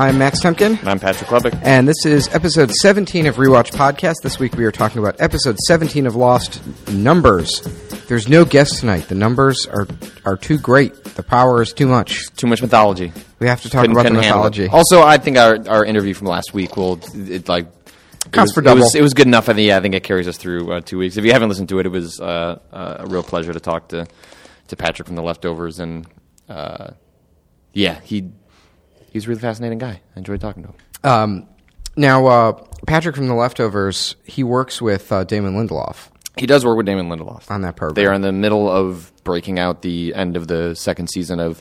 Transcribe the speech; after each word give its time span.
All 0.00 0.06
right, 0.06 0.12
hello. 0.12 0.14
I'm 0.14 0.18
Max 0.18 0.40
Temkin, 0.40 0.78
And 0.80 0.88
I'm 0.88 0.98
Patrick 0.98 1.28
Klepek. 1.28 1.60
and 1.62 1.86
this 1.86 2.06
is 2.06 2.28
episode 2.34 2.70
17 2.70 3.26
of 3.26 3.36
Rewatch 3.36 3.70
Podcast. 3.70 4.22
This 4.22 4.38
week 4.38 4.54
we 4.54 4.64
are 4.64 4.72
talking 4.72 4.98
about 4.98 5.20
episode 5.20 5.58
17 5.58 6.06
of 6.06 6.16
Lost 6.16 6.62
Numbers. 6.88 7.60
There's 8.08 8.26
no 8.28 8.44
guest 8.46 8.80
tonight. 8.80 9.08
The 9.08 9.14
numbers 9.14 9.66
are 9.66 9.86
are 10.24 10.36
too 10.38 10.56
great. 10.58 10.94
The 11.04 11.22
power 11.22 11.60
is 11.60 11.72
too 11.74 11.86
much. 11.86 12.30
Too 12.36 12.46
much 12.46 12.62
mythology. 12.62 13.12
We 13.40 13.46
have 13.46 13.60
to 13.62 13.68
talk 13.70 13.82
Couldn't- 13.82 13.92
about 13.96 14.04
the 14.04 14.08
couldn't 14.10 14.22
handle 14.24 14.46
it. 14.46 14.50
mythology. 14.58 14.68
Also, 14.68 15.02
I 15.02 15.18
think 15.18 15.36
our, 15.36 15.58
our 15.68 15.84
interview 15.84 16.14
from 16.14 16.28
last 16.28 16.54
week 16.54 16.76
will 16.78 16.98
it, 17.14 17.48
like 17.48 17.66
it 17.66 18.32
Counts 18.32 18.50
was, 18.50 18.54
for 18.54 18.60
It 18.60 18.64
double. 18.64 18.80
was, 18.82 18.94
it 18.94 19.02
was 19.02 19.12
good 19.14 19.26
enough. 19.26 19.48
I 19.50 19.52
think. 19.54 19.66
Yeah, 19.68 19.76
I 19.76 19.80
think 19.80 19.94
it 19.94 20.02
carries 20.02 20.28
us 20.28 20.38
through 20.38 20.72
uh, 20.72 20.80
two 20.80 20.96
weeks. 20.98 21.16
If 21.18 21.24
you 21.26 21.32
haven't 21.32 21.50
listened 21.50 21.68
to 21.68 21.78
it, 21.78 21.86
it 21.86 21.90
was 21.90 22.20
uh, 22.20 22.58
uh, 22.72 22.96
a 23.00 23.06
real 23.06 23.22
pleasure 23.22 23.52
to 23.52 23.60
talk 23.60 23.88
to 23.88 24.06
to 24.68 24.76
Patrick 24.76 25.06
from 25.06 25.16
the 25.16 25.22
leftovers, 25.22 25.78
and 25.78 26.06
uh, 26.48 26.92
yeah, 27.74 28.00
he 28.00 28.30
he's 29.10 29.26
a 29.26 29.28
really 29.28 29.40
fascinating 29.40 29.78
guy. 29.78 30.00
I 30.14 30.18
enjoyed 30.18 30.40
talking 30.40 30.62
to 30.62 30.68
him. 30.70 30.76
Um, 31.02 31.48
now, 31.96 32.26
uh, 32.26 32.52
Patrick 32.86 33.16
from 33.16 33.28
The 33.28 33.34
Leftovers, 33.34 34.16
he 34.24 34.42
works 34.42 34.80
with 34.80 35.10
uh, 35.12 35.24
Damon 35.24 35.54
Lindelof. 35.54 36.08
He 36.36 36.46
does 36.46 36.64
work 36.64 36.76
with 36.76 36.86
Damon 36.86 37.08
Lindelof 37.08 37.50
On 37.50 37.62
that 37.62 37.76
program. 37.76 37.94
They 37.94 38.06
are 38.06 38.14
in 38.14 38.22
the 38.22 38.32
middle 38.32 38.70
of 38.70 39.12
breaking 39.24 39.58
out 39.58 39.82
the 39.82 40.14
end 40.14 40.36
of 40.36 40.46
the 40.46 40.74
second 40.74 41.08
season 41.08 41.40
of 41.40 41.60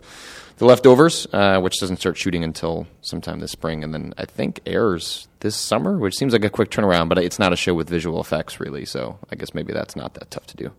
The 0.58 0.66
Leftovers, 0.66 1.28
uh, 1.34 1.60
which 1.60 1.80
doesn't 1.80 1.98
start 1.98 2.18
shooting 2.18 2.44
until 2.44 2.88
sometime 3.02 3.40
this 3.40 3.52
spring, 3.52 3.84
and 3.84 3.94
then 3.94 4.14
I 4.18 4.26
think 4.26 4.62
airs 4.66 5.28
this 5.40 5.56
summer, 5.56 5.98
which 5.98 6.16
seems 6.16 6.34
like 6.34 6.46
a 6.46 6.50
quick 6.50 6.70
turnaround. 6.70 7.10
But 7.10 7.18
it's 7.18 7.40
not 7.40 7.52
a 7.52 7.56
show 7.56 7.74
with 7.74 7.90
visual 7.90 8.22
effects, 8.22 8.60
really. 8.60 8.86
So 8.86 9.18
I 9.32 9.36
guess 9.36 9.54
maybe 9.54 9.74
that's 9.74 9.96
not 9.96 10.14
that 10.14 10.30
tough 10.32 10.46
to 10.48 10.58
do. 10.58 10.72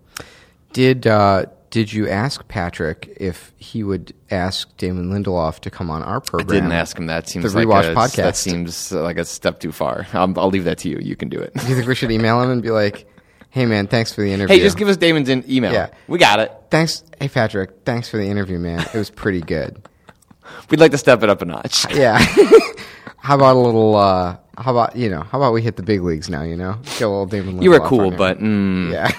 Did 0.72 1.06
uh, 1.06 1.46
did 1.70 1.92
you 1.92 2.08
ask 2.08 2.46
Patrick 2.48 3.16
if 3.20 3.52
he 3.56 3.84
would 3.84 4.12
ask 4.30 4.76
Damon 4.76 5.10
Lindelof 5.10 5.60
to 5.60 5.70
come 5.70 5.88
on 5.88 6.02
our 6.02 6.20
program? 6.20 6.50
I 6.50 6.54
didn't 6.60 6.72
ask 6.72 6.98
him 6.98 7.06
that. 7.06 7.28
Seems 7.28 7.52
The 7.52 7.64
like 7.64 7.68
Rewatch 7.68 7.92
a, 7.92 7.94
podcast. 7.94 8.16
That 8.16 8.36
seems 8.36 8.92
like 8.92 9.18
a 9.18 9.24
step 9.24 9.60
too 9.60 9.70
far. 9.72 10.06
I'll, 10.12 10.38
I'll 10.38 10.48
leave 10.48 10.64
that 10.64 10.78
to 10.78 10.88
you. 10.88 10.98
You 11.00 11.14
can 11.16 11.28
do 11.28 11.38
it. 11.38 11.54
Do 11.54 11.66
you 11.68 11.76
think 11.76 11.86
we 11.86 11.94
should 11.94 12.10
email 12.10 12.42
him 12.42 12.50
and 12.50 12.60
be 12.60 12.70
like, 12.70 13.06
"Hey, 13.50 13.66
man, 13.66 13.86
thanks 13.86 14.12
for 14.12 14.20
the 14.22 14.32
interview." 14.32 14.56
Hey, 14.56 14.62
just 14.62 14.76
give 14.76 14.88
us 14.88 14.96
Damon's 14.96 15.28
in- 15.28 15.44
email. 15.48 15.72
Yeah. 15.72 15.90
We 16.08 16.18
got 16.18 16.40
it. 16.40 16.52
thanks. 16.70 17.04
Hey, 17.20 17.28
Patrick, 17.28 17.70
thanks 17.84 18.08
for 18.08 18.16
the 18.16 18.26
interview, 18.26 18.58
man. 18.58 18.80
It 18.80 18.94
was 18.94 19.10
pretty 19.10 19.40
good. 19.40 19.80
We'd 20.70 20.80
like 20.80 20.90
to 20.90 20.98
step 20.98 21.22
it 21.22 21.30
up 21.30 21.40
a 21.42 21.44
notch. 21.44 21.86
Yeah. 21.94 22.18
how 23.18 23.36
about 23.36 23.54
a 23.54 23.60
little? 23.60 23.94
Uh, 23.94 24.38
how 24.58 24.72
about 24.72 24.96
you 24.96 25.08
know? 25.08 25.22
How 25.22 25.38
about 25.38 25.52
we 25.52 25.62
hit 25.62 25.76
the 25.76 25.84
big 25.84 26.02
leagues 26.02 26.28
now? 26.28 26.42
You 26.42 26.56
know, 26.56 26.72
a 26.72 26.90
little 27.00 27.26
Damon. 27.26 27.58
Lindelof 27.58 27.62
You 27.62 27.70
were 27.70 27.80
cool, 27.80 28.10
but 28.10 28.40
mm, 28.40 28.92
yeah. 28.92 29.12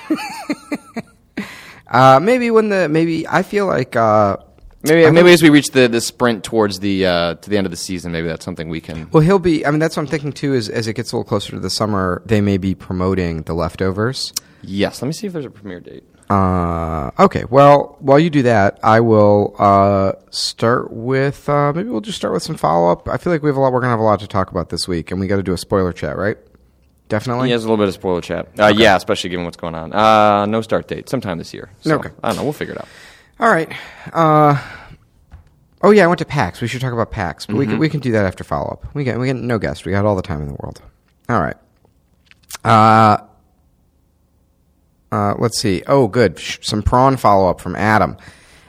Uh, 1.91 2.19
maybe 2.21 2.49
when 2.49 2.69
the 2.69 2.89
maybe 2.89 3.27
I 3.27 3.43
feel 3.43 3.67
like 3.67 3.95
uh, 3.95 4.37
Maybe 4.83 5.05
I 5.05 5.11
maybe 5.11 5.31
as 5.31 5.43
we 5.43 5.49
reach 5.49 5.71
the, 5.71 5.87
the 5.87 6.01
sprint 6.01 6.43
towards 6.43 6.79
the 6.79 7.05
uh, 7.05 7.35
to 7.35 7.49
the 7.49 7.57
end 7.57 7.67
of 7.67 7.71
the 7.71 7.77
season, 7.77 8.11
maybe 8.11 8.27
that's 8.27 8.43
something 8.43 8.67
we 8.67 8.81
can. 8.81 9.09
well 9.11 9.21
he'll 9.21 9.37
be. 9.37 9.65
I 9.65 9.69
mean, 9.69 9.79
that's 9.79 9.95
what 9.95 10.03
I'm 10.03 10.07
thinking 10.07 10.33
too. 10.33 10.53
Is 10.55 10.69
as 10.69 10.87
it 10.87 10.93
gets 10.93 11.11
a 11.11 11.15
little 11.17 11.27
closer 11.27 11.51
to 11.51 11.59
the 11.59 11.69
summer, 11.69 12.23
they 12.25 12.41
may 12.41 12.57
be 12.57 12.73
promoting 12.73 13.43
the 13.43 13.53
leftovers. 13.53 14.33
Yes, 14.63 15.01
let 15.01 15.07
me 15.07 15.13
see 15.13 15.27
if 15.27 15.33
there's 15.33 15.45
a 15.45 15.51
premiere 15.51 15.79
date. 15.79 16.03
Uh, 16.31 17.11
okay. 17.19 17.43
Well, 17.49 17.97
while 17.99 18.17
you 18.17 18.29
do 18.29 18.41
that, 18.43 18.79
I 18.81 19.01
will 19.01 19.55
uh, 19.59 20.13
start 20.31 20.91
with 20.91 21.47
uh, 21.47 21.73
maybe 21.73 21.89
we'll 21.89 22.01
just 22.01 22.17
start 22.17 22.33
with 22.33 22.41
some 22.41 22.55
follow 22.55 22.91
up. 22.91 23.07
I 23.07 23.17
feel 23.17 23.31
like 23.33 23.43
we 23.43 23.49
have 23.49 23.57
a 23.57 23.59
lot. 23.59 23.73
We're 23.73 23.81
gonna 23.81 23.91
have 23.91 23.99
a 23.99 24.03
lot 24.03 24.19
to 24.21 24.27
talk 24.27 24.49
about 24.49 24.69
this 24.69 24.87
week, 24.87 25.11
and 25.11 25.19
we 25.19 25.27
got 25.27 25.35
to 25.35 25.43
do 25.43 25.53
a 25.53 25.57
spoiler 25.57 25.93
chat, 25.93 26.17
right? 26.17 26.37
Definitely. 27.11 27.49
He 27.49 27.51
has 27.51 27.63
a 27.65 27.67
little 27.67 27.77
bit 27.77 27.89
of 27.89 27.93
spoiler 27.93 28.21
chat. 28.21 28.47
Uh, 28.57 28.67
Yeah, 28.73 28.95
especially 28.95 29.29
given 29.31 29.43
what's 29.45 29.57
going 29.57 29.75
on. 29.75 29.91
Uh, 29.93 30.45
no 30.45 30.61
start 30.61 30.87
date, 30.87 31.09
sometime 31.09 31.37
this 31.37 31.53
year. 31.53 31.69
So, 31.81 31.95
Okay. 31.95 32.09
I 32.23 32.29
don't 32.29 32.37
know. 32.37 32.43
We'll 32.43 32.53
figure 32.53 32.73
it 32.73 32.79
out. 32.79 32.87
All 33.39 33.49
right. 33.49 33.69
Uh, 34.13 34.57
oh 35.81 35.91
yeah, 35.91 36.05
I 36.05 36.07
went 36.07 36.19
to 36.19 36.25
PAX. 36.25 36.61
We 36.61 36.67
should 36.69 36.79
talk 36.79 36.93
about 36.93 37.11
PAX, 37.11 37.45
but 37.47 37.57
we 37.57 37.65
can 37.67 37.79
we 37.79 37.89
can 37.89 37.99
do 37.99 38.13
that 38.13 38.23
after 38.25 38.43
follow 38.45 38.69
up. 38.69 38.95
We 38.95 39.03
get 39.03 39.19
we 39.19 39.27
get 39.27 39.35
no 39.35 39.59
guest. 39.59 39.85
We 39.85 39.91
got 39.91 40.05
all 40.05 40.15
the 40.15 40.21
time 40.21 40.41
in 40.41 40.47
the 40.47 40.53
world. 40.61 40.81
All 41.27 41.41
right. 41.41 41.57
Uh, 42.63 43.17
uh, 45.11 45.33
let's 45.37 45.59
see. 45.59 45.83
Oh, 45.87 46.07
good. 46.07 46.39
Some 46.61 46.81
prawn 46.81 47.17
follow 47.17 47.49
up 47.49 47.59
from 47.59 47.75
Adam. 47.75 48.15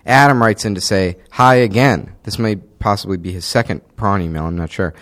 Adam 0.05 0.43
writes 0.43 0.65
in 0.65 0.75
to 0.75 0.81
say 0.81 1.17
hi 1.31 1.55
again. 1.57 2.15
This 2.25 2.39
may 2.39 2.57
possibly 2.57 3.17
be 3.19 3.31
his 3.31 3.45
second 3.45 3.83
prawn 3.97 4.21
email. 4.21 4.47
I'm 4.47 4.57
not 4.57 4.71
sure. 4.73 4.95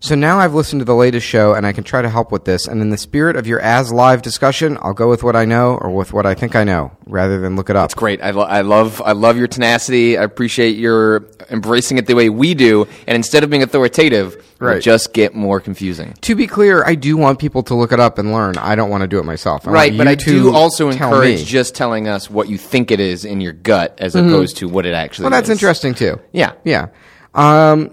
So 0.00 0.14
now 0.14 0.38
I've 0.38 0.54
listened 0.54 0.80
to 0.80 0.84
the 0.84 0.94
latest 0.94 1.26
show 1.26 1.54
and 1.54 1.66
I 1.66 1.72
can 1.72 1.82
try 1.84 2.02
to 2.02 2.08
help 2.08 2.30
with 2.30 2.44
this. 2.44 2.66
And 2.66 2.80
in 2.82 2.90
the 2.90 2.98
spirit 2.98 3.34
of 3.36 3.46
your 3.46 3.60
as 3.60 3.92
live 3.92 4.22
discussion, 4.22 4.76
I'll 4.82 4.92
go 4.94 5.08
with 5.08 5.22
what 5.22 5.34
I 5.36 5.44
know 5.44 5.76
or 5.80 5.90
with 5.90 6.12
what 6.12 6.26
I 6.26 6.34
think 6.34 6.54
I 6.54 6.64
know 6.64 6.92
rather 7.06 7.40
than 7.40 7.56
look 7.56 7.70
it 7.70 7.76
up. 7.76 7.86
It's 7.86 7.94
great. 7.94 8.20
I, 8.22 8.30
lo- 8.30 8.42
I 8.44 8.60
love 8.60 9.00
I 9.04 9.12
love 9.12 9.36
your 9.36 9.48
tenacity. 9.48 10.18
I 10.18 10.22
appreciate 10.22 10.76
your 10.76 11.26
embracing 11.50 11.98
it 11.98 12.06
the 12.06 12.14
way 12.14 12.28
we 12.28 12.54
do. 12.54 12.86
And 13.06 13.16
instead 13.16 13.42
of 13.44 13.50
being 13.50 13.62
authoritative, 13.62 14.42
Right. 14.58 14.82
just 14.82 15.12
get 15.12 15.34
more 15.34 15.60
confusing. 15.60 16.14
To 16.22 16.34
be 16.34 16.46
clear, 16.46 16.82
I 16.82 16.94
do 16.94 17.18
want 17.18 17.38
people 17.38 17.62
to 17.64 17.74
look 17.74 17.92
it 17.92 18.00
up 18.00 18.16
and 18.18 18.32
learn. 18.32 18.56
I 18.56 18.74
don't 18.74 18.88
want 18.88 19.02
to 19.02 19.06
do 19.06 19.18
it 19.18 19.24
myself. 19.24 19.68
I 19.68 19.70
Right, 19.70 19.96
but 19.98 20.08
I 20.08 20.14
do 20.14 20.54
also 20.54 20.88
encourage 20.88 21.40
me. 21.40 21.44
just 21.44 21.74
telling 21.74 22.08
us 22.08 22.30
what 22.30 22.48
you 22.48 22.56
think 22.56 22.90
it 22.90 22.98
is 22.98 23.26
in 23.26 23.42
your 23.42 23.52
gut 23.52 23.96
as 23.98 24.14
opposed 24.14 24.56
to 24.58 24.68
what 24.68 24.86
it 24.86 24.94
actually 24.94 25.24
is. 25.26 25.30
Well, 25.30 25.38
that's 25.38 25.50
interesting 25.50 25.92
too. 25.92 26.18
Yeah. 26.32 26.52
Yeah. 26.64 26.86
Um, 27.34 27.90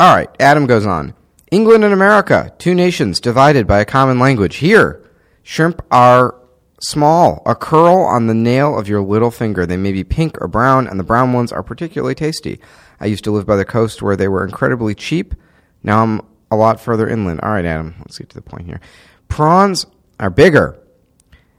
all 0.00 0.12
right. 0.14 0.28
Adam 0.40 0.66
goes 0.66 0.84
on. 0.84 1.14
England 1.50 1.82
and 1.82 1.92
America, 1.92 2.52
two 2.58 2.74
nations 2.74 3.18
divided 3.18 3.66
by 3.66 3.80
a 3.80 3.84
common 3.84 4.20
language. 4.20 4.56
Here, 4.56 5.02
shrimp 5.42 5.82
are 5.90 6.36
small, 6.80 7.42
a 7.44 7.56
curl 7.56 8.04
on 8.04 8.28
the 8.28 8.34
nail 8.34 8.78
of 8.78 8.88
your 8.88 9.02
little 9.02 9.32
finger. 9.32 9.66
They 9.66 9.76
may 9.76 9.90
be 9.90 10.04
pink 10.04 10.40
or 10.40 10.46
brown, 10.46 10.86
and 10.86 10.98
the 10.98 11.04
brown 11.04 11.32
ones 11.32 11.50
are 11.50 11.64
particularly 11.64 12.14
tasty. 12.14 12.60
I 13.00 13.06
used 13.06 13.24
to 13.24 13.32
live 13.32 13.46
by 13.46 13.56
the 13.56 13.64
coast 13.64 14.00
where 14.00 14.14
they 14.14 14.28
were 14.28 14.44
incredibly 14.44 14.94
cheap. 14.94 15.34
Now 15.82 16.04
I'm 16.04 16.20
a 16.52 16.56
lot 16.56 16.80
further 16.80 17.08
inland. 17.08 17.40
All 17.40 17.50
right, 17.50 17.64
Adam, 17.64 17.96
let's 17.98 18.18
get 18.18 18.28
to 18.28 18.36
the 18.36 18.42
point 18.42 18.66
here. 18.66 18.80
Prawns 19.28 19.86
are 20.20 20.30
bigger, 20.30 20.78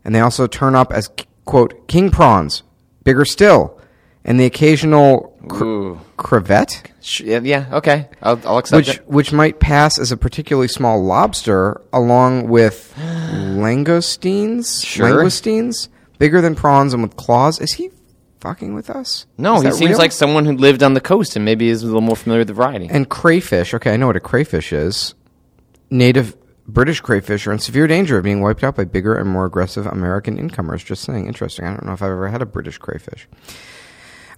and 0.06 0.16
they 0.16 0.22
also 0.22 0.48
turn 0.48 0.74
up 0.74 0.94
as, 0.94 1.10
quote, 1.44 1.90
king 1.90 2.12
prawns, 2.12 2.64
bigger 3.04 3.26
still, 3.26 3.78
and 4.24 4.40
the 4.40 4.46
occasional 4.46 5.31
cr- 5.48 5.64
Ooh. 5.64 6.00
crevette 6.18 6.84
Yeah, 7.26 7.40
yeah, 7.44 7.66
okay. 7.78 8.10
I'll, 8.22 8.40
I'll 8.46 8.58
accept 8.60 8.78
which 8.88 8.96
it. 8.98 9.08
which 9.08 9.32
might 9.34 9.60
pass 9.60 9.98
as 10.00 10.12
a 10.12 10.18
particularly 10.18 10.68
small 10.68 11.04
lobster, 11.04 11.82
along 11.94 12.48
with 12.48 12.94
langoustines. 12.98 14.86
Sure. 14.86 15.08
Langoustines, 15.10 15.88
bigger 16.20 16.42
than 16.42 16.56
prawns 16.56 16.94
and 16.94 17.02
with 17.04 17.16
claws. 17.16 17.60
Is 17.60 17.74
he 17.74 17.90
fucking 18.40 18.74
with 18.74 18.90
us? 18.90 19.26
No, 19.38 19.58
Is 19.58 19.64
he 19.64 19.72
seems 19.72 19.90
real? 19.92 19.98
like 20.00 20.12
someone 20.12 20.46
who 20.46 20.54
lived 20.54 20.84
on 20.84 20.94
the 20.94 21.02
coast 21.02 21.36
and 21.36 21.46
maybe 21.46 21.70
is 21.70 21.84
a 21.84 21.86
little 21.86 22.02
more 22.02 22.16
familiar 22.16 22.42
with 22.42 22.48
the 22.48 22.54
variety. 22.54 22.88
And 22.90 23.10
crayfish. 23.10 23.74
Okay, 23.74 23.94
I 23.94 23.98
know 23.98 24.08
what 24.08 24.16
a 24.16 24.20
crayfish 24.22 24.74
is. 24.74 25.14
Native 25.90 26.36
British 26.68 27.02
crayfish 27.02 27.46
are 27.48 27.52
in 27.52 27.60
severe 27.60 27.86
danger 27.88 28.18
of 28.18 28.24
being 28.24 28.40
wiped 28.42 28.64
out 28.64 28.76
by 28.76 28.86
bigger 28.86 29.16
and 29.16 29.30
more 29.30 29.46
aggressive 29.46 29.86
American 29.88 30.38
incomers. 30.38 30.84
Just 30.84 31.04
saying, 31.04 31.28
interesting. 31.28 31.66
I 31.66 31.70
don't 31.72 31.86
know 31.86 31.94
if 31.94 32.02
I've 32.02 32.12
ever 32.12 32.30
had 32.30 32.42
a 32.42 32.46
British 32.46 32.78
crayfish. 32.78 33.28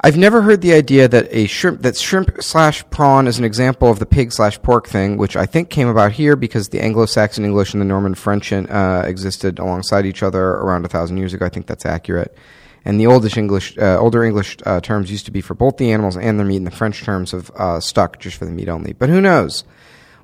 I've 0.06 0.18
never 0.18 0.42
heard 0.42 0.60
the 0.60 0.74
idea 0.74 1.08
that 1.08 1.30
a 1.32 1.48
shrimp 1.48 1.82
that 1.84 1.96
shrimp 1.96 2.44
slash 2.44 2.84
prawn 2.90 3.26
is 3.26 3.40
an 3.40 3.46
example 3.46 3.90
of 3.90 4.00
the 4.00 4.06
pig 4.06 4.34
slash 4.34 4.62
pork 4.62 4.86
thing, 4.86 5.16
which 5.16 5.38
I 5.38 5.46
think 5.46 5.70
came 5.70 5.88
about 5.88 6.12
here 6.12 6.36
because 6.36 6.68
the 6.68 6.82
Anglo-Saxon 6.82 7.46
English 7.46 7.72
and 7.72 7.80
the 7.80 7.86
Norman 7.86 8.14
French 8.14 8.52
uh, 8.52 9.04
existed 9.06 9.60
alongside 9.60 10.06
each 10.06 10.22
other 10.22 10.44
around 10.44 10.84
a 10.84 10.90
thousand 10.90 11.18
years 11.18 11.34
ago. 11.34 11.46
I 11.46 11.50
think 11.50 11.68
that's 11.68 11.86
accurate. 11.86 12.36
And 12.84 13.00
the 13.00 13.08
oldish 13.08 13.38
English, 13.38 13.78
uh, 13.78 13.98
older 13.98 14.26
English 14.26 14.58
uh, 14.66 14.82
terms 14.82 15.10
used 15.10 15.26
to 15.28 15.32
be 15.32 15.40
for 15.40 15.54
both 15.54 15.78
the 15.78 15.94
animals 15.94 16.18
and 16.18 16.38
their 16.38 16.46
meat, 16.46 16.58
and 16.58 16.68
the 16.68 16.72
French 16.72 17.02
terms 17.02 17.32
have 17.32 17.50
uh, 17.52 17.80
stuck 17.80 18.20
just 18.20 18.36
for 18.36 18.44
the 18.44 18.52
meat 18.52 18.68
only. 18.68 18.92
But 18.92 19.08
who 19.08 19.22
knows? 19.22 19.64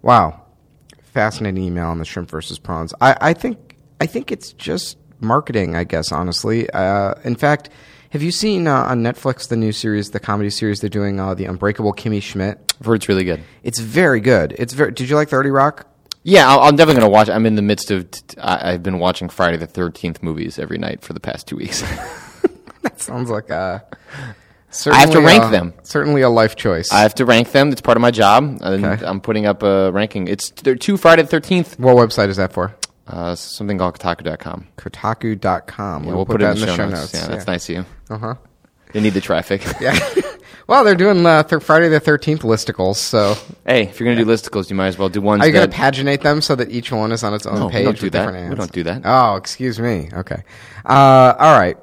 Wow, 0.02 0.42
fascinating 1.14 1.64
email 1.64 1.88
on 1.88 2.00
the 2.00 2.06
shrimp 2.06 2.30
versus 2.30 2.60
prawns. 2.60 2.94
I, 3.00 3.16
I 3.22 3.34
think 3.34 3.78
I 4.02 4.08
think 4.08 4.30
it's 4.30 4.52
just 4.52 4.98
marketing. 5.22 5.78
I 5.78 5.86
guess 5.86 6.12
honestly. 6.12 6.70
Uh, 6.70 7.14
in 7.24 7.38
fact, 7.38 7.70
have 8.10 8.22
you 8.24 8.32
seen 8.32 8.68
uh, 8.68 8.84
on 8.84 9.04
Netflix 9.04 9.48
the 9.48 9.56
new 9.56 9.72
series, 9.72 10.12
the 10.12 10.20
comedy 10.20 10.50
series 10.50 10.80
they're 10.82 10.90
doing, 10.90 11.20
uh, 11.20 11.34
the 11.34 11.46
Unbreakable 11.46 11.94
Kimmy 11.94 12.22
Schmidt? 12.22 12.74
I've 12.80 12.86
heard 12.86 12.96
it's 12.96 13.10
really 13.10 13.24
good. 13.24 13.42
It's 13.64 13.80
very 13.80 14.20
good. 14.20 14.56
It's 14.58 14.74
very. 14.74 14.92
Did 14.92 15.10
you 15.10 15.16
like 15.16 15.30
Thirty 15.30 15.50
Rock? 15.50 15.86
Yeah, 16.24 16.50
I'll, 16.50 16.60
I'm 16.62 16.76
definitely 16.76 17.02
going 17.02 17.12
to 17.12 17.14
watch. 17.14 17.30
I'm 17.30 17.46
in 17.46 17.56
the 17.56 17.62
midst 17.62 17.92
of. 17.92 18.10
T- 18.12 18.38
I, 18.40 18.74
I've 18.74 18.84
been 18.84 19.00
watching 19.00 19.30
Friday 19.30 19.58
the 19.58 19.68
Thirteenth 19.68 20.22
movies 20.24 20.58
every 20.60 20.78
night 20.78 21.02
for 21.02 21.14
the 21.14 21.20
past 21.20 21.48
two 21.48 21.56
weeks. 21.58 21.84
That 22.82 23.02
sounds 23.02 23.30
like 23.30 23.50
a. 23.50 23.84
I 24.86 24.96
have 25.00 25.12
to 25.12 25.20
rank 25.20 25.44
a- 25.44 25.50
them. 25.50 25.74
Certainly 25.84 26.22
a 26.22 26.30
life 26.30 26.56
choice. 26.56 26.94
I 26.94 27.02
have 27.02 27.14
to 27.16 27.26
rank 27.26 27.52
them. 27.52 27.72
It's 27.74 27.82
part 27.82 27.98
of 27.98 28.02
my 28.02 28.10
job. 28.12 28.60
And 28.62 28.86
Okay. 28.86 29.06
I'm 29.06 29.20
putting 29.20 29.46
up 29.46 29.64
a 29.64 29.92
ranking. 29.92 30.30
It's 30.30 30.52
there 30.52 30.74
are 30.74 30.78
two 30.78 30.96
Friday 30.96 31.24
the 31.24 31.28
Thirteenth. 31.28 31.78
what 31.78 31.98
website 31.98 32.30
is 32.30 32.38
that 32.38 32.54
for? 32.54 32.74
Uh, 33.10 33.34
something 33.34 33.80
called 33.80 33.98
Kotaku.com. 33.98 34.68
Kotaku.com. 34.78 36.04
Yeah, 36.04 36.08
we'll, 36.08 36.18
we'll, 36.18 36.26
put, 36.28 36.42
that 36.42 36.58
in 36.58 36.62
the 36.62 36.76
show 36.76 36.88
notes. 36.88 37.14
Yeah, 37.14 37.28
that's 37.28 37.48
nice 37.48 37.68
of 37.70 37.76
you. 37.76 37.86
Uh 38.10 38.18
huh. 38.18 38.36
They 38.94 39.02
need 39.02 39.14
the 39.14 39.22
traffic. 39.22 39.64
Yeah. 39.82 39.98
well, 40.68 40.84
they're 40.84 40.94
doing 40.94 41.26
uh, 41.26 41.42
th- 41.42 41.64
Friday 41.64 41.88
the 41.90 42.00
Thirteenth 42.00 42.42
listicles, 42.42 42.98
so 42.98 43.36
hey, 43.66 43.84
if 43.84 44.00
you're 44.00 44.06
going 44.06 44.18
to 44.18 44.24
do 44.24 44.30
listicles, 44.30 44.70
you 44.70 44.76
might 44.76 44.88
as 44.88 44.98
well 44.98 45.10
do 45.10 45.22
ones 45.22 45.42
Are 45.42 45.48
you 45.48 45.54
gonna 45.54 45.68
paginate 45.68 46.22
them 46.22 46.42
so 46.42 46.56
that 46.56 46.70
each 46.70 46.92
one 46.92 47.12
is 47.12 47.24
on 47.24 47.34
its 47.34 47.48
own 47.48 47.60
No, 47.60 47.66
we 47.68 47.72
page 47.72 47.86
don't 47.86 48.00
do 48.00 48.06
with 48.06 48.14
that. 48.14 48.50
We 48.50 48.56
don't 48.56 48.72
do 48.72 48.84
that. 48.84 49.02
Oh, 49.06 49.36
excuse 49.36 49.80
me. 49.80 50.10
Okay. 50.14 50.44
Uh, 50.86 51.34
all 51.40 51.60
right. 51.60 51.78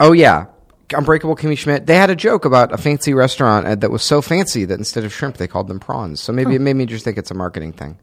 Oh 0.00 0.12
yeah, 0.12 0.46
Unbreakable 0.94 1.36
Kimmy 1.36 1.58
Schmidt. 1.58 1.86
They 1.86 1.96
had 1.96 2.08
a 2.10 2.16
joke 2.16 2.44
about 2.44 2.72
a 2.72 2.78
fancy 2.78 3.12
restaurant 3.12 3.66
uh, 3.66 3.74
that 3.74 3.90
was 3.90 4.02
so 4.02 4.22
fancy 4.22 4.64
that 4.64 4.78
instead 4.78 5.04
of 5.04 5.12
shrimp 5.12 5.36
they 5.36 5.46
called 5.46 5.68
them 5.68 5.80
prawns. 5.80 6.20
So 6.20 6.32
maybe 6.32 6.54
it 6.54 6.60
made 6.60 6.76
me 6.76 6.86
just 6.86 7.04
think 7.04 7.18
it's 7.18 7.30
a 7.30 7.34
marketing 7.34 7.72
thing. 7.72 7.98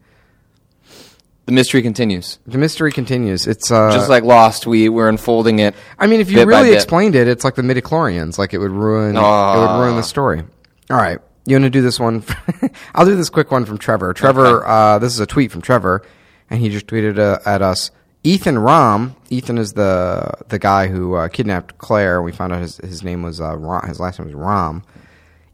The 1.50 1.56
mystery 1.56 1.82
continues. 1.82 2.38
The 2.46 2.60
mystery 2.60 2.92
continues. 2.92 3.48
It's 3.48 3.72
uh, 3.72 3.92
Just 3.92 4.08
like 4.08 4.24
Lost, 4.24 4.68
we 4.68 4.88
we're 4.88 5.10
unfolding 5.10 5.58
it. 5.58 5.74
I 5.98 6.06
mean, 6.06 6.20
if 6.20 6.30
you 6.30 6.36
bit 6.36 6.46
by 6.46 6.58
really 6.60 6.70
bit. 6.70 6.76
explained 6.76 7.16
it, 7.16 7.28
it's 7.28 7.44
like 7.44 7.56
the 7.56 7.64
midichlorians. 7.64 8.38
Like 8.38 8.54
it 8.54 8.60
would 8.60 8.70
ruin. 8.70 9.16
It 9.16 9.20
Ah. 9.20 9.60
would 9.78 9.84
ruin 9.84 9.96
the 9.96 10.04
story. 10.04 10.44
All 10.92 10.98
right, 10.98 11.18
you 11.48 11.56
want 11.56 11.64
to 11.64 11.72
do 11.72 11.82
this 11.82 12.00
one? 12.00 12.24
I'll 12.94 13.08
do 13.08 13.16
this 13.16 13.32
quick 13.32 13.50
one 13.50 13.66
from 13.66 13.80
Trevor. 13.80 14.14
Trevor, 14.14 14.64
uh, 14.64 15.00
this 15.00 15.12
is 15.12 15.20
a 15.20 15.26
tweet 15.26 15.52
from 15.52 15.64
Trevor, 15.64 16.04
and 16.52 16.60
he 16.62 16.70
just 16.70 16.86
tweeted 16.86 17.18
uh, 17.18 17.40
at 17.48 17.64
us. 17.64 17.90
Ethan 18.24 18.60
Rom. 18.60 19.16
Ethan 19.32 19.58
is 19.58 19.74
the 19.74 20.32
the 20.50 20.60
guy 20.60 20.86
who 20.86 21.16
uh, 21.16 21.30
kidnapped 21.30 21.80
Claire. 21.80 22.22
We 22.22 22.32
found 22.32 22.54
out 22.54 22.62
his 22.62 22.78
his 22.78 23.02
name 23.02 23.24
was 23.24 23.42
uh, 23.42 23.58
Rom, 23.58 23.88
his 23.88 24.00
last 24.00 24.20
name 24.20 24.28
was 24.28 24.36
Rom. 24.36 24.84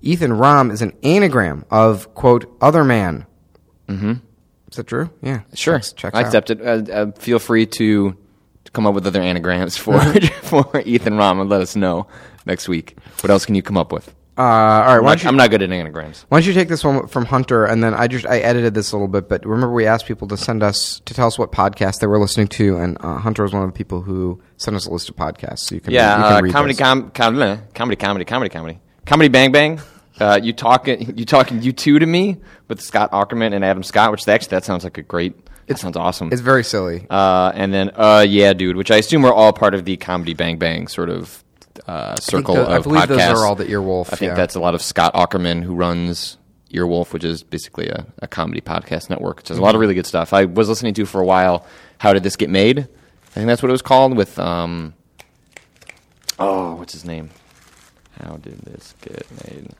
Ethan 0.01 0.33
Rom 0.33 0.71
is 0.71 0.81
an 0.81 0.92
anagram 1.03 1.63
of 1.71 2.13
quote 2.15 2.53
other 2.59 2.83
man. 2.83 3.25
Mm-hmm. 3.88 4.13
Is 4.75 4.77
that 4.77 4.88
true? 4.88 5.10
Yeah. 5.22 5.44
Sure, 5.54 5.75
Checks, 5.77 5.94
checks 5.94 6.13
I 6.18 6.19
out. 6.19 6.25
accept 6.25 6.50
it. 6.50 6.62
Uh, 6.62 6.92
uh, 6.92 7.12
feel 7.13 7.39
free 7.39 7.66
to, 7.66 8.12
to 8.66 8.72
come 8.74 8.86
up 8.86 8.94
with 8.94 9.07
other 9.07 9.22
anagrams 9.22 9.77
for 9.83 9.98
for 10.44 10.81
Ethan 10.81 11.16
Rom 11.16 11.39
and 11.39 11.50
let 11.50 11.62
us 11.62 11.77
know 11.77 12.07
next 12.45 12.68
week. 12.68 12.98
What 13.22 13.30
else 13.31 13.45
can 13.45 13.56
you 13.56 13.62
come 13.62 13.77
up 13.77 13.94
with? 13.94 14.13
Uh, 14.38 14.42
all 14.42 14.48
right. 14.50 14.98
I'm 14.98 15.04
Why 15.06 15.12
not, 15.12 15.24
you, 15.24 15.30
I'm 15.30 15.38
not 15.38 15.50
good 15.50 15.62
at 15.62 15.72
anagrams. 15.72 16.25
Why 16.27 16.39
don't 16.39 16.45
you 16.48 16.51
take 16.51 16.68
this 16.68 16.83
one 16.83 17.07
from 17.07 17.24
Hunter, 17.24 17.63
and 17.63 17.81
then 17.81 17.94
I 17.94 18.07
just 18.10 18.25
I 18.25 18.39
edited 18.39 18.74
this 18.74 18.92
a 18.92 18.98
little 18.98 19.07
bit, 19.07 19.30
but 19.30 19.45
remember 19.45 19.72
we 19.74 19.86
asked 19.86 20.07
people 20.07 20.27
to 20.27 20.36
send 20.36 20.62
us 20.62 21.00
to 21.06 21.13
tell 21.13 21.28
us 21.28 21.39
what 21.39 21.54
podcast 21.54 22.01
they 22.01 22.07
were 22.07 22.19
listening 22.19 22.50
to, 22.50 22.75
and 22.75 22.98
uh, 23.00 23.16
Hunter 23.19 23.44
was 23.44 23.54
one 23.54 23.63
of 23.63 23.69
the 23.69 23.78
people 23.78 24.01
who 24.01 24.42
sent 24.57 24.75
us 24.75 24.88
a 24.88 24.92
list 24.92 25.07
of 25.07 25.16
podcasts. 25.16 25.60
So 25.60 25.75
you 25.75 25.80
can 25.80 25.94
Yeah, 25.94 26.18
you 26.18 26.24
can 26.24 26.33
uh, 26.33 26.42
read 26.42 26.51
comedy, 26.54 26.74
com- 26.74 27.12
com- 27.12 27.42
uh, 27.42 27.57
comedy, 27.74 27.95
comedy, 27.95 28.25
comedy, 28.25 28.50
comedy, 28.50 28.80
comedy, 29.06 29.30
bang 29.30 29.54
bang. 29.54 29.80
Uh, 30.20 30.40
you 30.42 30.54
talking, 30.54 31.18
you 31.18 31.26
talking, 31.26 31.62
you 31.62 31.74
two 31.74 32.00
to 32.00 32.06
me 32.06 32.38
with 32.68 32.82
Scott 32.82 33.12
Aukerman 33.12 33.54
and 33.54 33.66
Adam 33.66 33.84
Scott, 33.84 34.12
which 34.12 34.28
actually 34.28 34.50
that 34.50 34.64
sounds 34.64 34.84
like 34.84 34.98
a 34.98 35.02
great. 35.02 35.36
It 35.68 35.78
sounds 35.78 35.98
awesome. 35.98 36.30
It's 36.32 36.42
very 36.42 36.64
silly. 36.64 37.08
Uh, 37.10 37.52
and 37.56 37.74
then, 37.74 37.92
uh, 37.96 38.24
yeah, 38.28 38.54
dude, 38.54 38.78
which 38.78 38.92
I 38.92 38.98
assume 38.98 39.26
are 39.26 39.34
all 39.34 39.52
part 39.52 39.74
of 39.74 39.84
the 39.84 39.98
comedy 39.98 40.34
bang 40.34 40.58
bang 40.58 40.88
sort 40.88 41.10
of 41.10 41.44
uh, 41.88 42.16
circle 42.18 42.58
I 42.58 42.78
of 42.78 42.84
believe 42.84 43.02
podcasts. 43.04 43.08
those 43.08 43.42
are 43.42 43.46
all 43.46 43.56
the 43.56 43.66
Earwolf, 43.66 44.14
I 44.14 44.16
think 44.16 44.30
yeah. 44.30 44.36
that's 44.36 44.56
a 44.56 44.60
lot 44.60 44.76
of 44.76 44.82
Scott 44.82 45.14
Aukerman 45.16 45.64
who 45.64 45.76
runs 45.76 46.38
Earwolf, 46.72 47.14
which 47.14 47.24
is 47.24 47.44
basically 47.44 47.88
a, 47.90 48.06
a 48.20 48.28
comedy 48.28 48.62
podcast 48.62 49.10
network. 49.10 49.48
Has 49.48 49.58
a 49.58 49.62
lot 49.62 49.76
of 49.76 49.82
really 49.82 49.96
good 49.96 50.06
stuff. 50.06 50.34
I 50.34 50.46
was 50.46 50.70
listening 50.70 50.94
to 50.96 51.06
for 51.06 51.20
a 51.22 51.26
while. 51.26 51.66
How 51.98 52.14
did 52.14 52.24
this 52.24 52.36
get 52.36 52.50
made? 52.50 52.80
I 52.80 53.34
think 53.34 53.48
that's 53.48 53.62
what 53.62 53.70
it 53.70 53.74
was 53.74 53.82
called. 53.82 54.16
With 54.16 54.38
um, 54.40 54.94
oh, 56.40 56.76
what's 56.76 56.94
his 56.94 57.06
name? 57.06 57.32
How 58.22 58.38
did 58.38 58.60
this 58.60 58.94
get 59.02 59.26
made? 59.46 59.72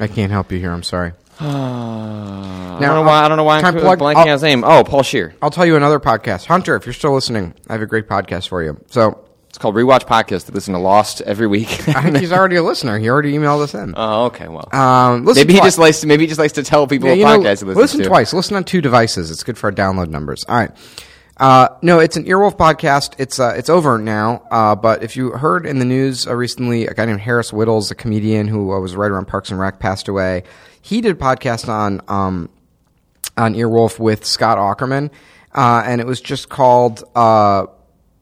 I 0.00 0.06
can't 0.08 0.32
help 0.32 0.50
you 0.52 0.58
here. 0.58 0.72
I'm 0.72 0.82
sorry. 0.82 1.12
Uh, 1.40 1.44
I 1.44 2.78
don't 2.80 2.94
know 2.94 3.02
why. 3.02 3.24
I 3.24 3.28
don't 3.28 3.36
know 3.36 3.44
why 3.44 3.60
can 3.60 3.74
I 3.74 3.78
I'm 3.78 3.82
plug- 3.82 3.98
blanking 3.98 4.16
on 4.22 4.28
his 4.28 4.42
name. 4.42 4.64
Oh, 4.64 4.84
Paul 4.84 5.02
Scheer. 5.02 5.34
I'll 5.42 5.50
tell 5.50 5.66
you 5.66 5.76
another 5.76 6.00
podcast, 6.00 6.46
Hunter. 6.46 6.76
If 6.76 6.86
you're 6.86 6.92
still 6.92 7.14
listening, 7.14 7.54
I 7.68 7.72
have 7.72 7.82
a 7.82 7.86
great 7.86 8.08
podcast 8.08 8.48
for 8.48 8.62
you. 8.62 8.78
So 8.90 9.24
It's 9.48 9.58
called 9.58 9.74
Rewatch 9.76 10.04
Podcast. 10.06 10.46
They 10.46 10.52
listen 10.52 10.74
to 10.74 10.80
Lost 10.80 11.20
every 11.22 11.46
week. 11.46 11.68
I 11.88 12.02
think 12.02 12.16
he's 12.18 12.32
already 12.32 12.56
a 12.56 12.62
listener. 12.62 12.98
He 12.98 13.08
already 13.08 13.32
emailed 13.32 13.62
us 13.62 13.74
in. 13.74 13.94
oh, 13.96 14.24
okay. 14.26 14.48
Well, 14.48 14.68
Um, 14.72 15.24
listen 15.24 15.42
maybe 15.46 15.54
he 15.54 15.60
just 15.60 15.78
likes 15.78 16.00
to. 16.00 16.06
Maybe 16.08 16.24
he 16.24 16.26
just 16.28 16.40
likes 16.40 16.54
to 16.54 16.62
tell 16.64 16.86
people 16.86 17.08
Yeah, 17.08 17.24
what 17.26 17.36
you 17.38 17.44
know, 17.44 17.50
podcast 17.50 17.74
listen 17.76 18.00
to. 18.00 18.06
twice. 18.06 18.32
Listen 18.32 18.56
on 18.56 18.64
two 18.64 18.80
devices. 18.80 19.30
It's 19.30 19.42
good 19.44 19.56
for 19.58 19.68
our 19.68 19.72
download 19.72 20.08
numbers. 20.08 20.44
All 20.48 20.56
right. 20.56 20.70
Uh, 21.36 21.68
no, 21.82 21.98
it's 21.98 22.16
an 22.16 22.24
Earwolf 22.24 22.56
podcast. 22.56 23.14
It's 23.18 23.40
uh, 23.40 23.54
it's 23.56 23.68
over 23.68 23.98
now. 23.98 24.46
Uh, 24.50 24.76
but 24.76 25.02
if 25.02 25.16
you 25.16 25.30
heard 25.30 25.66
in 25.66 25.78
the 25.78 25.84
news 25.84 26.26
uh, 26.26 26.34
recently, 26.34 26.86
a 26.86 26.94
guy 26.94 27.06
named 27.06 27.20
Harris 27.20 27.50
Wittels, 27.50 27.90
a 27.90 27.94
comedian 27.94 28.46
who 28.46 28.72
uh, 28.72 28.78
was 28.78 28.94
right 28.94 29.10
around 29.10 29.26
Parks 29.26 29.50
and 29.50 29.58
Rec, 29.58 29.80
passed 29.80 30.06
away. 30.06 30.44
He 30.80 31.00
did 31.00 31.16
a 31.16 31.18
podcast 31.18 31.68
on 31.68 32.00
um, 32.06 32.50
on 33.36 33.54
Earwolf 33.54 33.98
with 33.98 34.24
Scott 34.24 34.58
Aukerman, 34.58 35.10
uh, 35.52 35.82
and 35.84 36.00
it 36.00 36.06
was 36.06 36.20
just 36.20 36.48
called. 36.48 37.02
Uh, 37.16 37.66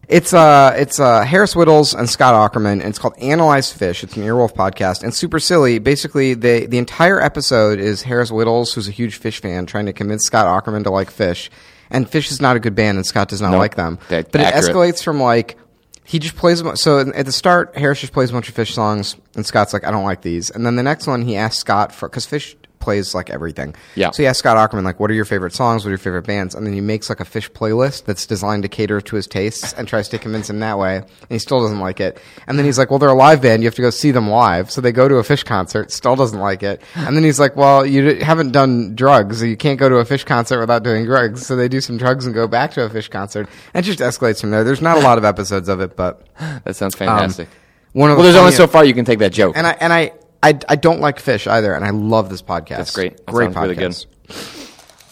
it's 0.09 0.33
uh, 0.33 0.75
it's 0.77 0.97
Harris 0.97 1.55
Wittels 1.55 1.95
and 1.95 2.09
Scott 2.09 2.35
Aukerman, 2.35 2.73
and 2.73 2.85
it's 2.85 2.99
called 2.99 3.19
Analyze 3.19 3.73
Phish. 3.73 4.03
It's 4.03 4.17
an 4.17 4.23
Earwolf 4.23 4.55
podcast, 4.55 5.03
and 5.03 5.15
super 5.15 5.39
silly. 5.39 5.79
Basically, 5.79 6.33
the 6.33 6.65
the 6.65 6.79
entire 6.79 7.21
episode 7.21 7.79
is 7.79 8.03
Harris 8.03 8.31
Wittels, 8.31 8.75
who's 8.75 8.89
a 8.89 8.91
huge 8.91 9.21
Phish 9.21 9.41
fan, 9.41 9.67
trying 9.67 9.87
to 9.87 9.93
convince 9.93 10.25
Scott 10.25 10.47
Aukerman 10.47 10.83
to 10.85 10.91
like 10.91 11.11
Phish, 11.11 11.51
and 11.93 12.11
Phish 12.11 12.31
is 12.33 12.41
not 12.41 12.57
a 12.57 12.61
good 12.61 12.75
band, 12.75 12.97
and 12.99 13.07
Scott 13.07 13.29
does 13.29 13.41
not 13.41 13.51
Nope. 13.53 13.61
like 13.61 13.77
them. 13.77 13.99
But 14.09 14.41
it 14.41 14.55
escalates 14.55 15.03
from 15.03 15.21
like 15.21 15.57
he 16.05 16.19
just 16.19 16.35
plays 16.35 16.63
so 16.81 16.99
at 16.99 17.25
the 17.27 17.33
start 17.33 17.77
Harris 17.77 18.01
just 18.01 18.13
plays 18.13 18.31
a 18.31 18.33
bunch 18.33 18.49
of 18.49 18.55
Phish 18.57 18.73
songs, 18.73 19.17
and 19.37 19.47
Scott's 19.47 19.73
like, 19.73 19.85
I 19.87 19.91
don't 19.93 20.05
like 20.05 20.23
these, 20.23 20.51
and 20.51 20.67
then 20.67 20.75
the 20.77 20.83
next 20.83 21.07
one 21.07 21.23
he 21.23 21.37
asks 21.37 21.59
Scott 21.61 21.95
for 21.95 22.09
because 22.09 22.27
Phish 22.27 22.57
plays 22.83 23.15
like 23.15 23.31
everything. 23.31 23.75
Yeah. 23.95 24.11
So 24.11 24.23
he 24.23 24.27
asks 24.27 24.41
Scott 24.41 24.57
Aukerman 24.57 24.85
like, 24.85 25.01
"What 25.01 25.11
are 25.11 25.15
your 25.15 25.25
favorite 25.25 25.55
songs? 25.55 25.85
What 25.85 25.89
are 25.89 25.93
your 25.93 25.99
favorite 25.99 26.27
bands?" 26.27 26.55
And 26.55 26.67
then 26.67 26.75
he 26.75 26.81
makes 26.81 27.09
like 27.09 27.21
a 27.21 27.25
Phish 27.25 27.51
playlist 27.51 28.05
that's 28.05 28.27
designed 28.27 28.65
to 28.65 28.69
cater 28.69 29.01
to 29.01 29.17
his 29.17 29.27
tastes 29.27 29.73
and 29.73 29.89
tries 29.89 30.09
to 30.11 30.19
convince 30.19 30.51
him 30.51 30.61
that 30.61 30.79
way. 30.79 30.97
And 30.97 31.31
he 31.31 31.39
still 31.39 31.61
doesn't 31.63 31.81
like 31.81 32.01
it. 32.01 32.21
And 32.47 32.59
then 32.59 32.67
he's 32.67 32.79
like, 32.79 32.91
"Well, 32.91 32.99
they're 32.99 33.09
a 33.09 33.15
live 33.15 33.41
band. 33.41 33.63
You 33.63 33.69
have 33.69 33.75
to 33.77 33.83
go 33.83 33.91
see 33.91 34.11
them 34.11 34.29
live." 34.29 34.71
So 34.71 34.81
they 34.81 34.93
go 34.93 35.09
to 35.09 35.17
a 35.17 35.23
Phish 35.23 35.45
concert. 35.45 35.91
Still 35.91 36.17
doesn't 36.17 36.39
like 36.39 36.63
it. 36.63 36.83
And 36.95 37.17
then 37.17 37.25
he's 37.25 37.41
like, 37.41 37.57
"Well, 37.57 37.87
you 37.87 38.17
haven't 38.17 38.53
done 38.53 38.95
drugs. 38.95 39.39
So 39.39 39.47
you 39.47 39.57
can't 39.57 39.79
go 39.79 39.89
to 39.89 39.97
a 39.97 40.05
Phish 40.05 40.27
concert 40.27 40.61
without 40.61 40.83
doing 40.83 41.07
drugs." 41.07 41.47
So 41.47 41.57
they 41.57 41.69
do 41.69 41.81
some 41.81 41.97
drugs 41.97 42.27
and 42.27 42.35
go 42.35 42.47
back 42.47 42.73
to 42.73 42.85
a 42.85 42.91
Phish 42.91 43.09
concert. 43.09 43.49
And 43.73 43.85
it 43.85 43.87
just 43.87 44.01
escalates 44.01 44.41
from 44.41 44.51
there. 44.51 44.65
There's 44.65 44.83
not 44.83 44.99
a 44.99 45.01
lot 45.01 45.19
of 45.19 45.25
episodes 45.25 45.69
of 45.69 45.81
it, 45.81 45.97
but 45.97 46.27
That 46.65 46.77
sounds 46.77 46.95
fantastic. 46.95 47.49
Um, 47.49 47.55
one 47.93 48.11
of 48.11 48.17
well, 48.17 48.27
the 48.27 48.33
there's 48.33 48.41
only 48.41 48.53
so 48.53 48.67
far 48.67 48.85
you 48.85 48.95
can 48.95 49.05
take 49.05 49.19
that 49.19 49.33
joke. 49.33 49.57
and 49.57 49.67
I 49.67 49.73
and 49.73 49.93
I, 49.93 50.13
I 50.43 50.59
I 50.69 50.77
don't 50.77 51.01
like 51.01 51.19
Phish 51.23 51.47
either, 51.47 51.75
and 51.75 51.85
I 51.85 51.91
love 51.91 52.29
this 52.31 52.43
podcast. 52.43 52.77
That's 52.79 52.95
great. 52.95 53.17
That 53.19 53.27
great 53.27 53.51
podcast. 53.51 53.63
really 53.63 53.75
good. 53.75 54.07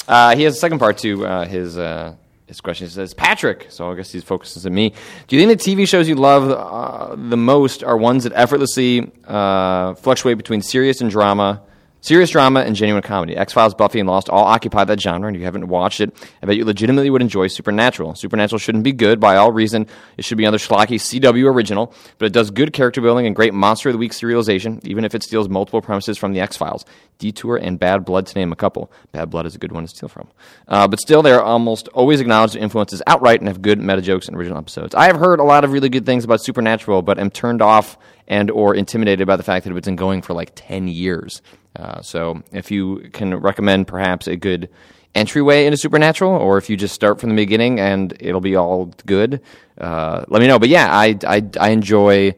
Uh, 0.09 0.35
he 0.37 0.43
has 0.43 0.57
a 0.57 0.59
second 0.59 0.79
part 0.81 0.99
to 0.99 1.25
uh, 1.25 1.45
his 1.47 1.79
uh, 1.79 2.15
his 2.47 2.61
question. 2.61 2.87
He 2.89 2.93
says, 2.93 3.15
"Patrick." 3.15 3.67
So 3.71 3.91
I 3.91 3.95
guess 3.95 4.11
he 4.11 4.21
focuses 4.21 4.67
on 4.67 4.75
me. 4.75 4.93
Do 5.29 5.37
you 5.37 5.47
think 5.47 5.61
the 5.63 5.71
TV 5.73 5.87
shows 5.87 6.09
you 6.09 6.17
love 6.17 6.51
uh, 6.51 7.15
the 7.17 7.37
most 7.37 7.85
are 7.85 7.97
ones 7.97 8.25
that 8.25 8.33
effortlessly 8.35 9.11
uh, 9.25 9.95
fluctuate 9.95 10.37
between 10.37 10.63
serious 10.63 11.01
and 11.01 11.11
drama? 11.11 11.63
Serious 12.03 12.31
drama 12.31 12.61
and 12.61 12.75
genuine 12.75 13.03
comedy. 13.03 13.37
X 13.37 13.53
Files, 13.53 13.75
Buffy, 13.75 14.01
and 14.01 14.09
Lost 14.09 14.31
all 14.31 14.45
occupy 14.45 14.85
that 14.85 14.99
genre, 14.99 15.29
and 15.29 15.37
if 15.37 15.41
you 15.41 15.45
haven't 15.45 15.69
watched 15.69 16.01
it, 16.01 16.15
I 16.43 16.47
bet 16.47 16.57
you 16.57 16.65
legitimately 16.65 17.11
would 17.11 17.21
enjoy 17.21 17.47
Supernatural. 17.49 18.15
Supernatural 18.15 18.59
shouldn't 18.59 18.85
be 18.85 18.93
good 18.93 19.21
by 19.21 19.37
all 19.37 19.53
reason. 19.53 19.87
It 20.17 20.25
should 20.25 20.39
be 20.39 20.45
another 20.45 20.57
schlocky 20.57 20.99
CW 20.99 21.53
original, 21.53 21.93
but 22.17 22.25
it 22.25 22.33
does 22.33 22.51
good 22.51 22.73
character 22.73 23.03
building 23.03 23.27
and 23.27 23.37
great 23.37 23.53
Monster 23.53 23.91
of 23.91 23.93
the 23.93 23.99
Week 23.99 24.13
serialization, 24.13 24.83
even 24.87 25.05
if 25.05 25.15
it 25.15 25.23
steals 25.23 25.51
multiple 25.51 25.83
premises 25.83 26.17
from 26.17 26.33
the 26.33 26.41
X 26.41 26.57
Files. 26.57 26.87
Detour 27.19 27.59
and 27.59 27.79
Bad 27.79 28.07
Blood, 28.07 28.27
to 28.29 28.39
name 28.39 28.51
a 28.51 28.57
couple. 28.57 28.91
Bad 29.13 29.29
Blood 29.29 29.45
is 29.45 29.55
a 29.55 29.59
good 29.59 29.73
one 29.73 29.85
to 29.85 29.89
steal 29.89 30.09
from. 30.09 30.29
Uh, 30.67 30.89
but 30.89 31.01
still, 31.01 31.21
they 31.21 31.33
are 31.33 31.43
almost 31.43 31.89
always 31.89 32.19
acknowledged 32.21 32.57
influences 32.57 33.03
outright 33.07 33.41
and 33.41 33.49
have 33.49 33.61
good 33.61 33.79
meta 33.79 34.01
jokes 34.01 34.27
and 34.27 34.39
original 34.39 34.57
episodes. 34.57 34.95
I 34.95 35.05
have 35.05 35.17
heard 35.17 35.39
a 35.39 35.45
lot 35.45 35.65
of 35.65 35.73
really 35.73 35.91
good 35.91 36.07
things 36.07 36.25
about 36.25 36.43
Supernatural, 36.43 37.03
but 37.03 37.19
am 37.19 37.31
turned 37.31 37.61
off 37.61 37.99
and 38.27 38.51
or 38.51 38.75
intimidated 38.75 39.27
by 39.27 39.37
the 39.37 39.43
fact 39.43 39.65
that 39.65 39.77
it's 39.77 39.87
been 39.87 39.97
going 39.97 40.23
for 40.23 40.33
like 40.33 40.53
10 40.55 40.89
years. 40.89 41.43
Uh, 41.77 42.03
so 42.03 42.43
if 42.53 42.71
you 42.71 43.11
can 43.13 43.35
recommend 43.35 43.87
perhaps 43.87 44.27
a 44.27 44.37
good 44.37 44.69
entryway 45.15 45.67
into 45.67 45.77
Supernatural, 45.77 46.33
or 46.33 46.59
if 46.59 46.71
you 46.71 46.77
just 46.77 46.95
start 46.95 47.21
from 47.21 47.31
the 47.31 47.37
beginning 47.37 47.81
and 47.81 48.17
it'll 48.21 48.41
be 48.41 48.57
all 48.57 48.87
good, 49.07 49.41
uh, 49.79 50.25
let 50.29 50.41
me 50.41 50.47
know. 50.47 50.59
But 50.59 50.69
yeah, 50.69 50.89
I, 50.91 51.17
I, 51.27 51.43
I 51.59 51.71
enjoy, 51.71 52.35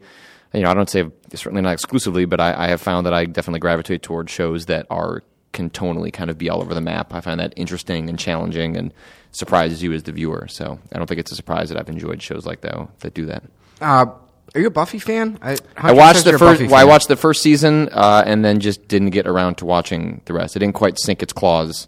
you 0.53 0.61
know, 0.61 0.69
I 0.69 0.73
don't 0.73 0.89
say 0.89 1.09
certainly 1.33 1.61
not 1.61 1.73
exclusively, 1.73 2.25
but 2.25 2.39
I, 2.39 2.65
I 2.65 2.67
have 2.67 2.81
found 2.81 3.05
that 3.05 3.13
I 3.13 3.25
definitely 3.25 3.59
gravitate 3.59 4.01
toward 4.03 4.29
shows 4.29 4.67
that 4.67 4.85
are 4.89 5.23
can 5.51 5.69
tonally 5.69 6.11
kind 6.11 6.31
of 6.31 6.37
be 6.37 6.49
all 6.49 6.61
over 6.61 6.73
the 6.73 6.81
map. 6.81 7.13
I 7.13 7.21
find 7.21 7.39
that 7.39 7.53
interesting 7.55 8.09
and 8.09 8.17
challenging 8.17 8.75
and 8.75 8.91
surprises 9.31 9.83
you 9.83 9.93
as 9.93 10.03
the 10.03 10.11
viewer. 10.11 10.47
So 10.49 10.79
I 10.91 10.97
don't 10.97 11.05
think 11.07 11.19
it's 11.19 11.31
a 11.31 11.35
surprise 11.35 11.69
that 11.69 11.77
I've 11.77 11.89
enjoyed 11.89 12.21
shows 12.21 12.45
like 12.45 12.61
that 12.61 12.99
that 12.99 13.13
do 13.13 13.25
that. 13.27 13.43
Uh, 13.79 14.07
are 14.55 14.61
you 14.61 14.67
a 14.67 14.71
Buffy 14.71 14.99
fan? 14.99 15.39
I, 15.41 15.57
I 15.75 15.93
watched 15.93 16.25
the 16.25 16.37
first. 16.37 16.61
Well, 16.61 16.75
I 16.75 16.83
watched 16.83 17.07
the 17.07 17.15
first 17.15 17.41
season 17.41 17.89
uh, 17.91 18.23
and 18.25 18.43
then 18.45 18.59
just 18.59 18.87
didn't 18.87 19.09
get 19.11 19.27
around 19.27 19.55
to 19.55 19.65
watching 19.65 20.21
the 20.25 20.33
rest. 20.33 20.55
It 20.55 20.59
didn't 20.59 20.75
quite 20.75 20.99
sink 20.99 21.23
its 21.23 21.33
claws 21.33 21.87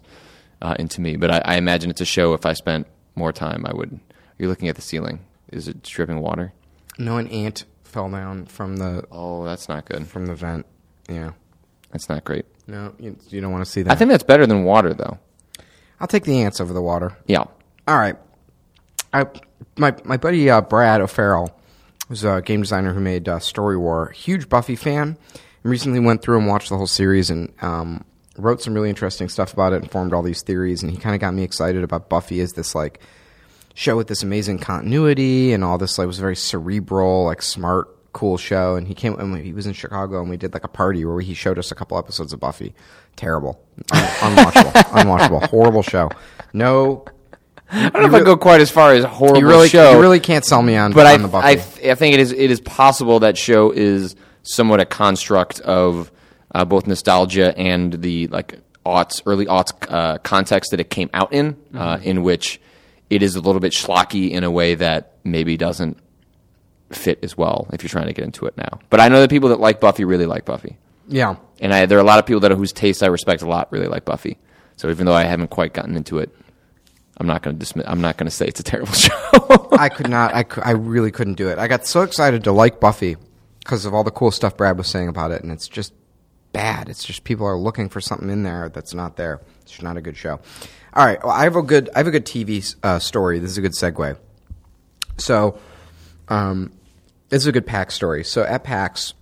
uh, 0.60 0.74
into 0.78 1.00
me, 1.00 1.16
but 1.16 1.30
I, 1.30 1.42
I 1.44 1.56
imagine 1.56 1.90
it's 1.90 2.00
a 2.00 2.04
show. 2.06 2.34
If 2.34 2.44
I 2.46 2.52
spent 2.54 2.86
more 3.14 3.32
time, 3.32 3.64
I 3.66 3.74
would. 3.74 3.98
You're 4.38 4.48
looking 4.48 4.68
at 4.68 4.76
the 4.76 4.82
ceiling. 4.82 5.20
Is 5.52 5.68
it 5.68 5.82
dripping 5.82 6.20
water? 6.20 6.52
No, 6.98 7.16
an 7.18 7.28
ant 7.28 7.64
fell 7.84 8.10
down 8.10 8.46
from 8.46 8.76
the 8.76 9.04
Oh, 9.10 9.44
that's 9.44 9.68
not 9.68 9.84
good. 9.86 10.06
from 10.06 10.26
the 10.26 10.34
vent. 10.34 10.66
Yeah. 11.08 11.32
That's 11.92 12.08
not 12.08 12.24
great. 12.24 12.44
No, 12.66 12.92
you, 12.98 13.16
you 13.28 13.40
don't 13.40 13.52
want 13.52 13.64
to 13.64 13.70
see 13.70 13.82
that. 13.82 13.92
I 13.92 13.94
think 13.94 14.10
that's 14.10 14.24
better 14.24 14.46
than 14.46 14.64
water, 14.64 14.92
though. 14.92 15.18
I'll 16.00 16.08
take 16.08 16.24
the 16.24 16.42
ants 16.42 16.60
over 16.60 16.72
the 16.72 16.82
water. 16.82 17.16
Yeah. 17.26 17.44
All 17.88 17.96
right. 17.96 18.16
I 19.14 19.26
my 19.76 19.94
my 20.04 20.16
buddy 20.16 20.50
uh, 20.50 20.60
Brad 20.60 21.00
O'Farrell 21.00 21.55
was 22.08 22.24
a 22.24 22.42
game 22.42 22.60
designer 22.62 22.92
who 22.92 23.00
made 23.00 23.28
uh, 23.28 23.38
Story 23.38 23.76
War. 23.76 24.10
Huge 24.10 24.48
Buffy 24.48 24.76
fan. 24.76 25.16
And 25.62 25.70
recently 25.70 25.98
went 26.00 26.22
through 26.22 26.38
and 26.38 26.46
watched 26.46 26.68
the 26.68 26.76
whole 26.76 26.86
series 26.86 27.30
and 27.30 27.52
um, 27.60 28.04
wrote 28.36 28.62
some 28.62 28.74
really 28.74 28.90
interesting 28.90 29.28
stuff 29.28 29.52
about 29.52 29.72
it 29.72 29.82
and 29.82 29.90
formed 29.90 30.12
all 30.12 30.22
these 30.22 30.42
theories. 30.42 30.82
And 30.82 30.90
he 30.92 30.98
kind 30.98 31.14
of 31.14 31.20
got 31.20 31.34
me 31.34 31.42
excited 31.42 31.82
about 31.82 32.08
Buffy 32.08 32.40
as 32.40 32.52
this 32.52 32.74
like 32.74 33.00
show 33.74 33.96
with 33.96 34.06
this 34.08 34.22
amazing 34.22 34.58
continuity 34.58 35.52
and 35.52 35.62
all 35.64 35.78
this 35.78 35.98
like 35.98 36.06
was 36.06 36.18
very 36.18 36.36
cerebral, 36.36 37.24
like 37.24 37.42
smart, 37.42 37.88
cool 38.12 38.38
show, 38.38 38.76
and 38.76 38.88
he 38.88 38.94
came 38.94 39.14
and 39.20 39.36
he 39.36 39.52
was 39.52 39.66
in 39.66 39.74
Chicago, 39.74 40.20
and 40.20 40.30
we 40.30 40.38
did 40.38 40.54
like 40.54 40.64
a 40.64 40.68
party 40.68 41.04
where 41.04 41.20
he 41.20 41.34
showed 41.34 41.58
us 41.58 41.70
a 41.70 41.74
couple 41.74 41.98
episodes 41.98 42.32
of 42.32 42.40
Buffy. 42.40 42.74
Terrible, 43.16 43.60
Un- 43.92 44.02
unwatchable, 44.02 44.72
unwatchable, 44.72 45.46
horrible 45.48 45.82
show. 45.82 46.08
No, 46.54 47.04
I 47.70 47.90
don't 47.90 48.02
know 48.02 48.08
if 48.08 48.14
I 48.14 48.24
go 48.24 48.36
quite 48.36 48.60
as 48.60 48.70
far 48.70 48.92
as 48.92 49.04
horrible 49.04 49.40
you 49.40 49.48
really, 49.48 49.68
show. 49.68 49.92
you 49.92 50.00
really 50.00 50.20
can't 50.20 50.44
sell 50.44 50.62
me 50.62 50.76
on, 50.76 50.92
but 50.92 51.06
on 51.06 51.12
I, 51.12 51.16
the 51.18 51.28
Buffy. 51.28 51.46
I, 51.46 51.54
th- 51.56 51.86
I 51.90 51.94
think 51.96 52.14
it 52.14 52.20
is 52.20 52.32
it 52.32 52.50
is 52.50 52.60
possible 52.60 53.20
that 53.20 53.36
show 53.36 53.70
is 53.72 54.14
somewhat 54.42 54.80
a 54.80 54.84
construct 54.86 55.60
of 55.60 56.10
uh, 56.54 56.64
both 56.64 56.86
nostalgia 56.86 57.56
and 57.58 57.92
the 57.94 58.28
like 58.28 58.60
aughts 58.84 59.20
early 59.26 59.46
aughts 59.46 59.72
uh, 59.90 60.18
context 60.18 60.70
that 60.70 60.78
it 60.80 60.90
came 60.90 61.10
out 61.12 61.32
in, 61.32 61.54
Mm-hmm. 61.54 61.78
uh, 61.78 61.96
in 61.98 62.22
which 62.22 62.60
it 63.10 63.22
is 63.22 63.34
a 63.36 63.40
little 63.40 63.60
bit 63.60 63.72
schlocky 63.72 64.30
in 64.30 64.44
a 64.44 64.50
way 64.50 64.76
that 64.76 65.14
maybe 65.24 65.56
doesn't 65.56 65.98
fit 66.90 67.18
as 67.24 67.36
well 67.36 67.66
if 67.72 67.82
you're 67.82 67.88
trying 67.90 68.06
to 68.06 68.12
get 68.12 68.24
into 68.24 68.46
it 68.46 68.56
now. 68.56 68.78
But 68.90 69.00
I 69.00 69.08
know 69.08 69.20
that 69.20 69.30
people 69.30 69.48
that 69.48 69.58
like 69.60 69.80
Buffy 69.80 70.04
really 70.04 70.26
like 70.26 70.44
Buffy, 70.44 70.76
yeah, 71.08 71.34
and 71.60 71.74
I, 71.74 71.86
there 71.86 71.98
are 71.98 72.00
a 72.00 72.04
lot 72.04 72.20
of 72.20 72.26
people 72.26 72.40
that 72.40 72.52
whose 72.52 72.72
taste 72.72 73.02
I 73.02 73.06
respect 73.08 73.42
a 73.42 73.48
lot 73.48 73.72
really 73.72 73.88
like 73.88 74.04
Buffy. 74.04 74.38
So 74.76 74.88
even 74.90 75.06
though 75.06 75.14
I 75.14 75.24
haven't 75.24 75.48
quite 75.48 75.72
gotten 75.72 75.96
into 75.96 76.18
it, 76.18 76.32
I'm 77.18 77.26
not 77.26 77.42
going 77.42 77.56
to 77.56 77.60
dismiss. 77.60 77.86
I'm 77.88 78.00
not 78.00 78.16
going 78.16 78.26
to 78.26 78.30
say 78.30 78.46
it's 78.46 78.60
a 78.60 78.64
terrible 78.64 78.92
show. 78.92 79.12
I 79.72 79.88
could 79.88 80.08
not. 80.08 80.34
I, 80.34 80.44
I 80.62 80.72
really 80.72 81.10
couldn't 81.10 81.34
do 81.34 81.48
it. 81.48 81.58
I 81.58 81.68
got 81.68 81.86
so 81.86 82.02
excited 82.02 82.44
to 82.44 82.52
like 82.52 82.80
Buffy 82.80 83.16
because 83.60 83.84
of 83.84 83.94
all 83.94 84.04
the 84.04 84.10
cool 84.10 84.30
stuff 84.30 84.56
Brad 84.56 84.76
was 84.78 84.86
saying 84.86 85.08
about 85.08 85.30
it, 85.30 85.42
and 85.42 85.50
it's 85.50 85.68
just 85.68 85.92
bad. 86.52 86.88
It's 86.88 87.04
just 87.04 87.24
people 87.24 87.46
are 87.46 87.56
looking 87.56 87.88
for 87.88 88.00
something 88.00 88.30
in 88.30 88.42
there 88.42 88.68
that's 88.68 88.94
not 88.94 89.16
there. 89.16 89.40
It's 89.62 89.80
not 89.82 89.96
a 89.96 90.00
good 90.00 90.16
show. 90.16 90.40
All 90.94 91.04
right, 91.04 91.22
well, 91.22 91.32
I 91.32 91.44
have 91.44 91.56
a 91.56 91.62
good. 91.62 91.90
I 91.94 91.98
have 91.98 92.06
a 92.06 92.10
good 92.10 92.26
TV 92.26 92.74
uh, 92.82 92.98
story. 92.98 93.38
This 93.38 93.50
is 93.50 93.58
a 93.58 93.62
good 93.62 93.72
segue. 93.72 94.16
So, 95.18 95.58
um, 96.28 96.72
this 97.28 97.42
is 97.42 97.46
a 97.46 97.52
good 97.52 97.66
PAX 97.66 97.94
story. 97.94 98.24
So 98.24 98.42
at 98.42 98.64
PAX, 98.64 99.14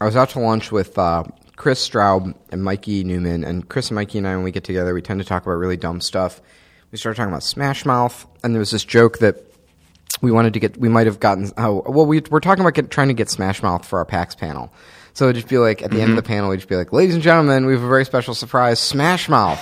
I 0.00 0.04
was 0.04 0.16
out 0.16 0.30
to 0.30 0.40
lunch 0.40 0.72
with 0.72 0.96
uh, 0.98 1.24
Chris 1.56 1.86
Straub 1.86 2.34
and 2.50 2.62
Mikey 2.62 3.04
Neumann, 3.04 3.44
and 3.44 3.68
Chris 3.68 3.88
and 3.88 3.96
Mikey 3.96 4.18
and 4.18 4.28
I, 4.28 4.34
when 4.36 4.44
we 4.44 4.50
get 4.50 4.64
together, 4.64 4.94
we 4.94 5.02
tend 5.02 5.20
to 5.20 5.26
talk 5.26 5.42
about 5.42 5.52
really 5.52 5.76
dumb 5.76 6.00
stuff. 6.00 6.40
We 6.90 6.96
started 6.98 7.16
talking 7.16 7.32
about 7.32 7.42
Smash 7.42 7.84
Mouth, 7.84 8.26
and 8.42 8.54
there 8.54 8.60
was 8.60 8.70
this 8.70 8.84
joke 8.84 9.18
that 9.18 9.36
we 10.22 10.32
wanted 10.32 10.54
to 10.54 10.60
get. 10.60 10.78
We 10.78 10.88
might 10.88 11.06
have 11.06 11.20
gotten. 11.20 11.50
Oh, 11.58 11.82
well, 11.86 12.06
we 12.06 12.22
we're 12.30 12.40
talking 12.40 12.62
about 12.62 12.74
get, 12.74 12.90
trying 12.90 13.08
to 13.08 13.14
get 13.14 13.28
Smash 13.28 13.62
Mouth 13.62 13.86
for 13.86 13.98
our 13.98 14.04
PAX 14.04 14.34
panel. 14.34 14.72
So 15.12 15.26
it'd 15.26 15.36
just 15.36 15.48
be 15.48 15.58
like 15.58 15.82
at 15.82 15.90
the 15.90 16.00
end 16.00 16.10
of 16.10 16.16
the 16.16 16.22
panel, 16.22 16.48
we'd 16.48 16.56
just 16.58 16.68
be 16.68 16.76
like, 16.76 16.92
"Ladies 16.92 17.14
and 17.14 17.22
gentlemen, 17.22 17.66
we 17.66 17.74
have 17.74 17.82
a 17.82 17.88
very 17.88 18.04
special 18.04 18.34
surprise, 18.34 18.78
Smash 18.78 19.28
Mouth." 19.28 19.60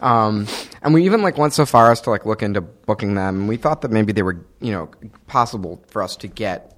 Um, 0.00 0.46
and 0.80 0.94
we 0.94 1.04
even 1.04 1.22
like 1.22 1.36
went 1.36 1.52
so 1.52 1.66
far 1.66 1.90
as 1.90 2.00
to 2.02 2.10
like 2.10 2.24
look 2.24 2.42
into 2.42 2.60
booking 2.60 3.14
them. 3.14 3.40
And 3.40 3.48
we 3.48 3.56
thought 3.56 3.82
that 3.82 3.90
maybe 3.90 4.12
they 4.12 4.22
were, 4.22 4.44
you 4.60 4.72
know, 4.72 4.90
possible 5.26 5.82
for 5.88 6.02
us 6.02 6.16
to 6.18 6.28
get. 6.28 6.76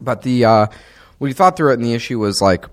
But 0.00 0.22
the 0.22 0.44
uh, 0.44 0.66
we 1.18 1.32
thought 1.32 1.56
through 1.56 1.72
it, 1.72 1.74
and 1.74 1.84
the 1.84 1.94
issue 1.94 2.18
was 2.18 2.40
like, 2.40 2.66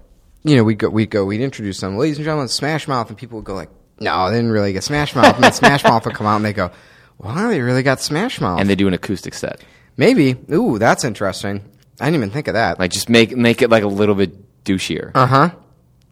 you 0.43 0.55
know, 0.55 0.63
we 0.63 0.75
go, 0.75 0.89
we 0.89 1.07
go, 1.07 1.25
we'd 1.25 1.41
introduce 1.41 1.81
them, 1.81 1.97
ladies 1.97 2.17
and 2.17 2.25
gentlemen, 2.25 2.47
Smash 2.47 2.87
Mouth, 2.87 3.09
and 3.09 3.17
people 3.17 3.39
would 3.39 3.45
go 3.45 3.55
like, 3.55 3.69
no, 4.03 4.29
they 4.29 4.35
didn't 4.37 4.51
really 4.51 4.73
get 4.73 4.83
Smash 4.83 5.15
Mouth, 5.15 5.35
and 5.35 5.43
then 5.43 5.53
Smash 5.53 5.83
Mouth 5.83 6.05
would 6.05 6.15
come 6.15 6.27
out, 6.27 6.35
and 6.37 6.45
they 6.45 6.53
go, 6.53 6.71
wow, 7.17 7.47
they 7.49 7.61
really 7.61 7.83
got 7.83 7.99
Smash 8.01 8.39
Mouth, 8.41 8.59
and 8.59 8.69
they 8.69 8.75
do 8.75 8.87
an 8.87 8.93
acoustic 8.93 9.33
set. 9.33 9.61
maybe, 9.97 10.35
ooh, 10.51 10.77
that's 10.77 11.03
interesting. 11.03 11.61
I 11.99 12.05
didn't 12.05 12.15
even 12.15 12.29
think 12.31 12.47
of 12.47 12.55
that. 12.55 12.79
Like 12.79 12.91
just 12.91 13.09
make 13.09 13.35
make 13.37 13.61
it 13.61 13.69
like 13.69 13.83
a 13.83 13.87
little 13.87 14.15
bit 14.15 14.63
douchier. 14.65 15.11
uh 15.13 15.25
huh, 15.27 15.49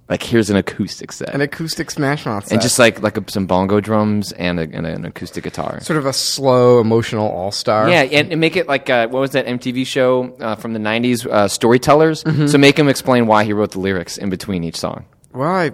Like 0.07 0.21
here's 0.23 0.49
an 0.51 0.55
acoustic 0.55 1.11
set, 1.11 1.33
an 1.33 1.41
acoustic 1.41 1.89
Smash 1.89 2.25
Mouth, 2.25 2.43
set. 2.45 2.53
and 2.53 2.61
just 2.61 2.77
like 2.77 3.01
like 3.01 3.17
a, 3.17 3.23
some 3.29 3.47
bongo 3.47 3.79
drums 3.81 4.31
and, 4.31 4.59
a, 4.59 4.63
and 4.63 4.85
an 4.85 5.05
acoustic 5.05 5.43
guitar. 5.43 5.79
sort 5.81 5.97
of 5.97 6.05
a 6.05 6.13
slow, 6.13 6.79
emotional 6.79 7.27
all 7.27 7.51
star. 7.51 7.89
Yeah, 7.89 8.03
and, 8.03 8.31
and 8.31 8.39
make 8.39 8.55
it 8.55 8.67
like 8.67 8.89
uh, 8.89 9.07
what 9.07 9.19
was 9.21 9.31
that 9.31 9.47
MTV 9.47 9.85
show 9.87 10.35
uh, 10.39 10.55
from 10.55 10.73
the 10.73 10.79
'90s? 10.79 11.25
Uh, 11.25 11.47
Storytellers. 11.47 12.23
Mm-hmm. 12.23 12.47
So 12.47 12.57
make 12.59 12.77
him 12.77 12.87
explain 12.87 13.25
why 13.25 13.43
he 13.43 13.51
wrote 13.53 13.71
the 13.71 13.79
lyrics 13.79 14.17
in 14.17 14.29
between 14.29 14.63
each 14.63 14.77
song. 14.77 15.05
Well, 15.33 15.49
I 15.49 15.71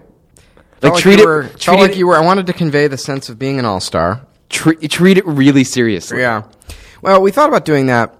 Like 0.81 0.93
like 0.93 1.01
treat 1.01 1.19
it, 1.19 1.25
were, 1.25 1.43
treat 1.43 1.63
felt 1.63 1.79
like 1.79 1.97
you 1.97 2.07
were. 2.07 2.15
I 2.15 2.21
wanted 2.21 2.47
to 2.47 2.53
convey 2.53 2.87
the 2.87 2.97
sense 2.97 3.29
of 3.29 3.39
being 3.39 3.59
an 3.59 3.65
all 3.65 3.79
star. 3.79 4.25
treat, 4.49 4.89
treat 4.91 5.17
it 5.17 5.25
really 5.25 5.63
seriously. 5.63 6.19
Yeah. 6.19 6.43
Well, 7.01 7.21
we 7.21 7.31
thought 7.31 7.49
about 7.49 7.65
doing 7.65 7.87
that, 7.87 8.15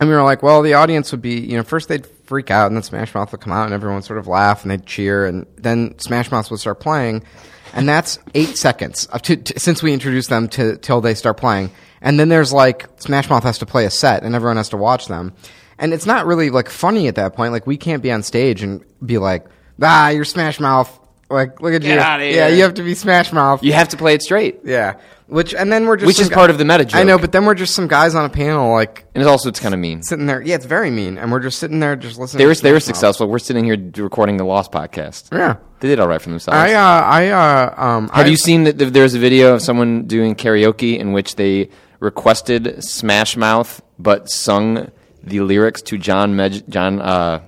and 0.00 0.08
we 0.08 0.14
were 0.14 0.22
like, 0.22 0.42
well, 0.42 0.62
the 0.62 0.74
audience 0.74 1.12
would 1.12 1.22
be, 1.22 1.40
you 1.40 1.56
know, 1.56 1.62
first 1.62 1.88
they'd 1.88 2.06
freak 2.06 2.50
out, 2.50 2.66
and 2.66 2.76
then 2.76 2.82
Smash 2.82 3.14
Mouth 3.14 3.32
would 3.32 3.40
come 3.40 3.52
out, 3.52 3.64
and 3.64 3.74
everyone 3.74 3.96
would 3.96 4.04
sort 4.04 4.18
of 4.18 4.26
laugh, 4.26 4.62
and 4.62 4.70
they'd 4.70 4.86
cheer, 4.86 5.26
and 5.26 5.46
then 5.56 5.98
Smash 5.98 6.30
Mouth 6.30 6.50
would 6.50 6.60
start 6.60 6.80
playing, 6.80 7.24
and 7.72 7.88
that's 7.88 8.18
eight 8.34 8.56
seconds 8.56 9.06
to, 9.22 9.36
to, 9.36 9.58
since 9.58 9.82
we 9.82 9.92
introduced 9.92 10.28
them 10.30 10.48
to 10.48 10.76
till 10.78 11.00
they 11.00 11.14
start 11.14 11.36
playing, 11.36 11.70
and 12.00 12.18
then 12.18 12.28
there's 12.28 12.52
like 12.52 12.88
Smash 13.00 13.28
Mouth 13.30 13.42
has 13.44 13.58
to 13.58 13.66
play 13.66 13.84
a 13.84 13.90
set, 13.90 14.22
and 14.22 14.34
everyone 14.34 14.56
has 14.56 14.68
to 14.70 14.76
watch 14.76 15.06
them, 15.06 15.32
and 15.78 15.92
it's 15.92 16.06
not 16.06 16.26
really 16.26 16.50
like 16.50 16.68
funny 16.68 17.08
at 17.08 17.16
that 17.16 17.34
point. 17.34 17.52
Like 17.52 17.66
we 17.66 17.76
can't 17.76 18.02
be 18.02 18.12
on 18.12 18.22
stage 18.22 18.62
and 18.62 18.84
be 19.04 19.18
like, 19.18 19.46
ah, 19.82 20.08
you're 20.10 20.24
Smash 20.24 20.60
Mouth. 20.60 20.98
Like, 21.30 21.60
look 21.60 21.74
at 21.74 21.82
Get 21.82 21.94
you. 21.94 22.00
outta 22.00 22.24
Yeah, 22.24 22.48
here. 22.48 22.56
you 22.56 22.62
have 22.62 22.74
to 22.74 22.82
be 22.82 22.94
Smash 22.94 23.32
Mouth. 23.32 23.62
You 23.62 23.72
have 23.74 23.88
to 23.90 23.96
play 23.98 24.14
it 24.14 24.22
straight, 24.22 24.60
Yeah. 24.64 24.94
Which 25.26 25.52
and 25.54 25.70
then 25.70 25.84
we're 25.84 25.96
just 25.98 26.06
which 26.06 26.16
some 26.16 26.22
is 26.22 26.28
gu- 26.30 26.34
part 26.36 26.48
of 26.48 26.56
the 26.56 26.64
meta 26.64 26.86
joke. 26.86 26.98
I 26.98 27.02
know, 27.04 27.18
but 27.18 27.32
then 27.32 27.44
we're 27.44 27.54
just 27.54 27.74
some 27.74 27.86
guys 27.86 28.14
on 28.14 28.24
a 28.24 28.30
panel 28.30 28.72
like 28.72 29.04
and 29.14 29.20
it's 29.20 29.28
also 29.28 29.50
it's 29.50 29.60
kind 29.60 29.74
of 29.74 29.78
mean. 29.80 30.02
sitting 30.02 30.24
there. 30.24 30.40
Yeah, 30.40 30.54
it's 30.54 30.64
very 30.64 30.90
mean, 30.90 31.18
and 31.18 31.30
we're 31.30 31.40
just 31.40 31.58
sitting 31.58 31.80
there 31.80 31.96
just 31.96 32.18
listening. 32.18 32.38
They 32.38 32.46
were 32.46 32.54
to 32.54 32.62
they 32.62 32.72
were 32.72 32.80
Smash 32.80 32.88
Mouth. 32.88 32.96
successful. 32.96 33.28
We're 33.28 33.38
sitting 33.38 33.66
here 33.66 33.76
recording 34.02 34.38
the 34.38 34.44
Lost 34.44 34.72
podcast. 34.72 35.28
Yeah. 35.30 35.56
They 35.80 35.88
did 35.88 36.00
all 36.00 36.08
right 36.08 36.22
for 36.22 36.30
themselves. 36.30 36.56
I 36.56 36.72
uh 36.72 36.78
I 37.04 37.28
uh 37.28 37.74
um 37.76 38.08
Have 38.08 38.24
I, 38.24 38.30
you 38.30 38.38
seen 38.38 38.64
that 38.64 38.78
th- 38.78 38.90
there's 38.94 39.12
a 39.14 39.18
video 39.18 39.52
of 39.52 39.60
someone 39.60 40.04
doing 40.06 40.34
karaoke 40.34 40.98
in 40.98 41.12
which 41.12 41.36
they 41.36 41.68
requested 42.00 42.82
Smash 42.82 43.36
Mouth 43.36 43.82
but 43.98 44.30
sung 44.30 44.90
the 45.22 45.40
lyrics 45.40 45.82
to 45.82 45.98
John 45.98 46.36
Meg- 46.36 46.66
John 46.70 47.02
uh, 47.02 47.40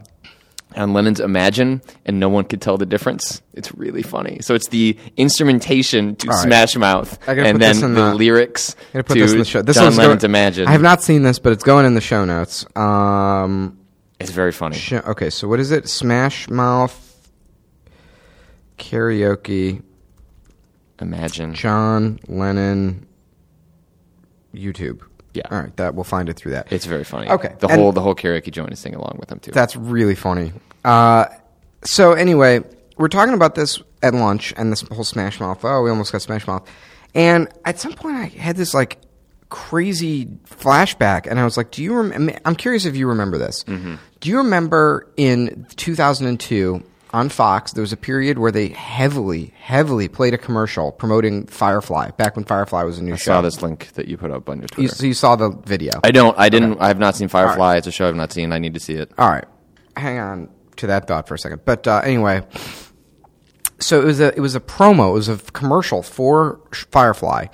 John 0.74 0.92
Lennon's 0.92 1.20
Imagine 1.20 1.82
and 2.06 2.20
no 2.20 2.28
one 2.28 2.44
could 2.44 2.60
tell 2.60 2.76
the 2.78 2.86
difference? 2.86 3.42
It's 3.54 3.74
really 3.74 4.02
funny. 4.02 4.38
So 4.40 4.54
it's 4.54 4.68
the 4.68 4.96
instrumentation 5.16 6.16
to 6.16 6.28
right. 6.28 6.42
Smash 6.42 6.76
Mouth 6.76 7.18
and 7.28 7.60
then 7.60 7.80
the 7.80 7.88
the- 7.88 8.14
lyrics 8.14 8.76
I'm 8.94 9.02
put 9.02 9.14
to 9.14 9.20
this 9.20 9.32
in 9.32 9.38
the 9.38 9.44
show. 9.44 9.62
This 9.62 9.76
John 9.76 9.96
Lennon's 9.96 10.22
going- 10.22 10.30
Imagine. 10.30 10.68
I 10.68 10.72
have 10.72 10.82
not 10.82 11.02
seen 11.02 11.22
this, 11.22 11.38
but 11.38 11.52
it's 11.52 11.64
going 11.64 11.86
in 11.86 11.94
the 11.94 12.00
show 12.00 12.24
notes. 12.24 12.64
Um, 12.76 13.78
it's 14.20 14.30
very 14.30 14.52
funny. 14.52 14.76
sh- 14.76 14.92
okay, 14.92 15.30
so 15.30 15.48
what 15.48 15.60
is 15.60 15.70
it? 15.72 15.88
Smash 15.88 16.48
Mouth 16.48 17.06
karaoke. 18.78 19.82
Imagine. 21.00 21.54
John 21.54 22.18
Lennon 22.28 23.06
YouTube. 24.54 25.00
Yeah. 25.32 25.42
All 25.50 25.60
right, 25.60 25.76
that 25.76 25.94
we'll 25.94 26.04
find 26.04 26.28
it 26.28 26.34
through 26.36 26.52
that. 26.52 26.72
It's 26.72 26.86
very 26.86 27.04
funny. 27.04 27.28
Okay, 27.28 27.54
The 27.60 27.68
and- 27.68 27.80
whole 27.80 27.92
the 27.92 28.00
whole 28.00 28.14
karaoke 28.14 28.50
joint 28.50 28.72
is 28.72 28.78
singing 28.80 28.98
along 28.98 29.16
with 29.20 29.28
them 29.28 29.38
too. 29.38 29.52
That's 29.52 29.76
really 29.76 30.14
funny. 30.16 30.52
Uh, 30.84 31.26
so 31.84 32.12
anyway, 32.12 32.60
we're 32.96 33.08
talking 33.08 33.34
about 33.34 33.54
this 33.54 33.80
at 34.02 34.12
lunch 34.14 34.52
and 34.56 34.72
this 34.72 34.82
whole 34.90 35.04
Smash 35.04 35.38
Mouth. 35.40 35.64
Oh, 35.64 35.82
we 35.82 35.90
almost 35.90 36.10
got 36.12 36.22
Smash 36.22 36.46
Mouth. 36.46 36.68
And 37.14 37.48
at 37.64 37.78
some 37.78 37.92
point, 37.92 38.16
I 38.16 38.24
had 38.26 38.56
this 38.56 38.74
like 38.74 38.98
crazy 39.48 40.26
flashback, 40.48 41.26
and 41.28 41.38
I 41.40 41.44
was 41.44 41.56
like, 41.56 41.70
"Do 41.70 41.82
you?" 41.82 41.94
Rem- 41.94 42.30
I'm 42.44 42.54
curious 42.56 42.84
if 42.84 42.96
you 42.96 43.06
remember 43.08 43.36
this. 43.38 43.62
Do 43.64 44.28
you 44.28 44.38
remember 44.38 45.08
in 45.16 45.66
2002 45.76 46.82
on 47.12 47.28
Fox 47.28 47.72
there 47.72 47.80
was 47.82 47.92
a 47.92 47.96
period 47.96 48.38
where 48.38 48.52
they 48.52 48.68
heavily, 48.68 49.52
heavily 49.58 50.08
played 50.08 50.32
a 50.34 50.38
commercial 50.38 50.92
promoting 50.92 51.46
Firefly 51.46 52.10
back 52.12 52.36
when 52.36 52.44
Firefly 52.44 52.82
was 52.84 52.98
a 52.98 53.02
new 53.04 53.14
I 53.14 53.16
show. 53.16 53.32
I 53.32 53.36
saw 53.36 53.40
this 53.42 53.62
link 53.62 53.92
that 53.94 54.06
you 54.08 54.16
put 54.16 54.30
up 54.30 54.48
on 54.48 54.58
your 54.58 54.64
You, 54.64 54.68
Twitter. 54.88 54.94
so 54.94 55.06
you 55.06 55.14
saw 55.14 55.36
the 55.36 55.50
video. 55.50 55.92
I 56.04 56.10
don't. 56.10 56.38
I 56.38 56.48
didn't. 56.48 56.80
I 56.80 56.88
have 56.88 56.98
not 56.98 57.16
seen 57.16 57.28
Firefly. 57.28 57.76
It's 57.76 57.86
a 57.86 57.92
show 57.92 58.08
I've 58.08 58.14
not 58.16 58.32
seen. 58.32 58.52
I 58.52 58.58
need 58.58 58.74
to 58.74 58.80
see 58.80 58.94
it. 58.94 59.10
All 59.18 59.28
right, 59.30 59.44
hang 59.96 60.18
on 60.18 60.48
to 60.76 60.86
that 60.86 61.06
thought 61.08 61.26
for 61.28 61.34
a 61.34 61.38
second. 61.38 61.62
But 61.64 61.86
uh, 61.86 62.00
anyway, 62.04 62.42
so 63.80 64.00
it 64.00 64.04
was 64.04 64.20
a 64.20 64.34
it 64.36 64.40
was 64.40 64.54
a 64.54 64.60
promo. 64.60 65.10
It 65.10 65.14
was 65.14 65.28
a 65.28 65.36
commercial 65.38 66.02
for 66.02 66.60
Firefly. 66.90 67.46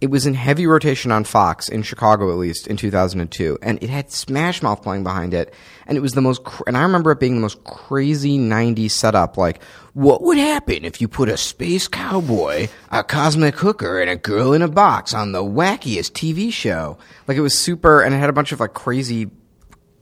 It 0.00 0.10
was 0.10 0.24
in 0.24 0.32
heavy 0.32 0.66
rotation 0.66 1.12
on 1.12 1.24
Fox 1.24 1.68
in 1.68 1.82
Chicago, 1.82 2.30
at 2.30 2.38
least 2.38 2.66
in 2.66 2.78
2002, 2.78 3.58
and 3.60 3.82
it 3.82 3.90
had 3.90 4.10
Smash 4.10 4.62
Mouth 4.62 4.82
playing 4.82 5.02
behind 5.04 5.34
it. 5.34 5.52
And 5.86 5.98
it 5.98 6.00
was 6.00 6.12
the 6.14 6.22
most. 6.22 6.42
Cr- 6.42 6.62
and 6.66 6.76
I 6.76 6.82
remember 6.82 7.10
it 7.10 7.20
being 7.20 7.34
the 7.34 7.40
most 7.42 7.62
crazy 7.64 8.38
'90s 8.38 8.92
setup. 8.92 9.36
Like, 9.36 9.62
what 9.92 10.22
would 10.22 10.38
happen 10.38 10.86
if 10.86 11.02
you 11.02 11.08
put 11.08 11.28
a 11.28 11.36
space 11.36 11.86
cowboy, 11.86 12.68
a 12.90 13.04
cosmic 13.04 13.56
hooker, 13.56 14.00
and 14.00 14.08
a 14.08 14.16
girl 14.16 14.54
in 14.54 14.62
a 14.62 14.68
box 14.68 15.12
on 15.12 15.32
the 15.32 15.42
wackiest 15.44 16.12
TV 16.12 16.50
show? 16.50 16.96
Like, 17.28 17.36
it 17.36 17.42
was 17.42 17.58
super, 17.58 18.00
and 18.00 18.14
it 18.14 18.18
had 18.18 18.30
a 18.30 18.32
bunch 18.32 18.52
of 18.52 18.60
like 18.60 18.72
crazy 18.72 19.30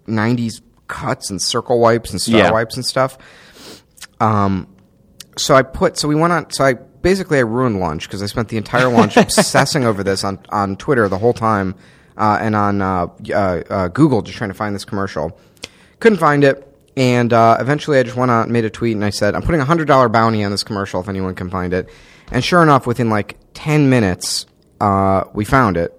90s 0.06 0.60
cuts 0.86 1.28
and 1.28 1.42
circle 1.42 1.80
wipes 1.80 2.12
and 2.12 2.20
star 2.22 2.38
Yeah. 2.38 2.50
wipes 2.52 2.76
and 2.76 2.86
stuff. 2.86 3.18
Um, 4.20 4.68
so 5.36 5.54
I 5.54 5.62
put, 5.62 5.98
so 5.98 6.06
we 6.08 6.14
went 6.14 6.32
on, 6.32 6.50
so 6.50 6.64
I 6.64 6.74
basically 7.02 7.38
I 7.38 7.42
ruined 7.42 7.80
lunch 7.80 8.06
because 8.06 8.22
I 8.22 8.26
spent 8.26 8.48
the 8.48 8.56
entire 8.56 8.88
lunch 8.88 9.16
obsessing 9.16 9.84
over 9.84 10.02
this 10.02 10.24
on, 10.24 10.38
on 10.50 10.76
Twitter 10.76 11.08
the 11.08 11.18
whole 11.18 11.32
time 11.32 11.74
uh, 12.16 12.38
and 12.40 12.56
on 12.56 12.82
uh, 12.82 13.06
uh, 13.30 13.34
uh, 13.34 13.88
Google 13.88 14.22
just 14.22 14.38
trying 14.38 14.50
to 14.50 14.54
find 14.54 14.74
this 14.74 14.84
commercial. 14.84 15.38
Couldn't 16.00 16.18
find 16.18 16.44
it. 16.44 16.64
And 16.96 17.32
uh, 17.32 17.58
eventually 17.60 17.98
I 17.98 18.02
just 18.02 18.16
went 18.16 18.30
out 18.32 18.42
and 18.42 18.52
made 18.52 18.64
a 18.64 18.70
tweet 18.70 18.96
and 18.96 19.04
I 19.04 19.10
said, 19.10 19.34
I'm 19.36 19.42
putting 19.42 19.60
a 19.60 19.64
$100 19.64 20.10
bounty 20.12 20.42
on 20.42 20.50
this 20.50 20.64
commercial 20.64 21.00
if 21.00 21.08
anyone 21.08 21.34
can 21.34 21.48
find 21.48 21.72
it. 21.72 21.88
And 22.32 22.44
sure 22.44 22.62
enough, 22.62 22.86
within 22.86 23.08
like 23.08 23.38
10 23.54 23.88
minutes, 23.88 24.46
uh, 24.80 25.24
we 25.32 25.44
found 25.44 25.76
it. 25.76 25.94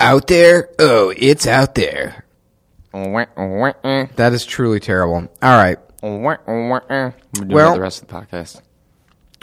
Out 0.00 0.26
there? 0.26 0.68
Oh, 0.78 1.12
it's 1.16 1.46
out 1.46 1.74
there. 1.74 2.24
Wah, 2.92 3.26
wah, 3.36 3.72
uh, 3.84 4.06
That 4.16 4.32
is 4.32 4.44
truly 4.44 4.80
terrible. 4.80 5.28
All 5.42 5.56
right. 5.56 5.78
Wah, 6.02 6.36
wah. 6.46 6.80
I'm 6.90 7.12
doing 7.34 7.48
Well- 7.48 7.74
the 7.74 7.80
rest 7.80 8.02
of 8.02 8.08
the 8.08 8.14
podcast. 8.14 8.60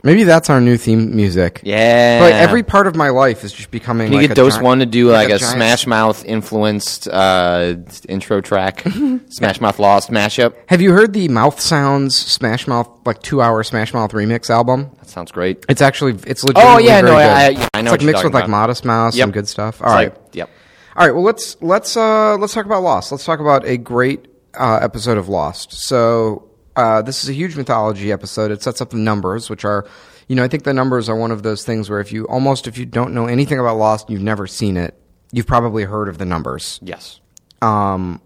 Maybe 0.05 0.25
that's 0.25 0.49
our 0.49 0.59
new 0.59 0.75
theme 0.75 1.15
music. 1.15 1.61
Yeah. 1.63 2.19
But 2.19 2.33
every 2.33 2.61
part 2.61 2.87
of 2.87 2.95
my 2.97 3.07
life 3.07 3.45
is 3.45 3.53
just 3.53 3.71
becoming 3.71 4.07
Can 4.07 4.13
you 4.15 4.19
like 4.19 4.27
get 4.27 4.37
a 4.37 4.41
Dose 4.41 4.59
One 4.59 4.79
to 4.79 4.85
do 4.85 5.09
like, 5.09 5.27
a, 5.29 5.37
giant- 5.37 5.53
Smash 5.53 5.87
Mouth 5.87 6.25
influenced 6.25 7.07
uh, 7.07 7.75
intro 8.09 8.41
track, 8.41 8.81
Smash 9.29 9.61
Mouth 9.61 9.79
Lost 9.79 10.11
mashup? 10.11 10.55
Have 10.67 10.81
you 10.81 10.91
heard 10.91 11.13
the 11.13 11.29
Mouth 11.29 11.61
Sounds 11.61 12.17
Smash 12.17 12.67
Mouth 12.67 12.89
like 13.05 13.21
two 13.21 13.41
hour 13.41 13.63
Smash 13.63 13.93
Mouth 13.93 14.11
remix 14.11 14.49
album? 14.49 14.91
That 14.97 15.07
sounds 15.07 15.31
great. 15.31 15.63
It's 15.69 15.81
actually 15.81 16.19
it's 16.27 16.43
legitimately 16.43 16.83
Oh, 16.83 16.85
yeah, 16.85 16.99
no. 16.99 17.15
I- 17.15 17.23
I- 17.23 17.49
yeah, 17.51 17.67
I 17.73 17.81
know 17.81 17.93
It's 17.93 18.03
like 18.03 18.05
mixed 18.05 18.25
with 18.25 18.33
like 18.33 18.43
about. 18.43 18.49
Modest 18.51 18.83
Mouse 18.83 19.15
Yep. 19.15 19.23
and 19.23 19.33
good 19.33 19.47
stuff. 19.47 19.81
All 19.81 19.87
It's 19.87 19.93
right, 19.95 20.09
like- 20.25 20.35
yep. 20.35 20.49
all 20.97 21.05
right. 21.05 21.13
Well, 21.15 21.23
let's 21.23 21.55
let's 21.61 21.95
uh 21.95 22.35
let's 22.35 22.53
talk 22.53 22.65
about 22.65 22.83
Lost. 22.83 23.09
Let's 23.13 23.23
talk 23.23 23.39
about 23.39 23.65
a 23.65 23.77
great 23.77 24.27
uh, 24.55 24.79
episode 24.81 25.17
of 25.17 25.29
Lost. 25.29 25.73
So 25.73 26.49
uh, 26.75 27.01
this 27.01 27.23
is 27.23 27.29
a 27.29 27.33
huge 27.33 27.55
mythology 27.55 28.11
episode. 28.11 28.51
It 28.51 28.61
sets 28.61 28.81
up 28.81 28.89
the 28.91 28.97
numbers, 28.97 29.49
which 29.49 29.65
are, 29.65 29.87
you 30.27 30.35
know, 30.35 30.43
I 30.43 30.47
think 30.47 30.63
the 30.63 30.73
numbers 30.73 31.09
are 31.09 31.15
one 31.15 31.31
of 31.31 31.43
those 31.43 31.65
things 31.65 31.89
where 31.89 31.99
if 31.99 32.11
you 32.11 32.25
almost 32.25 32.67
if 32.67 32.77
you 32.77 32.85
don't 32.85 33.13
know 33.13 33.27
anything 33.27 33.59
about 33.59 33.77
Lost, 33.77 34.09
you've 34.09 34.21
never 34.21 34.47
seen 34.47 34.77
it, 34.77 34.97
you've 35.31 35.47
probably 35.47 35.83
heard 35.83 36.07
of 36.09 36.17
the 36.17 36.25
numbers. 36.25 36.79
Yes. 36.81 37.19
Um, 37.61 38.21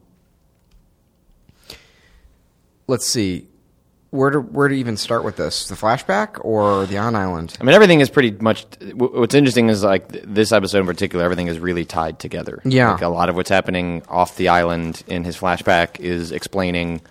let's 2.88 3.06
see. 3.06 3.48
Where 4.10 4.30
to 4.30 4.40
where 4.40 4.70
to 4.70 4.76
even 4.76 4.96
start 4.96 5.26
with 5.26 5.36
this? 5.36 5.68
The 5.68 5.76
flashback 5.76 6.44
or 6.46 6.86
the 6.86 6.98
on 6.98 7.14
island? 7.14 7.58
I 7.60 7.64
mean, 7.66 7.76
everything 7.76 8.00
is 8.00 8.10
pretty 8.10 8.32
much. 8.32 8.66
What's 8.94 9.36
interesting 9.36 9.68
is 9.68 9.84
like 9.84 10.08
this 10.10 10.54
episode 10.54 10.80
in 10.80 10.86
particular, 10.86 11.26
everything 11.26 11.48
is 11.48 11.60
really 11.60 11.84
tied 11.84 12.18
together. 12.18 12.62
Yeah. 12.64 12.94
like 12.94 13.02
a 13.02 13.10
lot 13.10 13.28
of 13.30 13.36
what's 13.36 13.50
happening 13.50 14.04
off 14.08 14.38
the 14.38 14.48
island 14.48 15.04
in 15.08 15.26
his 15.26 15.36
flashback 15.38 16.00
is 16.00 16.32
explaining 16.32 17.02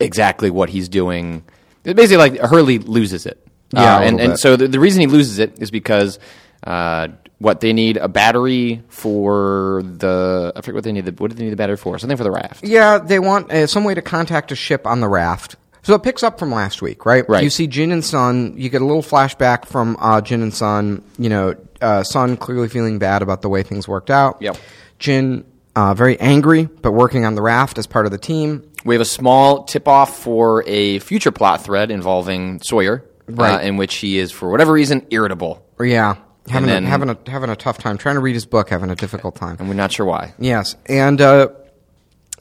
exactly 0.00 0.50
what 0.50 0.70
he's 0.70 0.88
doing. 0.88 1.44
Basically, 1.84 2.16
like 2.16 2.38
Hurley 2.38 2.78
loses 2.80 3.26
it. 3.26 3.40
Yeah, 3.72 3.98
Uh, 3.98 4.00
and 4.00 4.20
and 4.20 4.38
so 4.38 4.56
the, 4.56 4.66
the 4.68 4.80
reason 4.80 5.00
he 5.02 5.06
loses 5.06 5.38
it 5.38 5.60
is 5.62 5.70
because 5.70 6.18
uh, 6.66 7.08
what 7.38 7.60
they 7.60 7.72
need 7.72 7.96
a 7.96 8.08
battery 8.08 8.82
for 8.88 9.82
the 9.84 10.52
I 10.56 10.60
forget 10.62 10.74
what 10.74 10.84
they 10.84 10.92
need. 10.92 11.04
The, 11.04 11.12
what 11.12 11.30
do 11.30 11.36
they 11.36 11.44
need 11.44 11.50
the 11.50 11.56
battery 11.56 11.76
for? 11.76 11.96
Something 11.98 12.16
for 12.16 12.24
the 12.24 12.30
raft. 12.30 12.64
Yeah, 12.64 12.98
they 12.98 13.18
want 13.20 13.52
uh, 13.52 13.66
some 13.68 13.84
way 13.84 13.94
to 13.94 14.02
contact 14.02 14.50
a 14.50 14.56
ship 14.56 14.84
on 14.86 15.00
the 15.00 15.08
raft. 15.08 15.56
So 15.84 15.94
it 15.94 16.02
picks 16.02 16.22
up 16.22 16.38
from 16.38 16.50
last 16.50 16.82
week, 16.82 17.06
right? 17.06 17.28
Right. 17.28 17.44
You 17.44 17.50
see 17.50 17.66
Jin 17.66 17.92
and 17.92 18.04
Sun. 18.04 18.54
You 18.56 18.68
get 18.70 18.82
a 18.82 18.86
little 18.86 19.02
flashback 19.02 19.66
from 19.66 19.96
uh, 20.00 20.20
Jin 20.20 20.42
and 20.42 20.52
Sun. 20.52 21.04
You 21.18 21.28
know, 21.28 21.54
uh, 21.80 22.02
Sun 22.02 22.38
clearly 22.38 22.68
feeling 22.68 22.98
bad 22.98 23.20
about 23.22 23.42
the 23.42 23.48
way 23.48 23.62
things 23.62 23.86
worked 23.86 24.10
out. 24.10 24.40
Yep. 24.40 24.56
Jin 24.98 25.44
uh, 25.76 25.92
very 25.94 26.18
angry, 26.20 26.64
but 26.64 26.92
working 26.92 27.24
on 27.24 27.34
the 27.34 27.42
raft 27.42 27.78
as 27.78 27.86
part 27.86 28.06
of 28.06 28.12
the 28.12 28.18
team. 28.18 28.68
We 28.84 28.94
have 28.94 29.02
a 29.02 29.04
small 29.06 29.64
tip 29.64 29.86
off 29.88 30.18
for 30.18 30.62
a 30.66 30.98
future 31.00 31.30
plot 31.32 31.62
thread 31.64 31.90
involving 31.90 32.60
Sawyer, 32.62 33.04
Right. 33.26 33.54
uh, 33.56 33.60
in 33.60 33.76
which 33.76 33.94
he 33.96 34.18
is, 34.18 34.30
for 34.30 34.50
whatever 34.50 34.72
reason, 34.72 35.06
irritable. 35.10 35.64
Yeah, 35.80 36.16
having 36.48 36.68
then- 36.68 36.84
a, 36.84 36.88
having 36.88 37.08
a 37.10 37.18
having 37.28 37.50
a 37.50 37.56
tough 37.56 37.78
time 37.78 37.98
trying 37.98 38.14
to 38.14 38.20
read 38.20 38.34
his 38.34 38.46
book, 38.46 38.68
having 38.70 38.90
a 38.90 38.94
difficult 38.96 39.34
time. 39.36 39.56
And 39.58 39.68
we're 39.68 39.74
not 39.74 39.90
sure 39.92 40.06
why. 40.06 40.34
Yes, 40.38 40.76
and 40.86 41.20
uh, 41.20 41.48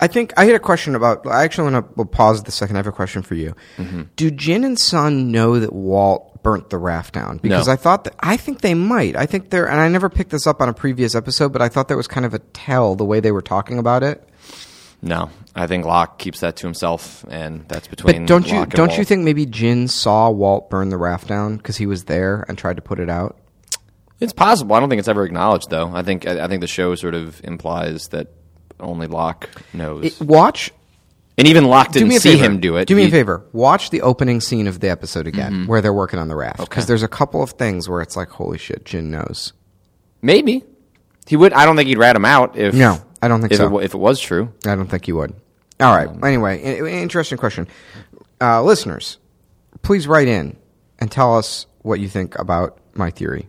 I 0.02 0.08
think 0.08 0.34
I 0.38 0.46
had 0.46 0.56
a 0.56 0.60
question 0.60 0.96
about. 0.96 1.26
I 1.28 1.44
actually 1.44 1.72
want 1.72 1.88
to 1.88 1.94
we'll 1.96 2.06
pause 2.06 2.44
the 2.44 2.52
second. 2.52 2.76
I 2.76 2.80
have 2.80 2.88
a 2.88 2.92
question 2.92 3.22
for 3.22 3.36
you. 3.36 3.56
Mm-hmm. 3.78 4.04
Do 4.16 4.32
Jin 4.32 4.64
and 4.64 4.78
Sun 4.78 5.32
know 5.32 5.60
that 5.60 5.72
Walt 5.72 6.42
burnt 6.44 6.70
the 6.70 6.78
raft 6.78 7.14
down? 7.14 7.38
Because 7.38 7.68
No. 7.68 7.74
I 7.74 7.76
thought 7.76 8.04
that 8.06 8.16
I 8.20 8.36
think 8.36 8.62
they 8.62 8.74
might. 8.74 9.16
I 9.16 9.26
think 9.26 9.50
they're, 9.50 9.70
and 9.70 9.80
I 9.80 9.88
never 9.88 10.10
picked 10.10 10.32
this 10.32 10.46
up 10.46 10.62
on 10.62 10.68
a 10.68 10.74
previous 10.74 11.16
episode, 11.16 11.54
but 11.54 11.62
I 11.62 11.70
thought 11.70 11.88
there 11.88 11.96
was 11.98 12.08
kind 12.08 12.26
of 12.26 12.34
a 12.34 12.40
tell 12.40 12.96
the 12.96 13.06
way 13.06 13.20
they 13.20 13.32
were 13.32 13.42
talking 13.42 13.78
about 13.78 14.04
it. 14.04 14.28
No, 15.02 15.30
I 15.54 15.68
think 15.68 15.86
Locke 15.86 16.18
keeps 16.18 16.40
that 16.40 16.56
to 16.58 16.68
himself, 16.68 17.26
and 17.30 17.68
that's 17.68 17.88
between. 17.88 18.22
But 18.22 18.28
don't 18.28 18.50
you 18.50 18.66
don't 18.66 18.98
you 18.98 19.04
think 19.04 19.24
maybe 19.24 19.46
Jin 19.46 19.88
saw 19.90 20.30
Walt 20.30 20.70
burn 20.70 20.90
the 20.90 20.98
raft 20.98 21.28
down 21.28 21.58
because 21.58 21.78
he 21.78 21.86
was 21.86 22.06
there 22.06 22.46
and 22.48 22.58
tried 22.58 22.78
to 22.78 22.82
put 22.82 23.00
it 23.00 23.10
out? 23.10 23.38
it's 24.20 24.32
possible? 24.34 24.76
I 24.76 24.80
don't 24.80 24.88
think 24.90 25.00
it's 25.00 25.10
ever 25.10 25.26
acknowledged, 25.26 25.70
though. 25.70 25.92
I 25.94 26.02
think 26.04 26.26
I 26.26 26.46
I 26.46 26.48
think 26.48 26.62
the 26.62 26.68
show 26.68 26.96
sort 26.96 27.16
of 27.16 27.42
implies 27.44 28.08
that 28.10 28.28
only 28.84 29.08
Locke 29.08 29.50
knows, 29.74 30.06
It- 30.06 30.22
watch 30.22 30.72
and 31.38 31.48
even 31.48 31.66
Locke 31.66 31.92
didn't 31.92 32.12
see 32.20 32.34
favor. 32.34 32.44
him 32.46 32.60
do 32.60 32.78
it. 32.78 32.86
Do 32.88 32.96
me 32.96 33.02
He- 33.04 33.08
Mm-hmm. 33.08 33.16
a 33.16 33.20
favor. 33.20 33.46
Watch 33.54 33.90
the 33.90 34.02
opening 34.02 34.40
scene 34.42 34.68
of 34.68 34.80
the 34.80 34.90
episode 34.90 35.26
again, 35.28 35.66
where 35.68 35.82
they're 35.82 35.94
working 35.94 36.20
on 36.20 36.28
the 36.28 36.36
raft. 36.36 36.60
Because 36.60 36.84
Okay. 36.84 36.88
there's 36.90 37.04
a 37.04 37.08
couple 37.08 37.42
of 37.42 37.52
things 37.52 37.90
where 37.90 38.02
it's 38.02 38.16
like, 38.16 38.30
holy 38.30 38.58
shit, 38.60 38.86
Jin 38.86 39.10
knows. 39.10 39.54
Maybe 40.22 40.64
he 41.26 41.36
would. 41.36 41.52
I 41.54 41.66
don't 41.66 41.76
think 41.76 41.88
he'd 41.88 41.98
rat 41.98 42.16
him 42.16 42.26
out 42.26 42.56
if 42.58 42.74
No, 42.76 43.00
I 43.22 43.28
don't 43.28 43.42
think 43.42 43.52
if 43.54 43.58
so. 43.58 43.80
It, 43.80 43.86
if 43.86 43.94
it 43.94 43.98
was 43.98 44.20
true. 44.20 44.52
I 44.68 44.76
don't 44.76 44.88
think 44.88 45.06
he 45.06 45.12
would. 45.12 45.34
All 45.80 45.96
right. 45.96 46.08
Um, 46.08 46.24
anyway, 46.24 46.62
interesting 47.02 47.38
question. 47.38 47.68
Uh, 48.40 48.62
listeners, 48.62 49.18
please 49.82 50.08
write 50.08 50.28
in 50.28 50.56
and 51.00 51.12
tell 51.12 51.36
us 51.38 51.66
what 51.82 52.00
you 52.00 52.08
think 52.08 52.38
about 52.38 52.78
my 52.94 53.10
theory. 53.10 53.48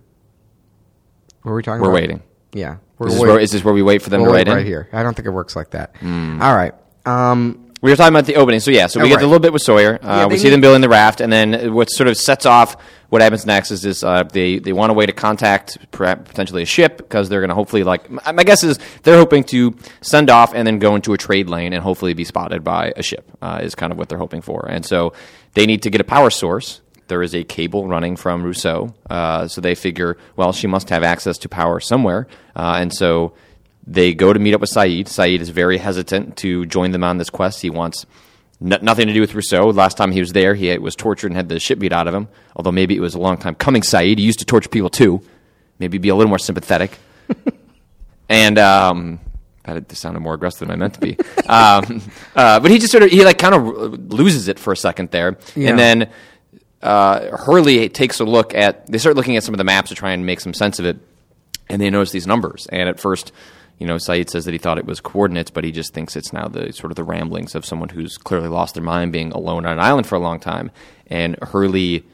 What 1.43 1.53
are 1.53 1.55
we 1.55 1.63
talking 1.63 1.83
We're 1.83 1.89
about? 1.91 1.95
waiting. 2.01 2.23
Yeah. 2.55 2.77
We're 2.99 3.09
Is 3.09 3.15
this, 3.15 3.23
where, 3.23 3.39
is 3.41 3.51
this 3.51 3.65
where 3.65 3.75
we 3.75 3.83
wait 3.83 4.03
for 4.03 4.11
them 4.11 4.21
we'll 4.23 4.31
to 4.31 4.37
write 4.37 4.49
in? 4.49 4.55
right 4.55 4.67
here. 4.67 4.89
I 4.93 5.03
don't 5.03 5.15
think 5.15 5.27
it 5.27 5.33
works 5.33 5.57
like 5.57 5.71
that. 5.71 5.97
Hmm. 5.99 6.41
All 6.41 6.55
right. 6.55 6.75
Um, 7.07 7.61
We 7.83 7.91
were 7.91 7.97
talking 7.97 8.15
about 8.15 8.25
the 8.25 8.37
opening, 8.37 8.61
so 8.61 8.71
yeah. 8.71 8.87
So 8.87 8.99
we 9.01 9.07
Oh, 9.07 9.09
get 9.09 9.17
right. 9.17 9.25
a 9.25 9.27
little 9.27 9.41
bit 9.41 9.53
with 9.53 9.61
Sawyer. 9.63 9.99
Uh, 10.03 10.07
Yeah, 10.21 10.27
we 10.27 10.39
see 10.39 10.45
need- 10.45 10.51
them 10.55 10.61
building 10.63 10.81
the 10.81 10.89
raft, 10.89 11.21
and 11.21 11.31
then 11.33 11.75
what 11.75 11.91
sort 11.91 12.09
of 12.09 12.17
sets 12.17 12.47
off 12.47 12.77
what 13.11 13.21
happens 13.21 13.45
next 13.45 13.71
is 13.71 13.83
this: 13.83 14.03
uh, 14.03 14.23
they 14.33 14.59
they 14.59 14.73
want 14.73 14.91
a 14.91 14.95
way 14.95 15.05
to 15.07 15.13
contact 15.13 15.77
potentially 15.91 16.63
a 16.63 16.67
ship 16.67 16.97
because 16.97 17.29
they're 17.29 17.41
going 17.41 17.51
to 17.51 17.55
hopefully 17.55 17.85
like. 17.85 18.11
My 18.11 18.33
my 18.33 18.43
guess 18.45 18.65
is 18.65 18.79
they're 19.03 19.19
hoping 19.19 19.45
to 19.45 19.75
send 20.01 20.31
off 20.31 20.55
and 20.55 20.67
then 20.67 20.79
go 20.79 20.95
into 20.95 21.13
a 21.13 21.19
trade 21.19 21.51
lane 21.51 21.75
and 21.75 21.83
hopefully 21.83 22.15
be 22.15 22.25
spotted 22.25 22.65
by 22.65 22.93
a 22.97 23.03
ship. 23.03 23.31
Uh, 23.43 23.61
is 23.63 23.75
kind 23.75 23.93
of 23.93 23.99
what 23.99 24.09
they're 24.09 24.19
hoping 24.19 24.41
for, 24.41 24.67
and 24.71 24.87
so 24.87 25.13
they 25.53 25.67
need 25.67 25.83
to 25.83 25.91
get 25.91 26.01
a 26.01 26.05
power 26.05 26.31
source. 26.31 26.81
There 27.09 27.23
is 27.23 27.35
a 27.35 27.45
cable 27.45 27.87
running 27.87 28.17
from 28.17 28.43
Rousseau, 28.43 28.95
uh, 29.11 29.47
so 29.49 29.61
they 29.61 29.75
figure, 29.75 30.17
well, 30.37 30.53
she 30.53 30.67
must 30.67 30.89
have 30.91 31.03
access 31.03 31.37
to 31.39 31.49
power 31.49 31.79
somewhere, 31.81 32.27
uh, 32.57 32.79
and 32.81 32.93
so 32.95 33.35
they 33.87 34.15
go 34.15 34.33
to 34.33 34.39
meet 34.39 34.55
up 34.55 34.61
with 34.63 34.71
Sayid. 34.71 35.05
Sayid 35.07 35.41
is 35.41 35.51
very 35.51 35.77
hesitant 35.79 36.37
to 36.39 36.65
join 36.67 36.93
them 36.93 37.05
on 37.05 37.19
this 37.19 37.29
quest. 37.29 37.61
He 37.61 37.69
wants 37.69 38.07
n- 38.63 38.79
nothing 38.81 39.07
to 39.09 39.13
do 39.13 39.21
with 39.21 39.35
Rousseau. 39.35 39.69
Last 39.69 39.97
time 39.99 40.13
he 40.13 40.21
was 40.21 40.33
there, 40.33 40.55
he 40.55 40.77
was 40.79 40.97
tortured 40.97 41.27
and 41.29 41.37
had 41.37 41.51
the 41.51 41.61
shit 41.61 41.79
beat 41.79 41.93
out 41.93 42.09
of 42.09 42.15
him. 42.15 42.29
Although 42.57 42.73
maybe 42.73 42.97
it 42.97 43.01
was 43.01 43.15
a 43.15 43.19
long 43.21 43.37
time 43.37 43.55
coming. 43.55 43.83
Sayid, 43.83 44.17
he 44.19 44.25
used 44.25 44.39
to 44.39 44.47
torture 44.47 44.71
people 44.71 44.89
too. 44.89 45.21
Maybe 45.79 45.99
be 45.99 46.09
a 46.09 46.15
little 46.15 46.31
more 46.31 46.39
sympathetic. 46.39 46.99
and 48.29 48.59
um, 48.59 49.21
that 49.65 49.91
sounded 49.93 50.21
more 50.21 50.35
aggressive 50.35 50.61
than 50.61 50.71
I 50.71 50.77
meant 50.77 50.95
to 50.95 51.01
be. 51.01 51.19
um, 51.47 52.01
uh, 52.37 52.61
but 52.61 52.71
he 52.71 52.79
just 52.79 52.93
sort 52.93 53.03
of 53.03 53.11
he 53.11 53.25
like 53.25 53.39
kind 53.39 53.55
of 53.55 54.13
loses 54.13 54.49
it 54.49 54.59
for 54.59 54.73
a 54.73 54.77
second 54.77 55.11
there, 55.11 55.37
Yeah. 55.55 55.71
and 55.71 55.79
then 55.79 56.11
uh, 56.85 57.37
Hurley 57.37 57.89
takes 57.89 58.21
a 58.21 58.25
look 58.25 58.55
at. 58.55 58.87
They 58.87 58.99
start 58.99 59.17
looking 59.17 59.37
at 59.37 59.43
some 59.43 59.55
of 59.55 59.59
the 59.59 59.65
maps 59.65 59.89
to 59.89 59.95
try 59.95 60.13
and 60.13 60.27
make 60.27 60.41
some 60.41 60.55
sense 60.55 60.79
of 60.79 60.85
it, 60.85 60.99
and 61.69 61.81
they 61.81 61.91
notice 61.91 62.13
these 62.13 62.27
numbers. 62.27 62.67
And 62.71 62.89
at 62.89 63.01
first, 63.01 63.33
you 63.79 63.87
know, 63.87 63.97
Sayid 63.97 64.31
says 64.31 64.45
that 64.45 64.53
he 64.53 64.59
thought 64.59 64.79
it 64.79 64.85
was 64.85 65.01
coordinates, 65.01 65.51
but 65.51 65.65
he 65.65 65.73
just 65.73 65.95
thinks 65.95 66.15
it's 66.15 66.33
now 66.33 66.47
the 66.47 66.73
sort 66.73 66.93
of 66.93 66.97
the 66.97 67.03
ramblings 67.03 67.55
of 67.55 67.65
someone 67.65 67.89
who's 67.89 68.19
clearly 68.19 68.49
lost 68.49 68.75
their 68.75 68.85
mind, 68.85 69.13
being 69.13 69.33
alone 69.33 69.67
on 69.67 69.73
an 69.73 69.81
island 69.81 70.07
for 70.07 70.15
a 70.15 70.21
long 70.21 70.39
time. 70.39 70.71
And 71.07 71.37
Hurley 71.43 72.05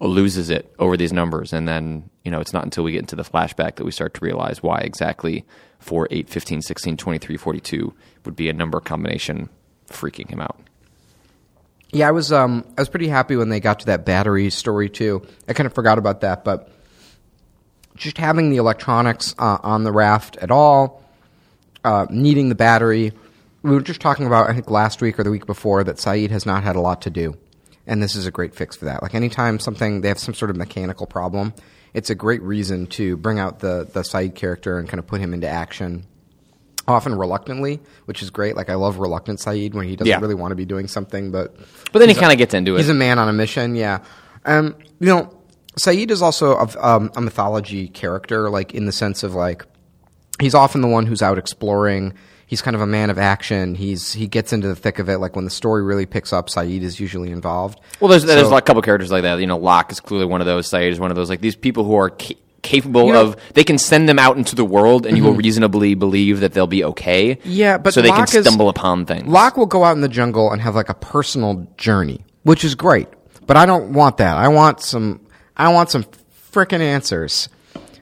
loses 0.00 0.48
it 0.48 0.72
over 0.78 0.96
these 0.96 1.12
numbers, 1.12 1.52
and 1.52 1.66
then 1.66 2.08
you 2.24 2.30
know 2.30 2.40
it's 2.40 2.52
not 2.52 2.64
until 2.64 2.84
we 2.84 2.92
get 2.92 3.00
into 3.00 3.16
the 3.16 3.24
flashback 3.24 3.74
that 3.74 3.84
we 3.84 3.90
start 3.90 4.14
to 4.14 4.24
realize 4.24 4.62
why 4.62 4.78
exactly 4.78 5.44
4, 5.80 6.08
8, 6.10 6.28
15, 6.28 6.62
16, 6.62 6.96
23, 6.96 7.36
42 7.36 7.94
would 8.24 8.36
be 8.36 8.48
a 8.48 8.52
number 8.52 8.80
combination 8.80 9.48
freaking 9.88 10.28
him 10.28 10.40
out. 10.40 10.67
Yeah, 11.90 12.08
I 12.08 12.10
was 12.10 12.32
um 12.32 12.64
I 12.76 12.82
was 12.82 12.88
pretty 12.88 13.08
happy 13.08 13.36
when 13.36 13.48
they 13.48 13.60
got 13.60 13.80
to 13.80 13.86
that 13.86 14.04
battery 14.04 14.50
story 14.50 14.90
too. 14.90 15.26
I 15.48 15.54
kind 15.54 15.66
of 15.66 15.74
forgot 15.74 15.98
about 15.98 16.20
that, 16.20 16.44
but 16.44 16.70
just 17.96 18.18
having 18.18 18.50
the 18.50 18.58
electronics 18.58 19.34
uh, 19.38 19.58
on 19.62 19.84
the 19.84 19.92
raft 19.92 20.36
at 20.36 20.50
all, 20.50 21.02
uh, 21.84 22.06
needing 22.10 22.48
the 22.48 22.54
battery. 22.54 23.12
We 23.62 23.70
were 23.72 23.80
just 23.80 24.00
talking 24.00 24.26
about 24.26 24.48
I 24.50 24.54
think 24.54 24.70
last 24.70 25.00
week 25.00 25.18
or 25.18 25.24
the 25.24 25.30
week 25.30 25.46
before 25.46 25.82
that 25.84 25.96
Sayid 25.96 26.30
has 26.30 26.46
not 26.46 26.62
had 26.62 26.76
a 26.76 26.80
lot 26.80 27.02
to 27.02 27.10
do, 27.10 27.36
and 27.86 28.02
this 28.02 28.14
is 28.14 28.26
a 28.26 28.30
great 28.30 28.54
fix 28.54 28.76
for 28.76 28.84
that. 28.84 29.02
Like 29.02 29.14
anytime 29.14 29.58
something 29.58 30.02
they 30.02 30.08
have 30.08 30.18
some 30.18 30.34
sort 30.34 30.50
of 30.50 30.56
mechanical 30.56 31.06
problem, 31.06 31.54
it's 31.94 32.10
a 32.10 32.14
great 32.14 32.42
reason 32.42 32.86
to 32.88 33.16
bring 33.16 33.38
out 33.38 33.60
the 33.60 33.88
the 33.90 34.00
Sayid 34.00 34.34
character 34.34 34.78
and 34.78 34.88
kind 34.88 34.98
of 34.98 35.06
put 35.06 35.20
him 35.20 35.32
into 35.32 35.48
action 35.48 36.06
often 36.88 37.14
reluctantly, 37.14 37.80
which 38.06 38.22
is 38.22 38.30
great. 38.30 38.56
Like 38.56 38.70
I 38.70 38.74
love 38.74 38.98
reluctant 38.98 39.38
Sayid 39.38 39.74
when 39.74 39.86
he 39.88 39.96
doesn't 39.96 40.08
Yeah. 40.10 40.20
really 40.20 40.34
want 40.34 40.52
to 40.52 40.56
be 40.56 40.64
doing 40.64 40.88
something, 40.88 41.30
but 41.30 41.54
But 41.92 41.98
then 42.00 42.08
he 42.08 42.14
kind 42.14 42.32
of 42.32 42.38
gets 42.38 42.54
into 42.54 42.74
it. 42.74 42.78
he's 42.78 42.88
a 42.88 42.94
man 42.94 43.18
on 43.18 43.28
a 43.28 43.32
mission. 43.32 43.74
Yeah, 43.76 43.98
um, 44.44 44.74
you 45.00 45.06
know, 45.08 45.30
Sayid 45.78 46.10
is 46.10 46.22
also 46.22 46.56
a, 46.56 46.68
um, 46.86 47.10
a 47.16 47.20
mythology 47.20 47.88
character, 47.88 48.50
like 48.50 48.74
in 48.74 48.86
the 48.86 48.92
sense 48.92 49.22
of 49.22 49.34
like 49.34 49.64
he's 50.40 50.54
often 50.54 50.80
the 50.80 50.88
one 50.88 51.06
who's 51.06 51.22
out 51.22 51.38
exploring. 51.38 52.14
He's 52.46 52.62
kind 52.62 52.74
of 52.74 52.80
a 52.80 52.86
man 52.86 53.10
of 53.10 53.18
action. 53.18 53.74
He's 53.74 54.14
he 54.14 54.26
gets 54.26 54.54
into 54.54 54.68
the 54.68 54.74
thick 54.74 54.98
of 54.98 55.10
it. 55.10 55.18
Like 55.18 55.36
when 55.36 55.44
the 55.44 55.50
story 55.50 55.82
really 55.82 56.06
picks 56.06 56.32
up, 56.32 56.48
Sayid 56.48 56.80
is 56.80 56.98
usually 56.98 57.30
involved. 57.30 57.78
Well, 58.00 58.08
there's 58.08 58.24
there's 58.24 58.50
a 58.50 58.60
couple 58.62 58.80
characters 58.80 59.10
like 59.12 59.22
that. 59.22 59.38
You 59.38 59.46
know, 59.46 59.58
Locke 59.58 59.92
is 59.92 60.00
clearly 60.00 60.24
one 60.24 60.40
of 60.40 60.46
those. 60.46 60.68
Sayid 60.70 60.90
is 60.90 60.98
one 60.98 61.10
of 61.10 61.16
those. 61.16 61.28
Like 61.28 61.42
these 61.42 61.56
people 61.56 61.84
who 61.84 61.94
are 61.96 62.08
ca- 62.08 62.38
capable 62.68 63.06
You 63.06 63.12
know- 63.14 63.22
of. 63.28 63.36
They 63.54 63.64
can 63.64 63.78
send 63.78 64.08
them 64.08 64.18
out 64.18 64.36
into 64.36 64.54
the 64.54 64.64
world, 64.64 65.06
and 65.06 65.16
you 65.16 65.24
will 65.24 65.32
reasonably 65.34 65.94
believe 65.94 66.40
that 66.40 66.52
they'll 66.52 66.66
be 66.66 66.84
okay. 66.84 67.36
Mm-hmm. 67.36 67.50
Yeah, 67.50 67.78
but 67.78 67.94
so 67.94 68.02
they 68.02 68.08
Locke 68.10 68.28
can 68.30 68.38
is- 68.40 68.44
stumble 68.46 68.68
upon 68.68 69.06
things. 69.06 69.26
Locke 69.26 69.56
will 69.56 69.66
go 69.66 69.84
out 69.84 69.92
in 69.96 70.02
the 70.02 70.08
jungle 70.08 70.52
and 70.52 70.60
have 70.60 70.74
like 70.74 70.88
a 70.88 70.94
personal 70.94 71.66
journey, 71.76 72.24
which 72.42 72.62
is 72.64 72.74
great. 72.74 73.08
But 73.46 73.56
I 73.56 73.64
don't 73.66 73.92
want 73.94 74.18
that. 74.18 74.36
I 74.36 74.48
want 74.48 74.80
some. 74.82 75.20
I 75.56 75.72
want 75.72 75.90
some 75.90 76.04
freaking 76.52 76.80
answers. 76.80 77.48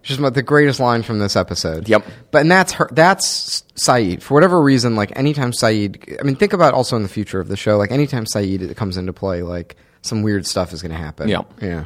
Which 0.00 0.10
is 0.12 0.18
my- 0.20 0.30
the 0.30 0.42
greatest 0.42 0.78
line 0.78 1.02
from 1.02 1.18
this 1.18 1.34
episode. 1.34 1.88
Yep. 1.88 2.04
But 2.30 2.42
and 2.42 2.50
that's 2.50 2.72
her. 2.74 2.88
That's 2.92 3.62
Sayid. 3.74 4.22
For 4.22 4.34
whatever 4.34 4.60
reason, 4.62 4.94
like 4.94 5.10
anytime 5.16 5.50
Sayid. 5.52 6.18
I 6.20 6.22
mean, 6.22 6.36
think 6.36 6.52
about 6.52 6.74
also 6.74 6.94
in 6.96 7.02
the 7.02 7.08
future 7.08 7.40
of 7.40 7.48
the 7.48 7.56
show. 7.56 7.76
Like 7.76 7.90
anytime 7.90 8.24
Sayid 8.24 8.76
comes 8.76 8.96
into 8.98 9.12
play, 9.12 9.42
like 9.42 9.74
some 10.02 10.22
weird 10.22 10.46
stuff 10.46 10.72
is 10.72 10.80
going 10.82 10.92
to 10.92 10.98
happen. 10.98 11.28
Yep. 11.28 11.52
Yeah. 11.60 11.84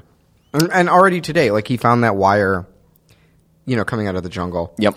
And, 0.53 0.71
and 0.73 0.89
already 0.89 1.21
today, 1.21 1.51
like 1.51 1.69
he 1.69 1.77
found 1.77 2.05
that 2.05 2.17
wire. 2.17 2.67
You 3.67 3.77
know, 3.77 3.85
coming 3.85 4.09
out 4.09 4.17
of 4.17 4.23
the 4.25 4.29
jungle. 4.29 4.75
Yep. 4.79 4.97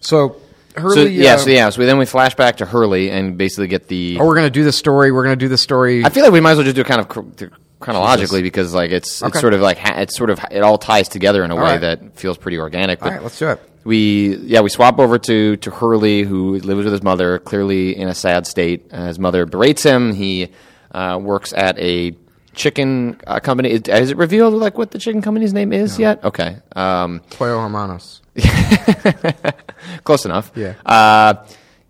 So 0.00 0.40
Hurley. 0.74 0.94
So 0.94 1.02
yeah, 1.04 1.34
uh, 1.34 1.36
so 1.38 1.50
yeah, 1.50 1.70
so 1.70 1.84
then 1.86 1.98
we 1.98 2.06
flash 2.06 2.34
back 2.34 2.56
to 2.56 2.66
Hurley 2.66 3.10
and 3.10 3.36
basically 3.38 3.68
get 3.68 3.86
the. 3.86 4.18
Oh, 4.20 4.26
we're 4.26 4.34
gonna 4.34 4.50
do 4.50 4.64
the 4.64 4.72
story. 4.72 5.12
We're 5.12 5.22
gonna 5.22 5.36
do 5.36 5.48
the 5.48 5.58
story. 5.58 6.04
I 6.04 6.08
feel 6.08 6.24
like 6.24 6.32
we 6.32 6.40
might 6.40 6.52
as 6.52 6.56
well 6.56 6.64
just 6.64 6.74
do 6.74 6.80
it 6.80 6.86
kind 6.86 7.00
of 7.00 7.08
chro- 7.08 7.52
chronologically 7.80 8.42
because 8.42 8.74
like 8.74 8.90
it's 8.90 9.22
Okay. 9.22 9.28
it's 9.28 9.40
sort 9.40 9.54
of 9.54 9.60
like 9.60 9.78
ha- 9.78 10.00
it's 10.00 10.16
sort 10.16 10.30
of 10.30 10.40
it 10.50 10.62
all 10.62 10.78
ties 10.78 11.08
together 11.08 11.44
in 11.44 11.50
a 11.52 11.56
way 11.56 11.62
right. 11.62 11.80
that 11.80 12.16
feels 12.18 12.36
pretty 12.38 12.58
organic. 12.58 13.00
All 13.02 13.08
But 13.08 13.14
right, 13.14 13.22
let's 13.22 13.38
do 13.38 13.48
it. 13.50 13.60
we 13.84 14.36
yeah 14.38 14.62
we 14.62 14.70
swap 14.70 14.98
over 14.98 15.18
to 15.18 15.56
to 15.58 15.70
Hurley 15.70 16.22
who 16.22 16.58
lives 16.58 16.84
with 16.84 16.92
his 16.92 17.02
mother, 17.02 17.38
clearly 17.38 17.96
in 17.96 18.08
a 18.08 18.14
sad 18.14 18.46
state. 18.48 18.88
Uh, 18.92 19.06
his 19.06 19.18
mother 19.18 19.46
berates 19.46 19.82
him. 19.84 20.12
He 20.12 20.48
uh, 20.90 21.20
works 21.22 21.52
at 21.52 21.78
a 21.78 22.16
chicken 22.54 23.20
uh, 23.26 23.40
company. 23.40 23.70
Is, 23.70 23.82
is 23.82 24.10
it 24.10 24.16
revealed 24.16 24.54
like 24.54 24.76
what 24.78 24.90
the 24.90 24.98
chicken 24.98 25.22
company's 25.22 25.52
name 25.52 25.72
is 25.72 25.98
yet? 25.98 26.22
Okay, 26.24 26.56
um, 26.76 27.20
Pollo 27.30 27.60
Hermanos. 27.60 28.20
close 30.04 30.24
enough. 30.24 30.50
Yeah. 30.54 30.74
Uh, 30.84 31.34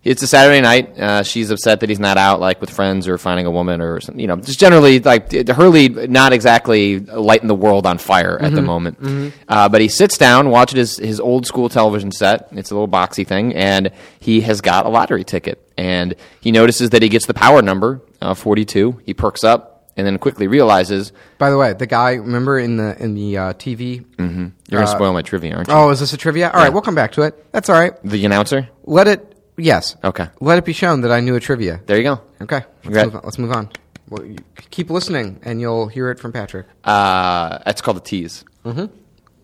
it's 0.01 0.23
a 0.23 0.27
Saturday 0.27 0.61
night. 0.61 0.97
Uh, 0.97 1.23
she's 1.23 1.51
upset 1.51 1.81
that 1.81 1.89
he's 1.89 1.99
not 1.99 2.17
out 2.17 2.39
like 2.39 2.61
with 2.61 2.69
friends 2.69 3.05
or 3.07 3.17
finding 3.17 3.45
a 3.45 3.51
woman 3.51 3.81
or 3.81 3.99
something. 3.99 4.19
You 4.19 4.27
know, 4.27 4.37
just 4.37 4.57
generally 4.59 4.99
like 4.99 5.29
Hurley, 5.49 5.89
not 5.89 6.31
exactly 6.31 6.99
lighting 6.99 7.49
the 7.49 7.53
world 7.55 7.85
on 7.85 7.97
fire 7.97 8.37
at 8.37 8.45
Mm-hmm. 8.49 8.55
the 8.55 8.61
moment. 8.61 9.33
Uh, 9.47 9.67
but 9.67 9.81
he 9.81 9.89
sits 9.89 10.17
down, 10.17 10.49
watches 10.49 10.97
his 10.97 10.97
his 10.97 11.19
old 11.19 11.45
school 11.45 11.67
television 11.67 12.11
set. 12.13 12.47
It's 12.53 12.71
a 12.71 12.75
little 12.75 12.87
boxy 12.87 13.27
thing, 13.27 13.53
and 13.53 13.91
he 14.21 14.41
has 14.41 14.61
got 14.61 14.85
a 14.85 14.89
lottery 14.89 15.25
ticket. 15.25 15.61
And 15.77 16.15
he 16.39 16.51
notices 16.53 16.91
that 16.91 17.01
he 17.03 17.09
gets 17.09 17.25
the 17.25 17.33
power 17.33 17.61
number, 17.61 18.01
uh, 18.21 18.33
forty 18.35 18.63
two. 18.65 19.01
He 19.05 19.13
perks 19.13 19.43
up, 19.43 19.78
and 19.99 20.07
then 20.07 20.17
quickly 20.17 20.47
realizes 20.47 21.11
By 21.37 21.49
the 21.51 21.57
way, 21.57 21.73
the 21.73 21.85
guy 21.85 22.13
remember 22.13 22.57
in 22.57 22.77
the 22.77 22.97
in 23.03 23.13
the 23.13 23.37
uh, 23.37 23.53
TV. 23.53 24.03
you're 24.17 24.25
going 24.27 24.51
to 24.71 24.87
spoil 24.87 25.13
my 25.13 25.21
trivia, 25.21 25.55
aren't 25.55 25.67
you? 25.67 25.73
Oh, 25.75 25.89
is 25.91 25.99
this 25.99 26.13
a 26.13 26.17
trivia? 26.17 26.49
All 26.49 26.59
right, 26.59 26.73
we'll 26.73 26.81
come 26.81 26.95
back 26.95 27.11
to 27.13 27.21
it. 27.23 27.51
That's 27.51 27.69
all 27.69 27.79
right. 27.79 27.93
The 28.03 28.25
announcer. 28.25 28.69
Let 28.83 29.07
it. 29.07 29.25
Yes. 29.57 29.95
Okay. 30.03 30.27
Let 30.39 30.57
it 30.57 30.65
be 30.65 30.73
shown 30.73 31.01
that 31.01 31.11
I 31.11 31.19
knew 31.19 31.35
a 31.35 31.39
trivia. 31.39 31.81
There 31.85 31.97
you 31.97 32.03
go. 32.03 32.21
Okay. 32.41 32.61
Let's, 32.85 33.05
move 33.05 33.15
on. 33.15 33.21
Let's 33.25 33.37
move 33.37 33.51
on. 33.51 33.69
Well, 34.09 34.35
keep 34.71 34.89
listening, 34.89 35.39
and 35.43 35.59
you'll 35.61 35.87
hear 35.87 36.09
it 36.09 36.19
from 36.19 36.31
Patrick. 36.31 36.65
Uh, 36.83 37.59
that's 37.65 37.81
called 37.81 37.97
a 37.97 37.99
tease. 37.99 38.43
Mm-hmm. 38.65 38.85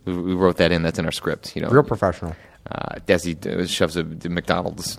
We, 0.06 0.18
we 0.22 0.34
wrote 0.34 0.58
that 0.58 0.72
in. 0.72 0.82
That's 0.84 0.98
in 1.00 1.06
our 1.06 1.12
script. 1.12 1.56
You 1.56 1.62
know, 1.64 1.70
Real 1.70 1.84
professional. 1.84 2.36
uh, 2.72 2.96
Desi 3.06 3.36
uh, 3.46 3.68
shoves 3.68 3.96
a 3.98 4.04
McDonald's 4.30 4.98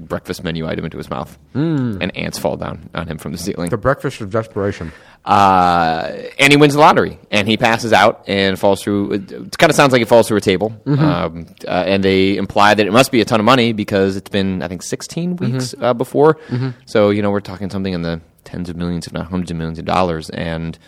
breakfast 0.00 0.44
menu 0.44 0.66
item 0.66 0.84
into 0.84 0.98
his 0.98 1.10
mouth, 1.10 1.38
and 1.54 2.16
ants 2.16 2.38
fall 2.38 2.56
down 2.56 2.90
on 2.94 3.06
him 3.06 3.18
from 3.18 3.32
the 3.32 3.38
ceiling. 3.38 3.70
The 3.70 3.76
breakfast 3.76 4.20
of 4.20 4.30
desperation. 4.30 4.92
Uh, 5.24 6.12
and 6.38 6.52
he 6.52 6.56
wins 6.56 6.74
the 6.74 6.80
lottery, 6.80 7.18
and 7.30 7.48
he 7.48 7.56
passes 7.56 7.92
out 7.92 8.24
and 8.28 8.58
falls 8.58 8.82
through. 8.82 9.12
It 9.12 9.56
kind 9.58 9.70
of 9.70 9.76
sounds 9.76 9.92
like 9.92 10.00
he 10.00 10.04
falls 10.04 10.28
through 10.28 10.36
a 10.38 10.42
table. 10.42 10.74
Um, 10.86 11.46
uh, 11.66 11.70
and 11.70 12.04
they 12.04 12.36
imply 12.36 12.74
that 12.74 12.86
it 12.86 12.92
must 12.92 13.10
be 13.10 13.20
a 13.20 13.24
ton 13.24 13.40
of 13.40 13.46
money 13.46 13.72
because 13.72 14.16
it's 14.16 14.28
been, 14.30 14.62
I 14.62 14.68
think, 14.68 14.82
16 14.82 15.36
weeks 15.36 15.74
uh, 15.80 15.94
before. 15.94 16.38
So 16.86 17.10
you 17.10 17.22
know, 17.22 17.30
we're 17.30 17.40
talking 17.40 17.70
something 17.70 17.92
in 17.92 18.02
the 18.02 18.20
tens 18.44 18.68
of 18.68 18.76
millions, 18.76 19.06
if 19.06 19.12
not 19.12 19.26
hundreds 19.26 19.50
of 19.50 19.56
millions 19.56 19.78
of 19.78 19.84
dollars, 19.84 20.30
and. 20.30 20.78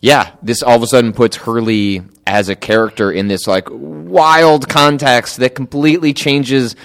Yeah, 0.00 0.32
this 0.42 0.62
all 0.62 0.76
of 0.76 0.82
a 0.82 0.86
sudden 0.86 1.14
puts 1.14 1.34
Hurley 1.38 2.02
as 2.26 2.50
a 2.50 2.56
character 2.56 3.10
in 3.10 3.28
this 3.28 3.46
like 3.46 3.68
wild 3.70 4.68
context 4.68 5.38
that 5.38 5.54
completely 5.54 6.12
changes 6.12 6.76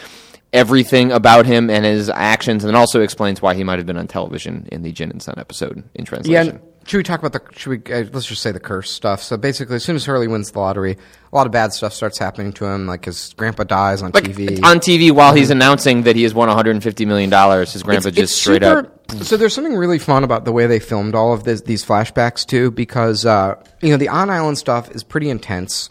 everything 0.54 1.12
about 1.12 1.46
him 1.46 1.70
and 1.70 1.86
his 1.86 2.10
actions, 2.10 2.64
and 2.64 2.76
also 2.76 3.02
explains 3.02 3.42
why 3.42 3.54
he 3.56 3.64
might 3.64 3.78
have 3.80 3.86
been 3.86 3.98
on 3.98 4.08
television 4.08 4.68
in 4.72 4.82
the 4.84 4.92
Jin 4.92 5.12
and 5.12 5.22
Sun 5.22 5.36
episode 5.38 5.84
in 5.96 6.06
translation. 6.06 6.50
and 6.56 6.60
Should 6.88 6.98
we 6.98 7.04
talk 7.04 7.24
about 7.24 7.34
the? 7.34 7.42
Should 7.58 7.70
we? 7.88 7.94
Uh, 7.94 8.06
let's 8.12 8.26
just 8.26 8.42
say 8.42 8.52
the 8.52 8.60
curse 8.60 8.90
stuff. 8.92 9.22
So 9.22 9.38
basically, 9.38 9.76
as 9.76 9.84
soon 9.84 9.96
as 9.96 10.06
Hurley 10.06 10.28
wins 10.28 10.52
the 10.52 10.60
lottery, 10.60 10.98
a 11.32 11.36
lot 11.36 11.46
of 11.46 11.52
bad 11.52 11.72
stuff 11.74 11.94
starts 11.94 12.18
happening 12.18 12.52
to 12.54 12.66
him. 12.66 12.88
Like 12.88 13.06
his 13.06 13.34
grandpa 13.38 13.64
dies 13.66 14.02
on 14.02 14.12
like 14.12 14.24
TV. 14.24 14.64
on 14.64 14.80
TV 14.80 15.12
while 15.12 15.34
he's 15.36 15.52
announcing 15.52 16.04
that 16.04 16.16
he 16.16 16.24
has 16.24 16.34
won 16.34 16.48
150 16.48 17.06
million 17.06 17.30
dollars. 17.30 17.74
His 17.74 17.84
grandpa 17.84 18.08
It's- 18.10 18.16
just 18.16 18.34
it's 18.34 18.42
straight 18.42 18.64
super- 18.64 18.80
up. 18.80 18.96
So 19.24 19.38
there's 19.38 19.56
something 19.56 19.76
really 19.76 19.98
fun 19.98 20.24
about 20.24 20.46
the 20.46 20.52
way 20.52 20.68
they 20.68 20.80
filmed 20.80 21.16
all 21.16 21.34
of 21.34 21.44
this, 21.44 21.62
these 21.62 21.84
flashbacks 21.84 22.46
too, 22.46 22.70
because 22.70 23.26
uh, 23.26 23.56
you 23.82 23.90
know 23.90 23.98
the 23.98 24.08
on 24.08 24.30
island 24.30 24.58
stuff 24.60 24.92
is 24.92 25.04
pretty 25.04 25.30
intense, 25.32 25.90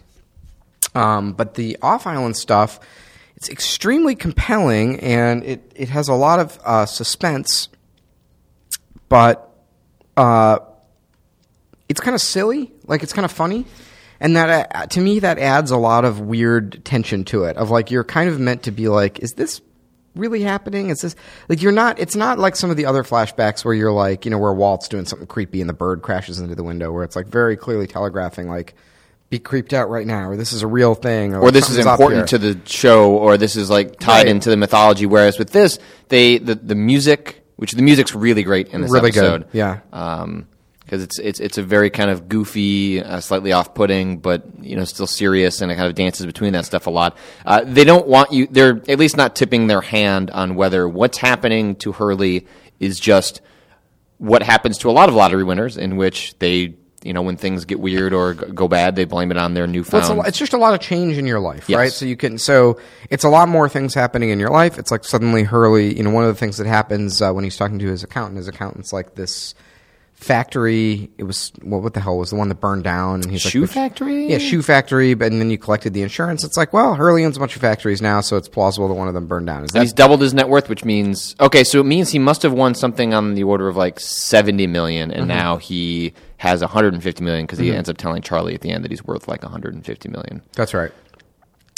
um, 0.94 1.33
but 1.33 1.55
the 1.55 1.77
off 1.83 2.07
island 2.07 2.37
stuff 2.37 2.79
it's 3.38 3.48
extremely 3.48 4.16
compelling 4.16 4.98
and 4.98 5.44
it 5.44 5.72
it 5.77 5.90
has 5.90 6.09
a 6.09 6.14
lot 6.14 6.40
of 6.40 6.59
uh, 6.64 6.87
suspense, 6.87 7.68
but 9.09 9.48
uh, 10.16 10.59
it's 11.88 12.01
kind 12.01 12.16
of 12.16 12.20
silly, 12.20 12.72
like 12.88 13.05
it's 13.05 13.12
kind 13.12 13.24
of 13.24 13.31
funny. 13.31 13.64
And 14.18 14.35
that 14.35 14.72
uh, 14.74 14.87
to 14.87 15.01
me 15.01 15.20
that 15.20 15.38
adds 15.38 15.70
a 15.70 15.77
lot 15.77 16.05
of 16.05 16.18
weird 16.18 16.85
tension 16.85 17.22
to 17.27 17.44
it. 17.44 17.57
Of 17.57 17.70
like 17.70 17.92
you're 17.92 18.03
kind 18.03 18.29
of 18.29 18.40
meant 18.40 18.64
to 18.64 18.72
be 18.72 18.88
like, 18.88 19.20
is 19.20 19.35
this 19.35 19.61
really 20.16 20.42
happening? 20.42 20.90
Is 20.90 21.03
this 21.03 21.14
like 21.48 21.62
you're 21.62 21.70
not? 21.70 22.01
It's 22.01 22.16
not 22.16 22.40
like 22.40 22.57
some 22.57 22.70
of 22.70 22.77
the 22.77 22.87
other 22.87 23.05
flashbacks 23.05 23.64
where 23.64 23.72
you're 23.72 23.92
like, 23.92 24.24
you 24.24 24.33
know, 24.33 24.38
where 24.38 24.53
Walt's 24.53 24.88
doing 24.88 25.05
something 25.05 25.29
creepy 25.29 25.61
and 25.61 25.70
the 25.70 25.74
bird 25.74 26.03
crashes 26.03 26.40
into 26.40 26.57
the 26.57 26.64
window, 26.64 26.90
where 26.90 27.05
it's 27.05 27.14
like 27.14 27.29
very 27.29 27.57
clearly 27.57 27.87
telegraphing, 27.87 28.48
like, 28.48 28.74
be 29.30 29.38
creeped 29.38 29.72
out 29.74 29.90
right 29.90 30.06
now, 30.06 30.28
or 30.30 30.36
this 30.36 30.52
is 30.52 30.62
a 30.62 30.66
real 30.66 30.94
thing, 30.94 31.34
Or 31.34 31.50
this 31.50 31.68
is 31.68 31.76
important 31.78 32.28
to 32.28 32.38
the 32.38 32.58
show, 32.64 33.12
or 33.12 33.36
this 33.36 33.56
is 33.56 33.68
like 33.68 33.98
tied 34.00 34.20
Right. 34.22 34.28
into 34.28 34.48
the 34.50 34.56
mythology. 34.56 35.04
Whereas 35.06 35.38
with 35.38 35.50
this, 35.50 35.78
they 36.08 36.38
the, 36.38 36.54
the 36.54 36.74
music, 36.74 37.44
which 37.56 37.72
the 37.72 37.82
music's 37.82 38.14
really 38.14 38.42
great 38.42 38.68
in 38.68 38.80
this 38.80 38.90
Really 38.90 39.10
good, 39.10 39.42
episode, 39.42 39.48
yeah. 39.52 39.80
because 40.80 41.02
it's 41.02 41.18
it's 41.18 41.40
it's 41.40 41.58
a 41.58 41.62
very 41.62 41.90
kind 41.90 42.10
of 42.10 42.26
goofy, 42.28 43.02
uh, 43.02 43.20
slightly 43.20 43.52
off-putting, 43.52 44.18
but 44.18 44.44
you 44.62 44.76
know 44.76 44.84
still 44.84 45.06
serious, 45.06 45.60
and 45.60 45.70
it 45.70 45.74
kind 45.76 45.88
of 45.88 45.94
dances 45.94 46.24
between 46.24 46.54
that 46.54 46.64
stuff 46.64 46.86
a 46.86 46.90
lot. 46.90 47.16
Uh, 47.44 47.62
they 47.66 47.84
don't 47.84 48.06
want 48.08 48.32
you; 48.32 48.46
they're 48.50 48.80
at 48.88 48.98
least 48.98 49.18
not 49.18 49.36
tipping 49.36 49.66
their 49.66 49.82
hand 49.82 50.30
on 50.30 50.54
whether 50.54 50.88
what's 50.88 51.18
happening 51.18 51.76
to 51.76 51.92
Hurley 51.92 52.46
is 52.80 52.98
just 52.98 53.42
what 54.16 54.42
happens 54.42 54.78
to 54.78 54.88
a 54.88 54.92
lot 54.92 55.10
of 55.10 55.14
lottery 55.14 55.44
winners, 55.44 55.76
in 55.76 55.98
which 55.98 56.34
they. 56.38 56.76
You 57.04 57.12
know, 57.12 57.22
when 57.22 57.37
things 57.37 57.64
get 57.64 57.78
weird 57.78 58.12
or 58.12 58.34
go 58.34 58.66
bad, 58.66 58.96
they 58.96 59.04
blame 59.04 59.30
it 59.30 59.37
on 59.37 59.54
their 59.54 59.64
Well, 59.64 59.72
newfound. 59.72 60.02
it's, 60.02 60.11
a, 60.11 60.28
it's 60.28 60.38
just 60.38 60.52
a 60.52 60.58
lot 60.58 60.74
of 60.74 60.80
change 60.80 61.16
in 61.16 61.26
your 61.28 61.38
life, 61.38 61.68
Yes. 61.68 61.76
right? 61.78 61.92
So 61.92 62.06
you 62.06 62.16
can, 62.16 62.38
so 62.38 62.78
it's 63.08 63.22
a 63.22 63.28
lot 63.28 63.48
more 63.48 63.68
things 63.68 63.94
happening 63.94 64.30
in 64.30 64.40
your 64.40 64.50
life. 64.50 64.78
It's 64.80 64.90
like 64.90 65.04
suddenly 65.04 65.44
Hurley, 65.44 65.96
you 65.96 66.02
know, 66.02 66.11
one 66.11 66.24
of 66.24 66.28
the 66.34 66.38
things 66.38 66.56
that 66.56 66.66
happens 66.66 67.22
uh, 67.22 67.32
when 67.32 67.44
he's 67.44 67.56
talking 67.56 67.78
to 67.78 67.87
his 67.87 68.02
accountant, 68.02 68.37
his 68.38 68.48
accountant's 68.48 68.92
like 68.92 69.14
this 69.14 69.54
factory. 70.18 71.11
It 71.18 71.24
was 71.24 71.52
what? 71.62 71.83
What 71.83 71.94
the 71.94 72.00
hell 72.00 72.18
was 72.18 72.31
the 72.31 72.37
one 72.37 72.48
that 72.48 72.57
burned 72.61 72.85
down? 72.85 73.22
And 73.22 73.31
he's 73.31 73.40
Shoe 73.40 73.62
like, 73.62 73.70
factory? 73.70 74.26
Yeah, 74.26 74.38
shoe 74.38 74.62
factory. 74.62 75.14
But 75.14 75.33
and 75.33 75.40
then 75.40 75.50
you 75.50 75.59
collected 75.59 75.94
the 75.94 76.02
insurance. 76.02 76.44
It's 76.44 76.57
like, 76.57 76.72
well, 76.72 76.94
Hurley 76.94 77.24
owns 77.24 77.37
a 77.37 77.40
bunch 77.40 77.54
of 77.57 77.62
factories 77.62 78.02
now, 78.02 78.20
so 78.20 78.37
it's 78.37 78.48
plausible 78.48 78.88
that 78.88 78.94
one 78.94 79.09
of 79.09 79.14
them 79.14 79.26
burned 79.26 79.46
down. 79.46 79.64
Is 79.64 79.70
that 79.72 79.81
he's 79.83 79.92
doubled 79.92 80.20
his 80.20 80.35
net 80.35 80.48
worth, 80.48 80.68
which 80.68 80.85
means 80.85 81.35
okay, 81.40 81.64
so 81.64 81.81
it 81.81 81.85
means 81.87 82.11
he 82.11 82.18
must 82.18 82.42
have 82.42 82.52
won 82.52 82.74
something 82.74 83.14
on 83.14 83.35
the 83.35 83.44
order 83.44 83.68
of 83.68 83.76
like 83.76 84.00
seventy 84.00 84.66
million, 84.66 85.11
Mm-hmm. 85.11 85.18
and 85.20 85.28
now 85.28 85.57
he 85.57 86.12
has 86.38 86.61
one 86.61 86.70
hundred 86.70 86.94
and 86.94 87.02
fifty 87.02 87.24
million 87.24 87.46
because 87.46 87.59
he 87.59 87.72
ends 87.72 87.88
up 87.88 87.96
telling 87.96 88.22
Charlie 88.22 88.54
at 88.54 88.61
the 88.61 88.70
end 88.70 88.85
that 88.85 88.90
he's 88.90 89.04
worth 89.04 89.28
like 89.28 89.42
one 89.42 89.50
hundred 89.52 89.74
and 89.74 89.85
fifty 89.85 90.09
million. 90.09 90.42
that's 90.52 90.74
right? 90.74 90.92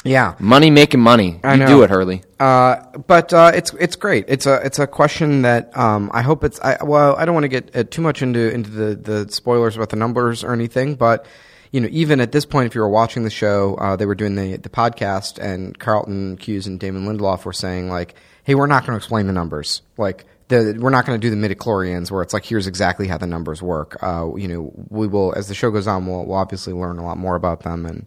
Yeah. 0.04 0.34
Money 0.38 0.70
making 0.70 1.00
money. 1.00 1.40
I 1.44 1.54
you 1.54 1.60
know. 1.60 1.66
do 1.66 1.82
it, 1.82 1.90
Hurley. 1.90 2.22
Uh, 2.38 2.76
but 3.06 3.32
uh, 3.32 3.52
it's 3.54 3.74
it's 3.74 3.96
great. 3.96 4.24
It's 4.28 4.46
a 4.46 4.54
it's 4.64 4.78
a 4.78 4.86
question 4.86 5.42
that 5.42 5.76
um, 5.76 6.10
I 6.14 6.22
hope 6.22 6.42
it's. 6.42 6.58
I, 6.60 6.82
well, 6.82 7.16
I 7.16 7.24
don't 7.26 7.34
want 7.34 7.44
to 7.44 7.48
get 7.48 7.76
uh, 7.76 7.84
too 7.84 8.00
much 8.00 8.22
into 8.22 8.50
into 8.52 8.70
the, 8.70 8.94
the 8.94 9.32
spoilers 9.32 9.76
about 9.76 9.90
the 9.90 9.96
numbers 9.96 10.42
or 10.42 10.52
anything, 10.52 10.94
but 10.94 11.26
you 11.70 11.80
know, 11.80 11.88
even 11.90 12.20
at 12.20 12.32
this 12.32 12.44
point, 12.44 12.66
if 12.66 12.74
you 12.74 12.80
were 12.80 12.88
watching 12.88 13.24
the 13.24 13.30
show, 13.30 13.74
uh, 13.76 13.96
they 13.96 14.06
were 14.06 14.14
doing 14.14 14.34
the 14.34 14.56
the 14.56 14.70
podcast, 14.70 15.38
and 15.38 15.78
Carlton 15.78 16.36
Cuse 16.38 16.66
and 16.66 16.80
Damon 16.80 17.04
Lindelof 17.06 17.44
were 17.44 17.52
saying 17.52 17.90
like, 17.90 18.14
"Hey, 18.42 18.54
we're 18.54 18.66
not 18.66 18.86
going 18.86 18.92
to 18.92 18.96
explain 18.96 19.26
the 19.26 19.32
numbers. 19.32 19.82
Like, 19.98 20.24
the, 20.48 20.78
we're 20.80 20.90
not 20.90 21.06
going 21.06 21.20
to 21.20 21.28
do 21.28 21.34
the 21.34 21.48
midichlorians 21.48 22.10
where 22.10 22.22
it's 22.22 22.32
like, 22.32 22.44
here's 22.44 22.66
exactly 22.66 23.06
how 23.06 23.18
the 23.18 23.26
numbers 23.26 23.62
work. 23.62 24.02
Uh, 24.02 24.34
you 24.34 24.48
know, 24.48 24.72
we 24.88 25.06
will 25.06 25.32
as 25.36 25.46
the 25.46 25.54
show 25.54 25.70
goes 25.70 25.86
on, 25.86 26.06
we'll, 26.06 26.24
we'll 26.24 26.36
obviously 26.36 26.72
learn 26.72 26.98
a 26.98 27.04
lot 27.04 27.18
more 27.18 27.36
about 27.36 27.64
them 27.64 27.84
and." 27.84 28.06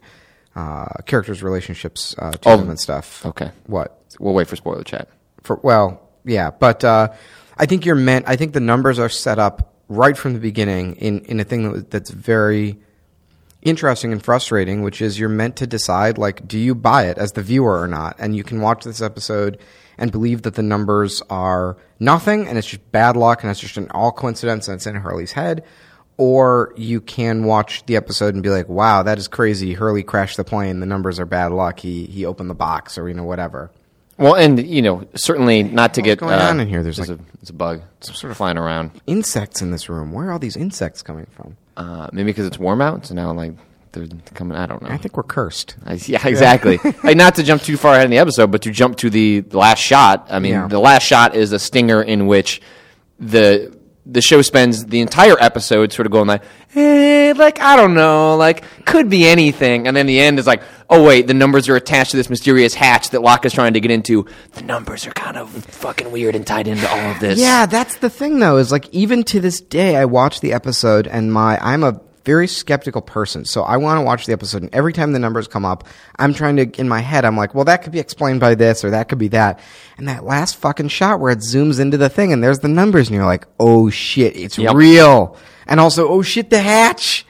Uh, 0.55 0.85
characters' 1.07 1.41
relationships 1.41 2.15
uh, 2.19 2.31
to 2.31 2.49
Oh, 2.49 2.57
them 2.57 2.69
and 2.69 2.79
stuff. 2.79 3.25
okay. 3.25 3.51
What? 3.65 3.99
We'll 4.19 4.35
wait 4.35 4.47
for 4.47 4.55
spoiler 4.55 4.83
chat. 4.83 5.07
for 5.41 5.59
well, 5.63 5.99
yeah, 6.25 6.51
but 6.51 6.83
uh, 6.83 7.07
I 7.57 7.65
think 7.65 7.85
you're 7.85 7.95
meant. 7.95 8.25
I 8.27 8.35
think 8.35 8.53
the 8.53 8.59
numbers 8.59 8.99
are 8.99 9.09
set 9.09 9.39
up 9.39 9.73
right 9.89 10.15
from 10.15 10.33
the 10.33 10.39
beginning 10.39 10.95
in 10.97 11.21
in 11.25 11.39
a 11.39 11.43
thing 11.43 11.71
that, 11.73 11.89
that's 11.91 12.11
very. 12.11 12.79
interesting 13.63 14.11
and 14.11 14.21
frustrating, 14.23 14.81
which 14.81 15.01
is 15.01 15.17
you're 15.17 15.29
meant 15.29 15.55
to 15.55 15.65
decide 15.65 16.17
like, 16.17 16.45
do 16.47 16.59
you 16.59 16.75
buy 16.75 17.05
it 17.07 17.17
as 17.17 17.31
the 17.31 17.41
viewer 17.41 17.79
or 17.79 17.87
not? 17.87 18.13
And 18.19 18.35
you 18.35 18.43
can 18.43 18.59
watch 18.59 18.83
this 18.83 19.01
episode 19.01 19.57
and 19.97 20.11
believe 20.11 20.41
that 20.41 20.55
the 20.55 20.61
numbers 20.63 21.21
are 21.29 21.77
nothing 21.97 22.45
and 22.47 22.57
it's 22.57 22.67
just 22.67 22.91
bad 22.91 23.15
luck 23.15 23.41
and 23.41 23.49
it's 23.49 23.61
just 23.61 23.77
an 23.77 23.87
all 23.91 24.11
coincidence 24.11 24.67
and 24.67 24.75
it's 24.75 24.85
in 24.85 24.95
Hurley's 24.95 25.31
head. 25.31 25.63
Or 26.17 26.73
you 26.77 27.01
can 27.01 27.43
watch 27.43 27.85
the 27.87 27.95
episode 27.95 28.33
and 28.35 28.43
be 28.43 28.49
like, 28.49 28.69
wow, 28.69 29.03
that 29.03 29.17
is 29.17 29.27
crazy. 29.27 29.73
Hurley 29.73 30.03
crashed 30.03 30.37
the 30.37 30.43
plane. 30.43 30.79
The 30.79 30.85
numbers 30.85 31.19
are 31.19 31.25
bad 31.25 31.51
luck. 31.51 31.79
He, 31.79 32.05
he 32.05 32.25
opened 32.25 32.49
the 32.49 32.55
box 32.55 32.97
or, 32.97 33.07
you 33.07 33.15
know, 33.15 33.23
whatever. 33.23 33.71
Well, 34.17 34.35
and 34.35 34.63
you 34.63 34.83
know, 34.83 35.07
certainly 35.15 35.63
not 35.63 35.95
to 35.95 36.03
get 36.03 36.19
going 36.19 36.33
uh, 36.33 36.49
on 36.49 36.59
in 36.59 36.67
here? 36.67 36.83
There's 36.83 36.99
a, 36.99 37.15
there's 37.15 37.49
a 37.49 37.53
bug. 37.53 37.81
It's 37.97 38.17
sort 38.19 38.29
of 38.29 38.37
flying 38.37 38.59
around. 38.59 38.91
Insects 39.07 39.61
in 39.63 39.71
this 39.71 39.89
room. 39.89 40.11
Where 40.11 40.27
are 40.27 40.33
all 40.33 40.39
these 40.39 40.55
insects 40.55 41.01
coming 41.01 41.25
from? 41.31 41.57
Uh, 41.75 42.09
maybe 42.13 42.27
because 42.27 42.45
it's 42.45 42.59
warm 42.59 42.79
out, 42.79 43.07
so 43.07 43.15
now 43.15 43.33
like 43.33 43.53
they're 43.91 44.05
coming. 44.35 44.55
I 44.55 44.67
don't 44.67 44.83
know. 44.83 44.89
I 44.89 44.97
think 44.97 45.17
we're 45.17 45.23
cursed. 45.23 45.75
I, 45.83 45.93
yeah, 46.05 46.25
exactly. 46.27 46.77
like 47.03 47.17
not 47.17 47.33
to 47.35 47.43
jump 47.43 47.63
too 47.63 47.75
far 47.75 47.93
ahead 47.95 48.05
in 48.05 48.11
the 48.11 48.19
episode, 48.19 48.51
but 48.51 48.61
to 48.61 48.71
jump 48.71 48.97
to 48.97 49.09
the, 49.09 49.39
the 49.39 49.57
last 49.57 49.79
shot. 49.79 50.27
I 50.29 50.37
mean, 50.37 50.51
Yeah. 50.53 50.67
the 50.67 50.79
last 50.79 51.03
shot 51.03 51.35
is 51.35 51.51
a 51.51 51.57
stinger 51.57 52.01
in 52.03 52.27
which 52.27 52.61
the 53.19 53.72
the 54.05 54.21
show 54.21 54.41
spends 54.41 54.85
the 54.85 55.01
entire 55.01 55.35
episode 55.39 55.93
sort 55.93 56.05
of 56.05 56.11
going 56.11 56.27
like, 56.27 56.43
eh, 56.75 57.33
like 57.37 57.59
I 57.59 57.75
don't 57.75 57.93
know, 57.93 58.35
like 58.35 58.63
could 58.85 59.09
be 59.09 59.25
anything, 59.25 59.87
and 59.87 59.95
then 59.95 60.05
the 60.05 60.19
end 60.19 60.39
is 60.39 60.47
like, 60.47 60.61
oh 60.89 61.03
wait, 61.03 61.27
the 61.27 61.33
numbers 61.33 61.69
are 61.69 61.75
attached 61.75 62.11
to 62.11 62.17
this 62.17 62.29
mysterious 62.29 62.73
hatch 62.73 63.11
that 63.11 63.21
Locke 63.21 63.45
is 63.45 63.53
trying 63.53 63.73
to 63.73 63.79
get 63.79 63.91
into. 63.91 64.25
The 64.53 64.63
numbers 64.63 65.07
are 65.07 65.11
kind 65.11 65.37
of 65.37 65.49
fucking 65.49 66.11
weird 66.11 66.35
and 66.35 66.45
tied 66.45 66.67
into 66.67 66.89
all 66.89 67.11
of 67.11 67.19
this. 67.19 67.39
Yeah, 67.39 67.65
that's 67.65 67.97
the 67.97 68.09
thing 68.09 68.39
though, 68.39 68.57
is 68.57 68.71
like 68.71 68.89
even 68.93 69.23
to 69.25 69.39
this 69.39 69.61
day 69.61 69.95
I 69.95 70.05
watch 70.05 70.41
the 70.41 70.53
episode 70.53 71.07
and 71.07 71.31
my 71.31 71.57
I'm 71.61 71.83
a 71.83 72.01
very 72.25 72.47
skeptical 72.47 73.01
person. 73.01 73.43
So 73.45 73.63
I 73.63 73.77
want 73.77 73.97
to 73.97 74.01
watch 74.01 74.25
the 74.25 74.33
episode 74.33 74.61
and 74.63 74.73
every 74.73 74.93
time 74.93 75.11
the 75.11 75.19
numbers 75.19 75.47
come 75.47 75.65
up, 75.65 75.85
I'm 76.17 76.33
trying 76.33 76.55
to 76.57 76.79
in 76.79 76.87
my 76.87 76.99
head 77.01 77.25
I'm 77.25 77.35
like, 77.37 77.53
well 77.53 77.65
that 77.65 77.83
could 77.83 77.91
be 77.91 77.99
explained 77.99 78.39
by 78.39 78.55
this 78.55 78.83
or 78.85 78.91
that 78.91 79.09
could 79.09 79.17
be 79.17 79.27
that. 79.29 79.59
And 79.97 80.07
that 80.07 80.23
last 80.23 80.55
fucking 80.57 80.87
shot 80.87 81.19
where 81.19 81.31
it 81.31 81.39
zooms 81.39 81.79
into 81.79 81.97
the 81.97 82.09
thing 82.09 82.31
and 82.33 82.43
there's 82.43 82.59
the 82.59 82.67
numbers 82.69 83.07
and 83.09 83.15
you're 83.15 83.25
like, 83.25 83.45
"Oh 83.59 83.89
shit, 83.89 84.35
it's 84.37 84.57
Yep. 84.57 84.73
real." 84.75 85.37
And 85.67 85.79
also, 85.79 86.07
"Oh 86.07 86.21
shit, 86.21 86.49
the 86.49 86.59
hatch." 86.59 87.25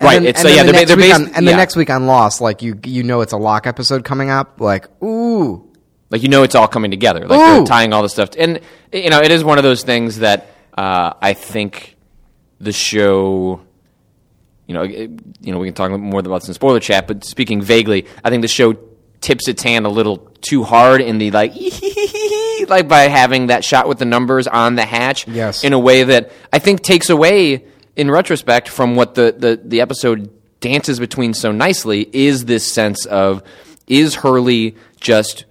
And 0.00 0.06
Right, 0.06 0.14
then- 0.14 0.26
it's- 0.26 0.44
and 0.44 0.50
so 0.50 0.54
yeah, 0.56 0.62
the 0.64 0.72
they're 0.72 0.84
they're 0.86 0.96
week 0.96 1.10
bas- 1.10 1.18
on- 1.20 1.34
and 1.34 1.46
the 1.48 1.52
next 1.56 1.76
week 1.76 1.88
on 1.90 2.06
Lost, 2.06 2.40
like 2.40 2.60
you 2.62 2.78
you 2.84 3.02
know 3.04 3.20
it's 3.22 3.32
a 3.32 3.36
Locke 3.36 3.66
episode 3.66 4.04
coming 4.04 4.30
up, 4.30 4.60
like, 4.60 4.86
ooh. 5.02 5.68
Like 6.10 6.22
you 6.22 6.28
know, 6.28 6.42
it's 6.42 6.54
all 6.54 6.68
coming 6.68 6.90
together. 6.90 7.26
Like 7.26 7.40
Ooh. 7.40 7.54
they're 7.56 7.64
tying 7.64 7.94
all 7.94 8.02
this 8.02 8.12
stuff, 8.12 8.28
and 8.38 8.60
you 8.92 9.08
know, 9.08 9.20
it 9.22 9.30
is 9.30 9.42
one 9.42 9.56
of 9.56 9.64
those 9.64 9.82
things 9.82 10.18
that 10.18 10.46
uh, 10.76 11.14
I 11.22 11.32
think 11.32 11.96
the 12.60 12.70
show. 12.72 13.62
You 14.66 14.74
know, 14.74 14.82
it- 14.82 15.10
you 15.40 15.52
know, 15.52 15.58
we 15.58 15.66
can 15.66 15.74
talk 15.74 15.90
more 15.98 16.20
about 16.20 16.40
this 16.40 16.48
in 16.48 16.54
spoiler 16.54 16.80
chat, 16.80 17.06
but 17.06 17.24
speaking 17.24 17.60
vaguely, 17.62 18.06
I 18.24 18.30
think 18.30 18.42
the 18.42 18.48
show 18.48 18.74
tips 19.20 19.46
its 19.48 19.62
hand 19.62 19.86
a 19.86 19.88
little 19.88 20.16
too 20.40 20.64
hard 20.64 21.00
in 21.00 21.18
the 21.18 21.30
like, 21.30 21.52
like 22.68 22.88
by 22.88 23.02
having 23.02 23.48
that 23.48 23.64
shot 23.64 23.88
with 23.88 23.98
the 23.98 24.04
numbers 24.04 24.46
on 24.46 24.74
the 24.74 24.84
hatch. 24.84 25.26
Yes. 25.28 25.64
in 25.64 25.72
a 25.72 25.78
way 25.78 26.02
that 26.04 26.32
I 26.52 26.58
think 26.58 26.82
takes 26.82 27.08
away, 27.10 27.64
in 27.96 28.10
retrospect, 28.10 28.68
from 28.68 28.96
what 28.96 29.14
the 29.14 29.34
the, 29.36 29.60
the 29.62 29.80
episode 29.80 30.30
dances 30.60 30.98
between 30.98 31.34
so 31.34 31.52
nicely. 31.52 32.08
Is 32.12 32.44
this 32.46 32.70
sense 32.72 33.04
of 33.06 33.42
is 33.86 34.14
Hurley 34.14 34.76
just 35.00 35.44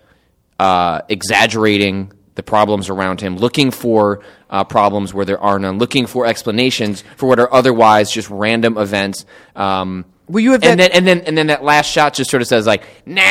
uh, 0.60 1.02
exaggerating 1.10 2.12
the 2.36 2.44
problems 2.44 2.90
around 2.90 3.20
him, 3.22 3.38
looking 3.38 3.72
for 3.72 4.22
uh, 4.50 4.64
problems 4.64 5.14
where 5.14 5.26
there 5.26 5.40
are 5.40 5.60
none, 5.60 5.78
looking 5.78 6.06
for 6.06 6.26
explanations 6.26 7.04
for 7.18 7.28
what 7.28 7.40
are 7.40 7.54
otherwise 7.54 8.12
just 8.12 8.30
random 8.30 8.78
events. 8.78 9.26
Um, 9.56 10.06
Well, 10.28 10.40
you 10.40 10.54
have 10.54 10.64
and 10.64 10.80
that- 10.80 10.92
then 10.94 10.98
and 10.98 11.08
then 11.08 11.28
and 11.28 11.38
then 11.38 11.48
that 11.48 11.62
last 11.64 11.88
shot 11.92 12.14
just 12.14 12.32
sort 12.32 12.42
of 12.42 12.48
says 12.48 12.66
like, 12.66 12.84
nah, 13.06 13.22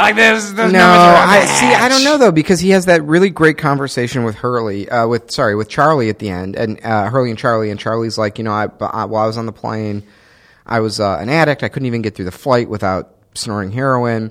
like 0.00 0.14
this. 0.14 0.50
Those 0.52 0.72
No, 0.72 0.80
I 0.86 1.44
see. 1.44 1.66
I 1.66 1.88
don't 1.88 2.04
know 2.04 2.18
though 2.18 2.30
because 2.30 2.60
he 2.60 2.70
has 2.70 2.86
that 2.86 3.02
really 3.04 3.30
great 3.30 3.58
conversation 3.58 4.22
with 4.22 4.36
Hurley, 4.36 4.88
uh, 4.88 5.08
with 5.08 5.30
sorry, 5.32 5.56
with 5.56 5.68
Charlie 5.68 6.08
at 6.08 6.20
the 6.20 6.28
end, 6.30 6.54
and 6.54 6.78
uh, 6.84 7.10
Hurley 7.10 7.30
and 7.30 7.38
Charlie, 7.38 7.70
and 7.70 7.80
Charlie's 7.80 8.16
like, 8.16 8.38
you 8.38 8.44
know, 8.44 8.52
I, 8.52 8.68
I 8.80 9.06
while 9.06 9.24
I 9.24 9.26
was 9.26 9.38
on 9.38 9.46
the 9.46 9.52
plane, 9.52 10.04
I 10.64 10.78
was 10.80 11.00
uh, 11.00 11.18
an 11.20 11.28
addict. 11.28 11.64
I 11.64 11.68
couldn't 11.68 11.86
even 11.86 12.02
get 12.02 12.14
through 12.14 12.26
the 12.26 12.32
flight 12.32 12.68
without 12.68 13.12
snorting 13.34 13.72
heroin. 13.72 14.30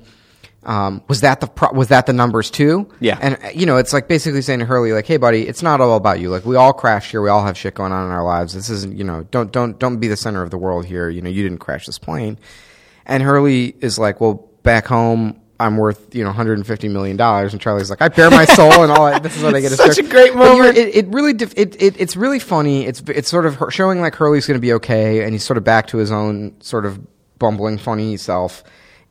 Um, 0.66 1.04
was 1.08 1.22
that 1.22 1.42
the 1.42 1.48
pro- 1.48 1.72
was 1.74 1.90
that 1.90 2.08
the 2.08 2.14
numbers 2.14 2.50
too? 2.50 2.90
Yeah. 3.00 3.20
and 3.22 3.36
uh, 3.44 3.50
you 3.54 3.66
know, 3.66 3.78
it's 3.78 3.94
like 3.94 4.08
basically 4.08 4.42
saying 4.42 4.60
to 4.60 4.66
Hurley, 4.66 4.94
like, 4.94 5.06
hey, 5.06 5.18
buddy, 5.18 5.48
it's 5.48 5.62
not 5.62 5.80
all 5.80 5.96
about 5.96 6.20
you. 6.20 6.30
Like, 6.30 6.46
we 6.46 6.56
all 6.56 6.74
crash 6.74 7.12
here. 7.12 7.22
We 7.22 7.30
all 7.30 7.46
have 7.46 7.58
shit 7.58 7.76
going 7.76 7.92
on 7.92 8.06
in 8.08 8.12
our 8.12 8.24
lives. 8.24 8.54
This 8.54 8.70
isn't, 8.70 8.98
you 8.98 9.04
know, 9.04 9.24
don't 9.30 9.52
don't 9.52 9.78
don't 9.78 9.98
be 9.98 10.08
the 10.08 10.18
center 10.18 10.42
of 10.42 10.50
the 10.50 10.58
world 10.58 10.86
here. 10.86 11.08
You 11.10 11.22
know, 11.22 11.30
you 11.30 11.44
didn't 11.44 11.60
crash 11.60 11.86
this 11.86 12.00
plane. 12.00 12.40
And 13.06 13.22
Hurley 13.22 13.76
is 13.82 14.00
like, 14.00 14.20
well, 14.20 14.50
back 14.64 14.88
home, 14.88 15.40
I'm 15.60 15.78
worth 15.78 16.14
you 16.14 16.24
know 16.24 16.30
150 16.30 16.88
million 16.90 17.16
dollars, 17.16 17.54
and 17.54 17.62
Charlie's 17.62 17.90
like, 17.90 18.02
I 18.02 18.10
bare 18.10 18.30
my 18.30 18.46
soul 18.46 18.84
and 18.84 18.92
all 18.92 19.06
that. 19.06 19.24
This 19.24 19.38
is 19.38 19.44
what 19.44 19.56
I 19.56 19.62
get. 19.62 19.70
to 19.72 19.76
Such 19.78 19.94
start." 19.94 20.08
a 20.08 20.10
great 20.10 20.36
moment. 20.36 20.78
It, 20.78 20.96
it 20.96 21.08
really 21.08 21.32
it, 21.32 21.82
it 21.82 22.02
it's 22.02 22.16
really 22.16 22.40
funny. 22.40 22.86
It's 22.86 23.02
it's 23.08 23.30
sort 23.30 23.46
of 23.46 23.58
showing 23.70 24.02
like 24.02 24.16
Hurley's 24.16 24.48
going 24.48 24.58
to 24.58 24.62
be 24.62 24.74
okay, 24.74 25.24
and 25.24 25.32
he's 25.32 25.44
sort 25.44 25.58
of 25.58 25.64
back 25.64 25.88
to 25.88 25.98
his 25.98 26.12
own 26.12 26.60
sort 26.62 26.86
of 26.86 27.00
bumbling, 27.40 27.78
funny 27.78 28.18
self. 28.18 28.64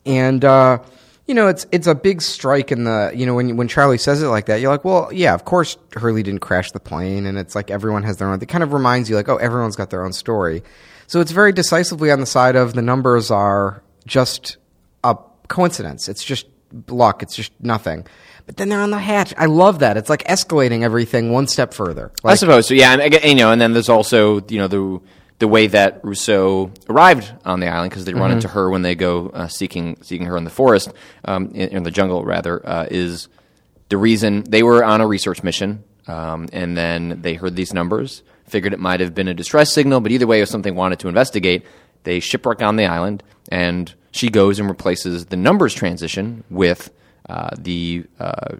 And 0.04 0.44
uh, 0.44 0.80
you 1.26 1.34
know, 1.34 1.48
it's 1.48 1.66
it's 1.72 1.86
a 1.86 1.94
big 1.94 2.20
strike 2.20 2.70
in 2.70 2.84
the 2.84 3.12
you 3.14 3.24
know 3.24 3.34
when 3.34 3.56
when 3.56 3.68
Charlie 3.68 3.98
says 3.98 4.22
it 4.22 4.26
like 4.26 4.46
that, 4.46 4.60
you're 4.60 4.70
like, 4.70 4.84
well, 4.84 5.10
yeah, 5.12 5.34
of 5.34 5.44
course 5.44 5.76
Hurley 5.94 6.22
didn't 6.22 6.40
crash 6.40 6.70
the 6.72 6.80
plane, 6.80 7.26
and 7.26 7.38
it's 7.38 7.54
like 7.54 7.70
everyone 7.70 8.02
has 8.02 8.18
their 8.18 8.28
own. 8.28 8.40
It 8.40 8.48
kind 8.48 8.62
of 8.62 8.72
reminds 8.72 9.08
you 9.08 9.16
like, 9.16 9.28
oh, 9.28 9.36
everyone's 9.36 9.76
got 9.76 9.90
their 9.90 10.04
own 10.04 10.12
story. 10.12 10.62
So 11.06 11.20
it's 11.20 11.32
very 11.32 11.52
decisively 11.52 12.10
on 12.10 12.20
the 12.20 12.26
side 12.26 12.56
of 12.56 12.74
the 12.74 12.82
numbers 12.82 13.30
are 13.30 13.82
just 14.06 14.58
a 15.02 15.16
coincidence. 15.48 16.08
It's 16.08 16.24
just 16.24 16.46
luck. 16.88 17.22
It's 17.22 17.36
just 17.36 17.52
nothing. 17.60 18.06
But 18.46 18.58
then 18.58 18.68
they're 18.68 18.80
on 18.80 18.90
the 18.90 18.98
hatch. 18.98 19.32
I 19.38 19.46
love 19.46 19.78
that. 19.78 19.96
It's 19.96 20.10
like 20.10 20.24
escalating 20.24 20.82
everything 20.82 21.32
one 21.32 21.46
step 21.46 21.72
further. 21.72 22.12
I 22.22 22.34
suppose 22.34 22.68
so. 22.68 22.74
Yeah, 22.74 22.92
and 22.92 23.24
you 23.24 23.34
know, 23.34 23.50
and 23.50 23.60
then 23.60 23.72
there's 23.72 23.88
also 23.88 24.44
you 24.48 24.58
know 24.58 24.68
the 24.68 25.00
the 25.38 25.48
way 25.48 25.66
that 25.66 26.00
Rousseau 26.04 26.70
arrived 26.88 27.32
on 27.44 27.60
the 27.60 27.66
island 27.68 27.90
because 27.90 28.04
they 28.04 28.14
run 28.14 28.30
Mm-hmm. 28.30 28.36
into 28.36 28.48
her 28.48 28.70
when 28.70 28.82
they 28.82 28.94
go 28.94 29.28
uh, 29.30 29.48
seeking 29.48 29.96
seeking 30.02 30.26
her 30.26 30.36
in 30.36 30.44
the 30.44 30.50
forest, 30.50 30.92
um, 31.24 31.50
in, 31.54 31.68
in 31.70 31.82
the 31.82 31.90
jungle 31.90 32.24
rather, 32.24 32.66
uh, 32.66 32.86
is 32.90 33.28
the 33.88 33.96
reason 33.96 34.44
they 34.44 34.62
were 34.62 34.82
on 34.84 35.00
a 35.00 35.06
research 35.06 35.42
mission, 35.42 35.84
um, 36.06 36.48
and 36.52 36.76
then 36.76 37.20
they 37.22 37.34
heard 37.34 37.56
these 37.56 37.74
numbers, 37.74 38.22
figured 38.46 38.72
it 38.72 38.80
might 38.80 39.00
have 39.00 39.14
been 39.14 39.28
a 39.28 39.34
distress 39.34 39.72
signal, 39.72 40.00
but 40.00 40.12
either 40.12 40.26
way, 40.26 40.40
was 40.40 40.50
something 40.50 40.74
wanted 40.74 40.98
to 41.00 41.08
investigate. 41.08 41.64
They 42.04 42.20
shipwreck 42.20 42.62
on 42.62 42.76
the 42.76 42.86
island, 42.86 43.22
and 43.50 43.92
she 44.10 44.28
goes 44.28 44.58
and 44.58 44.68
replaces 44.68 45.26
the 45.26 45.36
numbers 45.36 45.74
transition 45.74 46.44
with 46.50 46.90
uh, 47.28 47.50
the 47.58 48.04
uh, 48.20 48.56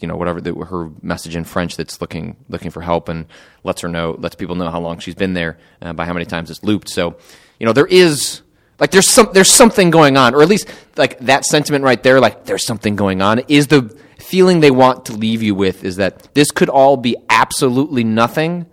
you 0.00 0.08
know 0.08 0.16
whatever 0.16 0.40
the, 0.40 0.54
her 0.54 0.90
message 1.02 1.36
in 1.36 1.44
French 1.44 1.76
that's 1.76 2.00
looking 2.00 2.36
looking 2.48 2.70
for 2.70 2.80
help 2.80 3.08
and 3.08 3.26
lets 3.62 3.80
her 3.82 3.88
know 3.88 4.16
lets 4.18 4.34
people 4.34 4.54
know 4.54 4.70
how 4.70 4.80
long 4.80 4.98
she's 4.98 5.14
been 5.14 5.34
there 5.34 5.58
uh, 5.82 5.92
by 5.92 6.04
how 6.04 6.12
many 6.12 6.24
times 6.24 6.50
it's 6.50 6.62
looped. 6.62 6.88
So 6.88 7.16
you 7.58 7.66
know 7.66 7.72
there 7.72 7.86
is 7.86 8.42
like 8.78 8.90
there's 8.90 9.08
some 9.08 9.30
there's 9.32 9.50
something 9.50 9.90
going 9.90 10.16
on, 10.16 10.34
or 10.34 10.42
at 10.42 10.48
least 10.48 10.68
like 10.96 11.18
that 11.20 11.44
sentiment 11.44 11.84
right 11.84 12.02
there. 12.02 12.20
Like 12.20 12.44
there's 12.44 12.66
something 12.66 12.96
going 12.96 13.22
on. 13.22 13.40
Is 13.48 13.68
the 13.68 13.96
feeling 14.18 14.60
they 14.60 14.70
want 14.70 15.06
to 15.06 15.12
leave 15.12 15.42
you 15.42 15.54
with 15.54 15.84
is 15.84 15.96
that 15.96 16.34
this 16.34 16.50
could 16.50 16.68
all 16.68 16.96
be 16.96 17.16
absolutely 17.28 18.04
nothing, 18.04 18.66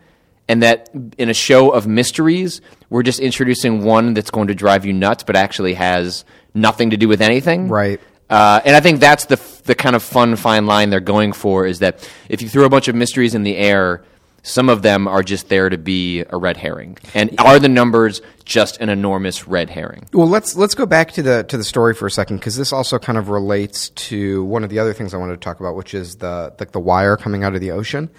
and 0.47 0.63
that 0.63 0.89
in 1.17 1.29
a 1.29 1.33
show 1.33 1.71
of 1.71 1.87
mysteries, 1.87 2.61
we're 2.89 3.03
just 3.03 3.19
introducing 3.19 3.83
one 3.83 4.13
that's 4.13 4.31
going 4.31 4.47
to 4.47 4.55
drive 4.55 4.85
you 4.85 4.93
nuts, 4.93 5.23
but 5.23 5.35
actually 5.35 5.75
has 5.75 6.25
nothing 6.53 6.89
to 6.89 6.97
do 6.97 7.07
with 7.07 7.21
anything. 7.21 7.67
Right. 7.67 8.01
Uh, 8.31 8.61
and 8.63 8.77
I 8.77 8.79
think 8.79 9.01
that's 9.01 9.25
the 9.25 9.35
the 9.65 9.75
kind 9.75 9.95
of 9.95 10.01
fun 10.01 10.37
fine 10.37 10.65
line 10.65 10.89
they're 10.89 11.01
going 11.01 11.33
for 11.33 11.65
is 11.65 11.79
that 11.79 12.09
if 12.29 12.41
you 12.41 12.47
throw 12.47 12.63
a 12.63 12.69
bunch 12.69 12.87
of 12.87 12.95
mysteries 12.95 13.35
in 13.35 13.43
the 13.43 13.57
air, 13.57 14.03
some 14.41 14.69
of 14.69 14.81
them 14.81 15.07
are 15.07 15.21
just 15.21 15.49
there 15.49 15.69
to 15.69 15.77
be 15.77 16.23
a 16.29 16.37
red 16.37 16.55
herring, 16.55 16.97
and 17.13 17.37
are 17.39 17.59
the 17.59 17.67
numbers 17.67 18.21
just 18.45 18.79
an 18.79 18.87
enormous 18.87 19.47
red 19.47 19.69
herring? 19.69 20.07
Well, 20.13 20.27
let's 20.27 20.55
let's 20.55 20.75
go 20.75 20.85
back 20.85 21.11
to 21.11 21.21
the 21.21 21.43
to 21.43 21.57
the 21.57 21.63
story 21.65 21.93
for 21.93 22.07
a 22.07 22.11
second 22.11 22.37
because 22.37 22.55
this 22.55 22.71
also 22.71 22.97
kind 22.97 23.17
of 23.17 23.27
relates 23.27 23.89
to 23.89 24.45
one 24.45 24.63
of 24.63 24.69
the 24.69 24.79
other 24.79 24.93
things 24.93 25.13
I 25.13 25.17
wanted 25.17 25.33
to 25.33 25.43
talk 25.43 25.59
about, 25.59 25.75
which 25.75 25.93
is 25.93 26.15
the 26.15 26.55
like 26.57 26.71
the 26.71 26.79
wire 26.79 27.17
coming 27.17 27.43
out 27.43 27.53
of 27.53 27.59
the 27.59 27.71
ocean. 27.71 28.09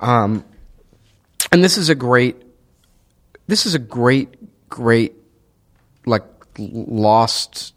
Um, 0.00 0.44
and 1.52 1.62
this 1.62 1.78
is 1.78 1.88
a 1.88 1.94
great, 1.94 2.42
this 3.46 3.66
is 3.66 3.74
a 3.74 3.78
great, 3.78 4.34
great, 4.68 5.14
like 6.06 6.24
lost 6.58 7.72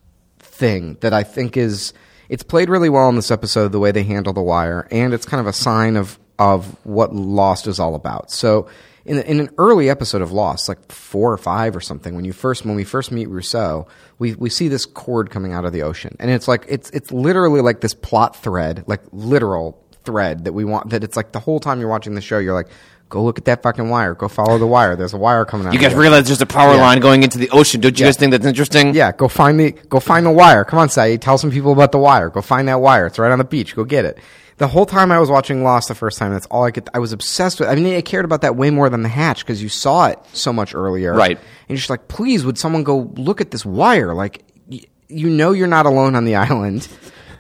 thing 0.64 0.98
that 1.02 1.14
I 1.14 1.24
think 1.24 1.58
is 1.58 1.94
it's 2.30 2.44
played 2.44 2.70
really 2.70 2.90
well 2.90 3.10
in 3.10 3.18
this 3.18 3.32
episode 3.32 3.74
the 3.74 3.80
way 3.80 3.92
they 3.92 4.04
handle 4.04 4.32
the 4.32 4.42
wire, 4.42 4.88
and 4.92 5.14
it's 5.14 5.26
kind 5.26 5.42
of 5.42 5.48
a 5.48 5.54
sign 5.54 5.98
of 5.98 6.18
of 6.40 6.78
what 6.86 7.14
Lost 7.14 7.68
is 7.68 7.80
all 7.80 7.96
about. 7.96 8.32
So. 8.32 8.68
In, 9.06 9.20
in 9.20 9.42
an 9.42 9.50
early 9.58 9.90
episode 9.90 10.22
of 10.22 10.32
Lost, 10.32 10.70
like 10.70 10.90
four 10.90 11.34
or 11.34 11.38
five 11.38 11.76
or 11.76 11.82
something, 11.82 12.16
when 12.16 12.24
you 12.24 12.32
first 12.32 12.66
when 12.66 12.78
we 12.78 12.86
first 12.86 13.12
meet 13.12 13.28
Rousseau, 13.28 13.86
we, 14.18 14.34
we 14.36 14.50
see 14.50 14.70
this 14.70 14.86
cord 14.86 15.30
coming 15.30 15.52
out 15.52 15.66
of 15.66 15.74
the 15.74 15.82
ocean, 15.82 16.16
and 16.22 16.32
it's 16.32 16.48
like 16.48 16.64
it's 16.70 16.90
it's 16.92 17.12
literally 17.12 17.60
like 17.60 17.82
this 17.82 17.94
plot 17.94 18.34
thread, 18.42 18.86
like 18.88 19.02
literal 19.12 19.78
thread 20.06 20.46
that 20.46 20.54
we 20.54 20.64
want. 20.64 20.92
That 20.92 21.04
it's 21.04 21.18
like 21.18 21.34
the 21.34 21.42
whole 21.42 21.60
time 21.60 21.82
you're 21.82 21.90
watching 21.90 22.16
the 22.16 22.22
show, 22.22 22.40
you're 22.40 22.54
like, 22.54 22.70
Go 23.10 23.24
look 23.24 23.38
at 23.38 23.46
that 23.46 23.62
fucking 23.62 23.90
wire. 23.90 24.16
Go 24.16 24.28
follow 24.28 24.58
the 24.58 24.66
wire. 24.66 24.96
There's 24.96 25.14
a 25.14 25.18
wire 25.18 25.46
coming 25.46 25.68
out. 25.68 25.74
You 25.74 25.80
guys 25.80 25.94
realize 25.94 26.26
there's 26.26 26.42
a 26.42 26.48
power 26.48 26.74
Yeah. 26.76 26.82
line 26.82 27.00
going 27.00 27.22
into 27.22 27.38
the 27.38 27.50
ocean. 27.52 27.80
Don't 27.80 27.98
you 28.00 28.04
Yeah. 28.06 28.08
guys 28.10 28.18
think 28.18 28.32
that's 28.32 28.46
interesting? 28.46 28.96
Yeah, 28.96 29.12
go 29.12 29.28
find 29.28 29.60
the 29.60 29.72
go 29.90 30.00
find 30.00 30.26
the 30.26 30.32
wire. 30.32 30.64
Come 30.66 30.80
on, 30.80 30.88
Sayid. 30.88 31.22
Tell 31.22 31.38
some 31.38 31.52
people 31.52 31.72
about 31.72 31.92
the 31.92 32.00
wire. 32.00 32.30
Go 32.30 32.42
find 32.42 32.68
that 32.68 32.82
wire. 32.82 33.06
It's 33.06 33.20
right 33.20 33.32
on 33.32 33.38
the 33.38 33.44
beach. 33.44 33.76
Go 33.76 33.84
get 33.84 34.06
it. 34.06 34.18
The 34.58 34.68
whole 34.68 34.86
time 34.86 35.12
I 35.12 35.20
was 35.20 35.30
watching 35.30 35.64
Lost 35.64 35.88
the 35.90 35.96
first 35.96 36.18
time, 36.20 36.32
that's 36.32 36.46
all 36.48 36.64
I 36.64 36.72
could. 36.72 36.88
I 36.94 37.00
was 37.00 37.12
obsessed 37.12 37.60
with. 37.60 37.70
I 37.70 37.76
mean, 37.76 37.96
I 37.96 38.02
cared 38.02 38.24
about 38.26 38.42
that 38.42 38.56
way 38.56 38.70
more 38.70 38.88
than 38.90 39.02
the 39.04 39.10
hatch 39.10 39.40
because 39.46 39.62
you 39.62 39.70
saw 39.70 40.08
it 40.08 40.20
so 40.32 40.54
much 40.54 40.74
earlier, 40.76 41.14
Right. 41.14 41.38
And 41.38 41.40
you're 41.70 41.78
just 41.78 41.90
like, 41.90 42.08
please, 42.08 42.46
would 42.46 42.58
someone 42.58 42.84
go 42.84 43.12
look 43.18 43.42
at 43.42 43.50
this 43.52 43.66
wire? 43.66 44.14
Like, 44.14 44.44
y- 44.70 44.82
you 45.10 45.30
know, 45.30 45.52
you're 45.54 45.68
not 45.68 45.86
alone 45.88 46.16
on 46.16 46.26
the 46.26 46.36
island. 46.48 46.88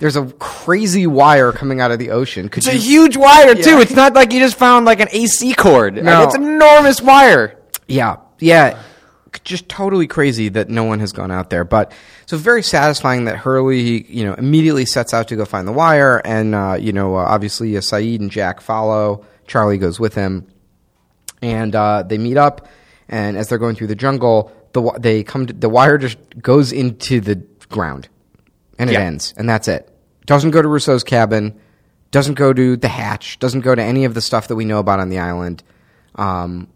There's 0.03 0.17
a 0.17 0.25
crazy 0.33 1.07
wire 1.07 1.53
coming 1.53 1.79
out 1.79 1.91
of 1.91 1.97
the 1.97 2.09
ocean. 2.11 2.49
Could 2.49 2.67
It's 2.67 2.75
a 2.75 2.77
huge 2.77 3.15
wire 3.15 3.55
too. 3.55 3.69
Yeah. 3.77 3.79
It's 3.79 3.93
not 3.95 4.13
like 4.13 4.33
you 4.33 4.41
just 4.41 4.57
found 4.57 4.85
like 4.85 4.99
an 4.99 5.07
AC 5.13 5.53
cord. 5.53 5.95
Like, 5.95 6.25
it's 6.25 6.35
an 6.35 6.43
enormous 6.43 7.01
wire. 7.01 7.57
Yeah, 7.87 8.17
yeah, 8.37 8.81
just 9.45 9.69
totally 9.69 10.07
crazy 10.07 10.49
that 10.49 10.67
no 10.67 10.83
one 10.83 10.99
has 10.99 11.13
gone 11.13 11.31
out 11.31 11.49
there. 11.49 11.63
But 11.63 11.93
so 12.25 12.35
very 12.35 12.63
satisfying 12.63 13.23
that 13.25 13.37
Hurley, 13.37 14.03
you 14.11 14.25
know, 14.25 14.33
immediately 14.33 14.83
sets 14.85 15.13
out 15.13 15.29
to 15.29 15.37
go 15.37 15.45
find 15.45 15.65
the 15.65 15.71
wire, 15.71 16.21
and 16.25 16.53
uh, 16.53 16.75
you 16.77 16.91
know, 16.91 17.15
uh, 17.15 17.19
obviously 17.19 17.77
uh, 17.77 17.79
Sayid 17.79 18.19
and 18.19 18.29
Jack 18.29 18.59
follow. 18.59 19.25
Charlie 19.47 19.77
goes 19.77 20.01
with 20.01 20.15
him, 20.15 20.45
and 21.41 21.73
uh, 21.73 22.03
they 22.03 22.17
meet 22.17 22.35
up. 22.35 22.67
And 23.07 23.37
as 23.37 23.47
they're 23.47 23.57
going 23.57 23.75
through 23.75 23.87
the 23.87 23.95
jungle, 23.95 24.51
the 24.73 24.81
they 24.99 25.23
come. 25.23 25.45
To, 25.45 25.53
the 25.53 25.69
wire 25.69 25.97
just 25.97 26.17
goes 26.41 26.73
into 26.73 27.21
the 27.21 27.35
ground, 27.69 28.09
and 28.77 28.89
it 28.89 28.93
Yeah. 28.93 28.99
ends, 29.03 29.33
and 29.37 29.47
that's 29.47 29.69
it. 29.69 29.89
Doesn't 30.25 30.51
go 30.51 30.61
to 30.61 30.67
Rousseau's 30.67 31.03
cabin. 31.03 31.59
Doesn't 32.11 32.35
go 32.35 32.53
to 32.53 32.77
the 32.77 32.87
hatch. 32.87 33.39
Doesn't 33.39 33.61
go 33.61 33.73
to 33.75 33.81
any 33.81 34.05
of 34.05 34.13
the 34.13 34.21
stuff 34.21 34.47
that 34.49 34.55
we 34.55 34.65
know 34.65 34.79
about 34.79 34.99
on 34.99 35.09
the 35.09 35.19
island. 35.19 35.63
Um, 36.15 36.67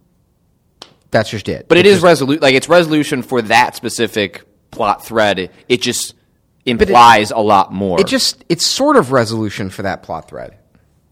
that's 1.12 1.30
just 1.30 1.48
it. 1.48 1.68
But 1.68 1.78
it 1.78 1.86
It's 1.86 1.98
is 1.98 2.02
just- 2.02 2.22
resolu- 2.22 2.42
like 2.42 2.54
it's 2.56 2.68
resolution 2.70 3.22
for 3.22 3.42
that 3.44 3.76
specific 3.76 4.44
plot 4.72 5.06
thread. 5.06 5.50
It 5.70 5.82
just 5.82 6.14
implies 6.66 7.32
a 7.32 7.38
lot 7.40 7.72
more. 7.72 8.00
It 8.02 8.08
just 8.08 8.44
it's 8.50 8.66
sort 8.66 8.98
of 8.98 9.12
resolution 9.12 9.70
for 9.70 9.84
that 9.84 10.04
plot 10.04 10.28
thread. 10.30 10.56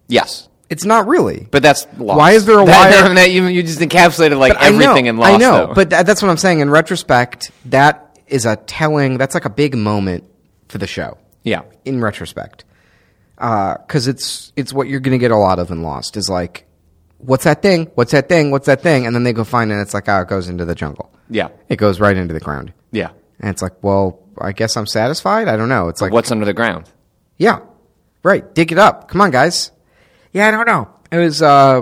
yes, 0.08 0.50
It's 0.70 0.84
not 0.86 1.08
really. 1.08 1.48
but 1.52 1.62
that's 1.64 1.88
lost. 1.98 2.18
Why 2.18 2.32
is 2.32 2.46
there 2.46 2.60
a 2.60 2.66
That- 2.66 3.06
wire- 3.06 3.14
that 3.16 3.32
you, 3.32 3.46
you 3.46 3.64
just 3.64 3.80
encapsulated 3.80 4.38
like 4.38 4.54
But 4.54 4.62
know- 4.62 4.68
everything 4.68 5.06
in 5.06 5.18
Lost. 5.18 5.34
I 5.34 5.38
know, 5.38 5.68
though. 5.68 5.74
but 5.74 5.90
tha- 5.92 6.04
that's 6.06 6.22
what 6.22 6.30
I'm 6.30 6.38
saying. 6.38 6.60
In 6.60 6.70
retrospect, 6.70 7.52
that 7.66 8.20
is 8.28 8.46
a 8.46 8.56
telling. 8.56 9.18
That's 9.18 9.34
like 9.36 9.46
a 9.46 9.50
big 9.50 9.76
moment 9.76 10.24
for 10.68 10.78
the 10.80 10.88
show. 10.88 11.18
Yeah, 11.46 11.62
In 11.86 12.02
retrospect, 12.02 12.66
because 13.38 14.08
it's 14.10 14.52
it's 14.58 14.74
what 14.74 14.88
you're 14.90 15.00
going 15.00 15.18
to 15.18 15.24
get 15.24 15.32
a 15.32 15.38
lot 15.38 15.60
of 15.60 15.72
in 15.72 15.82
Lost 15.84 16.18
is 16.18 16.28
like, 16.30 16.66
what's 17.20 17.46
that 17.46 17.62
thing? 17.62 17.90
What's 17.96 18.12
that 18.12 18.28
thing? 18.28 18.52
What's 18.52 18.66
that 18.66 18.82
thing? 18.82 19.06
And 19.06 19.16
then 19.16 19.24
they 19.24 19.32
go 19.34 19.44
find 19.46 19.72
it. 19.72 19.76
and 19.76 19.82
It's 19.84 19.94
like, 19.94 20.10
oh, 20.10 20.22
it 20.22 20.28
goes 20.28 20.50
into 20.50 20.66
the 20.66 20.76
jungle. 20.76 21.10
yeah, 21.30 21.48
It 21.70 21.78
goes 21.78 22.00
right 22.02 22.18
into 22.18 22.34
the 22.34 22.40
ground. 22.42 22.74
yeah. 22.92 23.12
And 23.40 23.50
it's 23.50 23.62
like, 23.62 23.82
well, 23.84 24.20
I 24.40 24.52
guess 24.54 24.76
I'm 24.78 24.88
satisfied. 24.88 25.48
I 25.48 25.56
don't 25.58 25.70
know. 25.70 25.90
It's 25.90 26.02
like, 26.02 26.12
What's 26.14 26.32
under 26.32 26.46
the 26.46 26.54
ground? 26.54 26.90
Yeah. 27.38 27.60
Right. 28.24 28.44
Dig 28.56 28.72
it 28.72 28.78
up. 28.78 29.08
Come 29.10 29.22
on, 29.22 29.30
guys. 29.32 29.72
Yeah, 30.34 30.48
I 30.48 30.52
don't 30.52 30.66
know. 30.68 30.90
It 31.12 31.18
was 31.18 31.42
uh 31.42 31.82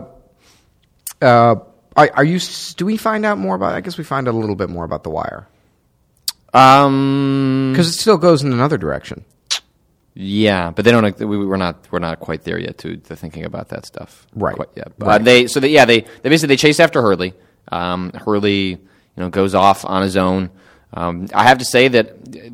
uh 1.22 1.56
are, 1.96 2.10
are 2.16 2.24
you 2.24 2.40
do 2.76 2.86
we 2.86 2.98
find 2.98 3.24
out 3.26 3.38
more 3.38 3.56
about 3.56 3.74
I 3.76 3.82
guess 3.82 3.98
we 4.00 4.04
find 4.04 4.28
out 4.28 4.34
a 4.34 4.38
little 4.38 4.56
bit 4.56 4.70
more 4.70 4.84
about 4.84 5.04
the 5.04 5.10
wire. 5.12 5.48
Um, 6.54 7.74
Cuz 7.76 7.88
it 7.90 7.94
still 7.94 8.18
goes 8.18 8.44
in 8.44 8.52
another 8.54 8.78
direction. 8.78 9.26
Yeah, 10.16 10.72
but 10.72 10.86
they 10.86 10.92
don't. 10.92 11.20
We, 11.20 11.46
we're 11.46 11.58
not. 11.58 11.88
We're 11.92 12.00
not 12.00 12.20
quite 12.20 12.44
there 12.44 12.60
yet 12.60 12.78
to, 12.80 12.98
to 12.98 13.16
thinking 13.16 13.46
about 13.46 13.70
that 13.70 13.86
stuff. 13.86 14.28
Right. 14.36 14.56
Quite 14.56 14.70
yet. 14.76 14.92
But 14.98 15.08
Right. 15.08 15.24
they. 15.24 15.48
So 15.48 15.60
they, 15.60 15.70
yeah, 15.70 15.86
they 15.86 16.02
they 16.02 16.30
basically 16.30 16.54
they 16.56 16.58
chase 16.58 16.80
after 16.80 17.02
Hurley. 17.02 17.34
Um, 17.72 18.12
Hurley, 18.14 18.66
you 18.70 18.78
know, 19.18 19.30
goes 19.30 19.56
off 19.56 19.86
on 19.86 20.02
his 20.04 20.16
own. 20.18 20.50
Um, 20.94 21.28
I 21.34 21.44
have 21.44 21.58
to 21.60 21.66
say 21.66 21.88
that 21.88 22.10
uh, 22.12 22.50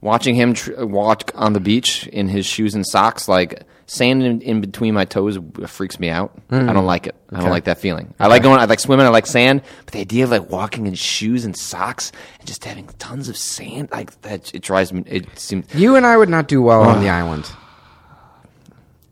watching 0.00 0.34
him 0.34 0.54
tr- 0.54 0.84
walk 0.84 1.30
on 1.34 1.52
the 1.54 1.60
beach 1.60 2.06
in 2.08 2.28
his 2.28 2.44
shoes 2.44 2.74
and 2.74 2.86
socks, 2.86 3.28
like 3.28 3.62
sand 3.86 4.22
in, 4.22 4.40
in 4.42 4.60
between 4.60 4.94
my 4.94 5.04
toes, 5.04 5.38
freaks 5.66 5.98
me 5.98 6.08
out. 6.08 6.32
I 6.50 6.58
don't 6.58 6.74
mm. 6.74 6.84
like 6.84 7.06
it. 7.06 7.14
I 7.30 7.40
don't 7.40 7.50
like 7.50 7.64
that 7.64 7.78
feeling. 7.78 8.14
I 8.18 8.26
like 8.26 8.42
going. 8.42 8.60
I 8.60 8.64
like 8.64 8.80
swimming. 8.80 9.06
I 9.06 9.10
like 9.10 9.26
sand. 9.26 9.62
But 9.84 9.92
the 9.94 10.00
idea 10.00 10.24
of 10.24 10.30
like 10.30 10.50
walking 10.50 10.86
in 10.86 10.94
shoes 10.94 11.44
and 11.44 11.56
socks 11.56 12.12
and 12.38 12.46
just 12.46 12.64
having 12.64 12.86
tons 12.98 13.28
of 13.28 13.36
sand, 13.36 13.88
like 13.92 14.20
that, 14.22 14.54
it 14.54 14.62
drives 14.62 14.92
me. 14.92 15.02
It 15.06 15.38
seems. 15.38 15.72
You 15.74 15.96
and 15.96 16.04
I 16.04 16.16
would 16.16 16.28
not 16.28 16.48
do 16.48 16.62
well 16.62 16.82
on 16.82 17.00
the 17.00 17.08
island. 17.08 17.50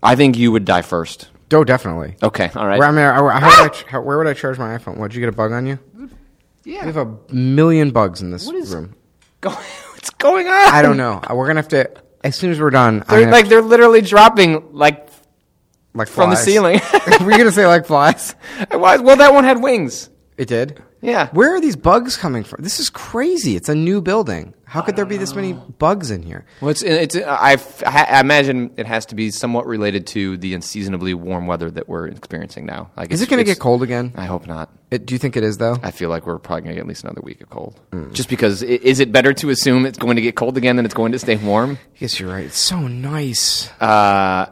I 0.03 0.17
think 0.17 0.37
you 0.37 0.53
would 0.53 0.65
die 0.65 0.83
first. 0.83 1.29
Oh, 1.53 1.65
definitely. 1.65 2.17
Okay, 2.23 2.51
all 2.55 2.67
right. 2.67 2.79
Where, 2.79 2.89
I 2.89 2.91
mean, 2.91 3.05
how 3.05 3.23
would 3.23 3.31
I, 3.31 3.41
ah! 3.43 3.85
how, 3.87 4.01
where 4.01 4.19
would 4.19 4.27
I 4.27 4.35
charge 4.35 4.59
my 4.59 4.77
iPhone? 4.77 4.97
What, 4.97 5.11
did 5.11 5.17
you 5.17 5.21
get 5.21 5.29
a 5.29 5.37
bug 5.37 5.53
on 5.53 5.67
you? 5.67 5.79
yeah. 6.65 6.81
We 6.81 6.93
have 6.93 6.97
a 6.97 7.17
million 7.33 7.91
bugs 7.91 8.21
in 8.21 8.31
this 8.31 8.47
What 8.47 8.57
is- 8.57 8.75
room. 8.75 8.95
Go- 9.41 9.51
What's 9.93 10.11
going 10.11 10.47
on? 10.49 10.53
I 10.53 10.83
don't 10.83 10.97
know. 10.97 11.23
Uh, 11.23 11.35
we're 11.35 11.47
going 11.47 11.57
to 11.57 11.63
have 11.63 11.69
to 11.69 12.03
as 12.25 12.35
soon 12.35 12.51
as 12.51 12.59
we're 12.59 12.71
done, 12.71 13.05
They're 13.09 13.21
gonna- 13.21 13.31
like 13.33 13.49
they're 13.49 13.63
literally 13.63 14.01
dropping 14.01 14.73
like 14.73 15.09
like 15.95 16.09
from 16.09 16.31
the 16.31 16.37
flies. 16.37 16.45
ceiling. 16.45 16.81
Were 17.21 17.31
you 17.31 17.39
going 17.39 17.45
to 17.45 17.53
say 17.53 17.67
like 17.69 17.87
flies? 17.93 18.35
Well, 18.73 19.17
that 19.17 19.33
one 19.33 19.45
had 19.45 19.63
wings. 19.63 20.11
It 20.37 20.49
did. 20.49 20.83
Yeah. 21.05 21.29
Where 21.33 21.55
are 21.55 21.61
these 21.61 21.77
bugs 21.77 22.17
coming 22.17 22.45
from? 22.45 22.63
This 22.63 22.81
is 22.81 22.89
crazy. 22.89 23.57
It's 23.57 23.69
a 23.69 23.75
new 23.75 24.01
building. 24.01 24.55
How 24.65 24.81
could 24.81 24.97
there 24.97 25.05
be 25.05 25.19
this 25.19 25.35
many 25.35 25.53
bugs 25.53 26.11
in 26.11 26.23
here? 26.23 26.47
Well, 26.61 26.71
it's 26.71 26.83
it's. 26.83 27.15
I, 27.17 27.57
I 27.87 28.21
imagine 28.21 28.73
it 28.77 28.87
has 28.87 29.07
to 29.07 29.15
be 29.15 29.31
somewhat 29.31 29.67
related 29.67 30.07
to 30.09 30.37
the 30.39 30.55
unseasonably 30.55 31.15
warm 31.15 31.47
weather 31.47 31.71
that 31.71 31.89
we're 31.89 32.09
experiencing 32.09 32.67
now. 32.67 32.91
Like, 32.97 33.13
Is 33.13 33.21
it 33.23 33.29
going 33.29 33.39
to 33.39 33.45
get 33.45 33.59
cold 33.61 33.83
again? 33.83 34.13
I 34.17 34.25
hope 34.25 34.47
not. 34.47 34.71
It, 34.91 35.07
do 35.07 35.15
you 35.15 35.19
think 35.19 35.37
it 35.37 35.45
is 35.45 35.59
though? 35.59 35.77
I 35.83 35.91
feel 35.91 36.09
like 36.09 36.27
we're 36.27 36.39
probably 36.39 36.63
going 36.63 36.71
to 36.71 36.75
get 36.77 36.81
at 36.81 36.89
least 36.89 37.05
another 37.05 37.21
week 37.23 37.41
of 37.43 37.51
cold. 37.51 37.79
Hmm. 37.93 38.13
Just 38.13 38.29
because, 38.29 38.63
i- 38.63 38.67
is 38.67 38.99
it 39.01 39.13
better 39.13 39.33
to 39.35 39.51
assume 39.51 39.87
it's 39.87 39.99
going 39.99 40.17
to 40.17 40.23
get 40.23 40.35
cold 40.35 40.57
again 40.57 40.77
than 40.77 40.85
it's 40.87 40.95
going 40.95 41.13
to 41.13 41.19
stay 41.19 41.37
warm? 41.37 41.79
I 41.95 41.99
guess 41.99 42.19
you're 42.19 42.31
right. 42.33 42.47
It's 42.47 42.59
so 42.59 42.81
nice. 42.89 43.71
Uh, 43.81 44.47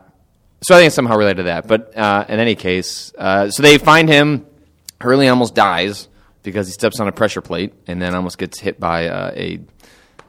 so 0.63 0.75
I 0.75 0.79
think 0.79 0.87
it's 0.89 0.95
somehow 0.97 1.17
related 1.17 1.39
to 1.39 1.43
that. 1.45 1.67
But 1.67 1.97
uh, 1.97 2.27
in 2.29 2.39
any 2.39 2.55
case, 2.55 3.13
uh, 3.19 3.51
so 3.51 3.63
they 3.63 3.79
find 3.79 4.09
him. 4.09 4.47
Hurley 5.01 5.27
almost 5.27 5.57
dies 5.57 6.07
because 6.43 6.67
he 6.67 6.73
steps 6.73 7.01
on 7.01 7.09
a 7.09 7.13
pressure 7.13 7.41
plate 7.41 7.73
and 7.87 8.01
then 8.01 8.15
almost 8.15 8.39
gets 8.39 8.59
hit 8.61 8.79
by 8.81 9.09
uh, 9.09 9.33
a 9.35 9.61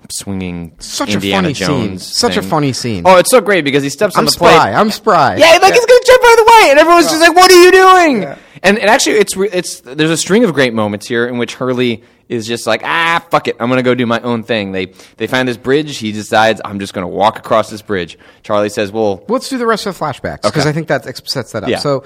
swinging 0.09 0.75
Such 0.79 1.11
a 1.11 1.13
Indiana 1.13 1.43
funny 1.47 1.53
scene. 1.53 1.67
Jones. 1.67 2.17
Such 2.17 2.37
a 2.37 2.41
funny 2.41 2.73
scene. 2.73 3.03
Oh, 3.05 3.17
it's 3.17 3.31
so 3.31 3.41
great 3.41 3.63
because 3.63 3.83
he 3.83 3.89
steps 3.89 4.15
on 4.15 4.21
I'm 4.21 4.25
the 4.25 4.31
spry. 4.31 4.49
plate. 4.57 4.73
I'm 4.73 4.91
spry. 4.91 5.35
Yeah, 5.37 5.57
like 5.61 5.73
he's 5.73 5.85
gonna 5.85 6.01
jump 6.05 6.23
out 6.25 6.31
of 6.39 6.45
the 6.45 6.51
way, 6.51 6.67
and 6.71 6.79
everyone's 6.79 7.07
just 7.07 7.21
like, 7.21 7.35
"What 7.35 7.51
are 7.51 7.63
you 7.63 7.71
doing?" 7.71 8.25
And, 8.65 8.79
and 8.79 8.89
actually, 8.89 9.13
it's 9.17 9.35
it's 9.37 9.81
there's 9.81 10.09
a 10.11 10.17
string 10.17 10.43
of 10.43 10.53
great 10.53 10.73
moments 10.73 11.07
here 11.07 11.25
in 11.27 11.37
which 11.37 11.55
Hurley 11.55 12.03
is 12.29 12.45
just 12.47 12.65
like, 12.67 12.81
"Ah, 12.83 13.25
fuck 13.29 13.47
it, 13.47 13.55
I'm 13.59 13.69
gonna 13.69 13.83
go 13.83 13.95
do 13.95 14.05
my 14.05 14.19
own 14.21 14.43
thing." 14.43 14.71
They 14.73 14.87
they 15.17 15.27
find 15.27 15.47
this 15.47 15.57
bridge. 15.57 15.97
He 15.97 16.11
decides, 16.11 16.59
"I'm 16.65 16.79
just 16.79 16.93
gonna 16.93 17.07
walk 17.07 17.37
across 17.39 17.69
this 17.69 17.81
bridge." 17.81 18.17
Charlie 18.41 18.69
says, 18.69 18.91
"Well, 18.91 19.23
Let's 19.29 19.49
do 19.49 19.57
the 19.57 19.65
rest 19.65 19.85
of 19.85 19.97
the 19.97 20.03
flashbacks 20.05 20.41
because 20.43 20.61
Okay. 20.63 20.69
I 20.69 20.73
think 20.73 20.87
that 20.89 21.03
sets 21.29 21.51
that 21.53 21.63
up. 21.63 21.69
Yeah. 21.69 21.79
So, 21.79 22.03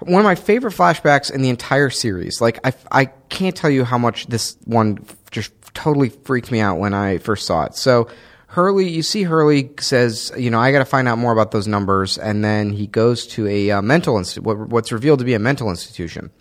one 0.00 0.20
of 0.20 0.24
my 0.24 0.34
favorite 0.34 0.74
flashbacks 0.74 1.32
in 1.32 1.42
the 1.42 1.48
entire 1.48 1.90
series. 1.90 2.40
Like 2.40 2.58
I, 2.66 2.72
I 2.90 3.04
can't 3.28 3.54
tell 3.54 3.70
you 3.70 3.84
how 3.84 3.98
much 3.98 4.26
this 4.26 4.56
one 4.64 4.98
just 5.30 5.52
totally 5.74 6.08
freaked 6.08 6.50
me 6.50 6.60
out 6.60 6.78
when 6.78 6.94
I 6.94 7.18
first 7.18 7.46
saw 7.46 7.64
it. 7.64 7.74
So. 7.74 8.08
Hurley, 8.52 8.88
you 8.88 9.04
see, 9.04 9.22
Hurley 9.22 9.70
says, 9.78 10.32
"You 10.36 10.50
know, 10.50 10.58
I 10.58 10.72
got 10.72 10.80
to 10.80 10.84
find 10.84 11.06
out 11.06 11.18
more 11.18 11.30
about 11.30 11.52
those 11.52 11.68
numbers," 11.68 12.18
and 12.18 12.44
then 12.44 12.70
he 12.70 12.88
goes 12.88 13.24
to 13.28 13.46
a 13.46 13.70
uh, 13.70 13.80
mental 13.80 14.16
institu- 14.16 14.40
what, 14.40 14.58
what's 14.58 14.90
revealed 14.90 15.20
to 15.20 15.24
be 15.24 15.34
a 15.34 15.38
mental 15.38 15.70
institution, 15.70 16.32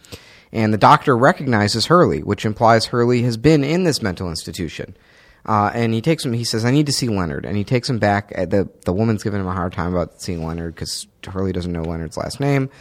and 0.51 0.73
the 0.73 0.79
doctor 0.79 1.15
recognizes 1.15 1.85
Hurley, 1.85 2.23
which 2.23 2.45
implies 2.45 2.87
Hurley 2.87 3.21
has 3.21 3.37
been 3.37 3.63
in 3.63 3.83
this 3.83 4.01
mental 4.01 4.27
institution. 4.27 4.97
Uh, 5.45 5.69
and 5.71 5.93
he 5.93 6.01
takes 6.01 6.25
him. 6.25 6.33
He 6.33 6.43
says, 6.43 6.65
"I 6.65 6.71
need 6.71 6.87
to 6.87 6.91
see 6.91 7.09
Leonard." 7.09 7.45
And 7.45 7.55
he 7.55 7.63
takes 7.63 7.87
him 7.87 7.99
back. 7.99 8.29
The 8.29 8.67
The 8.85 8.93
woman's 8.93 9.21
giving 9.21 9.39
him 9.39 9.47
a 9.47 9.53
hard 9.53 9.73
time 9.73 9.93
about 9.93 10.19
seeing 10.19 10.43
Leonard 10.43 10.73
because 10.73 11.05
Hurley 11.27 11.51
doesn't 11.51 11.71
know 11.71 11.83
Leonard's 11.83 12.17
last 12.17 12.39
name. 12.39 12.71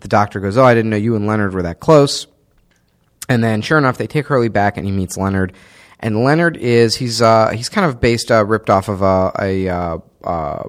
The 0.00 0.08
doctor 0.08 0.40
goes, 0.40 0.56
"Oh, 0.56 0.64
I 0.64 0.74
didn't 0.74 0.90
know 0.90 0.96
you 0.96 1.16
and 1.16 1.26
Leonard 1.26 1.54
were 1.54 1.62
that 1.62 1.80
close." 1.80 2.26
And 3.28 3.44
then, 3.44 3.60
sure 3.60 3.78
enough, 3.78 3.98
they 3.98 4.06
take 4.06 4.26
Hurley 4.26 4.48
back, 4.48 4.76
and 4.76 4.86
he 4.86 4.92
meets 4.92 5.16
Leonard. 5.16 5.52
And 6.00 6.22
Leonard 6.24 6.56
is 6.56 6.94
he's 6.96 7.20
uh, 7.20 7.50
he's 7.50 7.68
kind 7.68 7.86
of 7.86 8.00
based 8.00 8.30
uh, 8.30 8.44
ripped 8.44 8.70
off 8.70 8.88
of 8.88 9.02
uh, 9.02 9.32
a 9.38 9.68
uh, 9.68 9.98
uh, 10.24 10.64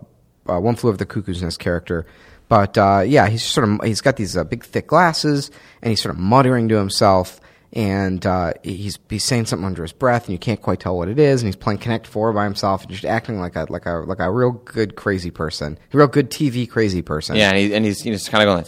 uh, 0.47 0.59
One 0.59 0.75
Flew 0.75 0.89
Over 0.89 0.97
the 0.97 1.05
Cuckoo's 1.05 1.41
Nest 1.41 1.59
character. 1.59 2.05
But 2.47 2.75
yeah, 3.07 3.27
he's 3.27 3.43
sort 3.43 3.69
of 3.69 3.79
he's 3.83 4.01
got 4.01 4.15
these 4.15 4.35
big 4.45 4.65
thick 4.65 4.87
glasses, 4.87 5.51
and 5.81 5.91
he's 5.91 6.01
sort 6.01 6.15
of 6.15 6.19
muttering 6.19 6.67
to 6.69 6.77
himself, 6.77 7.39
and 7.73 8.25
uh, 8.25 8.53
he's 8.63 8.97
he's 9.07 9.23
saying 9.23 9.45
something 9.45 9.67
under 9.67 9.83
his 9.83 9.91
breath, 9.91 10.25
and 10.25 10.33
you 10.33 10.39
can't 10.39 10.59
quite 10.59 10.79
tell 10.79 10.97
what 10.97 11.09
it 11.09 11.19
is. 11.19 11.43
And 11.43 11.47
he's 11.47 11.55
playing 11.55 11.77
Connect 11.77 12.07
Four 12.07 12.33
by 12.33 12.45
himself, 12.45 12.81
and 12.81 12.91
just 12.91 13.05
acting 13.05 13.39
like 13.39 13.55
a 13.55 13.67
like 13.69 13.85
a 13.85 13.97
like 13.99 14.19
a 14.19 14.31
real 14.31 14.51
good 14.51 14.95
crazy 14.95 15.29
person, 15.29 15.77
a 15.93 15.97
real 15.97 16.07
good 16.07 16.31
TV 16.31 16.67
crazy 16.67 17.03
person. 17.03 17.35
yeah," 17.35 17.49
and, 17.49 17.57
he, 17.57 17.73
and 17.75 17.85
he's 17.85 18.03
you 18.03 18.11
know, 18.11 18.17
just 18.17 18.31
kind 18.31 18.41
of 18.41 18.51
going. 18.55 18.65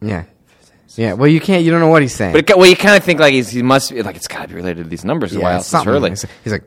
Yeah, 0.00 0.24
yeah. 0.96 1.12
Well, 1.14 1.28
you 1.28 1.40
can't, 1.40 1.64
you 1.64 1.70
don't 1.70 1.80
know 1.80 1.88
what 1.88 2.02
he's 2.02 2.14
saying. 2.14 2.32
But 2.32 2.48
it, 2.50 2.58
well, 2.58 2.68
you 2.68 2.76
kind 2.76 2.96
of 2.96 3.04
think 3.04 3.20
like 3.20 3.32
he's, 3.32 3.48
he 3.50 3.62
must 3.62 3.90
be 3.92 4.02
like 4.02 4.16
it's 4.16 4.28
got 4.28 4.42
to 4.42 4.48
be 4.48 4.54
related 4.54 4.84
to 4.84 4.88
these 4.90 5.04
numbers. 5.04 5.32
Yeah, 5.34 5.40
Why 5.42 5.56
it's 5.56 5.72
else 5.72 5.82
is. 5.82 5.86
Hurley? 5.86 6.10
He's, 6.10 6.26
he's 6.44 6.52
like, 6.52 6.64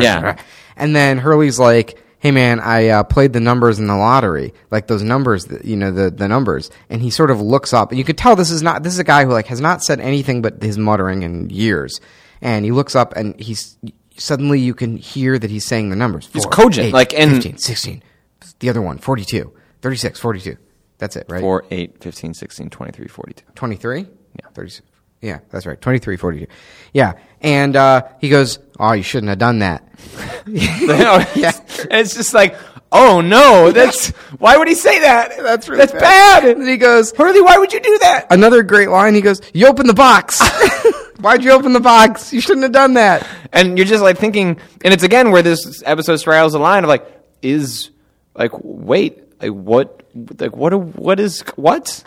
Yeah. 0.00 0.36
And 0.76 0.94
then 0.94 1.18
Hurley's 1.18 1.58
like, 1.58 2.02
"Hey 2.18 2.30
man, 2.30 2.60
I 2.60 2.88
uh, 2.88 3.02
played 3.02 3.32
the 3.32 3.40
numbers 3.40 3.78
in 3.78 3.86
the 3.86 3.96
lottery, 3.96 4.52
like 4.70 4.86
those 4.88 5.02
numbers, 5.02 5.46
that, 5.46 5.64
you 5.64 5.76
know, 5.76 5.90
the 5.90 6.10
the 6.10 6.28
numbers." 6.28 6.70
And 6.90 7.00
he 7.00 7.10
sort 7.10 7.30
of 7.30 7.40
looks 7.40 7.72
up, 7.72 7.90
and 7.90 7.98
you 7.98 8.04
could 8.04 8.18
tell 8.18 8.36
this 8.36 8.50
is 8.50 8.62
not 8.62 8.82
this 8.82 8.92
is 8.92 8.98
a 8.98 9.04
guy 9.04 9.24
who 9.24 9.30
like 9.32 9.46
has 9.46 9.60
not 9.60 9.82
said 9.82 10.00
anything 10.00 10.42
but 10.42 10.62
his 10.62 10.76
muttering 10.76 11.22
in 11.22 11.48
years. 11.50 12.00
And 12.42 12.64
he 12.66 12.72
looks 12.72 12.94
up, 12.94 13.16
and 13.16 13.38
he's 13.40 13.78
suddenly 14.18 14.60
you 14.60 14.74
can 14.74 14.96
hear 14.98 15.38
that 15.38 15.50
he's 15.50 15.64
saying 15.64 15.88
the 15.88 15.96
numbers. 15.96 16.28
He's 16.32 16.44
Four, 16.44 16.52
cogent, 16.52 16.88
eight, 16.88 16.92
like, 16.92 17.14
and- 17.14 17.32
15, 17.36 17.56
16. 17.58 18.02
The 18.58 18.68
other 18.68 18.82
one, 18.82 18.98
42, 18.98 19.52
36, 19.82 20.20
42. 20.20 20.56
That's 20.98 21.16
it, 21.16 21.26
right? 21.28 21.40
4, 21.40 21.64
8, 21.70 22.02
15, 22.02 22.34
16, 22.34 22.70
23, 22.70 23.06
42. 23.08 23.44
23? 23.54 23.98
Yeah. 24.00 24.48
36. 24.54 24.88
Yeah, 25.22 25.38
that's 25.50 25.66
right. 25.66 25.80
23, 25.80 26.16
42. 26.16 26.46
Yeah. 26.92 27.14
And 27.40 27.74
uh, 27.74 28.02
he 28.20 28.28
goes, 28.28 28.58
Oh, 28.78 28.92
you 28.92 29.02
shouldn't 29.02 29.30
have 29.30 29.38
done 29.38 29.60
that. 29.60 29.82
yeah. 30.46 31.52
It's 31.90 32.14
just 32.14 32.34
like, 32.34 32.56
oh 32.92 33.20
no, 33.20 33.72
that's 33.72 34.08
why 34.38 34.56
would 34.56 34.68
he 34.68 34.74
say 34.74 35.00
that? 35.00 35.36
That's 35.38 35.68
really 35.68 35.78
that's 35.78 35.92
bad. 35.92 36.44
And 36.44 36.68
he 36.68 36.76
goes, 36.76 37.12
Hurley, 37.12 37.40
why 37.40 37.58
would 37.58 37.72
you 37.72 37.80
do 37.80 37.98
that? 38.02 38.26
Another 38.30 38.62
great 38.62 38.88
line. 38.88 39.14
He 39.14 39.20
goes, 39.20 39.40
You 39.54 39.66
open 39.66 39.86
the 39.86 39.94
box. 39.94 40.40
Why'd 41.20 41.42
you 41.42 41.52
open 41.52 41.72
the 41.72 41.80
box? 41.80 42.32
You 42.32 42.40
shouldn't 42.40 42.62
have 42.64 42.72
done 42.72 42.94
that. 42.94 43.26
And 43.52 43.78
you're 43.78 43.86
just 43.86 44.02
like 44.02 44.18
thinking, 44.18 44.60
and 44.84 44.92
it's 44.92 45.02
again 45.02 45.30
where 45.30 45.42
this 45.42 45.82
episode 45.86 46.16
straddles 46.16 46.52
the 46.52 46.58
line 46.58 46.84
of 46.84 46.88
like, 46.88 47.06
is 47.42 47.90
like, 48.34 48.50
wait, 48.62 49.22
like 49.40 49.50
what, 49.50 50.02
like 50.38 50.56
what, 50.56 50.72
what 50.74 51.20
is 51.20 51.42
what? 51.56 52.04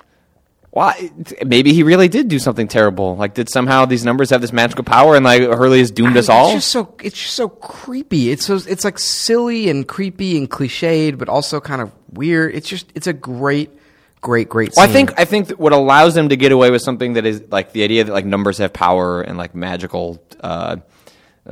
Why? 0.72 1.10
Maybe 1.44 1.74
he 1.74 1.82
really 1.82 2.08
did 2.10 2.28
do 2.28 2.38
something 2.38 2.68
terrible. 2.68 3.16
Like, 3.16 3.34
did 3.34 3.50
somehow 3.50 3.86
these 3.86 4.06
numbers 4.06 4.30
have 4.30 4.40
this 4.40 4.54
magical 4.54 4.84
power, 4.84 5.16
and 5.16 5.26
like 5.26 5.42
Hurley 5.42 5.80
has 5.80 5.90
doomed 5.90 6.16
us 6.16 6.30
all? 6.30 6.48
It's 6.48 6.58
just 6.58 6.70
so 6.70 6.94
it's 7.02 7.20
just 7.20 7.34
so 7.34 7.50
creepy. 7.50 8.32
It's 8.32 8.46
so 8.46 8.60
it's 8.68 8.86
like 8.86 9.00
silly 9.00 9.70
and 9.70 9.88
creepy 9.88 10.38
and 10.38 10.50
cliched, 10.50 11.18
but 11.18 11.28
also 11.28 11.60
kind 11.60 11.82
of 11.82 11.92
weird. 12.14 12.54
It's 12.54 12.70
just 12.70 12.92
it's 12.94 13.08
a 13.08 13.14
great, 13.14 13.72
great, 14.22 14.48
great. 14.48 14.74
Well, 14.76 14.88
I 14.88 14.92
think 14.94 15.20
I 15.20 15.26
think 15.26 15.48
that 15.48 15.60
what 15.60 15.74
allows 15.74 16.14
them 16.14 16.30
to 16.30 16.38
get 16.38 16.52
away 16.52 16.70
with 16.70 16.84
something 16.84 17.14
that 17.14 17.26
is 17.26 17.42
like 17.50 17.72
the 17.72 17.84
idea 17.84 18.04
that 18.04 18.14
like 18.14 18.26
numbers 18.26 18.60
have 18.60 18.72
power 18.72 19.24
and 19.24 19.40
like 19.40 19.56
magical 19.56 20.24
uh, 20.42 20.78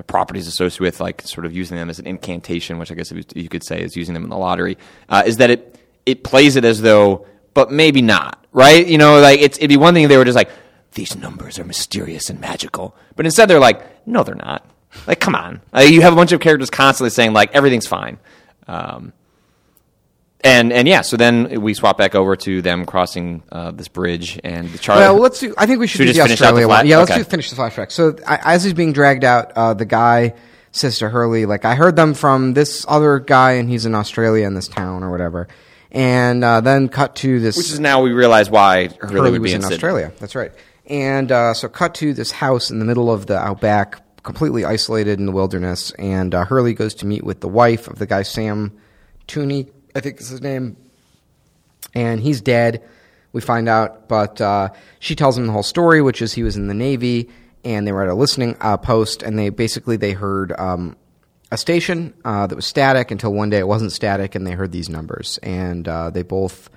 properties 0.03 0.47
associated 0.47 0.81
with 0.81 0.99
like 0.99 1.21
sort 1.21 1.45
of 1.45 1.53
using 1.53 1.77
them 1.77 1.89
as 1.89 1.99
an 1.99 2.07
incantation, 2.07 2.77
which 2.77 2.91
I 2.91 2.95
guess 2.95 3.11
you 3.35 3.49
could 3.49 3.63
say 3.63 3.81
is 3.81 3.95
using 3.95 4.13
them 4.13 4.23
in 4.23 4.29
the 4.29 4.37
lottery, 4.37 4.77
uh, 5.09 5.23
is 5.25 5.37
that 5.37 5.49
it 5.49 5.79
it 6.05 6.23
plays 6.23 6.55
it 6.55 6.65
as 6.65 6.81
though, 6.81 7.25
but 7.53 7.71
maybe 7.71 8.01
not, 8.01 8.45
right? 8.51 8.85
You 8.87 8.97
know, 8.97 9.19
like 9.19 9.39
it's 9.39 9.57
it'd 9.57 9.69
be 9.69 9.77
one 9.77 9.93
thing 9.93 10.03
if 10.03 10.09
they 10.09 10.17
were 10.17 10.25
just 10.25 10.35
like 10.35 10.49
these 10.93 11.15
numbers 11.15 11.59
are 11.59 11.63
mysterious 11.63 12.29
and 12.29 12.39
magical, 12.39 12.95
but 13.15 13.25
instead 13.25 13.49
they're 13.49 13.59
like, 13.59 14.07
no, 14.07 14.23
they're 14.23 14.35
not. 14.35 14.65
Like, 15.05 15.19
come 15.19 15.35
on, 15.35 15.61
like, 15.73 15.91
you 15.91 16.01
have 16.01 16.13
a 16.13 16.15
bunch 16.15 16.31
of 16.31 16.39
characters 16.39 16.69
constantly 16.69 17.09
saying 17.11 17.33
like 17.33 17.53
everything's 17.53 17.87
fine. 17.87 18.17
Um, 18.67 19.13
and 20.41 20.71
and 20.71 20.87
yeah, 20.87 21.01
so 21.01 21.17
then 21.17 21.61
we 21.61 21.73
swap 21.73 21.97
back 21.97 22.13
over 22.15 22.35
to 22.35 22.61
them 22.61 22.85
crossing 22.85 23.43
uh, 23.51 23.71
this 23.71 23.87
bridge 23.87 24.39
and 24.43 24.69
the 24.69 24.77
Charlie. 24.77 25.01
Well, 25.01 25.15
let's 25.15 25.39
do. 25.39 25.53
I 25.57 25.65
think 25.65 25.79
we 25.79 25.87
should, 25.87 25.99
Should 25.99 26.05
do 26.05 26.13
just 26.13 26.17
the 26.17 26.23
finish 26.27 26.41
out 26.41 26.45
the 26.45 26.61
Australia 26.63 26.67
one. 26.67 26.87
Yeah, 26.87 26.97
let's 26.99 27.11
okay. 27.11 27.21
do 27.21 27.23
finish 27.23 27.49
the 27.49 27.55
flashback. 27.55 27.91
So 27.91 28.15
I, 28.25 28.55
as 28.55 28.63
he's 28.63 28.73
being 28.73 28.93
dragged 28.93 29.23
out, 29.23 29.51
uh, 29.53 29.73
the 29.73 29.85
guy 29.85 30.35
says 30.71 30.99
to 30.99 31.09
Hurley, 31.09 31.45
"Like 31.45 31.65
I 31.65 31.75
heard 31.75 31.95
them 31.95 32.13
from 32.13 32.53
this 32.53 32.85
other 32.87 33.19
guy, 33.19 33.53
and 33.53 33.69
he's 33.69 33.85
in 33.85 33.95
Australia 33.95 34.45
in 34.45 34.53
this 34.53 34.67
town 34.67 35.03
or 35.03 35.09
whatever." 35.09 35.47
And 35.91 36.43
uh, 36.43 36.61
then 36.61 36.89
cut 36.89 37.15
to 37.17 37.39
this. 37.39 37.57
which 37.57 37.71
is 37.71 37.79
now 37.79 38.01
we 38.01 38.11
realize 38.11 38.49
why 38.49 38.89
Hurley, 38.99 39.13
Hurley 39.13 39.31
would 39.31 39.41
was 39.41 39.51
be 39.51 39.55
in 39.55 39.61
Sydney. 39.61 39.75
Australia. 39.75 40.11
That's 40.19 40.35
right. 40.35 40.51
And 40.85 41.31
uh, 41.31 41.53
so, 41.53 41.67
cut 41.67 41.95
to 41.95 42.13
this 42.13 42.31
house 42.31 42.69
in 42.69 42.79
the 42.79 42.85
middle 42.85 43.11
of 43.11 43.25
the 43.25 43.37
outback, 43.37 44.01
completely 44.23 44.65
isolated 44.65 45.19
in 45.19 45.25
the 45.25 45.31
wilderness. 45.31 45.91
And 45.91 46.35
uh, 46.35 46.45
Hurley 46.45 46.73
goes 46.73 46.93
to 46.95 47.05
meet 47.05 47.23
with 47.23 47.41
the 47.41 47.47
wife 47.47 47.87
of 47.87 47.99
the 47.99 48.05
guy 48.05 48.21
Sam 48.23 48.77
Toomey, 49.27 49.67
I 49.97 49.99
think 49.99 50.21
is 50.21 50.29
his 50.29 50.41
name. 50.41 50.77
And 51.93 52.21
he's 52.21 52.41
dead. 52.41 52.83
We 53.33 53.41
find 53.41 53.67
out, 53.67 54.07
but 54.07 54.39
uh, 54.39 54.69
she 54.99 55.15
tells 55.15 55.37
him 55.37 55.47
the 55.47 55.51
whole 55.51 55.63
story, 55.63 56.01
which 56.01 56.21
is 56.21 56.33
he 56.33 56.43
was 56.43 56.55
in 56.55 56.67
the 56.67 56.73
Navy 56.73 57.29
and 57.67 57.85
they 57.85 57.91
were 57.91 58.03
at 58.03 58.07
a 58.07 58.13
listening 58.13 58.55
uh, 58.61 58.77
post, 58.77 59.23
and 59.23 59.37
they 59.37 59.49
basically 59.49 59.97
they 59.97 60.13
heard 60.13 60.53
um, 60.57 60.95
a 61.51 61.57
station 61.57 62.13
uh, 62.23 62.47
that 62.47 62.55
was 62.55 62.65
static 62.65 63.11
until 63.11 63.33
one 63.33 63.49
day 63.49 63.57
it 63.57 63.67
wasn't 63.67 63.91
static, 63.91 64.35
and 64.35 64.47
they 64.47 64.51
heard 64.51 64.71
these 64.71 64.87
numbers, 64.87 65.37
and 65.43 65.87
uh, 65.87 66.09
they 66.09 66.23
both. 66.23 66.69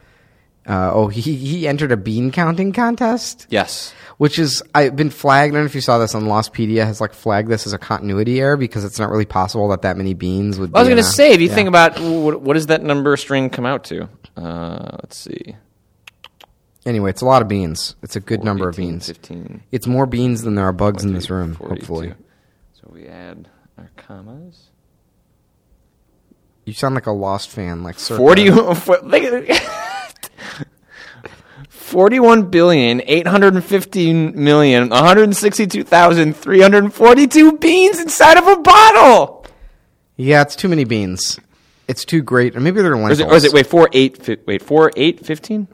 Uh, 0.71 0.93
oh, 0.95 1.09
he 1.09 1.21
he 1.35 1.67
entered 1.67 1.91
a 1.91 1.97
bean 1.97 2.31
counting 2.31 2.73
contest. 2.73 3.47
Yes. 3.51 3.93
Which 4.19 4.39
is 4.39 4.63
I've 4.73 4.95
been 4.95 5.11
flagged. 5.11 5.53
I 5.53 5.57
don't 5.57 5.65
know 5.65 5.67
if 5.67 5.75
you 5.75 5.81
saw 5.81 5.99
this 5.99 6.15
on 6.15 6.25
Lostpedia 6.25 6.85
has 6.85 7.01
like 7.01 7.13
flagged 7.13 7.49
this 7.49 7.67
as 7.67 7.73
a 7.73 7.79
continuity 7.79 8.41
error 8.41 8.57
because 8.57 8.85
it's 8.85 8.99
not 8.99 9.11
really 9.11 9.25
possible 9.25 9.67
that 9.71 9.83
that 9.83 9.97
many 9.97 10.15
beans 10.15 10.61
would. 10.61 10.71
I 10.75 10.79
was 10.79 10.89
going 10.89 11.03
to 11.03 11.03
say, 11.03 11.33
if 11.33 11.41
you 11.41 11.49
yeah. 11.49 11.55
think 11.57 11.69
about 11.69 11.99
what, 11.99 12.41
what 12.41 12.55
does 12.55 12.67
that 12.67 12.85
number 12.85 13.17
string 13.17 13.51
come 13.51 13.67
out 13.67 13.83
to? 13.85 14.09
Uh, 14.37 14.99
let's 15.03 15.17
see. 15.17 15.57
Anyway, 16.87 17.11
it's 17.11 17.21
a 17.23 17.27
lot 17.27 17.43
of 17.43 17.49
beans. 17.49 17.97
It's 18.03 18.15
a 18.15 18.21
good 18.21 18.39
4, 18.39 18.45
number 18.45 18.69
of 18.69 18.77
beans. 18.77 19.07
15, 19.09 19.63
It's 19.73 19.87
more 19.87 20.07
beans 20.07 20.43
than 20.43 20.55
there 20.55 20.67
are 20.67 20.73
bugs 20.73 21.03
in 21.05 21.13
this 21.13 21.29
room. 21.31 21.55
42. 21.55 21.75
Hopefully, 21.75 22.15
So 22.75 22.89
we 22.93 23.07
add 23.07 23.49
our 23.77 23.91
commas. 23.97 24.71
you 26.65 26.73
sound 26.73 26.95
like 26.95 27.07
a 27.07 27.11
Lost 27.13 27.51
fan, 27.51 27.83
like 27.83 27.99
circa- 27.99 28.19
40 28.19 28.51
look 28.51 28.89
at- 29.23 29.90
41 31.91 32.51
billion 32.51 33.03
815 33.05 34.33
million 34.43 34.89
162,342 34.91 37.53
beans 37.59 37.99
inside 37.99 38.39
of 38.39 38.47
a 38.47 38.57
bottle. 38.57 39.45
Yeah, 40.17 40.43
it's 40.43 40.55
too 40.57 40.69
many 40.69 40.85
beans. 40.85 41.41
It's 41.89 42.05
too 42.05 42.23
great. 42.23 42.55
Or 42.57 42.61
maybe 42.61 42.81
they're 42.83 42.93
Or 42.95 42.97
lentils. 42.97 43.19
is 43.19 43.21
it, 43.21 43.27
or 43.29 43.35
is 43.35 43.45
it 43.45 43.53
wait 43.53 43.67
4 43.67 43.89
8 43.93 44.23
fi- 44.23 44.37
wait 44.47 44.63
4 44.63 44.93
8 44.97 45.27
15? 45.27 45.67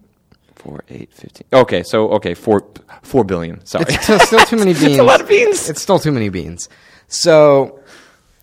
4 0.55 0.85
8 0.89 1.13
15. 1.13 1.47
Okay, 1.53 1.83
so 1.83 2.09
okay, 2.13 2.33
4 2.35 2.65
4 3.03 3.25
billion. 3.25 3.65
Sorry. 3.67 3.85
It's 3.89 4.05
still, 4.05 4.19
still 4.21 4.45
too 4.47 4.57
many 4.57 4.73
beans. 4.73 4.85
It's 4.85 4.99
a 4.99 5.03
lot 5.03 5.21
of 5.21 5.29
beans. 5.29 5.69
It's 5.69 5.83
still 5.83 5.99
too 5.99 6.13
many 6.13 6.29
beans. 6.31 6.69
So 7.09 7.81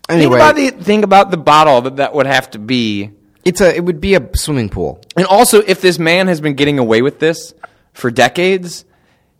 Think 0.08 0.18
anyway, 0.20 0.36
about 0.36 0.54
the 0.56 0.70
think 0.70 1.02
about 1.04 1.30
the 1.32 1.36
bottle 1.38 1.80
that 1.82 1.96
that 1.96 2.14
would 2.14 2.26
have 2.26 2.50
to 2.52 2.58
be. 2.60 3.10
It's 3.44 3.60
a 3.60 3.74
it 3.74 3.84
would 3.84 4.00
be 4.00 4.14
a 4.14 4.36
swimming 4.36 4.68
pool. 4.68 5.00
And 5.16 5.26
also, 5.26 5.60
if 5.60 5.80
this 5.80 5.98
man 5.98 6.28
has 6.28 6.40
been 6.40 6.54
getting 6.54 6.78
away 6.78 7.02
with 7.02 7.18
this 7.18 7.54
for 7.92 8.10
decades, 8.10 8.84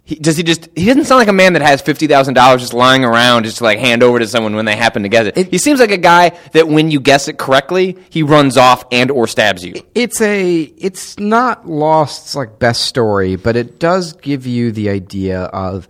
he, 0.05 0.17
does 0.17 0.37
he 0.37 0.43
just? 0.43 0.69
He 0.77 0.85
doesn't 0.85 1.05
sound 1.07 1.19
like 1.21 1.29
a 1.29 1.33
man 1.33 1.55
that 1.55 1.63
has 1.63 1.81
fifty 1.81 2.07
thousand 2.07 2.35
dollars 2.35 2.61
just 2.61 2.75
lying 2.75 3.05
around, 3.05 3.45
just 3.45 3.59
to 3.59 3.65
like 3.65 3.79
hand 3.79 4.03
over 4.03 4.19
to 4.19 4.27
someone 4.27 4.55
when 4.55 4.67
they 4.67 4.77
happen 4.77 5.03
to 5.05 5.09
get 5.09 5.27
it. 5.29 5.39
It- 5.39 5.51
he 5.51 5.59
seems 5.59 5.81
like 5.81 5.91
a 5.91 5.97
guy 5.97 6.39
that 6.53 6.69
when 6.69 6.91
you 6.91 7.01
guess 7.01 7.27
it 7.29 7.39
correctly, 7.39 7.97
he 8.11 8.23
runs 8.23 8.57
off 8.59 8.85
and 8.93 9.11
or 9.11 9.27
stabs 9.27 9.65
you. 9.65 9.75
It's 9.95 10.21
a 10.21 10.61
it's 10.61 11.19
not 11.19 11.67
Lost's 11.67 12.37
like 12.37 12.59
best 12.59 12.83
story, 12.83 13.37
but 13.37 13.57
it 13.57 13.79
does 13.79 14.13
give 14.13 14.47
you 14.47 14.73
the 14.73 14.91
idea 14.91 15.45
of 15.45 15.89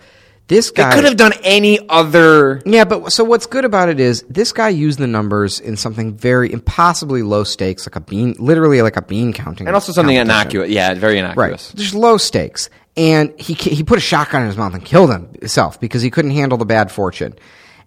this 0.49 0.71
They 0.71 0.83
guy 0.83 0.95
could 0.95 1.05
have 1.05 1.17
done 1.17 1.33
any 1.43 1.79
other. 1.89 2.61
Yeah, 2.67 2.85
but 2.85 3.13
so 3.13 3.25
what's 3.25 3.47
good 3.47 3.65
about 3.65 3.89
it 3.89 3.99
is 3.99 4.23
this 4.29 4.53
guy 4.53 4.69
used 4.69 4.99
the 4.99 5.07
numbers 5.07 5.59
in 5.61 5.77
something 5.77 6.15
very 6.15 6.53
impossibly 6.53 7.23
low 7.23 7.45
stakes, 7.45 7.87
like 7.87 7.97
a 7.97 8.01
bean, 8.01 8.35
literally 8.39 8.83
like 8.83 8.97
a 8.97 9.03
bean 9.03 9.33
counting, 9.33 9.67
And 9.67 9.75
also 9.75 9.93
something 9.93 10.17
innocuous. 10.17 10.69
Yeah, 10.71 10.95
very 10.95 11.19
innocuous. 11.19 11.71
Right, 11.73 11.79
just 11.79 11.95
low 11.95 12.19
stakes, 12.19 12.69
and 12.97 13.33
he 13.41 13.55
he 13.55 13.83
put 13.83 13.99
a 13.99 14.03
shotgun 14.03 14.43
in 14.43 14.49
his 14.49 14.57
mouth 14.57 14.75
and 14.75 14.85
killed 14.85 15.11
himself 15.11 15.81
because 15.81 16.03
he 16.03 16.11
couldn't 16.11 16.33
handle 16.33 16.59
the 16.59 16.67
bad 16.67 16.93
fortune. 16.93 17.35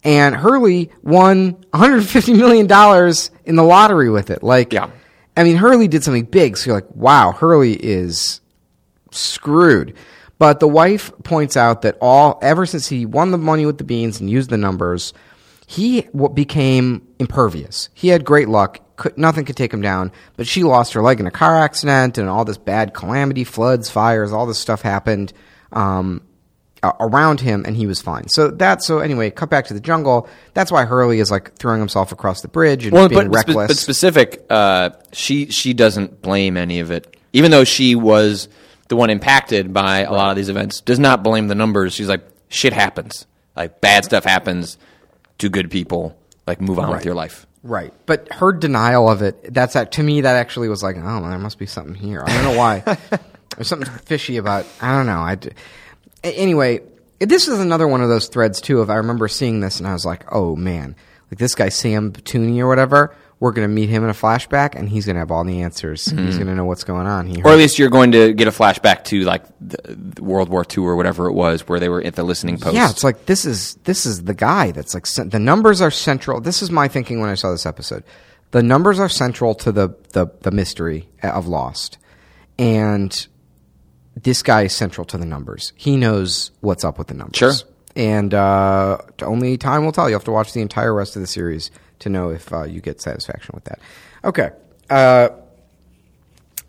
And 0.04 0.36
Hurley 0.36 0.92
won 1.04 1.52
150 1.72 2.34
million 2.34 2.66
dollars 2.68 3.30
in 3.46 3.56
the 3.56 3.64
lottery 3.64 4.10
with 4.10 4.30
it. 4.30 4.42
Like, 4.44 4.74
Yeah. 4.74 4.90
I 5.36 5.44
mean, 5.44 5.58
Hurley 5.58 5.88
did 5.88 6.04
something 6.04 6.26
big. 6.26 6.58
So 6.58 6.68
you're 6.72 6.76
like, 6.78 6.90
wow, 6.96 7.32
Hurley 7.32 7.74
is 7.74 8.42
screwed. 9.12 9.96
But 10.40 10.60
the 10.60 10.68
wife 10.68 11.12
points 11.24 11.58
out 11.58 11.82
that 11.82 11.98
all 12.00 12.38
ever 12.42 12.66
since 12.66 12.88
he 12.88 13.06
won 13.06 13.32
the 13.32 13.38
money 13.38 13.66
with 13.66 13.78
the 13.80 13.84
beans 13.84 14.20
and 14.20 14.30
used 14.30 14.50
the 14.52 14.58
numbers, 14.58 15.14
he 15.66 16.08
became 16.34 17.08
impervious. 17.20 17.90
He 17.94 18.10
had 18.10 18.24
great 18.24 18.48
luck. 18.48 18.80
Could, 18.98 19.18
nothing 19.18 19.46
could 19.46 19.58
take 19.58 19.74
him 19.74 19.82
down. 19.82 20.12
But 20.38 20.48
she 20.48 20.64
lost 20.64 20.94
her 20.94 21.02
leg 21.02 21.20
in 21.20 21.28
a 21.28 21.32
car 21.32 21.58
accident, 21.58 22.18
and 22.18 22.30
all 22.30 22.46
this 22.46 22.58
bad 22.58 22.94
calamity, 22.94 23.44
floods, 23.44 23.90
fires, 23.90 24.32
all 24.32 24.46
this 24.46 24.58
stuff 24.60 24.82
happened 24.82 25.34
um, 25.72 26.22
around 27.00 27.42
him, 27.42 27.64
and 27.66 27.76
he 27.76 27.86
was 27.88 28.02
fine. 28.02 28.28
So 28.30 28.50
that. 28.52 28.84
So 28.84 29.00
anyway, 29.00 29.30
cut 29.32 29.50
back 29.50 29.66
to 29.68 29.74
the 29.74 29.80
jungle. 29.80 30.28
That's 30.54 30.72
why 30.72 30.86
Hurley 30.86 31.20
is 31.20 31.30
like 31.32 31.56
throwing 31.58 31.80
himself 31.80 32.12
across 32.12 32.42
the 32.42 32.48
bridge 32.48 32.86
and 32.86 32.94
Well, 32.94 33.10
being 33.10 33.30
but, 33.30 33.40
spe- 33.42 33.48
reckless. 33.50 33.68
but 33.70 33.78
specific, 33.78 34.46
uh, 34.50 34.92
she 35.14 35.48
she 35.48 35.74
doesn't 35.74 36.22
blame 36.22 36.58
any 36.58 36.80
of 36.80 36.90
it, 36.92 37.18
even 37.34 37.52
though 37.52 37.64
she 37.66 37.96
was 37.96 38.48
the 38.88 38.96
one 38.96 39.10
impacted 39.10 39.74
by 39.74 40.00
a 40.00 40.12
lot 40.12 40.30
of 40.30 40.36
these 40.36 40.50
events. 40.50 40.82
Does 40.82 41.00
not 41.00 41.24
blame 41.24 41.48
the 41.48 41.56
numbers. 41.56 41.94
She's 41.94 42.08
like, 42.08 42.24
shit 42.50 42.74
happens. 42.74 43.26
Like 43.56 43.82
bad 43.82 44.06
stuff 44.06 44.24
happens 44.24 44.78
to 45.40 45.50
good 45.50 45.70
people. 45.72 46.18
Like 46.46 46.62
move 46.62 46.80
on 46.80 46.90
with 46.90 47.06
your 47.06 47.16
life. 47.16 47.46
Right. 47.64 47.94
But 48.06 48.32
her 48.34 48.54
denial 48.54 49.10
of 49.10 49.22
it, 49.22 49.54
that's 49.54 49.74
that 49.74 49.92
to 49.94 50.04
me 50.04 50.22
that 50.22 50.36
actually 50.38 50.70
was 50.70 50.84
like, 50.84 50.96
oh, 50.98 51.22
there 51.28 51.38
must 51.38 51.60
be 51.60 51.66
something 51.66 51.96
here. 51.96 52.24
I 52.26 52.34
don't 52.34 52.44
know 52.54 52.58
why. 52.58 52.80
There's 53.56 53.68
something 53.68 53.92
fishy 54.06 54.38
about 54.38 54.66
I 54.80 54.96
don't 54.96 55.08
know. 55.08 55.20
I 55.20 55.38
anyway, 56.24 56.82
this 57.20 57.48
is 57.48 57.60
another 57.60 57.88
one 57.88 58.02
of 58.02 58.10
those 58.10 58.28
threads 58.28 58.62
too 58.62 58.80
of 58.80 58.90
I 58.90 58.96
remember 58.96 59.28
seeing 59.28 59.60
this 59.60 59.80
and 59.80 59.88
I 59.88 59.94
was 59.94 60.06
like, 60.06 60.24
"Oh 60.32 60.56
man. 60.56 60.96
Like 61.30 61.40
this 61.40 61.56
guy 61.56 61.70
Sam 61.70 62.14
Toomey 62.14 62.62
or 62.62 62.68
whatever 62.68 63.16
we're 63.40 63.52
going 63.52 63.68
to 63.68 63.74
meet 63.74 63.90
him 63.90 64.04
in 64.04 64.10
a 64.10 64.14
flashback, 64.14 64.74
and 64.74 64.90
he's 64.90 65.06
going 65.06 65.16
to 65.16 65.20
have 65.20 65.30
all 65.30 65.44
the 65.44 65.62
answers. 65.62 66.06
He's 66.06 66.38
going 66.38 66.48
to 66.48 66.56
know 66.56 66.66
what's 66.66 66.84
going 66.84 67.06
on. 67.06 67.28
He 67.28 67.38
Mm-hmm. 67.38 67.48
Or 67.48 67.52
at 67.52 67.58
least 67.58 67.78
you're 67.78 67.90
going 67.90 68.12
to 68.14 68.34
get 68.34 68.48
a 68.48 68.52
flashback 68.52 69.04
to 69.06 69.22
like 69.22 69.44
the, 69.62 69.78
the 69.96 70.24
World 70.24 70.50
War 70.50 70.66
II 70.76 70.86
or 70.86 70.96
whatever 70.96 71.28
it 71.28 71.34
was, 71.34 71.68
where 71.68 71.80
they 71.80 71.88
were 71.88 72.02
at 72.02 72.16
the 72.16 72.24
listening 72.24 72.58
post. 72.58 72.74
Yeah, 72.74 72.90
it's 72.90 73.04
like 73.04 73.28
this 73.28 73.46
is 73.46 73.76
this 73.84 74.08
is 74.08 74.24
the 74.24 74.34
guy 74.34 74.72
that's 74.72 74.96
like 74.96 75.06
the 75.30 75.40
numbers 75.40 75.82
are 75.82 75.92
central. 75.92 76.42
This 76.42 76.64
is 76.64 76.72
my 76.72 76.88
thinking 76.88 77.20
when 77.20 77.30
I 77.30 77.36
saw 77.36 77.52
this 77.52 77.68
episode. 77.68 78.04
The 78.52 78.64
numbers 78.64 79.00
are 79.00 79.10
central 79.10 79.54
to 79.56 79.72
the 79.72 79.96
the, 80.14 80.28
the 80.42 80.52
mystery 80.52 81.10
of 81.22 81.48
Lost, 81.48 82.00
and 82.58 83.28
this 84.16 84.42
guy 84.42 84.64
is 84.64 84.74
central 84.74 85.06
to 85.06 85.18
the 85.18 85.26
numbers. 85.26 85.74
He 85.76 85.96
knows 85.96 86.52
what's 86.62 86.84
up 86.84 86.98
with 86.98 87.08
the 87.08 87.14
numbers. 87.14 87.38
Sure. 87.38 87.54
And 87.96 88.34
uh, 88.34 89.00
only 89.22 89.58
time 89.58 89.86
will 89.86 89.92
tell. 89.92 90.10
You 90.10 90.16
have 90.16 90.24
to 90.26 90.32
watch 90.32 90.54
the 90.54 90.62
entire 90.62 90.94
rest 90.94 91.16
of 91.16 91.22
the 91.22 91.28
series 91.28 91.72
to 92.00 92.10
know 92.10 92.30
if 92.30 92.52
uh, 92.54 92.64
you 92.64 92.82
get 92.82 93.02
satisfaction 93.02 93.52
with 93.54 93.64
that. 93.66 93.80
Okay. 94.24 94.50
Uh, 94.90 95.30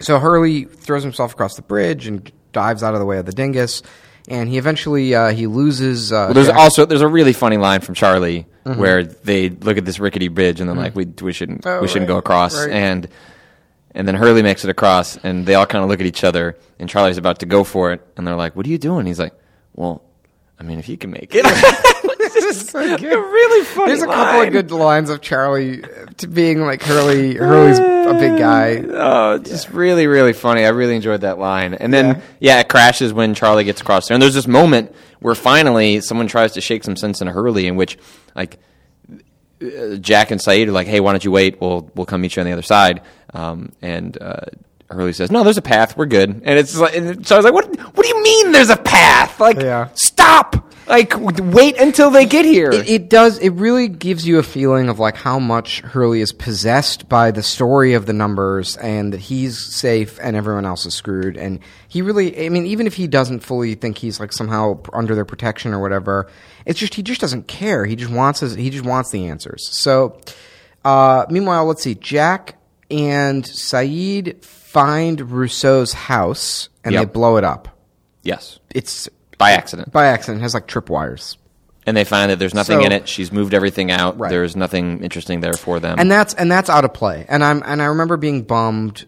so 0.01 0.19
Hurley 0.19 0.65
throws 0.65 1.03
himself 1.03 1.33
across 1.33 1.57
the 1.57 1.63
bridge 1.63 2.07
and 2.07 2.31
dives 2.53 2.83
out 2.83 2.95
of 2.95 3.01
the 3.01 3.07
way 3.07 3.19
of 3.19 3.27
the 3.27 3.33
dingus, 3.33 3.83
and 4.29 4.49
he 4.49 4.59
eventually 4.59 5.15
uh, 5.15 5.31
he 5.31 5.47
loses. 5.47 6.13
Uh, 6.13 6.27
Well, 6.27 6.35
there's 6.35 6.47
Jack- 6.49 6.57
also 6.57 6.87
there's 6.87 7.01
a 7.03 7.09
really 7.09 7.33
funny 7.33 7.57
line 7.57 7.81
from 7.81 7.95
Charlie 7.95 8.47
where 8.65 9.03
they 9.03 9.49
look 9.49 9.79
at 9.79 9.87
this 9.87 9.99
rickety 9.99 10.29
bridge 10.29 10.61
and 10.61 10.69
they're 10.69 10.77
like, 10.77 10.95
we 10.95 11.07
we 11.23 11.33
shouldn't 11.33 11.65
Oh, 11.67 11.81
we 11.81 11.89
shouldn't 11.89 12.09
right, 12.11 12.15
go 12.15 12.19
across 12.19 12.55
right. 12.55 12.71
and 12.71 13.09
and 13.95 14.07
then 14.07 14.15
Hurley 14.15 14.43
makes 14.43 14.63
it 14.63 14.69
across 14.69 15.17
and 15.17 15.47
they 15.47 15.55
all 15.55 15.65
kind 15.65 15.83
of 15.83 15.89
look 15.89 16.01
at 16.01 16.07
each 16.07 16.23
other 16.23 16.55
and 16.79 16.87
Charlie's 16.87 17.17
about 17.17 17.39
to 17.39 17.47
go 17.47 17.65
for 17.65 17.93
it 17.93 18.07
and 18.19 18.27
they're 18.27 18.37
like, 18.37 18.55
what 18.57 18.67
are 18.67 18.69
you 18.69 18.77
doing? 18.77 19.07
He's 19.07 19.19
like, 19.19 19.33
well, 19.75 20.03
I 20.61 20.65
mean, 20.65 20.79
if 20.79 20.87
you 20.91 20.99
can 20.99 21.11
make 21.11 21.31
it. 21.35 21.47
it's 22.57 22.71
so 22.71 22.81
a 22.81 22.99
good. 22.99 23.03
really 23.03 23.65
funny. 23.65 23.89
There's 23.89 24.03
a 24.03 24.07
couple 24.07 24.39
line. 24.39 24.47
of 24.49 24.53
good 24.53 24.71
lines 24.71 25.11
of 25.11 25.21
Charlie 25.21 25.83
uh, 25.85 26.07
to 26.19 26.27
being 26.29 26.61
like 26.63 26.83
Hurley. 26.83 27.35
Hurley's 27.35 27.79
a 27.79 28.15
big 28.19 28.39
guy. 28.39 28.85
Oh, 29.01 29.39
just 29.39 29.71
really, 29.71 30.07
really 30.07 30.33
funny. 30.33 30.65
I 30.65 30.69
really 30.71 30.97
enjoyed 30.97 31.21
that 31.21 31.39
line. 31.39 31.75
And 31.75 31.93
then, 31.95 32.23
yeah. 32.41 32.61
it 32.61 32.69
crashes 32.69 33.13
when 33.13 33.35
Charlie 33.35 33.65
gets 33.65 33.81
across 33.81 34.09
there. 34.09 34.15
And 34.15 34.23
there's 34.23 34.35
this 34.35 34.49
moment 34.49 34.95
where 35.21 35.35
finally 35.35 36.01
someone 36.01 36.27
tries 36.27 36.53
to 36.53 36.61
shake 36.61 36.85
some 36.85 36.97
sense 36.97 37.21
into 37.21 37.33
Hurley, 37.33 37.67
in 37.67 37.77
which, 37.77 37.97
like, 38.35 38.59
uh, 39.63 39.97
Jack 39.97 40.31
and 40.31 40.41
Sayid 40.41 40.69
are 40.69 40.73
like, 40.73 40.87
"Hey, 40.87 41.01
why 41.01 41.13
don't 41.13 41.25
you 41.25 41.31
wait? 41.31 41.61
We'll 41.61 41.91
we'll 41.95 42.07
come 42.07 42.21
meet 42.21 42.37
you 42.37 42.41
on 42.41 42.47
the 42.47 42.53
other 42.53 42.63
side." 42.63 43.03
Um, 43.35 43.73
and 43.83 44.17
uh, 44.21 44.47
Hurley 44.91 45.13
says, 45.13 45.31
"No, 45.31 45.43
there's 45.45 45.59
a 45.59 45.63
path. 45.63 45.97
We're 45.97 46.07
good." 46.07 46.31
And 46.31 46.59
it's 46.59 46.77
like, 46.77 46.97
and 46.97 47.27
so 47.27 47.35
I 47.37 47.39
was 47.39 47.45
like, 47.45 47.55
"What? 47.55 47.67
What 47.95 48.03
do 48.03 48.09
you 48.09 48.23
mean 48.23 48.53
there's 48.53 48.71
a 48.71 48.77
path? 48.77 49.41
Like, 49.41 49.59
Yeah. 49.61 49.89
stop! 49.95 50.68
Like, 50.89 51.13
wait 51.17 51.79
until 51.79 52.11
they 52.11 52.25
get 52.27 52.45
here." 52.45 52.71
It, 52.71 52.89
it 52.89 53.09
does. 53.11 53.39
It 53.39 53.51
really 53.51 53.89
gives 53.89 54.27
you 54.27 54.39
a 54.39 54.43
feeling 54.43 54.89
of 54.89 54.99
like 54.99 55.17
how 55.17 55.39
much 55.39 55.81
Hurley 55.83 56.21
is 56.21 56.33
possessed 56.33 57.09
by 57.09 57.31
the 57.31 57.43
story 57.43 57.95
of 57.95 58.07
the 58.07 58.13
numbers, 58.13 58.77
and 58.79 59.13
that 59.13 59.21
he's 59.21 59.59
safe 59.59 60.19
and 60.23 60.35
everyone 60.37 60.65
else 60.67 60.87
is 60.87 60.95
screwed. 60.95 61.37
And 61.37 61.61
he 61.89 62.03
really, 62.03 62.47
I 62.47 62.49
mean, 62.49 62.67
even 62.67 62.87
if 62.87 62.95
he 62.95 63.07
doesn't 63.07 63.41
fully 63.41 63.75
think 63.75 63.99
he's 63.99 64.19
like 64.19 64.33
somehow 64.33 64.81
under 64.93 65.15
their 65.15 65.25
protection 65.25 65.73
or 65.75 65.81
whatever, 65.81 66.29
it's 66.67 66.79
just 66.81 66.95
he 66.95 67.03
just 67.03 67.21
doesn't 67.21 67.49
care. 67.49 67.85
He 67.85 67.95
just 67.97 68.11
wants 68.13 68.41
his, 68.41 68.55
he 68.55 68.71
just 68.71 68.85
wants 68.85 69.11
the 69.11 69.27
answers. 69.29 69.69
So, 69.71 70.19
uh, 70.85 71.27
meanwhile, 71.31 71.65
let's 71.67 71.83
see, 71.83 71.95
Jack 71.95 72.57
and 72.91 73.45
Sayid 73.45 74.43
find 74.45 75.31
Rousseau's 75.31 75.93
house 75.93 76.69
and 76.85 76.95
Yep. 76.95 77.01
they 77.03 77.13
blow 77.13 77.37
it 77.37 77.45
up. 77.45 77.69
yes, 78.23 78.59
It's 78.75 79.09
by 79.39 79.53
accident. 79.53 79.93
by 79.93 80.07
accident. 80.07 80.41
It 80.41 80.43
has 80.43 80.55
like 80.55 80.67
tripwires. 80.67 81.37
And 81.87 81.97
they 81.97 82.05
find 82.05 82.31
that 82.31 82.39
there's 82.39 82.55
nothing 82.55 82.81
So- 82.81 82.85
in 82.87 82.93
it. 82.93 83.09
She's 83.09 83.33
moved 83.33 83.55
everything 83.55 83.91
out. 83.91 84.19
Right. 84.19 84.29
There's 84.31 84.55
nothing 84.57 85.03
interesting 85.03 85.41
there 85.41 85.55
for 85.55 85.81
them. 85.81 85.99
and 85.99 86.11
that's 86.11 86.35
and 86.35 86.51
that's 86.53 86.69
out 86.69 86.85
of 86.85 86.93
play. 86.93 87.25
And 87.29 87.43
I'm 87.43 87.63
and 87.65 87.81
I 87.81 87.87
remember 87.87 88.17
being 88.19 88.43
bummed 88.43 89.07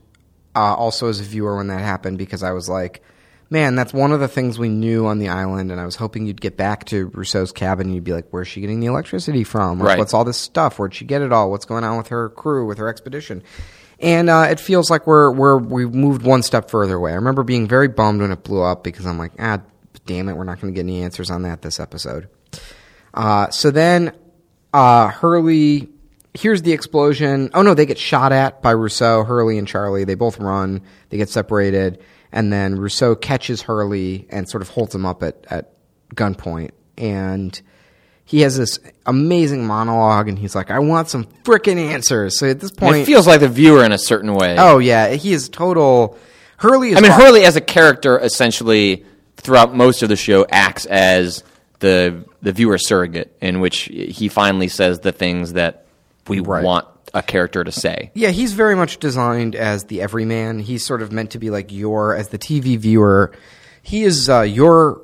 uh, 0.57 0.75
also 0.75 1.09
as 1.09 1.21
a 1.21 1.25
viewer 1.25 1.57
when 1.57 1.67
that 1.69 1.81
happened 1.81 2.17
because 2.19 2.43
I 2.43 2.53
was 2.53 2.69
like, 2.69 3.03
man, 3.51 3.75
that's 3.75 3.93
one 3.93 4.13
of 4.13 4.21
the 4.21 4.29
things 4.29 4.59
we 4.59 4.69
knew 4.69 5.07
on 5.07 5.19
the 5.19 5.29
island, 5.29 5.71
and 5.71 5.81
I 5.81 5.85
was 5.85 5.97
hoping 5.97 6.27
you'd 6.27 6.41
get 6.41 6.57
back 6.57 6.85
to 6.87 7.07
Rousseau's 7.15 7.53
cabin 7.53 7.89
and 7.89 7.95
you'd 7.95 8.05
be 8.05 8.13
like, 8.13 8.27
where's 8.31 8.49
she 8.49 8.61
getting 8.61 8.81
the 8.81 8.87
electricity 8.87 9.45
from? 9.45 9.79
Like, 9.81 9.89
Right. 9.89 9.99
What's 9.99 10.15
all 10.15 10.25
this 10.25 10.39
stuff? 10.39 10.79
Where'd 10.79 10.95
she 10.95 11.05
get 11.05 11.21
it 11.23 11.33
all? 11.33 11.51
What's 11.51 11.65
going 11.67 11.85
on 11.85 11.99
with 11.99 12.09
her 12.09 12.31
crew, 12.31 12.67
with 12.67 12.79
her 12.79 12.89
expedition? 12.89 13.43
And 14.01 14.31
uh, 14.31 14.47
it 14.51 14.59
feels 14.59 14.89
like 14.91 15.07
we're 15.07 15.31
we're 15.31 15.59
we've 15.59 15.93
moved 15.95 16.23
one 16.23 16.43
step 16.43 16.71
further 16.71 16.95
away. 16.97 17.13
I 17.13 17.17
remember 17.17 17.43
being 17.43 17.69
very 17.69 17.89
bummed 17.89 18.23
when 18.23 18.31
it 18.33 18.43
blew 18.43 18.63
up 18.63 18.83
because 18.83 19.05
I'm 19.05 19.19
like, 19.19 19.33
ah, 19.39 19.59
damn 20.07 20.29
it, 20.29 20.37
we're 20.37 20.45
not 20.45 20.61
going 20.61 20.73
to 20.73 20.77
get 20.77 20.85
any 20.87 21.03
answers 21.03 21.31
on 21.31 21.43
that 21.43 21.63
this 21.63 21.81
episode. 21.81 22.29
Uh, 23.13 23.51
so 23.51 23.71
then 23.71 24.13
uh, 24.73 25.09
Hurley 25.09 25.89
hears 26.35 26.63
the 26.63 26.73
explosion. 26.73 27.51
Oh 27.55 27.63
no, 27.63 27.75
they 27.75 27.87
get 27.87 27.99
shot 27.99 28.33
at 28.33 28.63
by 28.63 28.73
Rousseau, 28.73 29.25
Hurley, 29.25 29.59
and 29.59 29.67
Charlie. 29.67 30.05
They 30.05 30.15
both 30.15 30.39
run. 30.39 30.83
They 31.09 31.17
get 31.17 31.29
separated, 31.29 32.03
and 32.33 32.53
then 32.53 32.77
Rousseau 32.77 33.15
catches 33.15 33.63
Hurley 33.63 34.27
and 34.31 34.49
sort 34.49 34.63
of 34.63 34.69
holds 34.69 34.95
him 34.95 35.07
up 35.07 35.23
at 35.23 35.45
at 35.51 35.73
gunpoint. 36.15 36.71
And 36.97 37.61
he 38.25 38.43
has 38.43 38.57
this 38.57 38.79
amazing 39.07 39.67
monologue, 39.67 40.29
and 40.29 40.39
he's 40.39 40.55
like, 40.55 40.71
"I 40.71 40.79
want 40.79 41.09
some 41.09 41.25
frickin' 41.45 41.79
answers." 41.79 42.39
So 42.39 42.49
at 42.49 42.61
this 42.61 42.71
point, 42.71 42.99
it 42.99 43.07
feels 43.07 43.27
like 43.27 43.41
the 43.41 43.49
viewer 43.49 43.85
in 43.85 43.93
a 43.93 43.99
certain 43.99 44.35
way. 44.35 44.57
oh 44.59 44.79
yeah, 44.79 45.11
he 45.15 45.33
is 45.33 45.49
total. 45.49 46.17
Hurley 46.59 46.91
is. 46.91 46.99
I 46.99 47.01
mean, 47.01 47.11
Hurley 47.11 47.45
as 47.45 47.57
a 47.57 47.61
character 47.61 48.19
essentially 48.21 49.05
throughout 49.41 49.75
most 49.75 50.03
of 50.03 50.09
the 50.09 50.17
show 50.17 50.47
acts 50.51 50.87
as 50.87 51.43
the 51.81 52.25
the 52.43 52.53
viewer 52.53 52.79
surrogate, 52.79 53.37
in 53.41 53.61
which 53.61 53.81
he 53.93 54.29
finally 54.29 54.69
says 54.69 55.01
the 55.01 55.13
things 55.13 55.55
that 55.55 55.87
we 56.29 56.41
Right. 56.41 56.63
want 56.65 56.87
a 57.13 57.23
character 57.23 57.65
to 57.65 57.73
say. 57.73 58.11
Yeah, 58.15 58.29
he's 58.29 58.53
very 58.53 58.77
much 58.77 58.99
designed 58.99 59.57
as 59.57 59.85
the 59.85 60.01
everyman. 60.01 60.61
He's 60.61 60.85
sort 60.85 61.03
of 61.03 61.11
meant 61.11 61.31
to 61.33 61.39
be 61.39 61.51
like 61.51 61.73
your, 61.73 62.15
as 62.15 62.29
the 62.29 62.39
TV 62.39 62.79
viewer, 62.79 63.33
he 63.83 64.05
is 64.05 64.29
uh, 64.29 64.43
your 64.43 65.03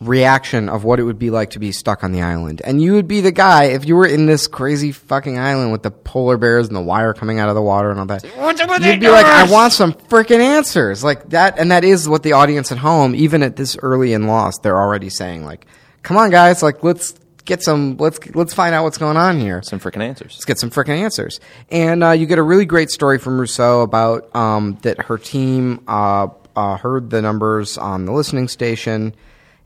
reaction 0.00 0.70
of 0.70 0.82
what 0.82 0.98
it 0.98 1.02
would 1.02 1.18
be 1.18 1.28
like 1.28 1.50
to 1.50 1.58
be 1.58 1.72
stuck 1.72 2.02
on 2.02 2.12
the 2.12 2.22
island. 2.22 2.62
And 2.64 2.80
you 2.80 2.94
would 2.94 3.06
be 3.06 3.20
the 3.20 3.32
guy 3.32 3.64
if 3.64 3.84
you 3.84 3.96
were 3.96 4.06
in 4.06 4.24
this 4.24 4.46
crazy 4.48 4.92
fucking 4.92 5.38
island 5.38 5.72
with 5.72 5.82
the 5.82 5.90
polar 5.90 6.38
bears 6.38 6.68
and 6.68 6.76
the 6.76 6.80
wire 6.80 7.12
coming 7.12 7.38
out 7.38 7.50
of 7.50 7.54
the 7.54 7.60
water 7.60 7.90
and 7.90 8.00
all 8.00 8.06
that. 8.06 8.24
You'd 8.24 9.00
be 9.00 9.08
like, 9.08 9.26
I 9.26 9.50
want 9.50 9.74
some 9.74 9.92
freaking 9.92 10.40
answers. 10.40 11.04
Like 11.04 11.28
that, 11.30 11.58
and 11.58 11.70
that 11.70 11.84
is 11.84 12.08
what 12.08 12.22
the 12.22 12.32
audience 12.32 12.72
at 12.72 12.78
home, 12.78 13.14
even 13.14 13.42
at 13.42 13.56
this 13.56 13.76
early 13.82 14.14
in 14.14 14.26
Lost, 14.26 14.62
they're 14.62 14.80
already 14.80 15.10
saying, 15.10 15.44
like, 15.44 15.66
come 16.02 16.16
on, 16.16 16.30
guys, 16.30 16.62
like, 16.62 16.82
let's 16.82 17.14
get 17.44 17.62
some, 17.62 17.98
let's, 17.98 18.18
let's 18.34 18.54
find 18.54 18.74
out 18.74 18.84
what's 18.84 18.98
going 18.98 19.18
on 19.18 19.38
here 19.38 19.60
Some 19.62 19.80
freaking 19.80 20.02
answers. 20.02 20.32
let's 20.32 20.46
get 20.46 20.58
some 20.58 20.70
freaking 20.70 20.98
answers. 20.98 21.40
And 21.70 22.02
uh, 22.02 22.12
you 22.12 22.24
get 22.24 22.38
a 22.38 22.42
really 22.42 22.64
great 22.64 22.90
story 22.90 23.18
from 23.18 23.38
Rousseau 23.38 23.82
about 23.82 24.34
um, 24.34 24.78
that 24.80 25.02
her 25.02 25.18
team 25.18 25.82
uh, 25.86 26.28
uh, 26.56 26.78
heard 26.78 27.10
the 27.10 27.20
numbers 27.20 27.76
on 27.76 28.06
the 28.06 28.12
listening 28.12 28.48
station, 28.48 29.14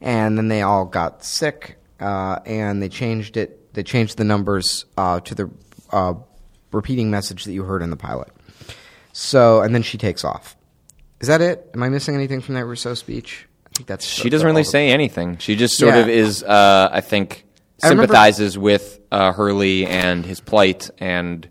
and 0.04 0.36
then 0.38 0.48
they 0.48 0.62
all 0.62 0.84
got 0.84 1.24
sick, 1.24 1.78
uh, 1.98 2.38
and 2.46 2.80
they 2.80 2.88
changed 2.88 3.36
it. 3.36 3.72
They 3.74 3.82
changed 3.82 4.18
the 4.18 4.24
numbers 4.24 4.84
uh, 4.96 5.18
to 5.20 5.34
the 5.34 5.50
uh, 5.90 6.14
repeating 6.70 7.10
message 7.10 7.44
that 7.44 7.52
you 7.52 7.64
heard 7.64 7.82
in 7.82 7.90
the 7.90 7.96
pilot. 7.96 8.28
So, 9.12 9.62
and 9.62 9.74
then 9.74 9.82
she 9.82 9.96
takes 9.98 10.24
off. 10.24 10.56
Is 11.20 11.28
that 11.28 11.40
it? 11.40 11.70
Am 11.74 11.82
I 11.82 11.88
missing 11.88 12.14
anything 12.14 12.40
from 12.40 12.54
that 12.54 12.66
Rousseau 12.66 12.94
speech? 12.94 13.48
I 13.66 13.70
think 13.76 13.88
that's 13.88 14.04
She 14.04 14.28
doesn't 14.28 14.46
really 14.46 14.62
say 14.64 14.90
anything. 14.90 15.38
She 15.38 15.56
just 15.56 15.76
sort 15.78 15.94
Yeah. 15.94 16.00
of 16.02 16.08
is, 16.08 16.42
uh, 16.44 16.88
I 16.92 17.00
think, 17.00 17.46
I 17.82 17.88
sympathizes 17.88 18.58
with 18.58 19.00
uh, 19.10 19.32
Hurley 19.32 19.86
and 19.86 20.24
his 20.26 20.40
plight, 20.40 20.90
and 20.98 21.48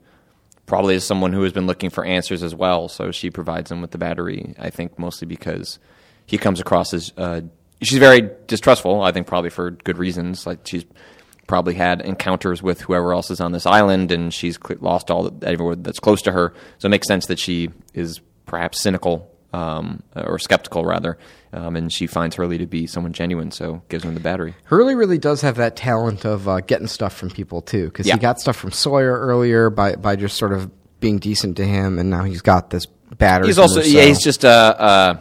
probably 0.67 0.95
is 0.95 1.03
someone 1.03 1.33
who 1.33 1.41
has 1.43 1.53
been 1.53 1.65
looking 1.67 1.89
for 1.89 2.05
answers 2.05 2.43
as 2.43 2.53
well. 2.53 2.87
So 2.87 3.11
she 3.11 3.29
provides 3.31 3.71
him 3.71 3.81
with 3.81 3.91
the 3.91 3.97
battery. 3.97 4.53
I 4.59 4.69
think 4.69 4.99
mostly 4.99 5.25
because 5.25 5.79
he 6.25 6.37
comes 6.37 6.59
across 6.61 6.93
as 6.93 7.11
uh, 7.17 7.41
she's 7.84 7.99
very 7.99 8.29
distrustful. 8.47 9.01
I 9.01 9.11
think 9.11 9.27
probably 9.27 9.49
for 9.49 9.71
good 9.71 9.97
reasons. 9.97 10.45
Like 10.47 10.59
she's 10.65 10.86
probably 11.47 11.73
had 11.73 12.01
encounters 12.01 12.63
with 12.63 12.81
whoever 12.81 13.13
else 13.13 13.29
is 13.29 13.41
on 13.41 13.51
this 13.51 13.65
island, 13.65 14.11
and 14.11 14.34
she's 14.34 14.57
lost 14.79 15.11
all 15.11 15.29
the, 15.29 15.47
everyone 15.47 15.84
that's 15.84 15.99
close 15.99 16.21
to 16.23 16.31
her. 16.31 16.53
So 16.77 16.88
it 16.88 16.89
makes 16.89 17.07
sense 17.07 17.25
that 17.27 17.39
she 17.39 17.69
is 17.93 18.21
perhaps 18.45 18.81
cynical 18.81 19.29
um, 19.53 20.01
or 20.15 20.39
skeptical 20.39 20.84
rather, 20.84 21.17
um, 21.51 21.75
and 21.75 21.93
she 21.93 22.07
finds 22.07 22.36
Hurley 22.36 22.57
to 22.57 22.65
be 22.65 22.88
someone 22.88 23.13
genuine, 23.13 23.51
so 23.51 23.84
gives 23.89 24.03
him 24.03 24.13
the 24.15 24.19
battery. 24.19 24.55
Hurley 24.63 24.95
really 24.95 25.19
does 25.19 25.41
have 25.41 25.57
that 25.57 25.75
talent 25.75 26.25
of 26.25 26.47
uh, 26.47 26.61
getting 26.61 26.88
stuff 26.88 27.13
from 27.15 27.29
people 27.29 27.61
too, 27.61 27.86
because 27.86 28.07
Yeah. 28.07 28.15
he 28.15 28.19
got 28.19 28.39
stuff 28.39 28.55
from 28.55 28.71
Sawyer 28.71 29.15
earlier 29.19 29.69
by 29.69 29.95
by 29.95 30.15
just 30.15 30.38
sort 30.38 30.53
of 30.53 30.71
being 30.99 31.19
decent 31.19 31.57
to 31.57 31.65
him, 31.65 31.99
and 31.99 32.09
now 32.09 32.23
he's 32.23 32.41
got 32.41 32.71
this 32.71 32.86
battery. 33.17 33.47
He's 33.47 33.59
also 33.59 33.81
Rousseau. 33.81 33.89
yeah, 33.91 34.05
he's 34.05 34.23
just 34.23 34.43
uh, 34.43 34.47
uh 34.79 35.17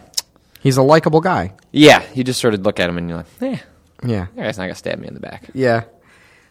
he's 0.62 0.76
a 0.76 0.82
likable 0.82 1.20
guy. 1.20 1.54
yeah. 1.72 2.02
You 2.14 2.24
just 2.24 2.40
sort 2.40 2.54
of 2.54 2.60
look 2.60 2.80
at 2.80 2.88
him 2.88 2.96
and 2.98 3.08
you're 3.08 3.18
like, 3.18 3.26
eh, 3.42 3.58
Yeah, 4.04 4.26
that 4.34 4.42
guy's 4.42 4.58
not 4.58 4.64
gonna 4.64 4.74
stab 4.74 4.98
me 4.98 5.08
in 5.08 5.14
the 5.14 5.20
back. 5.20 5.50
yeah. 5.54 5.84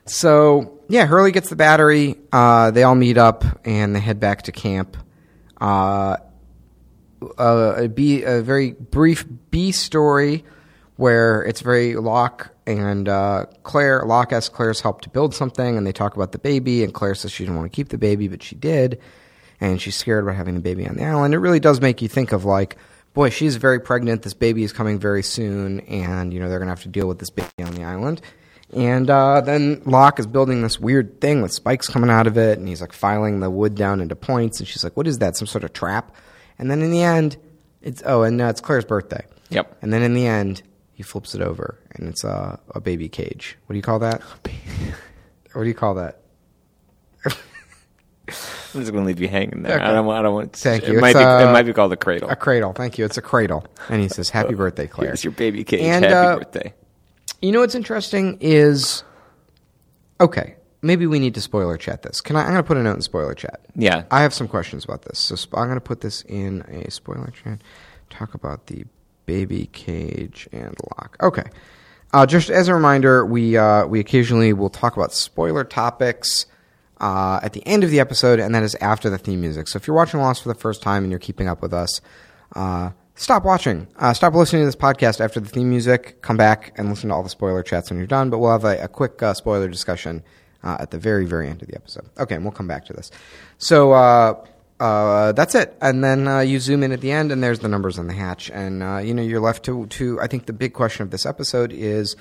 So 0.05 0.79
yeah, 0.89 1.05
Hurley 1.05 1.31
gets 1.31 1.49
the 1.49 1.55
battery. 1.55 2.15
Uh, 2.31 2.71
they 2.71 2.83
all 2.83 2.95
meet 2.95 3.17
up 3.17 3.43
and 3.65 3.95
they 3.95 3.99
head 3.99 4.19
back 4.19 4.43
to 4.43 4.51
camp. 4.51 4.97
Uh, 5.59 6.17
uh, 7.37 7.73
a 7.77 7.87
B, 7.87 8.23
a 8.23 8.41
very 8.41 8.71
brief 8.71 9.25
B 9.51 9.71
story 9.71 10.43
where 10.95 11.43
it's 11.43 11.61
very 11.61 11.95
Locke 11.95 12.49
and 12.65 13.07
uh, 13.07 13.45
Claire 13.63 14.03
Locke 14.05 14.33
asks 14.33 14.49
Claire's 14.53 14.81
help 14.81 15.01
to 15.01 15.09
build 15.09 15.33
something, 15.33 15.77
and 15.77 15.85
they 15.85 15.91
talk 15.91 16.15
about 16.15 16.31
the 16.31 16.37
baby, 16.39 16.83
and 16.83 16.93
Claire 16.93 17.15
says 17.15 17.31
she 17.31 17.43
didn't 17.43 17.57
want 17.57 17.71
to 17.71 17.75
keep 17.75 17.89
the 17.89 17.97
baby, 17.97 18.27
but 18.27 18.41
she 18.43 18.55
did, 18.55 18.99
and 19.59 19.81
she's 19.81 19.95
scared 19.95 20.23
about 20.23 20.35
having 20.35 20.53
the 20.55 20.61
baby 20.61 20.87
on 20.87 20.95
the 20.95 21.03
island. 21.03 21.33
It 21.33 21.39
really 21.39 21.59
does 21.59 21.81
make 21.81 22.01
you 22.01 22.07
think 22.07 22.31
of 22.31 22.45
like, 22.45 22.77
boy, 23.13 23.29
she's 23.29 23.55
very 23.55 23.79
pregnant. 23.79 24.23
This 24.23 24.33
baby 24.33 24.63
is 24.63 24.73
coming 24.73 24.99
very 24.99 25.23
soon, 25.23 25.81
and 25.81 26.33
you 26.33 26.39
know 26.39 26.49
they're 26.49 26.59
gonna 26.59 26.71
have 26.71 26.83
to 26.83 26.89
deal 26.89 27.07
with 27.07 27.19
this 27.19 27.29
baby 27.29 27.49
on 27.63 27.73
the 27.75 27.83
island. 27.83 28.21
And 28.73 29.09
uh, 29.09 29.41
then 29.41 29.81
Locke 29.85 30.19
is 30.19 30.27
building 30.27 30.61
this 30.61 30.79
weird 30.79 31.19
thing 31.19 31.41
with 31.41 31.51
spikes 31.51 31.87
coming 31.87 32.09
out 32.09 32.25
of 32.25 32.37
it, 32.37 32.57
and 32.57 32.67
he's 32.67 32.79
like 32.79 32.93
filing 32.93 33.41
the 33.41 33.49
wood 33.49 33.75
down 33.75 33.99
into 33.99 34.15
points. 34.15 34.59
And 34.59 34.67
she's 34.67 34.83
like, 34.83 34.95
"What 34.95 35.07
is 35.07 35.19
that? 35.19 35.35
Some 35.35 35.47
sort 35.47 35.63
of 35.63 35.73
trap?" 35.73 36.15
And 36.57 36.71
then 36.71 36.81
in 36.81 36.91
the 36.91 37.03
end, 37.03 37.37
it's 37.81 38.01
oh, 38.05 38.23
and 38.23 38.41
uh, 38.41 38.45
it's 38.45 38.61
Claire's 38.61 38.85
birthday. 38.85 39.25
Yep. 39.49 39.77
And 39.81 39.91
then 39.91 40.03
in 40.03 40.13
the 40.13 40.25
end, 40.25 40.61
he 40.93 41.03
flips 41.03 41.35
it 41.35 41.41
over, 41.41 41.77
and 41.91 42.07
it's 42.07 42.23
a 42.23 42.59
a 42.73 42.79
baby 42.79 43.09
cage. 43.09 43.57
What 43.65 43.73
do 43.73 43.77
you 43.77 43.83
call 43.83 43.99
that? 43.99 44.21
what 45.53 45.63
do 45.63 45.67
you 45.67 45.73
call 45.73 45.95
that? 45.95 46.19
I'm 48.73 48.81
just 48.81 48.91
going 48.91 49.03
to 49.03 49.07
leave 49.07 49.19
you 49.19 49.27
hanging 49.27 49.63
there. 49.63 49.75
Okay. 49.75 49.83
I 49.83 49.91
don't. 49.91 50.05
want- 50.05 50.19
I 50.19 50.21
don't 50.23 50.33
want. 50.33 50.53
Thank 50.53 50.83
it 50.83 50.93
you. 50.93 50.99
Might 50.99 51.09
It's, 51.11 51.19
be, 51.19 51.23
uh, 51.23 51.49
it 51.49 51.51
might 51.51 51.63
be 51.63 51.73
called 51.73 51.93
a 51.93 51.97
cradle. 51.97 52.29
A 52.29 52.35
cradle. 52.35 52.73
Thank 52.73 52.97
you. 52.97 53.05
It's 53.05 53.17
a 53.17 53.21
cradle. 53.21 53.65
And 53.89 54.01
he 54.01 54.07
says, 54.07 54.29
"Happy 54.29 54.53
birthday, 54.55 54.87
Claire." 54.87 55.07
Here's 55.07 55.23
your 55.23 55.33
baby 55.33 55.63
cage. 55.63 55.81
And, 55.81 56.05
Happy 56.05 56.15
uh, 56.15 56.37
birthday. 56.37 56.73
You 57.41 57.51
know 57.51 57.61
what's 57.61 57.75
interesting 57.75 58.37
is, 58.39 59.03
okay, 60.19 60.55
maybe 60.81 61.07
we 61.07 61.19
need 61.19 61.33
to 61.35 61.41
spoiler 61.41 61.77
chat 61.77 62.03
this. 62.03 62.21
Can 62.21 62.35
I? 62.35 62.41
I'm 62.41 62.47
going 62.51 62.57
to 62.57 62.63
put 62.63 62.77
a 62.77 62.83
note 62.83 62.95
in 62.95 63.01
spoiler 63.01 63.33
chat. 63.33 63.61
Yeah. 63.75 64.03
I 64.11 64.21
have 64.21 64.33
some 64.33 64.47
questions 64.47 64.85
about 64.85 65.03
this, 65.03 65.19
so 65.19 65.35
sp- 65.35 65.57
I'm 65.57 65.65
going 65.65 65.75
to 65.75 65.81
put 65.81 66.01
this 66.01 66.21
in 66.23 66.61
a 66.63 66.89
spoiler 66.91 67.31
chat. 67.43 67.61
Talk 68.09 68.33
about 68.33 68.67
the 68.67 68.85
baby 69.25 69.69
cage 69.71 70.47
and 70.51 70.75
Locke. 70.97 71.17
Okay. 71.21 71.45
Uh, 72.13 72.25
just 72.25 72.49
as 72.49 72.67
a 72.67 72.73
reminder, 72.73 73.25
we 73.25 73.55
uh, 73.57 73.85
we 73.87 73.99
occasionally 73.99 74.53
will 74.53 74.69
talk 74.69 74.97
about 74.97 75.13
spoiler 75.13 75.63
topics 75.63 76.45
uh, 77.01 77.39
at 77.41 77.53
the 77.53 77.65
end 77.67 77.83
of 77.83 77.89
the 77.89 77.99
episode, 77.99 78.39
and 78.39 78.53
that 78.53 78.61
is 78.61 78.75
after 78.75 79.09
the 79.09 79.17
theme 79.17 79.41
music. 79.41 79.67
So 79.67 79.77
if 79.77 79.87
you're 79.87 79.95
watching 79.95 80.19
Lost 80.19 80.43
for 80.43 80.49
the 80.49 80.55
first 80.55 80.83
time 80.83 81.03
and 81.03 81.11
you're 81.11 81.19
keeping 81.19 81.47
up 81.47 81.61
with 81.61 81.73
us, 81.73 81.99
uh, 82.55 82.91
stop 83.15 83.43
watching. 83.43 83.87
Uh, 83.97 84.13
stop 84.13 84.35
listening 84.35 84.61
to 84.61 84.67
this 84.67 84.75
podcast 84.75 85.19
after 85.19 85.39
the 85.39 85.49
theme 85.49 85.67
music. 85.67 86.21
Come 86.21 86.37
back 86.37 86.73
and 86.77 86.89
listen 86.89 87.09
to 87.09 87.15
all 87.15 87.23
the 87.23 87.29
spoiler 87.29 87.63
chats 87.63 87.89
when 87.89 87.97
you're 87.97 88.07
done. 88.07 88.29
But 88.29 88.37
we'll 88.37 88.51
have 88.51 88.65
a, 88.65 88.83
a 88.83 88.87
quick 88.87 89.21
uh, 89.23 89.33
spoiler 89.33 89.67
discussion 89.67 90.21
uh, 90.63 90.77
at 90.79 90.91
the 90.91 90.99
very, 90.99 91.25
very 91.25 91.49
end 91.49 91.63
of 91.63 91.67
the 91.67 91.75
episode. 91.75 92.07
Okay, 92.19 92.35
and 92.35 92.45
we'll 92.45 92.51
come 92.51 92.67
back 92.67 92.85
to 92.85 92.93
this. 92.93 93.09
So 93.57 93.93
uh, 93.93 95.31
that's 95.31 95.55
it. 95.55 95.75
And 95.81 96.03
then 96.03 96.47
you 96.47 96.59
zoom 96.59 96.83
in 96.83 96.91
at 96.91 97.01
the 97.01 97.11
end, 97.11 97.31
and 97.31 97.41
there's 97.41 97.59
the 97.59 97.67
numbers 97.67 97.97
on 97.97 98.05
the 98.05 98.13
hatch. 98.13 98.51
And 98.51 99.07
you 99.07 99.15
know 99.15 99.23
you're 99.23 99.41
left 99.41 99.65
to 99.65 99.87
to. 99.87 100.21
I 100.21 100.27
think 100.27 100.45
the 100.45 100.53
big 100.53 100.73
question 100.73 101.01
of 101.01 101.09
this 101.09 101.25
episode 101.25 101.71
is 101.73 102.15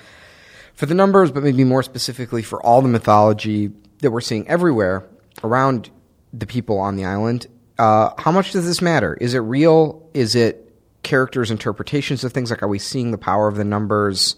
for 0.73 0.87
the 0.87 0.95
numbers, 0.95 1.29
but 1.29 1.43
maybe 1.43 1.63
more 1.65 1.83
specifically 1.83 2.41
for 2.41 2.65
all 2.65 2.81
the 2.81 2.87
mythology 2.87 3.71
that 4.01 4.11
we're 4.11 4.21
seeing 4.21 4.47
everywhere 4.47 5.07
around 5.43 5.89
the 6.33 6.45
people 6.45 6.79
on 6.79 6.95
the 6.95 7.05
island. 7.05 7.47
Uh, 7.77 8.11
how 8.17 8.31
much 8.31 8.51
does 8.51 8.65
this 8.65 8.81
matter? 8.81 9.15
Is 9.19 9.33
it 9.33 9.39
real? 9.39 10.07
Is 10.13 10.35
it 10.35 10.73
characters' 11.03 11.51
interpretations 11.51 12.23
of 12.23 12.31
things? 12.31 12.51
Like, 12.51 12.61
are 12.61 12.67
we 12.67 12.79
seeing 12.79 13.11
the 13.11 13.17
power 13.17 13.47
of 13.47 13.55
the 13.55 13.63
numbers 13.63 14.35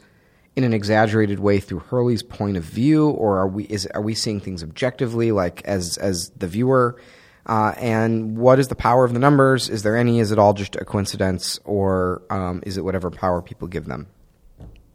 in 0.56 0.64
an 0.64 0.74
exaggerated 0.74 1.40
way 1.40 1.60
through 1.60 1.80
Hurley's 1.80 2.24
point 2.24 2.58
of 2.58 2.64
view, 2.64 3.10
or 3.10 3.40
are 3.40 3.48
we 3.48 3.66
is 3.66 3.88
are 3.88 4.02
we 4.02 4.14
seeing 4.14 4.40
things 4.40 4.64
objectively, 4.64 5.32
like 5.32 5.64
as 5.66 5.98
as 5.98 6.30
the 6.38 6.48
viewer? 6.48 7.00
Uh, 7.46 7.74
and 7.78 8.38
what 8.38 8.58
is 8.58 8.70
the 8.70 8.76
power 8.76 9.04
of 9.04 9.12
the 9.12 9.20
numbers? 9.20 9.68
Is 9.68 9.84
there 9.84 9.98
any? 9.98 10.20
Is 10.20 10.32
it 10.32 10.40
all 10.40 10.54
just 10.54 10.76
a 10.76 10.86
coincidence, 10.86 11.60
or 11.66 12.22
um, 12.30 12.64
is 12.66 12.78
it 12.78 12.86
whatever 12.86 13.10
power 13.10 13.42
people 13.42 13.68
give 13.68 13.86
them? 13.86 14.08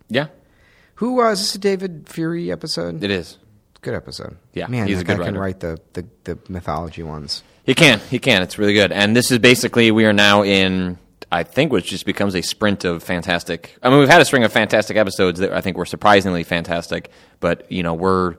Yeah. 0.09 0.29
Who 0.97 1.23
uh, 1.23 1.33
is 1.33 1.41
this 1.41 1.55
a 1.55 1.59
David 1.59 2.09
Fury 2.09 2.51
episode? 2.51 3.05
It 3.05 3.11
is. 3.11 3.39
Good 3.81 3.95
episode. 3.95 4.37
Yeah, 4.53 4.67
man, 4.67 4.89
he's 4.89 5.01
a 5.01 5.05
good 5.05 5.19
guy 5.19 5.25
can 5.27 5.39
write 5.39 5.61
the, 5.61 5.81
the, 5.93 6.07
the 6.25 6.39
mythology 6.49 7.03
ones. 7.03 7.43
He 7.65 7.75
can. 7.75 8.01
He 8.11 8.19
can. 8.19 8.43
It's 8.43 8.59
really 8.59 8.73
good. 8.73 8.93
And 8.93 9.15
this 9.15 9.31
is 9.31 9.39
basically 9.39 9.91
we 9.91 10.05
are 10.05 10.13
now 10.13 10.43
in. 10.43 10.99
I 11.31 11.43
think 11.43 11.73
which 11.73 11.91
just 11.91 12.07
becomes 12.07 12.35
a 12.35 12.41
sprint 12.41 12.85
of 12.85 13.03
fantastic. 13.03 13.77
I 13.83 13.91
mean, 13.91 13.99
we've 13.99 14.09
had 14.09 14.23
a 14.23 14.25
string 14.25 14.45
of 14.45 14.53
fantastic 14.53 14.97
episodes 14.97 15.41
that 15.41 15.53
I 15.53 15.61
think 15.61 15.77
were 15.77 15.85
surprisingly 15.85 16.43
fantastic, 16.43 17.11
but 17.39 17.71
you 17.71 17.83
know 17.83 17.93
we're 17.95 18.37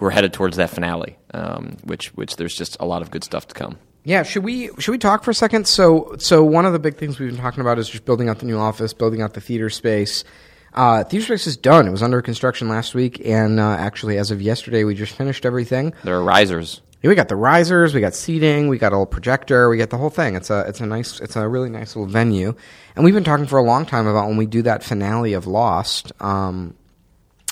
we're 0.00 0.10
headed 0.10 0.32
towards 0.32 0.56
that 0.56 0.70
finale, 0.70 1.16
um, 1.32 1.76
which 1.84 2.08
which 2.14 2.36
there's 2.36 2.56
just 2.56 2.76
a 2.80 2.84
lot 2.84 3.02
of 3.02 3.10
good 3.10 3.24
stuff 3.24 3.46
to 3.48 3.54
come. 3.54 3.78
Yeah, 4.04 4.22
should 4.22 4.42
we 4.42 4.70
should 4.78 4.92
we 4.92 4.98
talk 4.98 5.22
for 5.22 5.30
a 5.30 5.34
second? 5.34 5.68
So 5.68 6.16
so 6.18 6.42
one 6.44 6.66
of 6.66 6.72
the 6.72 6.78
big 6.78 6.96
things 6.96 7.18
we've 7.18 7.30
been 7.30 7.40
talking 7.40 7.60
about 7.60 7.78
is 7.78 7.88
just 7.88 8.04
building 8.04 8.28
out 8.28 8.38
the 8.40 8.46
new 8.46 8.58
office, 8.58 8.92
building 8.92 9.22
out 9.22 9.34
the 9.34 9.40
theater 9.40 9.70
space. 9.70 10.24
Uh, 10.78 11.02
theater 11.02 11.24
space 11.24 11.48
is 11.48 11.56
done. 11.56 11.88
It 11.88 11.90
was 11.90 12.04
under 12.04 12.22
construction 12.22 12.68
last 12.68 12.94
week, 12.94 13.20
and 13.26 13.58
uh, 13.58 13.70
actually, 13.70 14.16
as 14.16 14.30
of 14.30 14.40
yesterday, 14.40 14.84
we 14.84 14.94
just 14.94 15.12
finished 15.12 15.44
everything. 15.44 15.92
There 16.04 16.14
are 16.14 16.22
risers. 16.22 16.80
Yeah, 17.02 17.08
we 17.08 17.16
got 17.16 17.26
the 17.26 17.34
risers, 17.34 17.94
we 17.94 18.00
got 18.00 18.14
seating, 18.14 18.68
we 18.68 18.78
got 18.78 18.92
a 18.92 18.94
little 18.94 19.06
projector, 19.06 19.68
we 19.68 19.76
got 19.76 19.90
the 19.90 19.98
whole 19.98 20.08
thing. 20.08 20.36
It's 20.36 20.50
a 20.50 20.60
it's 20.68 20.78
a 20.80 20.86
nice 20.86 21.18
it's 21.18 21.34
a 21.34 21.48
really 21.48 21.68
nice 21.68 21.96
little 21.96 22.10
venue, 22.10 22.54
and 22.94 23.04
we've 23.04 23.12
been 23.12 23.24
talking 23.24 23.46
for 23.46 23.58
a 23.58 23.62
long 23.62 23.86
time 23.86 24.06
about 24.06 24.28
when 24.28 24.36
we 24.36 24.46
do 24.46 24.62
that 24.62 24.84
finale 24.84 25.32
of 25.32 25.48
Lost 25.48 26.12
um, 26.20 26.76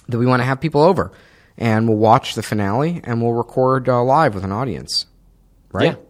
that 0.09 0.19
we 0.19 0.27
want 0.27 0.39
to 0.39 0.45
have 0.45 0.61
people 0.61 0.83
over, 0.83 1.11
and 1.59 1.89
we'll 1.89 1.99
watch 1.99 2.37
the 2.37 2.45
finale 2.45 3.01
and 3.03 3.21
we'll 3.21 3.33
record 3.33 3.89
uh, 3.89 4.05
live 4.05 4.37
with 4.37 4.45
an 4.45 4.53
audience. 4.53 5.07
Right? 5.73 5.97
Yeah. 5.97 6.06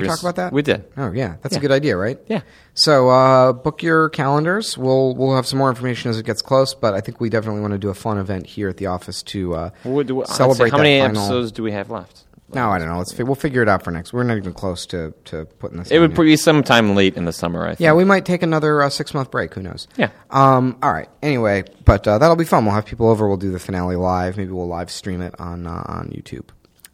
Did 0.00 0.02
we 0.02 0.08
talk 0.08 0.20
about 0.20 0.36
that? 0.36 0.52
we 0.52 0.62
did. 0.62 0.84
Oh 0.96 1.12
yeah, 1.12 1.36
that's 1.42 1.56
a 1.56 1.60
good 1.60 1.72
idea, 1.72 1.96
right? 1.96 2.18
Yeah. 2.28 2.42
So 2.74 3.08
uh, 3.10 3.52
book 3.52 3.82
your 3.82 4.08
calendars. 4.10 4.76
We'll 4.78 5.14
we'll 5.14 5.34
have 5.36 5.46
some 5.46 5.58
more 5.58 5.68
information 5.70 6.10
as 6.10 6.18
it 6.18 6.26
gets 6.26 6.42
close, 6.42 6.74
but 6.74 6.94
I 6.94 7.00
think 7.00 7.20
we 7.20 7.28
definitely 7.30 7.60
want 7.60 7.72
to 7.72 7.78
do 7.78 7.88
a 7.88 7.94
fun 7.94 8.18
event 8.18 8.46
here 8.46 8.68
at 8.68 8.76
the 8.76 8.86
office 8.86 9.22
to 9.24 9.54
uh, 9.54 9.70
let's 9.84 10.08
see, 10.30 10.36
celebrate. 10.36 10.70
How 10.70 10.78
many 10.78 11.00
final- 11.00 11.22
episodes 11.22 11.52
do 11.52 11.62
we 11.62 11.72
have 11.72 11.90
left? 11.90 12.22
no, 12.54 12.70
I 12.70 12.78
don't 12.78 12.86
know. 12.88 12.98
Let's 12.98 13.12
fi- 13.12 13.24
we'll 13.24 13.34
figure 13.34 13.60
it 13.60 13.68
out 13.68 13.82
for 13.82 13.90
next. 13.90 14.12
We're 14.12 14.22
not 14.22 14.36
even 14.36 14.52
close 14.54 14.86
to, 14.86 15.12
to 15.26 15.46
putting 15.58 15.78
this. 15.78 15.90
It 15.90 15.98
would 15.98 16.14
be 16.14 16.36
sometime 16.36 16.94
late 16.94 17.16
in 17.16 17.24
the 17.24 17.32
summer. 17.32 17.64
I 17.64 17.70
think. 17.70 17.80
yeah, 17.80 17.92
we 17.92 18.04
might 18.04 18.24
take 18.24 18.44
another 18.44 18.82
uh, 18.82 18.88
six 18.88 19.12
month 19.14 19.32
break. 19.32 19.52
Who 19.54 19.62
knows? 19.62 19.88
Yeah. 19.96 20.10
Um. 20.30 20.78
All 20.80 20.92
right. 20.92 21.08
Anyway, 21.22 21.64
but 21.84 22.06
uh, 22.06 22.18
that'll 22.18 22.36
be 22.36 22.44
fun. 22.44 22.64
We'll 22.64 22.74
have 22.74 22.86
people 22.86 23.08
over. 23.08 23.26
We'll 23.26 23.36
do 23.36 23.50
the 23.50 23.58
finale 23.58 23.96
live. 23.96 24.36
Maybe 24.36 24.52
we'll 24.52 24.68
live 24.68 24.90
stream 24.92 25.22
it 25.22 25.34
on 25.40 25.66
uh, 25.66 25.82
on 25.86 26.08
YouTube. 26.10 26.48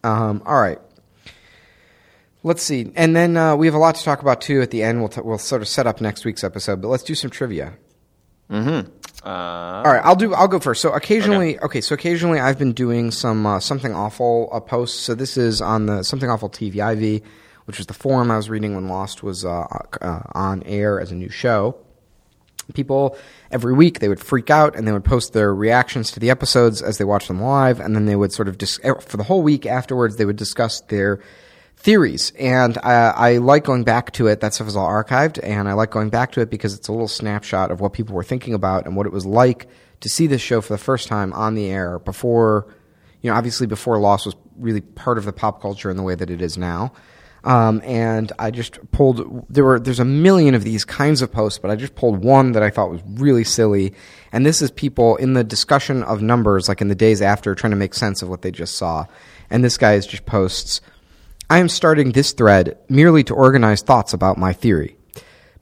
Um. 0.05 0.42
All 0.46 0.59
right. 0.61 0.78
Let's 2.45 2.62
see, 2.62 2.90
and 2.97 3.14
then 3.14 3.36
uh, 3.36 3.55
we 3.55 3.66
have 3.66 3.74
a 3.74 3.78
lot 3.78 3.95
to 3.95 4.03
talk 4.03 4.20
about 4.20 4.40
too. 4.40 4.61
At 4.62 4.72
the 4.72 4.82
end, 4.82 4.99
we'll 4.99 5.09
t- 5.09 5.20
we'll 5.20 5.38
sort 5.38 5.62
of 5.62 5.68
set 5.68 5.86
up 5.86 6.01
next 6.01 6.24
week's 6.24 6.43
episode. 6.43 6.82
But 6.82 6.88
let's 6.88 7.05
do 7.05 7.14
some 7.14 7.30
trivia. 7.30 7.74
Uh, 9.24 9.82
All 9.86 9.93
right, 9.93 10.03
I'll 10.05 10.16
do. 10.16 10.34
I'll 10.34 10.49
go 10.49 10.59
first. 10.59 10.82
So 10.82 10.93
occasionally, 10.93 11.59
okay. 11.61 11.80
so 11.80 11.95
occasionally, 11.95 12.40
I've 12.40 12.59
been 12.59 12.72
doing 12.72 13.12
some 13.12 13.47
uh, 13.47 13.61
something 13.61 13.95
awful 13.95 14.49
uh, 14.53 14.59
posts. 14.59 14.99
So 14.99 15.14
this 15.14 15.36
is 15.36 15.61
on 15.61 15.86
the 15.86 16.03
something 16.03 16.28
awful 16.28 16.51
TVIV, 16.51 17.22
which 17.66 17.78
was 17.78 17.86
the 17.86 17.95
forum 17.95 18.32
I 18.32 18.36
was 18.36 18.51
reading 18.51 18.74
when 18.74 18.88
Lost 18.88 19.22
was 19.22 19.45
uh, 19.45 19.66
uh, 20.01 20.20
on 20.32 20.64
air 20.64 21.01
as 21.01 21.12
a 21.12 21.14
new 21.14 21.28
show. 21.28 21.76
People 22.74 23.16
every 23.51 23.74
week 23.74 24.01
they 24.01 24.09
would 24.09 24.20
freak 24.20 24.51
out 24.51 24.74
and 24.74 24.88
they 24.88 24.93
would 24.93 25.05
post 25.05 25.32
their 25.32 25.55
reactions 25.55 26.11
to 26.12 26.20
the 26.20 26.30
episodes 26.30 26.82
as 26.82 26.99
they 26.99 27.05
watched 27.05 27.28
them 27.28 27.40
live, 27.40 27.78
and 27.78 27.95
then 27.95 28.07
they 28.07 28.16
would 28.16 28.32
sort 28.32 28.49
of 28.49 28.59
dis- 28.59 28.80
er, 28.84 29.01
for 29.01 29.16
the 29.16 29.24
whole 29.24 29.43
week 29.43 29.66
afterwards 29.66 30.16
they 30.16 30.24
would 30.24 30.36
discuss 30.36 30.80
their 30.82 31.20
theories. 31.77 32.33
And 32.39 32.79
I, 32.79 33.11
I 33.11 33.37
like 33.39 33.64
going 33.64 33.85
back 33.85 34.12
to 34.12 34.29
it. 34.29 34.41
That 34.41 34.55
stuff 34.55 34.68
is 34.68 34.77
all 34.77 34.89
archived, 34.89 35.41
and 35.43 35.68
I 35.68 35.73
like 35.73 35.91
going 35.91 36.11
back 36.11 36.33
to 36.33 36.41
it 36.41 36.51
because 36.51 36.75
it's 36.75 36.89
a 36.89 36.93
little 36.93 37.09
snapshot 37.09 37.70
of 37.70 37.81
what 37.81 37.93
people 37.93 38.14
were 38.14 38.25
thinking 38.25 38.55
about 38.55 38.87
and 38.87 38.97
what 38.97 39.07
it 39.07 39.12
was 39.12 39.27
like 39.27 39.68
to 40.01 40.09
see 40.09 40.27
this 40.27 40.41
show 40.43 40.61
for 40.61 40.73
the 40.73 40.79
first 40.79 41.09
time 41.09 41.33
on 41.33 41.55
the 41.55 41.66
air 41.68 41.99
before, 41.99 42.66
you 43.20 43.31
know, 43.31 43.37
obviously 43.37 43.66
before 43.66 43.99
Lost 43.99 44.27
was 44.27 44.37
really 44.57 44.81
part 44.81 45.18
of 45.18 45.25
the 45.25 45.33
pop 45.33 45.61
culture 45.61 45.91
in 45.91 45.97
the 45.97 46.03
way 46.03 46.14
that 46.14 46.31
it 46.31 46.43
is 46.43 46.59
now. 46.59 46.93
Um, 47.45 47.83
and 47.85 48.31
I 48.39 48.53
just 48.53 48.79
pulled. 48.93 49.47
There 49.49 49.64
were 49.64 49.81
there's 49.81 49.99
a 49.99 50.05
million 50.05 50.55
of 50.55 50.62
these 50.62 50.85
kinds 50.85 51.23
of 51.23 51.33
posts, 51.33 51.59
but 51.59 51.73
I 51.73 51.77
just 51.77 51.97
pulled 51.97 52.23
one 52.23 52.53
that 52.53 52.62
I 52.62 52.70
thought 52.70 52.91
was 52.91 53.03
really 53.14 53.43
silly. 53.43 53.95
And 54.31 54.47
this 54.47 54.62
is 54.62 54.70
people 54.70 55.16
in 55.16 55.33
the 55.33 55.43
discussion 55.43 56.05
of 56.05 56.23
numbers, 56.23 56.68
like 56.68 56.81
in 56.81 56.87
the 56.87 56.95
days 56.95 57.20
after, 57.20 57.55
trying 57.57 57.73
to 57.73 57.77
make 57.77 57.95
sense 57.95 58.23
of 58.23 58.29
what 58.29 58.43
they 58.43 58.53
just 58.53 58.77
saw. 58.77 59.07
And 59.51 59.64
this 59.64 59.77
guy 59.77 59.95
is 59.95 60.07
just 60.07 60.25
posts. 60.25 60.81
I 61.53 61.59
am 61.59 61.68
starting 61.68 62.12
this 62.12 62.32
thread 62.32 62.78
merely 62.88 63.22
to 63.24 63.34
organize 63.34 63.82
thoughts 63.82 64.14
about 64.14 64.38
my 64.38 64.55
theory. 64.55 64.96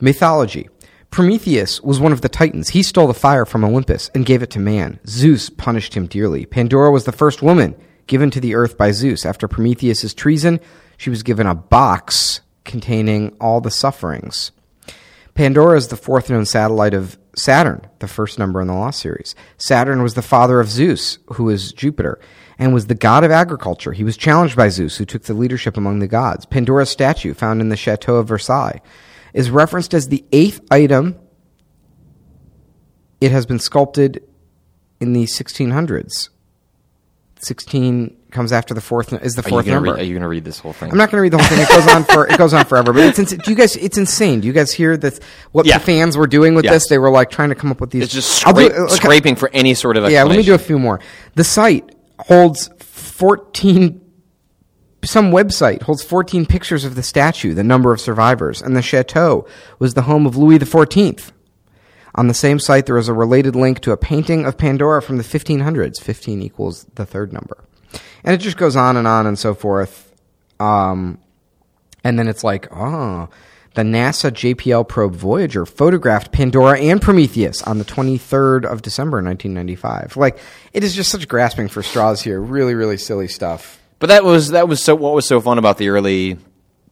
Mythology. 0.00 0.68
Prometheus 1.10 1.80
was 1.80 1.98
one 1.98 2.12
of 2.12 2.20
the 2.20 2.28
Titans. 2.28 2.68
He 2.68 2.84
stole 2.84 3.08
the 3.08 3.12
fire 3.12 3.44
from 3.44 3.64
Olympus 3.64 4.08
and 4.14 4.24
gave 4.24 4.40
it 4.40 4.50
to 4.50 4.60
man. 4.60 5.00
Zeus 5.04 5.50
punished 5.50 5.94
him 5.94 6.06
dearly. 6.06 6.46
Pandora 6.46 6.92
was 6.92 7.06
the 7.06 7.10
first 7.10 7.42
woman 7.42 7.74
given 8.06 8.30
to 8.30 8.40
the 8.40 8.54
earth 8.54 8.78
by 8.78 8.92
Zeus. 8.92 9.26
After 9.26 9.48
Prometheus's 9.48 10.14
treason, 10.14 10.60
she 10.96 11.10
was 11.10 11.24
given 11.24 11.48
a 11.48 11.56
box 11.56 12.40
containing 12.64 13.36
all 13.40 13.60
the 13.60 13.72
sufferings. 13.72 14.52
Pandora 15.34 15.76
is 15.76 15.88
the 15.88 15.96
fourth 15.96 16.30
known 16.30 16.46
satellite 16.46 16.94
of 16.94 17.18
Saturn, 17.34 17.84
the 17.98 18.06
first 18.06 18.38
number 18.38 18.60
in 18.60 18.68
the 18.68 18.74
Lost 18.74 19.00
series. 19.00 19.34
Saturn 19.56 20.04
was 20.04 20.14
the 20.14 20.22
father 20.22 20.60
of 20.60 20.68
Zeus, 20.68 21.18
who 21.32 21.48
is 21.48 21.72
Jupiter, 21.72 22.20
and 22.60 22.72
was 22.74 22.86
the 22.86 22.94
god 22.94 23.24
of 23.24 23.30
agriculture. 23.32 23.90
He 23.92 24.04
was 24.04 24.16
challenged 24.16 24.54
by 24.56 24.68
Zeus, 24.68 24.98
who 24.98 25.04
took 25.04 25.22
the 25.22 25.34
leadership 25.34 25.76
among 25.76 25.98
the 25.98 26.06
gods. 26.06 26.44
Pandora's 26.46 26.90
statue, 26.90 27.34
found 27.34 27.60
in 27.60 27.70
the 27.70 27.76
Chateau 27.76 28.16
of 28.16 28.28
Versailles, 28.28 28.80
is 29.34 29.50
referenced 29.50 29.94
as 29.94 30.08
the 30.08 30.24
eighth 30.30 30.60
item. 30.70 31.16
It 33.20 33.32
has 33.32 33.46
been 33.46 33.58
sculpted 33.58 34.22
in 35.00 35.12
the 35.12 35.24
1600s. 35.24 36.28
16 37.42 38.16
comes 38.30 38.52
after 38.52 38.74
the 38.74 38.80
fourth 38.82 39.12
is 39.24 39.34
the 39.34 39.42
fourth 39.42 39.64
gonna 39.64 39.76
number. 39.76 39.92
read, 39.92 40.00
are 40.00 40.04
you 40.04 40.14
gonna 40.14 40.28
read 40.28 40.44
this 40.44 40.58
whole 40.58 40.74
thing? 40.74 40.90
I'm 40.92 40.98
not 40.98 41.10
going 41.10 41.16
to 41.18 41.22
read 41.22 41.32
the 41.32 41.38
whole 41.38 41.46
thing. 41.46 41.58
It 41.58 41.68
goes 41.70 41.88
on 41.88 42.04
for 42.04 42.26
it 42.28 42.36
goes 42.38 42.52
on 42.52 42.66
forever. 42.66 42.92
But 42.92 43.04
it's 43.04 43.18
ins- 43.18 43.32
do 43.32 43.50
you 43.50 43.56
guys 43.56 43.76
it's 43.76 43.96
insane. 43.96 44.40
Do 44.40 44.46
you 44.46 44.52
guys 44.52 44.72
hear 44.72 44.96
that 44.98 45.18
what 45.52 45.64
Yeah. 45.64 45.78
the 45.78 45.84
fans 45.84 46.16
were 46.18 46.26
doing 46.26 46.54
with 46.54 46.64
Yes. 46.66 46.74
this? 46.74 46.88
They 46.90 46.98
were 46.98 47.10
like 47.10 47.30
trying 47.30 47.48
to 47.48 47.54
come 47.54 47.70
up 47.70 47.80
with 47.80 47.90
these 47.90 48.04
It's 48.04 48.12
just 48.12 48.46
I'll 48.46 48.52
do- 48.52 48.88
scraping 48.90 49.36
for 49.36 49.48
any 49.54 49.72
sort 49.72 49.96
of 49.96 50.08
Yeah, 50.10 50.24
let 50.24 50.36
me 50.36 50.42
do 50.42 50.52
a 50.54 50.58
few 50.58 50.78
more. 50.78 51.00
The 51.34 51.42
site 51.44 51.90
holds 52.26 52.68
14 52.78 54.00
some 55.04 55.30
website 55.30 55.82
holds 55.82 56.02
14 56.02 56.46
pictures 56.46 56.84
of 56.84 56.94
the 56.94 57.02
statue, 57.02 57.54
the 57.54 57.64
number 57.64 57.92
of 57.92 58.00
survivors, 58.00 58.60
and 58.60 58.76
the 58.76 58.82
chateau 58.82 59.46
was 59.78 59.94
the 59.94 60.02
home 60.02 60.26
of 60.26 60.36
Louis 60.36 60.58
XIV. 60.58 61.32
On 62.14 62.28
the 62.28 62.34
same 62.34 62.58
site, 62.58 62.86
there 62.86 62.98
is 62.98 63.08
a 63.08 63.14
related 63.14 63.56
link 63.56 63.80
to 63.80 63.92
a 63.92 63.96
painting 63.96 64.44
of 64.44 64.58
Pandora 64.58 65.00
from 65.00 65.16
the 65.16 65.24
1500s. 65.24 66.00
15 66.00 66.42
equals 66.42 66.84
the 66.96 67.06
third 67.06 67.32
number. 67.32 67.64
And 68.24 68.34
it 68.34 68.38
just 68.38 68.56
goes 68.56 68.76
on 68.76 68.96
and 68.96 69.06
on 69.06 69.26
and 69.26 69.38
so 69.38 69.54
forth. 69.54 70.12
Um, 70.58 71.18
and 72.04 72.18
then 72.18 72.28
it's 72.28 72.44
like, 72.44 72.68
oh, 72.74 73.28
the 73.74 73.82
NASA 73.82 74.30
JPL 74.30 74.88
probe 74.88 75.14
Voyager 75.14 75.64
photographed 75.64 76.32
Pandora 76.32 76.78
and 76.78 77.00
Prometheus 77.00 77.62
on 77.62 77.78
the 77.78 77.84
23rd 77.84 78.64
of 78.64 78.82
December 78.82 79.22
1995. 79.22 80.16
Like, 80.16 80.38
it 80.72 80.82
is 80.82 80.94
just 80.94 81.10
such 81.10 81.28
grasping 81.28 81.68
for 81.68 81.82
straws 81.82 82.22
here. 82.22 82.40
Really, 82.40 82.74
really 82.74 82.96
silly 82.96 83.28
stuff. 83.28 83.80
But 84.00 84.08
that 84.08 84.24
was 84.24 84.48
that 84.50 84.66
was 84.66 84.82
so 84.82 84.94
what 84.94 85.14
was 85.14 85.26
so 85.26 85.40
fun 85.40 85.58
about 85.58 85.78
the 85.78 85.90
early 85.90 86.38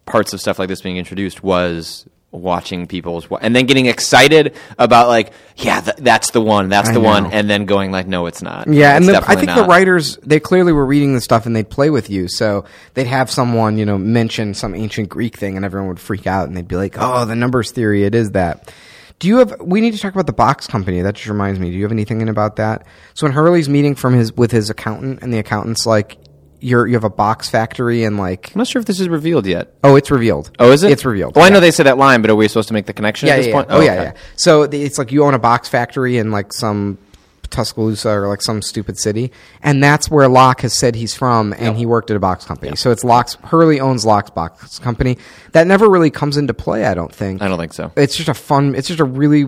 parts 0.04 0.32
of 0.32 0.40
stuff 0.40 0.58
like 0.58 0.68
this 0.68 0.82
being 0.82 0.98
introduced 0.98 1.42
was 1.42 2.06
watching 2.30 2.86
people's 2.86 3.26
and 3.40 3.56
then 3.56 3.64
getting 3.64 3.86
excited 3.86 4.54
about 4.78 5.08
like 5.08 5.32
yeah 5.56 5.80
th- 5.80 5.96
that's 5.96 6.30
the 6.32 6.40
one 6.42 6.68
that's 6.68 6.90
I 6.90 6.92
the 6.92 7.00
one 7.00 7.32
and 7.32 7.48
then 7.48 7.64
going 7.64 7.90
like 7.90 8.06
no 8.06 8.26
it's 8.26 8.42
not 8.42 8.68
Yeah, 8.68 8.96
and 8.96 9.08
the, 9.08 9.24
I 9.26 9.34
think 9.34 9.54
the 9.54 9.64
writers 9.64 10.18
they 10.18 10.38
clearly 10.38 10.72
were 10.72 10.84
reading 10.84 11.14
the 11.14 11.22
stuff 11.22 11.46
and 11.46 11.56
they'd 11.56 11.68
play 11.68 11.88
with 11.88 12.10
you. 12.10 12.28
So 12.28 12.66
they'd 12.92 13.06
have 13.06 13.30
someone 13.30 13.78
you 13.78 13.86
know 13.86 13.96
mention 13.96 14.52
some 14.52 14.74
ancient 14.74 15.08
Greek 15.08 15.38
thing, 15.38 15.56
and 15.56 15.64
everyone 15.64 15.88
would 15.88 16.00
freak 16.00 16.26
out 16.26 16.48
and 16.48 16.56
they'd 16.56 16.68
be 16.68 16.76
like, 16.76 16.96
"Oh, 16.98 17.24
the 17.24 17.34
numbers 17.34 17.70
theory, 17.70 18.04
it 18.04 18.14
is 18.14 18.32
that." 18.32 18.72
Do 19.18 19.26
you 19.26 19.38
have? 19.38 19.54
We 19.60 19.80
need 19.80 19.94
to 19.94 19.98
talk 19.98 20.12
about 20.12 20.26
the 20.26 20.32
box 20.32 20.66
company. 20.66 21.00
That 21.00 21.14
just 21.14 21.28
reminds 21.28 21.58
me. 21.58 21.70
Do 21.70 21.76
you 21.76 21.82
have 21.82 21.92
anything 21.92 22.20
in 22.20 22.28
about 22.28 22.56
that? 22.56 22.86
So 23.14 23.26
when 23.26 23.32
Hurley's 23.32 23.68
meeting 23.68 23.94
from 23.94 24.14
his 24.14 24.32
with 24.34 24.52
his 24.52 24.70
accountant, 24.70 25.22
and 25.22 25.32
the 25.32 25.38
accountant's 25.38 25.86
like, 25.86 26.18
"You're 26.60 26.86
you 26.86 26.94
have 26.94 27.04
a 27.04 27.10
box 27.10 27.48
factory," 27.48 28.04
and 28.04 28.16
like, 28.16 28.52
I'm 28.54 28.58
not 28.58 28.66
sure 28.66 28.80
if 28.80 28.86
this 28.86 29.00
is 29.00 29.08
revealed 29.08 29.46
yet 29.46 29.74
"Oh, 29.84 29.96
it's 29.96 30.10
revealed." 30.10 30.50
oh 30.58 30.70
is 30.72 30.82
it 30.82 30.92
It's 30.92 31.04
revealed. 31.04 31.36
well 31.36 31.44
I 31.44 31.48
yeah. 31.48 31.54
know 31.54 31.60
they 31.60 31.70
said 31.70 31.86
that 31.86 31.98
line 31.98 32.22
but 32.22 32.30
are 32.30 32.36
we 32.36 32.48
supposed 32.48 32.68
to 32.68 32.74
make 32.74 32.86
the 32.86 32.92
connection 32.92 33.28
yeah, 33.28 33.34
at 33.34 33.36
this 33.38 33.46
yeah, 33.48 33.52
point 33.52 33.68
yeah. 33.68 33.76
Oh, 33.76 33.80
yeah, 33.80 33.92
okay. 33.92 34.02
yeah. 34.04 34.12
So 34.36 34.66
the, 34.66 34.82
it's 34.82 34.98
like 34.98 35.12
you 35.12 35.24
own 35.24 35.34
a 35.34 35.38
box 35.38 35.68
factory 35.68 36.18
in 36.18 36.30
like 36.30 36.52
some 36.52 36.98
Tuscaloosa 37.50 38.10
or 38.10 38.28
like 38.28 38.42
some 38.42 38.60
stupid 38.60 38.98
city, 38.98 39.32
and 39.62 39.82
that's 39.82 40.10
where 40.10 40.28
Locke 40.28 40.60
has 40.60 40.78
said 40.78 40.94
he's 40.94 41.14
from, 41.14 41.54
and 41.56 41.76
he 41.78 41.86
worked 41.86 42.10
at 42.10 42.16
a 42.16 42.20
box 42.20 42.44
company. 42.44 42.76
So 42.76 42.90
it's 42.90 43.04
Locke's 43.04 43.36
Hurley 43.44 43.80
owns 43.80 44.04
Locke's 44.04 44.30
box 44.30 44.78
company. 44.78 45.16
That 45.52 45.66
never 45.66 45.88
really 45.88 46.10
comes 46.10 46.36
into 46.36 46.52
play, 46.52 46.84
I 46.84 46.92
don't 46.92 47.12
think. 47.12 47.40
I 47.40 47.48
don't 47.48 47.58
think 47.58 47.72
so 47.72 47.90
It's 47.96 48.16
just 48.16 48.28
a 48.28 48.34
fun. 48.34 48.74
It's 48.74 48.88
just 48.88 49.00
a 49.00 49.04
really 49.04 49.44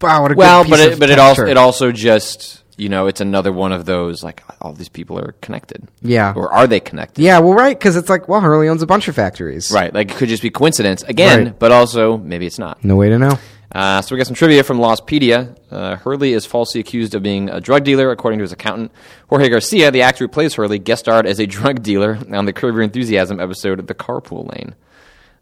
wow. 0.00 0.22
What 0.22 0.32
a 0.32 0.34
well 0.34 0.68
but 0.68 0.80
it, 0.80 0.98
but 0.98 1.10
it 1.10 1.18
also 1.18 1.46
it 1.46 1.58
also 1.58 1.92
just 1.92 2.61
you 2.82 2.88
know 2.88 3.06
it's 3.06 3.20
another 3.20 3.52
one 3.52 3.72
of 3.72 3.84
those 3.86 4.22
like 4.22 4.42
all 4.60 4.72
these 4.72 4.88
people 4.88 5.18
are 5.18 5.32
connected 5.40 5.80
Yeah. 6.02 6.32
or 6.36 6.52
are 6.52 6.66
they 6.66 6.80
connected 6.80 7.22
yeah, 7.22 7.38
well, 7.38 7.54
right, 7.54 7.78
because 7.78 7.96
it's 7.96 8.08
like 8.10 8.28
well, 8.28 8.40
Hurley 8.40 8.68
owns 8.68 8.82
a 8.82 8.86
bunch 8.86 9.08
of 9.08 9.14
factories. 9.14 9.70
right 9.70 9.92
like 9.94 10.10
it 10.10 10.16
could 10.16 10.28
just 10.28 10.42
be 10.42 10.50
coincidence 10.50 11.02
again 11.04 11.44
Right. 11.44 11.58
but 11.58 11.70
also 11.72 12.16
maybe 12.18 12.46
it's 12.46 12.58
not 12.58 12.84
No 12.84 12.96
way 12.96 13.08
to 13.08 13.18
know. 13.18 13.38
Uh, 13.74 14.02
so 14.02 14.14
we 14.14 14.18
got 14.18 14.26
some 14.26 14.36
trivia 14.36 14.62
from 14.62 14.76
Lostpedia. 14.78 15.56
Uh, 15.70 15.96
Hurley 15.96 16.34
is 16.34 16.44
falsely 16.44 16.78
accused 16.82 17.14
of 17.14 17.22
being 17.22 17.48
a 17.48 17.58
drug 17.58 17.84
dealer, 17.84 18.10
according 18.10 18.38
to 18.38 18.42
his 18.42 18.52
accountant. 18.52 18.92
Jorge 19.30 19.48
Garcia, 19.48 19.90
the 19.90 20.02
actor 20.02 20.24
who 20.24 20.28
plays 20.28 20.52
Hurley, 20.56 20.78
guest 20.78 21.04
starred 21.04 21.24
as 21.26 21.40
a 21.40 21.46
drug 21.46 21.82
dealer 21.82 22.18
on 22.32 22.44
the 22.44 22.52
Curb 22.52 22.74
Your 22.74 22.82
Enthusiasm 22.82 23.40
episode 23.40 23.78
of 23.78 23.86
"The 23.86 23.94
Carpool 23.94 24.44
Lane." 24.54 24.74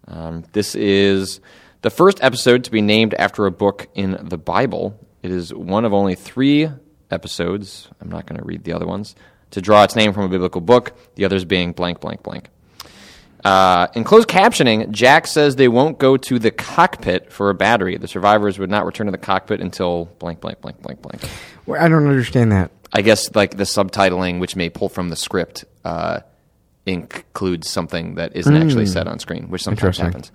Um, 0.06 0.44
this 0.52 0.76
is 0.76 1.40
the 1.82 1.90
first 1.90 2.22
episode 2.22 2.62
to 2.64 2.70
be 2.70 2.80
named 2.80 3.14
after 3.14 3.46
a 3.46 3.50
book 3.50 3.88
in 3.96 4.16
the 4.22 4.38
Bible. 4.38 4.96
It 5.24 5.32
is 5.32 5.52
one 5.52 5.84
of 5.84 5.92
only 5.92 6.14
three 6.14 6.70
episodes. 7.10 7.88
I'm 8.00 8.08
not 8.08 8.26
going 8.26 8.38
to 8.38 8.44
read 8.44 8.64
the 8.64 8.72
other 8.72 8.86
ones 8.86 9.14
to 9.50 9.60
draw 9.60 9.84
its 9.84 9.96
name 9.96 10.12
from 10.12 10.24
a 10.24 10.28
biblical 10.28 10.60
book. 10.60 10.96
The 11.16 11.24
others 11.24 11.44
being 11.44 11.72
blank, 11.72 12.00
blank, 12.00 12.22
blank. 12.22 12.48
Uh, 13.44 13.86
in 13.94 14.04
closed 14.04 14.28
captioning, 14.28 14.90
Jack 14.90 15.26
says 15.26 15.56
they 15.56 15.68
won't 15.68 15.98
go 15.98 16.16
to 16.16 16.38
the 16.38 16.50
cockpit 16.50 17.32
for 17.32 17.48
a 17.48 17.54
battery. 17.54 17.96
The 17.96 18.08
survivors 18.08 18.58
would 18.58 18.68
not 18.68 18.84
return 18.84 19.06
to 19.06 19.12
the 19.12 19.18
cockpit 19.18 19.60
until 19.60 20.06
blank, 20.18 20.40
blank, 20.40 20.60
blank, 20.60 20.82
blank, 20.82 21.00
blank. 21.00 21.22
Well, 21.64 21.82
I 21.82 21.88
don't 21.88 22.06
understand 22.06 22.52
that. 22.52 22.70
I 22.92 23.02
guess 23.02 23.34
like 23.34 23.56
the 23.56 23.64
subtitling, 23.64 24.40
which 24.40 24.56
may 24.56 24.68
pull 24.68 24.88
from 24.88 25.08
the 25.08 25.16
script, 25.16 25.64
uh, 25.84 26.20
includes 26.84 27.68
something 27.68 28.16
that 28.16 28.36
isn't 28.36 28.54
actually 28.56 28.86
said 28.86 29.06
on 29.06 29.18
screen, 29.18 29.48
which 29.48 29.62
sometimes 29.62 29.98
happens. 29.98 30.32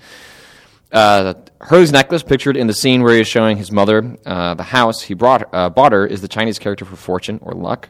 Uh, 0.95 1.33
Hurley's 1.59 1.91
necklace, 1.91 2.23
pictured 2.23 2.55
in 2.55 2.67
the 2.67 2.73
scene 2.73 3.03
where 3.03 3.13
he 3.13 3.19
is 3.19 3.27
showing 3.27 3.57
his 3.57 3.69
mother 3.69 4.17
uh, 4.25 4.53
the 4.53 4.63
house 4.63 5.01
he 5.01 5.13
brought, 5.13 5.53
uh, 5.53 5.69
bought 5.69 5.91
her, 5.91 6.07
is 6.07 6.21
the 6.21 6.29
Chinese 6.29 6.57
character 6.57 6.85
for 6.85 6.95
fortune 6.95 7.37
or 7.41 7.51
luck. 7.51 7.89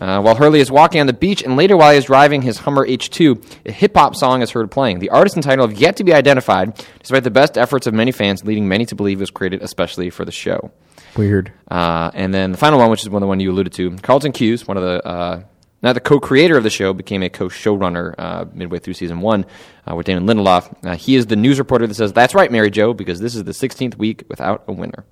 Uh, 0.00 0.20
while 0.20 0.36
Hurley 0.36 0.60
is 0.60 0.70
walking 0.70 1.00
on 1.00 1.08
the 1.08 1.12
beach, 1.12 1.42
and 1.42 1.56
later 1.56 1.76
while 1.76 1.90
he 1.90 1.98
is 1.98 2.04
driving 2.04 2.42
his 2.42 2.58
Hummer 2.58 2.86
H2, 2.86 3.66
a 3.66 3.72
hip 3.72 3.96
hop 3.96 4.14
song 4.14 4.42
is 4.42 4.50
heard 4.52 4.70
playing. 4.70 5.00
The 5.00 5.10
artist 5.10 5.34
and 5.34 5.42
title 5.42 5.66
have 5.66 5.76
yet 5.76 5.96
to 5.96 6.04
be 6.04 6.14
identified, 6.14 6.84
despite 7.00 7.24
the 7.24 7.30
best 7.32 7.58
efforts 7.58 7.88
of 7.88 7.94
many 7.94 8.12
fans, 8.12 8.44
leading 8.44 8.68
many 8.68 8.86
to 8.86 8.94
believe 8.94 9.18
it 9.18 9.22
was 9.22 9.30
created 9.30 9.62
especially 9.62 10.10
for 10.10 10.24
the 10.24 10.30
show. 10.30 10.70
Weird. 11.16 11.52
Uh, 11.68 12.10
and 12.14 12.32
then 12.32 12.52
the 12.52 12.58
final 12.58 12.78
one, 12.78 12.90
which 12.90 13.02
is 13.02 13.08
one 13.08 13.22
of 13.22 13.22
the 13.22 13.28
one 13.28 13.40
you 13.40 13.50
alluded 13.50 13.72
to, 13.72 13.96
Carlton 13.96 14.32
Cuse, 14.32 14.68
one 14.68 14.76
of 14.76 14.84
the 14.84 15.04
uh, 15.04 15.42
not 15.82 15.92
the 15.92 16.00
co-creator 16.00 16.56
of 16.56 16.64
the 16.64 16.70
show, 16.70 16.92
became 16.92 17.22
a 17.22 17.28
co-showrunner 17.28 18.14
uh, 18.18 18.44
midway 18.52 18.78
through 18.78 18.94
season 18.94 19.20
one 19.20 19.46
uh, 19.88 19.94
with 19.94 20.06
Damon 20.06 20.26
Lindelof. 20.26 20.74
Uh, 20.84 20.96
he 20.96 21.16
is 21.16 21.26
the 21.26 21.36
news 21.36 21.58
reporter 21.58 21.86
that 21.86 21.94
says, 21.94 22.12
"That's 22.12 22.34
right, 22.34 22.50
Mary 22.50 22.70
Jo, 22.70 22.94
because 22.94 23.20
this 23.20 23.34
is 23.34 23.44
the 23.44 23.52
16th 23.52 23.96
week 23.96 24.24
without 24.28 24.64
a 24.66 24.72
winner." 24.72 25.04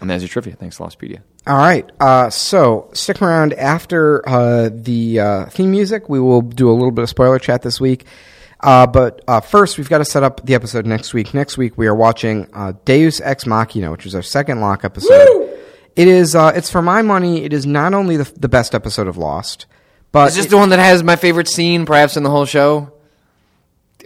And 0.00 0.10
that's 0.10 0.22
your 0.22 0.28
trivia. 0.28 0.54
Thanks, 0.56 0.78
Lostpedia. 0.78 1.22
All 1.46 1.56
right. 1.56 1.90
Uh, 1.98 2.28
so 2.28 2.90
stick 2.92 3.22
around 3.22 3.54
after 3.54 4.28
uh, 4.28 4.68
the 4.72 5.20
uh, 5.20 5.46
theme 5.46 5.70
music. 5.70 6.08
We 6.08 6.20
will 6.20 6.42
do 6.42 6.70
a 6.70 6.72
little 6.72 6.90
bit 6.90 7.02
of 7.02 7.08
spoiler 7.08 7.38
chat 7.38 7.62
this 7.62 7.80
week. 7.80 8.04
Uh, 8.60 8.86
but 8.86 9.22
uh, 9.28 9.40
first, 9.40 9.78
we've 9.78 9.88
got 9.88 9.98
to 9.98 10.04
set 10.04 10.22
up 10.22 10.44
the 10.44 10.54
episode 10.54 10.86
next 10.86 11.14
week. 11.14 11.34
Next 11.34 11.56
week, 11.56 11.76
we 11.78 11.86
are 11.86 11.94
watching 11.94 12.48
uh, 12.52 12.72
Deus 12.84 13.20
Ex 13.20 13.46
Machina, 13.46 13.90
which 13.90 14.06
is 14.06 14.14
our 14.14 14.22
second 14.22 14.60
Locke 14.60 14.84
episode. 14.84 15.45
It 15.96 16.08
is. 16.08 16.34
Uh, 16.34 16.52
it's 16.54 16.70
for 16.70 16.82
my 16.82 17.02
money. 17.02 17.42
It 17.44 17.52
is 17.52 17.66
not 17.66 17.94
only 17.94 18.16
the, 18.16 18.30
the 18.38 18.48
best 18.48 18.74
episode 18.74 19.08
of 19.08 19.16
Lost, 19.16 19.66
but 20.12 20.28
Is 20.28 20.36
this 20.36 20.46
it- 20.46 20.50
the 20.50 20.56
one 20.58 20.68
that 20.68 20.78
has 20.78 21.02
my 21.02 21.16
favorite 21.16 21.48
scene, 21.48 21.86
perhaps 21.86 22.16
in 22.16 22.22
the 22.22 22.30
whole 22.30 22.44
show? 22.44 22.92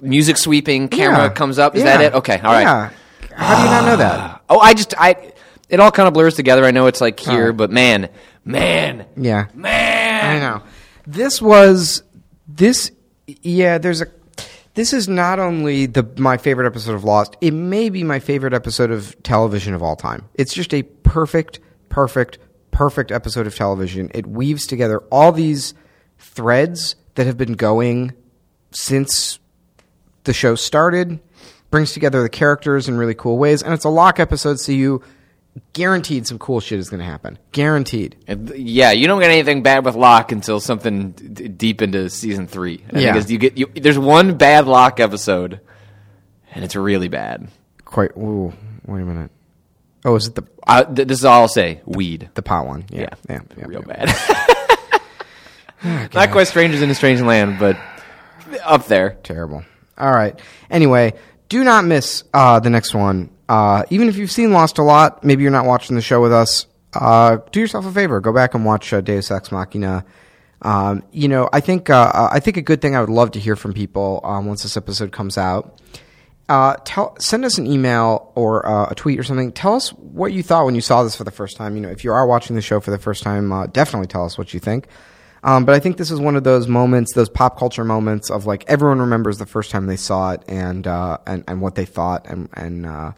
Music 0.03 0.37
sweeping, 0.37 0.89
camera 0.89 1.25
Yeah. 1.25 1.29
comes 1.31 1.59
up. 1.59 1.75
Is 1.77 1.83
Yeah. 1.83 1.97
that 1.99 2.05
it? 2.05 2.15
Okay, 2.15 2.39
all 2.39 2.53
right. 2.53 2.63
Yeah. 2.63 2.91
How 3.35 3.57
do 3.57 3.63
you 3.63 3.71
not 3.71 3.85
know 3.85 3.97
that? 3.97 4.37
Oh, 4.53 4.59
I 4.59 4.75
just 4.75 4.95
I. 4.99 5.33
It 5.69 5.79
all 5.79 5.93
kind 5.93 6.09
of 6.09 6.15
blurs 6.15 6.35
together. 6.35 6.65
I 6.65 6.73
know 6.73 6.87
it's 6.87 7.01
like 7.01 7.21
here, 7.21 7.49
right. 7.49 7.57
but 7.57 7.71
man, 7.71 8.09
man, 8.45 9.07
Yeah. 9.17 9.47
man. 9.55 10.37
I 10.37 10.41
know. 10.41 10.63
This 11.07 11.41
was 11.41 12.03
this. 12.49 12.91
Yeah, 13.27 13.79
there's 13.79 14.01
a. 14.03 14.07
This 14.75 14.93
is 14.93 15.09
not 15.09 15.39
only 15.39 15.87
the 15.87 16.05
my 16.17 16.37
favorite 16.37 16.67
episode 16.67 16.95
of 16.97 17.05
Lost. 17.05 17.37
It 17.41 17.53
may 17.53 17.91
be 17.91 18.03
my 18.03 18.19
favorite 18.19 18.53
episode 18.55 18.91
of 18.91 19.21
television 19.23 19.73
of 19.75 19.83
all 19.85 19.95
time. 19.95 20.25
It's 20.35 20.53
just 20.53 20.75
a 20.75 20.83
perfect, 20.83 21.61
perfect, 21.91 22.39
perfect 22.71 23.13
episode 23.13 23.47
of 23.47 23.55
television. 23.55 24.11
It 24.15 24.27
weaves 24.27 24.67
together 24.67 25.01
all 25.11 25.31
these 25.33 25.75
threads 26.19 26.97
that 27.17 27.27
have 27.27 27.37
been 27.37 27.53
going 27.53 28.13
since 28.71 29.39
the 30.25 30.33
show 30.33 30.55
started. 30.55 31.21
Brings 31.71 31.93
together 31.93 32.23
the 32.23 32.29
characters 32.29 32.89
in 32.89 32.97
really 32.97 33.15
cool 33.15 33.39
ways, 33.39 33.63
and 33.63 33.73
it's 33.73 33.85
a 33.85 33.89
Locke 33.91 34.19
episode, 34.19 34.59
so 34.59 34.73
you 34.73 35.03
guaranteed 35.73 36.27
some 36.27 36.37
cool 36.39 36.59
shit 36.59 36.81
is 36.81 36.91
going 36.91 36.99
to 36.99 37.07
happen. 37.07 37.39
Guaranteed. 37.53 38.17
Yeah, 38.57 38.91
you 38.91 39.07
don't 39.07 39.21
get 39.21 39.31
anything 39.31 39.63
bad 39.63 39.85
with 39.85 39.95
Locke 39.95 40.33
until 40.33 40.59
something 40.59 41.11
d- 41.13 41.47
deep 41.47 41.81
into 41.81 42.11
season 42.11 42.49
three. 42.49 42.85
I 42.93 42.99
Yeah. 42.99 43.17
you 43.25 43.39
get 43.39 43.57
you, 43.57 43.67
there's 43.75 43.99
one 44.01 44.37
bad 44.37 44.67
Locke 44.67 44.99
episode, 44.99 45.61
and 46.53 46.65
it's 46.65 46.75
really 46.75 47.07
bad. 47.09 47.47
Quite. 47.85 48.17
Ooh, 48.17 48.53
wait 48.87 49.03
a 49.03 49.05
minute. 49.05 49.31
Oh, 50.05 50.17
is 50.17 50.29
it 50.29 50.35
the 50.35 50.45
Uh, 50.67 50.85
th- 50.85 51.09
this 51.09 51.19
is 51.19 51.25
all 51.25 51.43
I'll 51.43 51.49
say: 51.49 51.81
weed. 51.85 52.31
the 52.35 52.43
pot 52.43 52.67
one? 52.67 52.85
Yeah, 52.91 53.11
yeah, 53.29 53.41
yeah. 53.57 53.65
real 53.67 53.85
yeah. 53.87 54.07
bad. 54.07 55.01
Not 56.15 56.31
quite 56.31 56.47
strangers 56.47 56.83
in 56.83 56.91
a 56.91 56.95
strange 56.95 57.21
land, 57.21 57.59
but 57.59 57.77
up 58.65 58.87
there. 58.87 59.19
Terrible. 59.23 59.65
All 59.97 60.11
right. 60.11 60.39
Anyway, 60.71 61.15
do 61.49 61.65
not 61.65 61.85
miss 61.85 62.25
uh, 62.35 62.61
the 62.61 62.71
next 62.71 62.95
one. 62.95 63.31
Uh, 63.49 63.85
even 63.91 64.09
if 64.09 64.17
you've 64.17 64.31
seen 64.31 64.53
Lost 64.53 64.79
a 64.79 64.83
lot, 64.83 65.25
maybe 65.25 65.43
you're 65.43 65.53
not 65.53 65.67
watching 65.67 65.97
the 65.97 66.03
show 66.03 66.21
with 66.21 66.33
us. 66.33 66.67
Uh, 66.95 67.39
do 67.51 67.61
yourself 67.61 67.87
a 67.87 67.93
favor. 67.93 68.21
Go 68.21 68.33
back 68.33 68.55
and 68.55 68.65
watch 68.65 68.93
uh, 68.93 69.01
Deus 69.01 69.31
Ex 69.31 69.51
Machina. 69.51 70.05
Um, 70.63 71.03
you 71.13 71.29
know, 71.29 71.49
I 71.53 71.61
think 71.61 71.89
uh, 71.89 72.29
I 72.31 72.41
think 72.41 72.57
a 72.57 72.63
good 72.63 72.83
thing 72.83 72.95
I 72.95 73.01
would 73.01 73.11
love 73.11 73.33
to 73.33 73.41
hear 73.41 73.57
from 73.57 73.73
people 73.73 74.21
um, 74.25 74.47
once 74.47 74.63
this 74.63 74.77
episode 74.77 75.13
comes 75.13 75.39
out 75.39 75.81
uh, 76.51 76.75
tell 76.85 77.17
send 77.21 77.45
us 77.45 77.59
an 77.59 77.67
email 77.69 78.33
or 78.35 78.67
uh, 78.67 78.89
a 78.91 78.95
tweet 78.97 79.21
or 79.21 79.23
something. 79.23 79.53
Tell 79.53 79.77
us 79.77 79.91
what 79.91 80.33
you 80.33 80.43
thought 80.43 80.65
when 80.65 80.75
you 80.75 80.81
saw 80.81 81.05
this 81.05 81.15
for 81.15 81.23
the 81.23 81.31
first 81.31 81.57
time. 81.57 81.77
You 81.77 81.83
know, 81.83 81.91
if 81.91 82.03
you 82.03 82.13
are 82.13 82.27
watching 82.27 82.57
the 82.57 82.63
show 82.63 82.81
for 82.81 82.91
the 82.91 82.99
first 82.99 83.23
time, 83.23 83.53
uh, 83.53 83.69
definitely 83.69 84.09
tell 84.09 84.25
us 84.25 84.37
what 84.37 84.53
you 84.53 84.59
think. 84.59 84.89
Um, 85.45 85.65
but 85.65 85.77
I 85.77 85.79
think 85.79 85.97
this 85.97 86.11
is 86.11 86.19
one 86.19 86.35
of 86.35 86.43
those 86.43 86.67
moments, 86.67 87.15
those 87.15 87.29
pop 87.29 87.57
culture 87.57 87.85
moments 87.85 88.31
of 88.31 88.47
like 88.47 88.65
everyone 88.67 88.99
remembers 88.99 89.39
the 89.39 89.47
first 89.47 89.71
time 89.71 89.87
they 89.87 89.97
saw 89.97 90.33
it 90.33 90.43
and 90.49 90.89
uh, 90.89 91.19
and 91.25 91.45
and 91.47 91.63
what 91.63 91.77
they 91.77 91.85
thought 91.85 92.27
and 92.27 92.49
and 92.53 92.85
uh, 92.85 93.13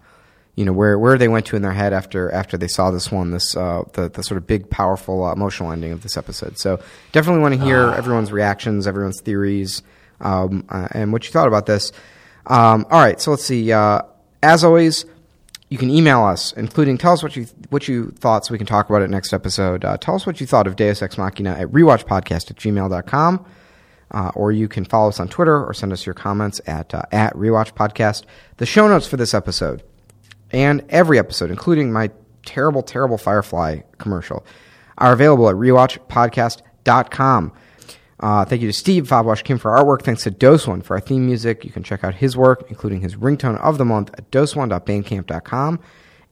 you 0.55 0.66
know 0.66 0.74
where 0.74 0.99
where 0.99 1.16
they 1.16 1.28
went 1.28 1.47
to 1.47 1.57
in 1.57 1.62
their 1.62 1.72
head 1.72 1.95
after 1.95 2.30
after 2.30 2.59
they 2.59 2.68
saw 2.68 2.91
this 2.91 3.11
one, 3.11 3.30
this 3.30 3.57
uh, 3.57 3.85
the 3.95 4.11
the 4.11 4.22
sort 4.22 4.37
of 4.37 4.47
big, 4.47 4.68
powerful, 4.68 5.24
uh, 5.24 5.33
emotional 5.33 5.72
ending 5.72 5.93
of 5.93 6.03
this 6.03 6.18
episode. 6.18 6.59
So 6.59 6.83
definitely 7.12 7.41
want 7.41 7.55
to 7.55 7.64
hear 7.64 7.80
everyone's 7.93 8.30
reactions, 8.30 8.87
everyone's 8.87 9.22
theories, 9.22 9.83
um, 10.20 10.66
uh, 10.68 10.89
and 10.91 11.14
what 11.14 11.24
you 11.24 11.33
thought 11.33 11.49
about 11.49 11.64
this. 11.64 11.93
Um, 12.47 12.86
all 12.90 13.01
right, 13.01 13.20
so 13.20 13.30
let's 13.30 13.45
see. 13.45 13.72
Uh, 13.72 14.03
as 14.43 14.64
always, 14.64 15.05
you 15.68 15.78
can 15.78 15.88
email 15.88 16.22
us, 16.24 16.53
including 16.53 16.99
tell 16.99 17.12
us 17.12 17.22
what 17.22 17.36
you 17.36 17.47
what 17.70 17.88
you 17.88 18.11
thought, 18.18 18.45
so 18.45 18.53
we 18.53 18.59
can 18.59 18.66
talk 18.66 18.90
about 18.90 19.03
it 19.03 19.09
next 19.11 19.32
episode. 19.32 19.84
Uh, 19.84 19.97
tell 19.97 20.14
us 20.14 20.26
what 20.26 20.40
you 20.40 20.47
thought 20.47 20.66
of 20.66 20.76
Deus 20.76 21.01
Ex 21.03 21.16
Machina 21.16 21.51
at 21.53 21.68
rewatchpodcast 21.68 22.51
at 22.51 22.57
gmail.com. 22.57 23.47
Uh, 24.11 24.30
or 24.34 24.53
you 24.53 24.68
can 24.68 24.84
follow 24.84 25.09
us 25.09 25.18
on 25.18 25.28
Twitter 25.28 25.64
or 25.64 25.72
send 25.72 25.90
us 25.90 26.05
your 26.05 26.14
comments 26.14 26.61
at 26.66 26.93
uh, 26.93 27.03
at 27.11 27.32
Rewatch 27.34 27.72
Podcast. 27.72 28.24
The 28.59 28.66
show 28.66 28.86
notes 28.86 29.07
for 29.07 29.16
this 29.16 29.32
episode 29.32 29.82
and 30.51 30.84
every 30.90 31.18
episode, 31.18 31.51
including 31.51 31.93
my 31.93 32.11
terrible, 32.45 32.82
terrible 32.82 33.16
Firefly 33.16 33.80
commercial, 33.97 34.45
are 34.99 35.12
available 35.12 35.49
at 35.49 35.57
rewatchpodcast.com. 35.57 37.53
Uh, 38.22 38.44
thank 38.44 38.62
you 38.62 38.68
to 38.68 38.72
Steve 38.72 39.08
Fabwash 39.08 39.42
Kim 39.42 39.58
for 39.58 39.72
artwork. 39.72 40.02
Thanks 40.02 40.22
to 40.22 40.30
Dose 40.30 40.66
One 40.66 40.80
for 40.80 40.94
our 40.94 41.00
theme 41.00 41.26
music. 41.26 41.64
You 41.64 41.72
can 41.72 41.82
check 41.82 42.04
out 42.04 42.14
his 42.14 42.36
work, 42.36 42.66
including 42.68 43.00
his 43.00 43.16
ringtone 43.16 43.60
of 43.60 43.78
the 43.78 43.84
month 43.84 44.10
at 44.16 44.30
dose1.bandcamp.com. 44.30 45.80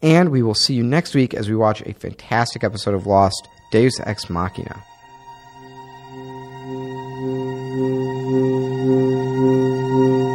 And 0.01 0.30
we 0.30 0.43
will 0.43 0.55
see 0.55 0.74
you 0.74 0.84
next 0.84 1.14
week 1.14 1.34
as 1.34 1.49
we 1.49 1.57
watch 1.57 1.82
a 1.82 1.93
fantastic 1.95 2.62
episode 2.62 2.95
of 2.95 3.07
Lost, 3.07 3.49
Deus 3.72 3.99
Ex 4.01 4.30
Machina. 4.30 4.84
All 9.93 10.30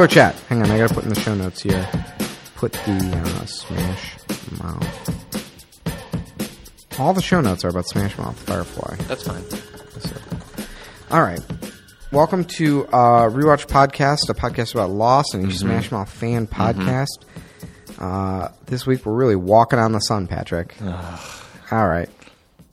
right, 0.00 0.10
spoiler 0.10 0.32
chat. 0.32 0.34
Hang 0.48 0.62
on, 0.62 0.70
I 0.70 0.78
gotta 0.78 0.94
put 0.94 1.04
in 1.04 1.10
the 1.10 1.20
show 1.20 1.34
notes 1.34 1.62
here. 1.62 1.88
Put 2.56 2.72
the 2.72 3.10
uh, 3.16 3.46
Smash 3.46 4.16
Mouth. 4.62 5.14
All 6.98 7.14
the 7.14 7.22
show 7.22 7.40
notes 7.40 7.64
are 7.64 7.68
about 7.68 7.86
Smash 7.88 8.18
Mouth 8.18 8.38
Firefly. 8.38 8.96
That's 9.06 9.26
fine. 9.26 9.44
All 11.10 11.22
right. 11.22 11.40
Welcome 12.12 12.44
to 12.44 12.86
uh, 12.86 13.28
Rewatch 13.28 13.66
Podcast, 13.66 14.28
a 14.28 14.34
podcast 14.34 14.74
about 14.74 14.90
Lost 14.90 15.34
and 15.34 15.46
a 15.46 15.52
Smash 15.52 15.90
Mouth 15.90 16.10
fan 16.10 16.46
podcast. 16.46 17.24
Uh, 17.98 18.48
this 18.66 18.86
week 18.86 19.04
we're 19.06 19.14
really 19.14 19.36
walking 19.36 19.78
on 19.78 19.92
the 19.92 20.00
sun, 20.00 20.26
Patrick. 20.26 20.74
All 21.70 21.88
right. 21.88 22.08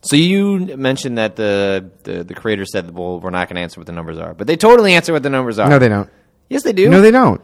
So 0.02 0.16
you 0.16 0.60
mentioned 0.78 1.18
that 1.18 1.36
the, 1.36 1.90
the, 2.04 2.24
the 2.24 2.36
creator 2.36 2.66
said, 2.66 2.94
well, 2.94 3.20
we're 3.20 3.32
not 3.32 3.48
going 3.48 3.56
to 3.56 3.62
answer 3.62 3.80
what 3.80 3.88
the 3.88 3.94
numbers 3.94 4.20
are. 4.20 4.34
But 4.36 4.48
they 4.48 4.56
totally 4.56 4.94
answer 4.94 5.14
what 5.14 5.24
the 5.24 5.32
numbers 5.32 5.58
are. 5.58 5.68
No, 5.68 5.80
they 5.80 5.90
don't. 5.90 6.10
Yes, 6.50 6.64
they 6.64 6.74
do. 6.74 6.90
No, 6.90 7.02
they 7.02 7.12
don't. 7.12 7.42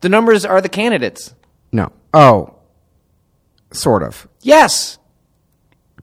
the 0.00 0.08
numbers 0.08 0.44
are 0.44 0.60
the 0.60 0.68
candidates. 0.68 1.34
No. 1.72 1.92
Oh, 2.12 2.54
sort 3.72 4.02
of. 4.02 4.28
Yes. 4.42 4.98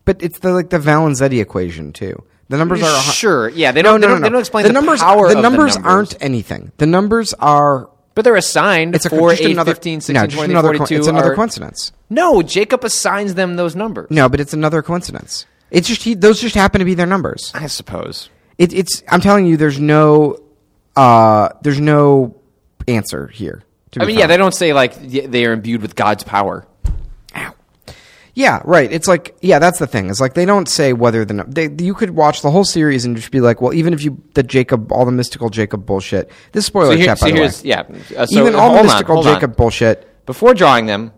But 0.05 0.23
it's 0.23 0.39
the 0.39 0.51
like 0.51 0.69
the 0.69 0.79
Valenzetti 0.79 1.41
equation 1.41 1.93
too. 1.93 2.23
The 2.47 2.57
numbers 2.57 2.81
are 2.81 2.99
Sure. 3.13 3.49
Yeah, 3.49 3.71
they 3.71 3.83
don't, 3.83 4.01
no, 4.01 4.07
they 4.07 4.07
no, 4.07 4.13
don't, 4.13 4.21
no. 4.21 4.25
they 4.25 4.31
don't 4.31 4.39
explain 4.39 4.63
the 4.63 4.69
the, 4.69 4.73
numbers. 4.73 4.99
power 5.01 5.29
the 5.29 5.39
numbers 5.41 5.73
the 5.75 5.81
numbers. 5.81 5.93
aren't 6.13 6.23
anything. 6.23 6.71
The 6.77 6.87
numbers 6.87 7.33
are. 7.35 7.89
But 8.15 8.23
they're 8.25 8.35
assigned 8.35 8.95
It's 8.95 9.05
a 9.05 9.09
4, 9.11 9.29
just 9.31 9.43
8, 9.43 9.51
another 9.51 9.73
15, 9.75 10.01
16, 10.01 10.13
no, 10.15 10.25
just 10.25 10.35
20, 10.37 10.53
another. 10.53 10.67
42 10.69 10.95
It's 10.95 11.07
another 11.07 11.31
are- 11.31 11.35
coincidence. 11.35 11.91
No, 12.09 12.41
Jacob 12.41 12.83
assigns 12.83 13.35
them 13.35 13.55
those 13.55 13.75
numbers. 13.75 14.09
No, 14.09 14.27
but 14.27 14.39
it's 14.39 14.51
another 14.53 14.81
coincidence. 14.81 15.45
It's 15.69 15.87
just 15.87 16.01
he, 16.01 16.15
those 16.15 16.41
just 16.41 16.55
happen 16.55 16.79
to 16.79 16.85
be 16.85 16.95
their 16.95 17.05
numbers. 17.05 17.51
I 17.53 17.67
suppose. 17.67 18.29
It, 18.57 18.73
it's. 18.73 19.03
I'm 19.07 19.21
telling 19.21 19.45
you, 19.45 19.55
there's 19.57 19.79
no. 19.79 20.39
Uh, 20.95 21.49
there's 21.61 21.79
no 21.79 22.38
answer 22.95 23.27
here. 23.27 23.63
to 23.91 24.01
I 24.01 24.05
mean, 24.05 24.17
yeah, 24.19 24.27
they 24.27 24.37
don't 24.37 24.53
say 24.53 24.73
like 24.73 24.95
they 25.01 25.45
are 25.45 25.53
imbued 25.53 25.81
with 25.81 25.95
God's 25.95 26.23
power. 26.23 26.67
Ow. 27.35 27.53
Yeah, 28.35 28.61
right. 28.63 28.91
It's 28.91 29.07
like 29.07 29.35
yeah, 29.41 29.59
that's 29.59 29.79
the 29.79 29.87
thing. 29.87 30.09
It's 30.09 30.21
like 30.21 30.33
they 30.33 30.45
don't 30.45 30.69
say 30.69 30.93
whether 30.93 31.25
the 31.25 31.43
they 31.47 31.69
you 31.83 31.93
could 31.93 32.11
watch 32.11 32.41
the 32.41 32.51
whole 32.51 32.63
series 32.63 33.03
and 33.05 33.15
just 33.15 33.31
be 33.31 33.41
like, 33.41 33.61
well, 33.61 33.73
even 33.73 33.93
if 33.93 34.03
you 34.03 34.21
the 34.33 34.43
Jacob 34.43 34.91
all 34.91 35.05
the 35.05 35.11
mystical 35.11 35.49
Jacob 35.49 35.85
bullshit. 35.85 36.29
This 36.51 36.65
spoiler 36.65 36.91
So, 36.93 36.97
here, 36.97 37.05
chat 37.07 37.19
by 37.19 37.31
the 37.31 37.41
way. 37.41 37.49
yeah. 37.63 37.81
Uh, 38.17 38.25
so 38.25 38.41
even 38.41 38.55
all 38.55 38.73
the 38.73 38.79
on, 38.79 38.85
mystical 38.85 39.17
on. 39.17 39.23
Jacob 39.23 39.55
bullshit. 39.55 40.25
Before 40.25 40.53
drawing 40.53 40.85
them, 40.85 41.11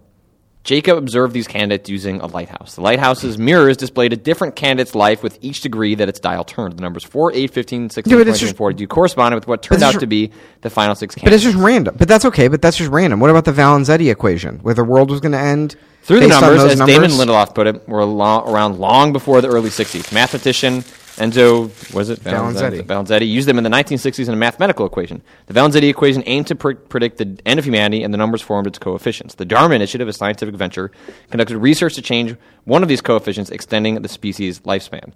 Jacob 0.63 0.97
observed 0.97 1.33
these 1.33 1.47
candidates 1.47 1.89
using 1.89 2.21
a 2.21 2.27
lighthouse. 2.27 2.75
The 2.75 2.81
lighthouse's 2.81 3.37
mirrors 3.37 3.77
displayed 3.77 4.13
a 4.13 4.15
different 4.15 4.55
candidate's 4.55 4.93
life 4.93 5.23
with 5.23 5.39
each 5.41 5.61
degree 5.61 5.95
that 5.95 6.07
its 6.07 6.19
dial 6.19 6.43
turned. 6.43 6.77
The 6.77 6.81
numbers 6.83 7.03
4, 7.03 7.33
8, 7.33 7.51
15, 7.51 7.89
16, 7.89 8.11
Yeah, 8.11 8.17
but 8.17 8.23
20, 8.25 8.29
it's 8.31 8.39
just- 8.39 8.51
and 8.51 8.57
42 8.57 8.87
corresponded 8.87 9.35
with 9.39 9.47
what 9.47 9.63
turned 9.63 9.81
out 9.81 9.99
to 9.99 10.05
be 10.07 10.31
the 10.61 10.69
final 10.69 10.93
six 10.93 11.15
candidates. 11.15 11.43
But 11.43 11.47
it's 11.47 11.55
just 11.55 11.65
random. 11.65 11.95
But 11.97 12.07
that's 12.07 12.25
okay. 12.25 12.47
But 12.47 12.61
that's 12.61 12.77
just 12.77 12.91
random. 12.91 13.19
What 13.19 13.31
about 13.31 13.45
the 13.45 13.53
Valenzetti 13.53 14.11
equation, 14.11 14.59
where 14.61 14.75
the 14.75 14.83
world 14.83 15.09
was 15.09 15.19
going 15.19 15.31
to 15.31 15.39
end 15.39 15.75
Through 16.03 16.19
the 16.19 16.27
numbers, 16.27 16.63
as 16.63 16.77
numbers? 16.77 16.95
Damon 16.95 17.11
Lindelof 17.11 17.55
put 17.55 17.65
it, 17.65 17.89
were 17.89 18.05
lo- 18.05 18.43
around 18.45 18.77
long 18.77 19.13
before 19.13 19.41
the 19.41 19.47
early 19.47 19.69
60s. 19.71 20.11
Mathematician 20.13 20.83
Enzo, 21.21 21.93
was 21.93 22.09
it? 22.09 22.19
Valenzetti. 22.21 22.81
Valenzetti 22.81 23.29
used 23.29 23.47
them 23.47 23.57
in 23.59 23.63
the 23.63 23.69
1960s 23.69 24.27
in 24.27 24.33
a 24.33 24.37
mathematical 24.37 24.85
equation. 24.85 25.21
The 25.45 25.53
Valenzetti 25.53 25.89
equation 25.89 26.23
aimed 26.25 26.47
to 26.47 26.55
pre- 26.55 26.73
predict 26.73 27.17
the 27.17 27.39
end 27.45 27.59
of 27.59 27.65
humanity, 27.65 28.01
and 28.03 28.11
the 28.11 28.17
numbers 28.17 28.41
formed 28.41 28.65
its 28.65 28.79
coefficients. 28.79 29.35
The 29.35 29.45
Dharma 29.45 29.75
Initiative, 29.75 30.07
a 30.07 30.13
scientific 30.13 30.55
venture, 30.55 30.91
conducted 31.29 31.59
research 31.59 31.93
to 31.95 32.01
change 32.01 32.35
one 32.63 32.81
of 32.81 32.89
these 32.89 33.01
coefficients, 33.01 33.51
extending 33.51 34.01
the 34.01 34.09
species' 34.09 34.61
lifespan. 34.61 35.13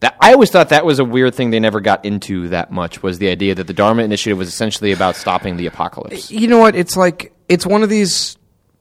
That, 0.00 0.16
I 0.20 0.32
always 0.32 0.50
thought 0.50 0.68
that 0.68 0.86
was 0.86 1.00
a 1.00 1.04
weird 1.04 1.34
thing 1.34 1.50
they 1.50 1.58
never 1.58 1.80
got 1.80 2.04
into 2.04 2.48
that 2.48 2.70
much, 2.70 3.02
was 3.02 3.18
the 3.18 3.28
idea 3.28 3.56
that 3.56 3.66
the 3.66 3.74
Dharma 3.74 4.04
Initiative 4.04 4.38
was 4.38 4.46
essentially 4.46 4.92
about 4.92 5.16
stopping 5.16 5.56
the 5.56 5.66
apocalypse. 5.66 6.30
you 6.30 6.46
know 6.46 6.58
what? 6.58 6.76
It's 6.76 6.96
like 6.96 7.32
it's 7.48 7.66
one 7.66 7.82
of 7.82 7.88
these 7.88 8.36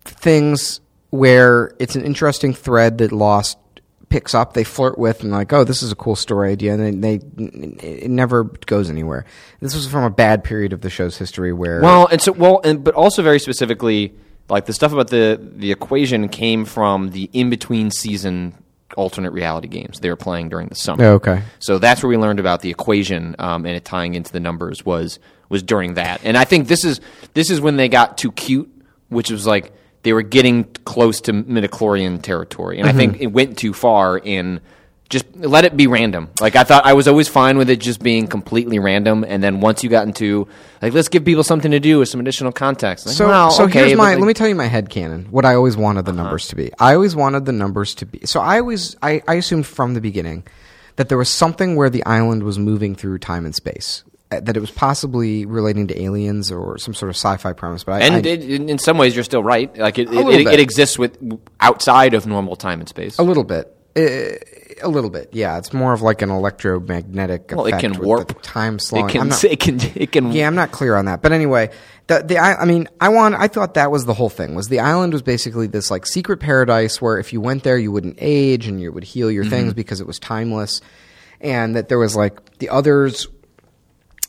things 0.05 0.80
where 1.09 1.71
it's 1.80 1.95
an 1.95 2.03
interesting 2.03 2.53
thread 2.53 2.99
that 2.99 3.11
Lost 3.11 3.57
picks 4.09 4.33
up. 4.33 4.53
They 4.53 4.63
flirt 4.63 4.97
with 4.97 5.21
and 5.21 5.31
like, 5.31 5.51
oh, 5.53 5.63
this 5.63 5.83
is 5.83 5.91
a 5.91 5.95
cool 5.95 6.15
story 6.15 6.51
idea, 6.51 6.73
and 6.73 6.81
then 6.81 7.01
they 7.01 7.19
it 7.85 8.09
never 8.09 8.43
goes 8.43 8.89
anywhere. 8.89 9.25
This 9.59 9.75
was 9.75 9.87
from 9.87 10.03
a 10.03 10.09
bad 10.09 10.43
period 10.43 10.73
of 10.73 10.81
the 10.81 10.89
show's 10.89 11.17
history 11.17 11.53
where 11.53 11.81
Well, 11.81 12.07
and 12.07 12.21
so 12.21 12.31
well, 12.31 12.61
and 12.63 12.83
but 12.83 12.93
also 12.95 13.21
very 13.21 13.39
specifically, 13.39 14.13
like 14.49 14.65
the 14.65 14.73
stuff 14.73 14.93
about 14.93 15.09
the 15.09 15.39
the 15.41 15.71
equation 15.71 16.29
came 16.29 16.65
from 16.65 17.11
the 17.11 17.29
in 17.33 17.49
between 17.49 17.91
season 17.91 18.55
alternate 18.95 19.31
reality 19.31 19.67
games 19.67 19.99
they 19.99 20.09
were 20.09 20.15
playing 20.15 20.49
during 20.49 20.67
the 20.67 20.75
summer. 20.75 21.03
Oh, 21.03 21.13
okay. 21.15 21.43
So 21.59 21.77
that's 21.77 22.01
where 22.01 22.09
we 22.09 22.17
learned 22.17 22.39
about 22.39 22.61
the 22.61 22.69
equation 22.69 23.35
um, 23.37 23.65
and 23.65 23.75
it 23.75 23.83
tying 23.83 24.15
into 24.15 24.31
the 24.31 24.39
numbers 24.39 24.85
was 24.85 25.19
was 25.49 25.63
during 25.63 25.95
that. 25.95 26.21
And 26.23 26.37
I 26.37 26.45
think 26.45 26.67
this 26.67 26.85
is 26.85 27.01
this 27.33 27.49
is 27.49 27.59
when 27.59 27.75
they 27.75 27.89
got 27.89 28.17
too 28.17 28.31
cute, 28.31 28.69
which 29.09 29.29
was 29.29 29.45
like 29.45 29.73
they 30.03 30.13
were 30.13 30.21
getting 30.21 30.63
close 30.85 31.21
to 31.21 31.33
midichlorian 31.33 32.21
territory. 32.21 32.79
And 32.79 32.87
I 32.87 32.93
think 32.93 33.19
it 33.19 33.27
went 33.27 33.57
too 33.57 33.73
far 33.73 34.17
in 34.17 34.61
just 35.09 35.25
let 35.37 35.63
it 35.63 35.77
be 35.77 35.87
random. 35.87 36.29
Like 36.41 36.55
I 36.57 36.63
thought 36.65 36.85
I 36.85 36.91
was 36.93 37.07
always 37.07 37.29
fine 37.29 37.57
with 37.57 37.69
it 37.69 37.77
just 37.79 38.01
being 38.03 38.27
completely 38.27 38.77
random 38.77 39.23
and 39.25 39.41
then 39.41 39.61
once 39.61 39.81
you 39.83 39.89
got 39.89 40.05
into 40.05 40.47
like 40.81 40.91
let's 40.93 41.07
give 41.07 41.23
people 41.23 41.43
something 41.45 41.71
to 41.71 41.79
do 41.79 41.99
with 41.99 42.09
some 42.09 42.19
additional 42.19 42.51
context. 42.51 43.05
Like, 43.05 43.15
So, 43.15 43.49
so 43.49 43.63
okay, 43.65 43.79
here's 43.87 43.97
my. 43.97 44.03
like- 44.03 44.11
Uh-huh. 44.13 44.19
let 44.21 44.27
me 44.27 44.33
tell 44.33 44.47
you 44.49 44.55
my 44.55 44.65
head 44.65 44.89
canon. 44.89 45.27
What 45.31 45.45
I 45.45 45.55
always 45.55 45.77
wanted 45.77 46.05
the 46.05 46.11
numbers 46.13 46.47
to 46.49 46.55
be. 46.57 46.71
I 46.79 46.93
always 46.93 47.15
wanted 47.15 47.45
the 47.45 47.53
numbers 47.53 47.95
to 47.95 48.05
be. 48.05 48.25
So 48.25 48.41
I 48.41 48.59
always, 48.59 48.95
I, 49.01 49.21
I 49.27 49.35
assumed 49.35 49.65
from 49.65 49.93
the 49.93 50.01
beginning 50.01 50.43
that 50.97 51.07
there 51.09 51.17
was 51.17 51.29
something 51.29 51.75
where 51.77 51.89
the 51.89 52.05
island 52.05 52.43
was 52.43 52.59
moving 52.59 52.93
through 52.95 53.19
time 53.19 53.45
and 53.45 53.55
space. 53.55 54.03
Uh, 54.32 54.39
That 54.41 54.57
it 54.57 54.59
was 54.59 54.71
possibly 54.71 55.45
relating 55.45 55.88
to 55.88 56.01
aliens 56.01 56.51
or 56.51 56.78
some 56.78 56.93
sort 56.93 57.09
of 57.09 57.15
sci-fi 57.15 57.53
premise. 57.53 57.84
But 57.84 58.01
I, 58.01 58.05
and 58.05 58.15
I, 58.15 58.30
it, 58.30 58.43
in, 58.43 58.78
some 58.78 58.97
ways, 58.97 59.15
you're 59.15 59.23
still 59.23 59.43
right. 59.43 59.75
Like 59.78 59.97
it, 59.97 60.09
it, 60.11 60.47
it, 60.47 60.59
exists 60.59 60.99
with 60.99 61.17
outside 61.59 62.13
of 62.13 62.28
normal 62.28 62.55
time 62.55 62.80
and 62.80 62.89
space. 62.89 63.17
a 63.19 63.23
little 63.23 63.43
bit. 63.43 63.73
A 63.97 64.88
little 64.88 65.09
bit, 65.09 65.30
yeah. 65.32 65.57
It's 65.57 65.73
more 65.73 65.91
of 65.91 66.03
like 66.03 66.21
an 66.21 66.30
electromagnetic 66.30 67.51
Well, 67.51 67.65
it 67.65 67.80
can 67.80 67.99
warp. 67.99 68.43
time 68.43 68.78
slowing. 68.78 69.09
It 69.09 69.11
can. 69.11 69.30
Not- 69.30 69.43
it 69.43 69.59
can. 69.59 69.80
It 69.95 70.11
can. 70.11 70.32
yeah, 70.32 70.45
I'm 70.45 70.53
not 70.53 70.71
clear 70.71 70.95
on 70.95 71.05
that. 71.05 71.23
But 71.23 71.32
anyway, 71.32 71.71
the 72.05 72.21
the 72.21 72.38
I, 72.38 72.61
I 72.61 72.65
mean, 72.65 72.88
I 73.01 73.09
want. 73.09 73.34
I 73.36 73.47
thought 73.47 73.73
that 73.73 73.89
was 73.89 74.05
the 74.05 74.13
whole 74.13 74.30
thing. 74.30 74.53
Was 74.53 74.67
the 74.67 74.82
island 74.82 75.13
was 75.13 75.23
basically 75.23 75.65
this 75.65 75.89
like 75.89 76.05
secret 76.05 76.38
paradise 76.38 77.01
where 77.01 77.17
if 77.17 77.34
you 77.34 77.41
went 77.41 77.63
there, 77.63 77.78
you 77.78 77.91
wouldn't 77.91 78.17
age 78.19 78.67
and 78.67 78.80
you 78.80 78.91
would 78.91 79.03
heal 79.03 79.32
your 79.32 79.45
things 79.45 79.73
because 79.73 79.99
it 79.99 80.05
was 80.05 80.19
timeless, 80.19 80.82
and 81.41 81.75
that 81.75 81.89
there 81.89 81.97
was 81.97 82.15
like 82.15 82.59
the 82.59 82.69
others 82.69 83.28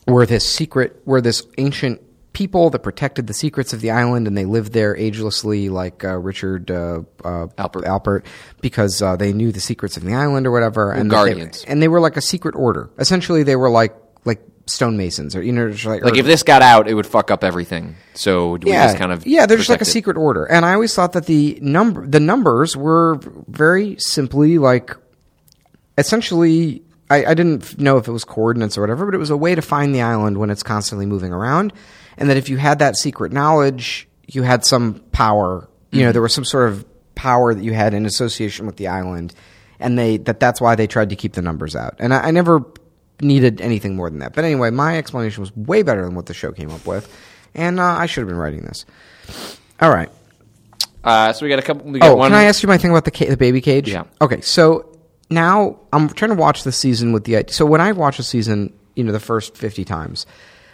were 0.09 0.27
this 0.27 0.49
secret, 0.49 1.01
were 1.05 1.21
this 1.21 1.47
ancient 1.59 2.01
people 2.33 2.71
that 2.71 2.81
protected 2.81 3.27
the 3.27 3.35
secrets 3.35 3.73
of 3.73 3.81
the 3.81 3.91
island, 3.91 4.27
and 4.27 4.37
they 4.37 4.45
lived 4.45 4.73
there 4.73 4.95
agelessly, 4.97 5.71
like 5.71 6.05
uh, 6.05 6.17
Richard 6.17 6.71
uh, 6.71 7.03
uh, 7.25 7.47
Alpert. 7.59 7.85
Alpert, 7.85 8.25
because 8.61 9.03
uh, 9.03 9.17
they 9.17 9.33
knew 9.33 9.51
the 9.53 9.61
secrets 9.61 9.97
of 9.97 10.05
the 10.05 10.15
island 10.15 10.47
or 10.47 10.51
whatever. 10.51 10.93
and 10.93 11.11
that 11.11 11.25
they- 11.25 11.31
guardians. 11.31 11.65
and 11.67 11.83
they 11.83 11.89
were 11.89 12.01
like 12.01 12.17
a 12.17 12.21
secret 12.21 12.55
order. 12.55 12.91
Essentially, 12.99 13.43
they 13.43 13.57
were 13.57 13.71
like 13.71 13.95
like 14.25 14.41
stonemasons, 14.67 15.35
or 15.35 15.43
you 15.43 15.53
know, 15.53 15.67
like, 15.87 16.05
like 16.05 16.17
if 16.17 16.27
this 16.27 16.43
got 16.43 16.61
out, 16.63 16.89
it 16.89 16.95
would 16.95 17.07
fuck 17.07 17.31
up 17.31 17.43
everything. 17.43 17.97
So 18.15 18.53
we 18.57 18.71
yeah, 18.71 18.87
just 18.87 18.99
kind 18.99 19.11
of 19.13 19.27
yeah, 19.27 19.47
they're 19.47 19.57
just 19.57 19.71
like 19.71 19.81
a 19.81 19.83
it? 19.83 19.87
secret 19.87 20.17
order. 20.17 20.45
And 20.45 20.65
I 20.65 20.75
always 20.75 20.95
thought 20.95 21.13
that 21.15 21.27
the 21.27 21.59
number 21.63 22.07
the 22.07 22.21
numbers 22.21 22.77
were 22.77 23.19
very 23.49 23.97
simply 23.99 24.59
like 24.59 24.95
essentially. 25.97 26.83
I, 27.11 27.25
I 27.27 27.35
didn't 27.35 27.79
know 27.79 27.97
if 27.97 28.07
it 28.09 28.13
was 28.13 28.25
coordinates 28.25 28.77
or 28.77 28.83
whatever, 28.83 29.05
but 29.07 29.15
it 29.15 29.19
was 29.19 29.31
a 29.31 29.37
way 29.37 29.55
to 29.55 29.63
find 29.63 29.95
the 29.95 30.03
island 30.03 30.37
when 30.39 30.51
it's 30.51 30.63
constantly 30.63 31.07
moving 31.07 31.33
around, 31.33 31.73
and 32.17 32.29
that 32.29 32.37
if 32.37 32.49
you 32.49 32.57
had 32.59 32.79
that 32.81 32.97
secret 32.97 33.33
knowledge, 33.33 34.09
you 34.27 34.43
had 34.43 34.65
some 34.65 34.95
power. 35.13 35.69
You 35.91 35.99
Mm-hmm. 36.01 36.07
know, 36.07 36.13
there 36.13 36.23
was 36.23 36.35
some 36.35 36.45
sort 36.45 36.69
of 36.71 36.85
power 37.15 37.55
that 37.55 37.63
you 37.65 37.73
had 37.73 37.95
in 37.95 38.05
association 38.05 38.67
with 38.67 38.77
the 38.77 38.89
island, 38.89 39.35
and 39.81 39.99
they 39.99 40.19
that 40.19 40.39
that's 40.39 40.61
why 40.61 40.75
they 40.75 40.87
tried 40.87 41.09
to 41.11 41.17
keep 41.17 41.33
the 41.33 41.41
numbers 41.43 41.75
out. 41.75 41.95
And 41.99 42.13
I, 42.13 42.29
I 42.29 42.31
never 42.31 42.63
needed 43.23 43.61
anything 43.63 43.97
more 43.97 44.11
than 44.11 44.19
that. 44.21 44.35
But 44.35 44.45
anyway, 44.45 44.71
my 44.71 44.99
explanation 44.99 45.41
was 45.41 45.57
way 45.57 45.83
better 45.83 46.05
than 46.05 46.15
what 46.15 46.27
the 46.27 46.35
show 46.35 46.53
came 46.53 46.71
up 46.71 46.87
with, 46.87 47.11
and 47.55 47.81
uh, 47.81 47.85
I 47.85 48.05
should 48.07 48.21
have 48.21 48.29
been 48.29 48.37
writing 48.37 48.61
this. 48.63 48.85
All 49.81 49.91
right. 49.91 50.11
Uh, 51.03 51.33
so 51.33 51.47
we 51.47 51.49
got 51.49 51.59
a 51.59 51.63
couple. 51.63 51.91
We 51.91 52.01
got 52.01 52.11
Oh, 52.11 52.17
one. 52.17 52.31
can 52.31 52.39
I 52.39 52.45
ask 52.45 52.63
you 52.63 52.67
my 52.69 52.77
thing 52.77 52.91
about 52.91 53.05
the 53.07 53.11
ca- 53.11 53.31
the 53.31 53.37
baby 53.37 53.61
cage? 53.61 53.89
Yeah. 53.91 54.05
Okay, 54.21 54.41
so 54.43 54.88
now 55.31 55.79
I'm 55.93 56.09
trying 56.09 56.31
to 56.31 56.37
watch 56.37 56.63
the 56.63 56.73
season 56.73 57.13
with 57.13 57.25
the 57.25 57.37
idea. 57.37 57.53
So 57.53 57.67
when 57.67 57.81
I 57.81 57.93
watch 57.93 58.19
a 58.19 58.23
season, 58.23 58.73
you 58.95 59.05
know, 59.05 59.13
the 59.13 59.21
first 59.21 59.57
50 59.57 59.85
times, 59.85 60.27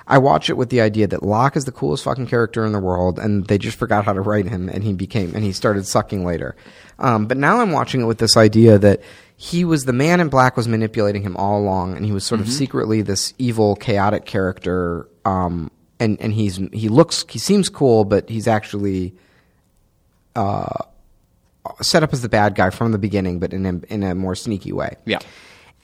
I 0.06 0.18
watch 0.18 0.50
it 0.50 0.56
with 0.56 0.68
the 0.68 0.80
idea 0.80 1.06
that 1.06 1.22
Locke 1.22 1.56
is 1.56 1.64
the 1.64 1.72
coolest 1.72 2.04
fucking 2.04 2.26
character 2.26 2.64
in 2.64 2.72
the 2.72 2.78
world, 2.78 3.18
and 3.18 3.46
they 3.46 3.56
just 3.56 3.78
forgot 3.78 4.04
how 4.04 4.12
to 4.12 4.20
write 4.20 4.46
him, 4.46 4.68
and 4.68 4.84
he 4.84 4.92
became 4.92 5.34
and 5.34 5.42
he 5.42 5.52
started 5.52 5.86
sucking 5.86 6.24
later. 6.24 6.56
Um, 6.98 7.26
but 7.26 7.36
now 7.36 7.60
I'm 7.60 7.72
watching 7.72 8.02
it 8.02 8.04
with 8.04 8.18
this 8.18 8.36
idea 8.36 8.78
that 8.78 9.00
he 9.36 9.64
was 9.64 9.86
the 9.86 9.92
man 9.92 10.20
in 10.20 10.28
black 10.28 10.56
was 10.56 10.68
manipulating 10.68 11.22
him 11.22 11.36
all 11.36 11.58
along, 11.58 11.96
and 11.96 12.04
he 12.04 12.12
was 12.12 12.24
sort 12.24 12.40
of 12.40 12.48
secretly 12.48 13.02
this 13.02 13.32
evil, 13.38 13.76
chaotic 13.76 14.26
character. 14.26 15.08
Um, 15.24 15.70
and 15.98 16.20
and 16.20 16.32
he's 16.34 16.56
he 16.72 16.88
looks 16.88 17.24
he 17.28 17.38
seems 17.38 17.68
cool, 17.68 18.04
but 18.04 18.28
he's 18.28 18.46
actually 18.46 19.14
set 21.80 22.02
up 22.02 22.12
as 22.12 22.22
the 22.22 22.28
bad 22.28 22.54
guy 22.54 22.70
from 22.70 22.92
the 22.92 22.98
beginning, 22.98 23.38
but 23.38 23.52
in 23.52 23.66
a, 23.66 23.92
in 23.92 24.02
a 24.02 24.14
more 24.14 24.34
sneaky 24.34 24.72
way. 24.72 24.96
Yeah. 25.04 25.18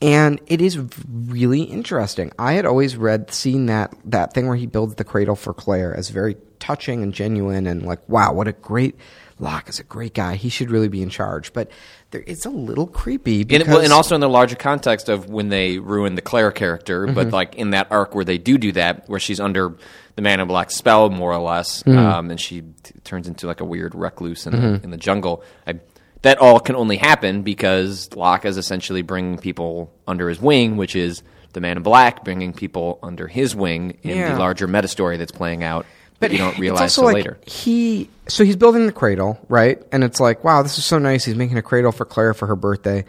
And 0.03 0.41
it 0.47 0.63
is 0.63 0.79
really 1.09 1.63
interesting. 1.63 2.33
I 2.39 2.55
had 2.55 2.65
always 2.65 2.97
read, 2.97 3.33
seen 3.33 3.67
that 3.67 3.95
that 4.07 4.33
thing 4.33 4.47
where 4.47 4.57
he 4.57 4.67
builds 4.67 4.95
the 4.95 5.05
cradle 5.05 5.37
for 5.37 5.53
Claire 5.53 5.95
as 5.95 6.09
very 6.09 6.37
touching 6.59 7.03
and 7.03 7.13
genuine, 7.13 7.67
and 7.67 7.85
like, 7.85 8.07
wow, 8.09 8.33
what 8.33 8.49
a 8.49 8.53
great 8.53 8.97
Locke 9.41 9.69
is 9.69 9.81
a 9.81 9.85
great 9.85 10.15
guy. 10.15 10.37
He 10.37 10.49
should 10.51 10.71
really 10.71 10.89
be 10.89 11.03
in 11.03 11.09
charge. 11.11 11.53
But 11.53 11.71
there, 12.11 12.23
it's 12.27 12.47
a 12.47 12.51
little 12.51 12.87
creepy 12.87 13.41
And, 13.51 13.67
well, 13.67 13.81
and 13.81 13.93
also 13.93 14.15
in 14.15 14.21
the 14.21 14.29
larger 14.29 14.57
context 14.57 15.09
of 15.09 15.29
when 15.31 15.49
they 15.49 15.79
ruin 15.79 16.15
the 16.15 16.23
Claire 16.23 16.53
character, 16.53 17.07
Mm-hmm. 17.07 17.15
but 17.15 17.31
like 17.33 17.55
in 17.57 17.71
that 17.71 17.89
arc 17.91 18.15
where 18.15 18.25
they 18.25 18.39
do 18.39 18.59
do 18.59 18.73
that, 18.73 19.09
where 19.09 19.19
she's 19.21 19.41
under 19.41 19.77
the 20.17 20.23
Man 20.23 20.41
in 20.41 20.47
Black 20.49 20.71
spell 20.71 21.09
more 21.11 21.33
or 21.33 21.41
less, 21.41 21.83
Mm-hmm. 21.83 21.99
um, 21.99 22.31
and 22.31 22.41
she 22.41 22.61
t- 22.61 22.95
turns 23.05 23.27
into 23.27 23.47
like 23.47 23.61
a 23.61 23.65
weird 23.65 23.95
recluse 23.95 24.47
in, 24.47 24.53
the, 24.53 24.81
in 24.85 24.91
the 24.91 24.97
jungle. 24.99 25.43
I, 25.67 25.81
that 26.23 26.37
all 26.39 26.61
can 26.61 26.77
only 26.77 26.99
happen 26.99 27.41
because 27.43 28.15
Locke 28.15 28.45
is 28.45 28.59
essentially 28.59 29.01
bringing 29.03 29.39
people 29.39 29.91
under 30.07 30.29
his 30.29 30.39
wing, 30.41 30.77
which 30.77 30.95
is 30.95 31.23
the 31.55 31.61
Man 31.63 31.79
in 31.79 31.83
Black 31.83 32.25
bringing 32.25 32.53
people 32.53 32.99
under 33.03 33.27
his 33.27 33.57
wing 33.57 33.97
in 34.03 34.19
Yeah. 34.19 34.35
the 34.35 34.39
larger 34.39 34.67
meta 34.69 34.87
story 34.87 35.17
that's 35.17 35.33
playing 35.33 35.65
out. 35.65 35.87
But 36.21 36.33
you 36.33 36.39
don't 36.39 36.59
realize 36.59 36.95
till 36.95 37.05
like 37.05 37.15
later. 37.15 37.41
He 37.47 38.09
so 38.29 38.45
he's 38.45 38.57
building 38.57 38.87
the 38.87 38.93
cradle, 38.93 39.39
right? 39.49 39.83
And 39.91 40.05
it's 40.05 40.21
like, 40.21 40.45
wow, 40.45 40.63
this 40.63 40.79
is 40.79 40.85
so 40.85 40.99
nice. 40.99 41.25
He's 41.25 41.35
making 41.35 41.59
a 41.59 41.63
cradle 41.63 41.91
for 41.93 42.05
Claire 42.05 42.35
for 42.35 42.47
her 42.47 42.57
birthday. 42.57 43.05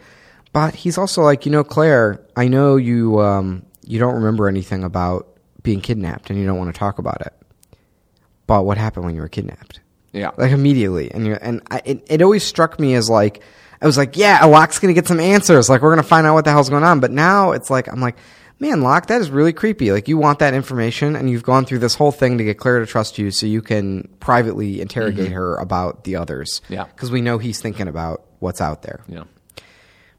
But 0.52 0.74
he's 0.74 0.98
also 0.98 1.22
like, 1.22 1.46
you 1.46 1.52
know, 1.52 1.64
Claire, 1.64 2.20
I 2.36 2.48
know 2.48 2.76
you 2.76 3.20
um, 3.20 3.64
you 3.86 3.98
don't 3.98 4.14
remember 4.14 4.48
anything 4.48 4.84
about 4.84 5.28
being 5.62 5.80
kidnapped, 5.80 6.30
and 6.30 6.38
you 6.38 6.46
don't 6.46 6.58
want 6.58 6.74
to 6.74 6.78
talk 6.78 6.98
about 6.98 7.20
it. 7.20 7.32
But 8.46 8.64
what 8.64 8.76
happened 8.76 9.04
when 9.06 9.14
you 9.14 9.20
were 9.20 9.28
kidnapped? 9.28 9.80
Yeah. 10.12 10.32
like 10.36 10.50
immediately, 10.52 11.10
and 11.10 11.26
you 11.26 11.34
and 11.34 11.62
I, 11.70 11.80
it, 11.84 12.06
it 12.08 12.22
always 12.22 12.44
struck 12.44 12.78
me 12.78 12.94
as 12.94 13.08
like 13.08 13.42
I 13.80 13.86
was 13.86 13.96
like, 13.96 14.16
yeah, 14.16 14.44
Locke's 14.44 14.78
gonna 14.78 14.92
get 14.92 15.08
some 15.08 15.20
answers. 15.20 15.70
Like 15.70 15.80
we're 15.80 15.90
gonna 15.90 16.02
find 16.02 16.26
out 16.26 16.34
what 16.34 16.44
the 16.44 16.50
hell's 16.50 16.68
going 16.68 16.84
on. 16.84 17.00
But 17.00 17.12
now 17.12 17.52
it's 17.52 17.70
like 17.70 17.88
I'm 17.88 18.00
like, 18.00 18.16
man, 18.62 18.80
Locke, 18.80 19.08
that 19.08 19.20
is 19.20 19.28
really 19.28 19.52
creepy. 19.52 19.90
Like 19.90 20.06
you 20.06 20.16
want 20.16 20.38
that 20.38 20.54
information, 20.54 21.16
and 21.16 21.28
you've 21.28 21.42
gone 21.42 21.66
through 21.66 21.80
this 21.80 21.96
whole 21.96 22.12
thing 22.12 22.38
to 22.38 22.44
get 22.44 22.58
Claire 22.58 22.78
to 22.78 22.86
trust 22.86 23.18
you, 23.18 23.32
so 23.32 23.44
you 23.44 23.60
can 23.60 24.08
privately 24.20 24.80
interrogate 24.80 25.32
her 25.32 25.56
about 25.56 26.04
the 26.04 26.16
others. 26.16 26.60
Mm-hmm. 26.64 26.74
Yeah. 26.74 26.84
because 26.84 27.10
we 27.10 27.20
know 27.20 27.38
he's 27.38 27.60
thinking 27.60 27.88
about 27.88 28.24
what's 28.38 28.60
out 28.60 28.82
there. 28.82 29.02
Yeah. 29.08 29.24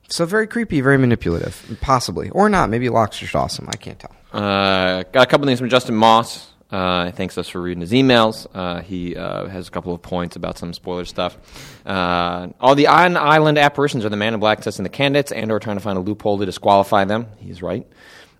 So 0.09 0.25
very 0.25 0.45
creepy, 0.45 0.81
very 0.81 0.97
manipulative, 0.97 1.77
possibly 1.81 2.29
or 2.29 2.49
not. 2.49 2.69
Maybe 2.69 2.89
Locke's 2.89 3.17
just 3.17 3.33
awesome. 3.33 3.67
I 3.71 3.77
can't 3.77 3.97
tell. 3.97 4.13
Uh, 4.33 5.03
got 5.11 5.23
a 5.23 5.25
couple 5.25 5.47
things 5.47 5.59
from 5.59 5.69
Justin 5.69 5.95
Moss. 5.95 6.51
Uh, 6.69 7.11
thanks 7.11 7.37
us 7.37 7.47
for 7.47 7.61
reading 7.61 7.81
his 7.81 7.91
emails. 7.91 8.45
Uh, 8.53 8.81
he 8.81 9.15
uh, 9.15 9.47
has 9.47 9.67
a 9.67 9.71
couple 9.71 9.93
of 9.93 10.01
points 10.01 10.35
about 10.35 10.57
some 10.57 10.73
spoiler 10.73 11.05
stuff. 11.05 11.37
Uh, 11.85 12.49
all 12.59 12.75
the 12.75 12.87
on 12.87 13.15
island 13.15 13.57
apparitions 13.57 14.03
are 14.03 14.09
the 14.09 14.17
man 14.17 14.33
in 14.33 14.39
black 14.39 14.59
testing 14.59 14.83
the 14.83 14.89
candidates 14.89 15.31
and 15.31 15.51
or 15.51 15.59
trying 15.59 15.77
to 15.77 15.81
find 15.83 15.97
a 15.97 16.01
loophole 16.01 16.39
to 16.39 16.45
disqualify 16.45 17.05
them. 17.05 17.27
He's 17.39 17.61
right. 17.61 17.87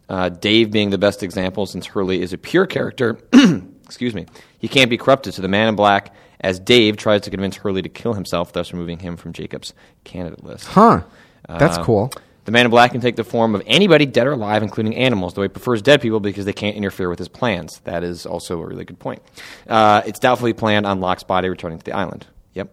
Uh, 0.10 0.30
Dave 0.30 0.72
being 0.72 0.90
the 0.90 0.98
best 0.98 1.24
example 1.24 1.66
since 1.66 1.86
Hurley 1.88 2.22
is 2.22 2.34
a 2.34 2.38
pure 2.38 2.66
character. 2.66 3.18
excuse 3.86 4.14
me. 4.14 4.26
He 4.60 4.68
can't 4.68 4.90
be 4.90 4.98
corrupted 4.98 5.34
to 5.36 5.42
the 5.42 5.48
man 5.48 5.68
in 5.70 5.76
black 5.76 6.14
as 6.40 6.60
Dave 6.60 6.98
tries 6.98 7.22
to 7.22 7.30
convince 7.30 7.56
Hurley 7.58 7.82
to 7.82 7.90
kill 7.90 8.14
himself, 8.14 8.52
thus 8.52 8.74
removing 8.74 9.00
him 9.00 9.16
from 9.18 9.32
Jacob's 9.34 9.74
candidate 10.04 10.44
list. 10.44 10.66
Huh? 10.68 11.04
That's 11.48 11.78
Uh, 11.78 11.84
cool. 11.84 12.12
The 12.46 12.52
man 12.52 12.66
in 12.66 12.72
black 12.72 12.92
can 12.92 13.00
take 13.00 13.16
the 13.16 13.24
form 13.24 13.56
of 13.56 13.64
anybody, 13.66 14.06
dead 14.06 14.28
or 14.28 14.34
alive, 14.34 14.64
including 14.64 14.98
animals, 14.98 15.34
though 15.34 15.44
he 15.44 15.48
prefers 15.48 15.82
dead 15.82 16.02
people 16.02 16.20
because 16.20 16.44
they 16.44 16.52
can't 16.52 16.76
interfere 16.76 17.10
with 17.10 17.18
his 17.20 17.30
plans. 17.30 17.80
That 17.86 18.04
is 18.04 18.26
also 18.26 18.60
a 18.62 18.66
really 18.66 18.84
good 18.84 19.00
point. 19.00 19.22
Uh, 19.66 20.02
it's 20.06 20.20
doubtfully 20.20 20.52
planned 20.52 20.86
on 20.86 21.00
Locke's 21.00 21.24
body 21.24 21.48
returning 21.48 21.78
to 21.78 21.86
the 21.86 21.94
island. 21.94 22.28
Yep. 22.54 22.70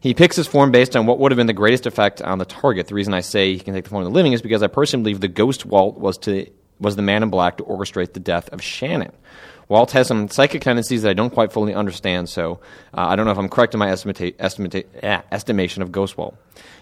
He 0.00 0.14
picks 0.14 0.36
his 0.36 0.46
form 0.46 0.70
based 0.70 0.94
on 0.94 1.06
what 1.06 1.18
would 1.18 1.32
have 1.32 1.36
been 1.36 1.48
the 1.48 1.52
greatest 1.52 1.86
effect 1.86 2.22
on 2.22 2.38
the 2.38 2.44
target. 2.44 2.86
The 2.86 2.94
reason 2.94 3.12
I 3.12 3.20
say 3.20 3.54
he 3.54 3.58
can 3.58 3.74
take 3.74 3.82
the 3.84 3.90
form 3.90 4.04
of 4.04 4.08
the 4.12 4.14
living 4.14 4.32
is 4.34 4.40
because 4.40 4.62
I 4.62 4.68
personally 4.68 5.02
believe 5.02 5.20
the 5.20 5.26
ghost 5.26 5.66
Walt 5.66 5.98
was 5.98 6.16
to 6.18 6.46
was 6.80 6.96
the 6.96 7.02
man 7.02 7.22
in 7.22 7.30
black 7.30 7.58
to 7.58 7.64
orchestrate 7.64 8.12
the 8.12 8.20
death 8.20 8.48
of 8.50 8.62
Shannon. 8.62 9.12
Walt 9.68 9.90
has 9.92 10.06
some 10.06 10.28
psychic 10.28 10.62
tendencies 10.62 11.02
that 11.02 11.10
I 11.10 11.14
don't 11.14 11.30
quite 11.30 11.52
fully 11.52 11.74
understand, 11.74 12.28
so 12.28 12.60
uh, 12.94 13.06
I 13.08 13.16
don't 13.16 13.26
know 13.26 13.32
if 13.32 13.38
I'm 13.38 13.50
correct 13.50 13.74
in 13.74 13.78
my 13.78 13.90
estimate, 13.90 14.34
estimate, 14.38 14.88
eh, 15.02 15.20
estimation 15.30 15.82
of 15.82 15.92
Ghost 15.92 16.16
Walt. 16.16 16.36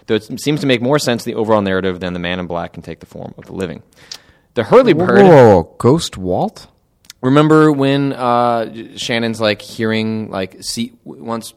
Though 0.05 0.15
it 0.15 0.39
seems 0.39 0.61
to 0.61 0.67
make 0.67 0.81
more 0.81 0.97
sense 0.97 1.25
in 1.25 1.33
the 1.33 1.37
overall 1.37 1.61
narrative 1.61 1.99
than 1.99 2.13
the 2.13 2.19
man 2.19 2.39
in 2.39 2.47
black 2.47 2.73
can 2.73 2.81
take 2.81 3.01
the 3.01 3.05
form 3.05 3.33
of 3.37 3.45
the 3.45 3.53
living. 3.53 3.83
The 4.53 4.63
Hurley 4.63 4.93
Whoa, 4.93 5.05
bird. 5.05 5.25
whoa. 5.25 5.75
Ghost 5.77 6.17
Walt? 6.17 6.67
Remember 7.21 7.71
when 7.71 8.13
uh, 8.13 8.95
Shannon's 8.95 9.41
like 9.41 9.61
hearing 9.61 10.29
like 10.29 10.63
see 10.63 10.93
once 11.03 11.53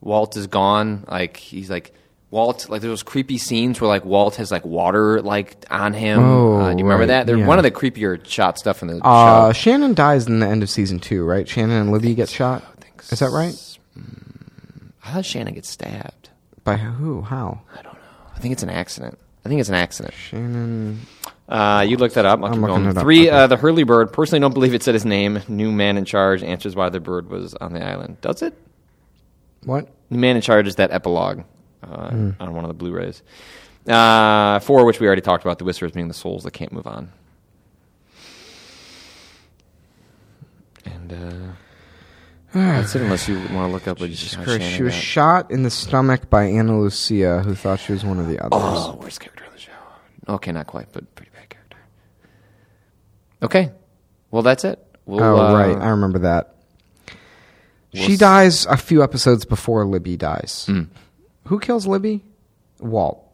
Walt 0.00 0.36
is 0.36 0.46
gone, 0.46 1.04
like 1.08 1.36
he's 1.38 1.68
like 1.70 1.92
Walt 2.32 2.70
like 2.70 2.80
there's 2.80 2.90
those 2.90 3.02
creepy 3.02 3.36
scenes 3.36 3.78
where 3.78 3.88
like 3.88 4.06
Walt 4.06 4.36
has 4.36 4.50
like 4.50 4.64
water 4.64 5.20
like 5.20 5.66
on 5.70 5.92
him. 5.92 6.18
Oh, 6.18 6.54
uh, 6.54 6.72
do 6.72 6.78
you 6.78 6.84
remember 6.84 7.00
right, 7.00 7.06
that? 7.08 7.26
They're 7.26 7.36
yeah. 7.36 7.46
one 7.46 7.58
of 7.58 7.62
the 7.62 7.70
creepier 7.70 8.26
shot 8.26 8.58
stuff 8.58 8.80
in 8.80 8.88
the 8.88 9.04
Uh, 9.04 9.52
show. 9.52 9.58
Shannon 9.60 9.92
dies 9.92 10.26
in 10.26 10.40
the 10.40 10.46
end 10.46 10.62
of 10.62 10.70
season 10.70 10.98
two, 10.98 11.24
right? 11.24 11.46
Shannon 11.46 11.76
and 11.76 11.92
Libby 11.92 12.14
get 12.14 12.30
shot. 12.30 12.64
Is 13.10 13.18
that 13.18 13.30
right? 13.32 13.54
How 15.00 15.16
does 15.16 15.26
Shannon 15.26 15.52
get 15.52 15.66
stabbed? 15.66 16.30
By 16.64 16.78
who? 16.78 17.20
How? 17.20 17.60
I 17.78 17.82
don't 17.82 17.92
know. 17.92 17.98
I 18.34 18.38
think 18.38 18.52
it's 18.52 18.62
an 18.62 18.70
accident. 18.70 19.18
I 19.44 19.50
think 19.50 19.60
it's 19.60 19.68
an 19.68 19.74
accident. 19.74 20.14
Shannon. 20.14 21.00
Uh, 21.50 21.84
you 21.86 21.98
look 21.98 22.14
that 22.14 22.24
up. 22.24 22.42
I'll 22.42 22.50
keep 22.50 22.62
going. 22.62 22.94
Three. 22.94 23.28
Okay. 23.28 23.30
Uh, 23.30 23.46
the 23.46 23.58
Hurley 23.58 23.82
bird. 23.82 24.10
Personally, 24.10 24.40
don't 24.40 24.54
believe 24.54 24.72
it 24.72 24.82
said 24.82 24.94
his 24.94 25.04
name. 25.04 25.40
New 25.48 25.70
man 25.70 25.98
in 25.98 26.06
charge 26.06 26.42
answers 26.42 26.74
why 26.74 26.88
the 26.88 27.00
bird 27.00 27.28
was 27.28 27.52
on 27.56 27.74
the 27.74 27.84
island. 27.84 28.22
Does 28.22 28.40
it? 28.40 28.54
What? 29.64 29.88
New 30.08 30.18
man 30.18 30.36
in 30.36 30.40
charge 30.40 30.66
is 30.66 30.76
that 30.76 30.92
epilogue 30.92 31.42
uh, 31.82 32.10
Hmm. 32.10 32.30
on 32.40 32.54
one 32.54 32.64
of 32.64 32.68
the 32.68 32.74
Blu-rays. 32.74 33.22
Uh, 33.88 34.60
four, 34.60 34.84
which 34.84 35.00
we 35.00 35.06
already 35.06 35.22
talked 35.22 35.44
about, 35.44 35.58
the 35.58 35.64
whispers 35.64 35.92
being 35.92 36.08
the 36.08 36.14
souls 36.14 36.44
that 36.44 36.52
can't 36.52 36.72
move 36.72 36.86
on. 36.86 37.10
And 40.84 41.12
uh, 41.12 41.52
That's 42.52 42.94
it. 42.94 43.02
Unless 43.02 43.28
you 43.28 43.36
want 43.36 43.50
to 43.50 43.66
look 43.68 43.86
up 43.88 44.00
what 44.00 44.10
Jesus 44.10 44.34
Christ. 44.34 44.50
Shannon 44.50 44.76
She 44.76 44.82
was 44.82 44.94
shot 44.94 45.50
in 45.50 45.62
the 45.62 45.70
stomach 45.70 46.28
by 46.30 46.44
Ana 46.44 46.78
Lucia, 46.80 47.42
who 47.42 47.54
thought 47.54 47.80
she 47.80 47.92
was 47.92 48.04
one 48.04 48.18
of 48.18 48.26
the 48.28 48.38
others. 48.40 48.52
Oh, 48.62 48.98
worst 49.00 49.20
character 49.20 49.44
on 49.46 49.52
the 49.52 49.58
show. 49.58 49.72
Okay, 50.28 50.52
not 50.52 50.66
quite, 50.66 50.92
but 50.92 51.14
pretty 51.14 51.30
bad 51.34 51.48
character. 51.50 51.76
Okay, 53.42 53.70
well 54.30 54.42
that's 54.42 54.64
it. 54.64 54.78
We'll, 55.06 55.22
oh, 55.22 55.36
uh, 55.48 55.54
right. 55.54 55.76
I 55.76 55.90
remember 55.90 56.20
that. 56.20 56.54
we'll 57.94 58.04
she 58.04 58.12
s- 58.14 58.18
dies 58.18 58.66
a 58.66 58.76
few 58.76 59.02
episodes 59.02 59.44
before 59.44 59.84
Libby 59.84 60.16
dies. 60.16 60.66
Mm. 60.68 60.88
Who 61.44 61.58
kills 61.58 61.86
Libby? 61.86 62.24
Walt. 62.80 63.26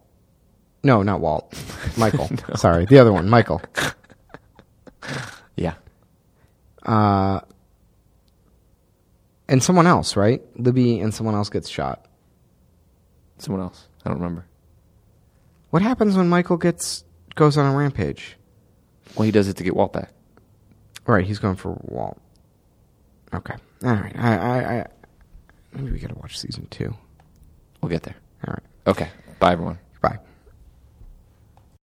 No, 0.82 1.02
not 1.02 1.20
Walt. 1.20 1.54
Michael. 1.96 2.28
Sorry, 2.56 2.84
the 2.86 2.98
other 2.98 3.12
one, 3.12 3.28
Michael. 3.28 3.62
Yeah. 5.58 5.74
Uh, 6.86 7.40
and 9.48 9.62
someone 9.62 9.86
else, 9.88 10.16
right? 10.16 10.40
Libby 10.56 11.00
and 11.00 11.12
someone 11.12 11.34
else 11.34 11.50
gets 11.50 11.68
shot. 11.68 12.06
Someone 13.38 13.62
else. 13.62 13.88
I 14.04 14.08
don't 14.08 14.18
remember. 14.18 14.46
What 15.70 15.82
happens 15.82 16.16
when 16.16 16.28
Michael 16.28 16.56
gets 16.56 17.04
goes 17.34 17.58
on 17.58 17.74
a 17.74 17.76
rampage? 17.76 18.36
Well, 19.16 19.24
he 19.24 19.32
does 19.32 19.48
it 19.48 19.56
to 19.56 19.64
get 19.64 19.74
Walt 19.74 19.92
back. 19.92 20.12
Right, 21.06 21.26
he's 21.26 21.38
going 21.38 21.56
for 21.56 21.76
Walt. 21.82 22.20
Okay, 23.34 23.54
all 23.84 23.92
right. 23.94 24.14
I, 24.16 24.36
I, 24.36 24.78
I 24.80 24.86
maybe 25.72 25.90
we 25.92 25.98
got 25.98 26.10
to 26.10 26.18
watch 26.18 26.38
season 26.38 26.66
two. 26.70 26.94
We'll 27.80 27.90
get 27.90 28.02
there. 28.02 28.16
All 28.46 28.54
right. 28.54 28.62
Okay. 28.86 29.08
Bye, 29.38 29.52
everyone. 29.52 29.78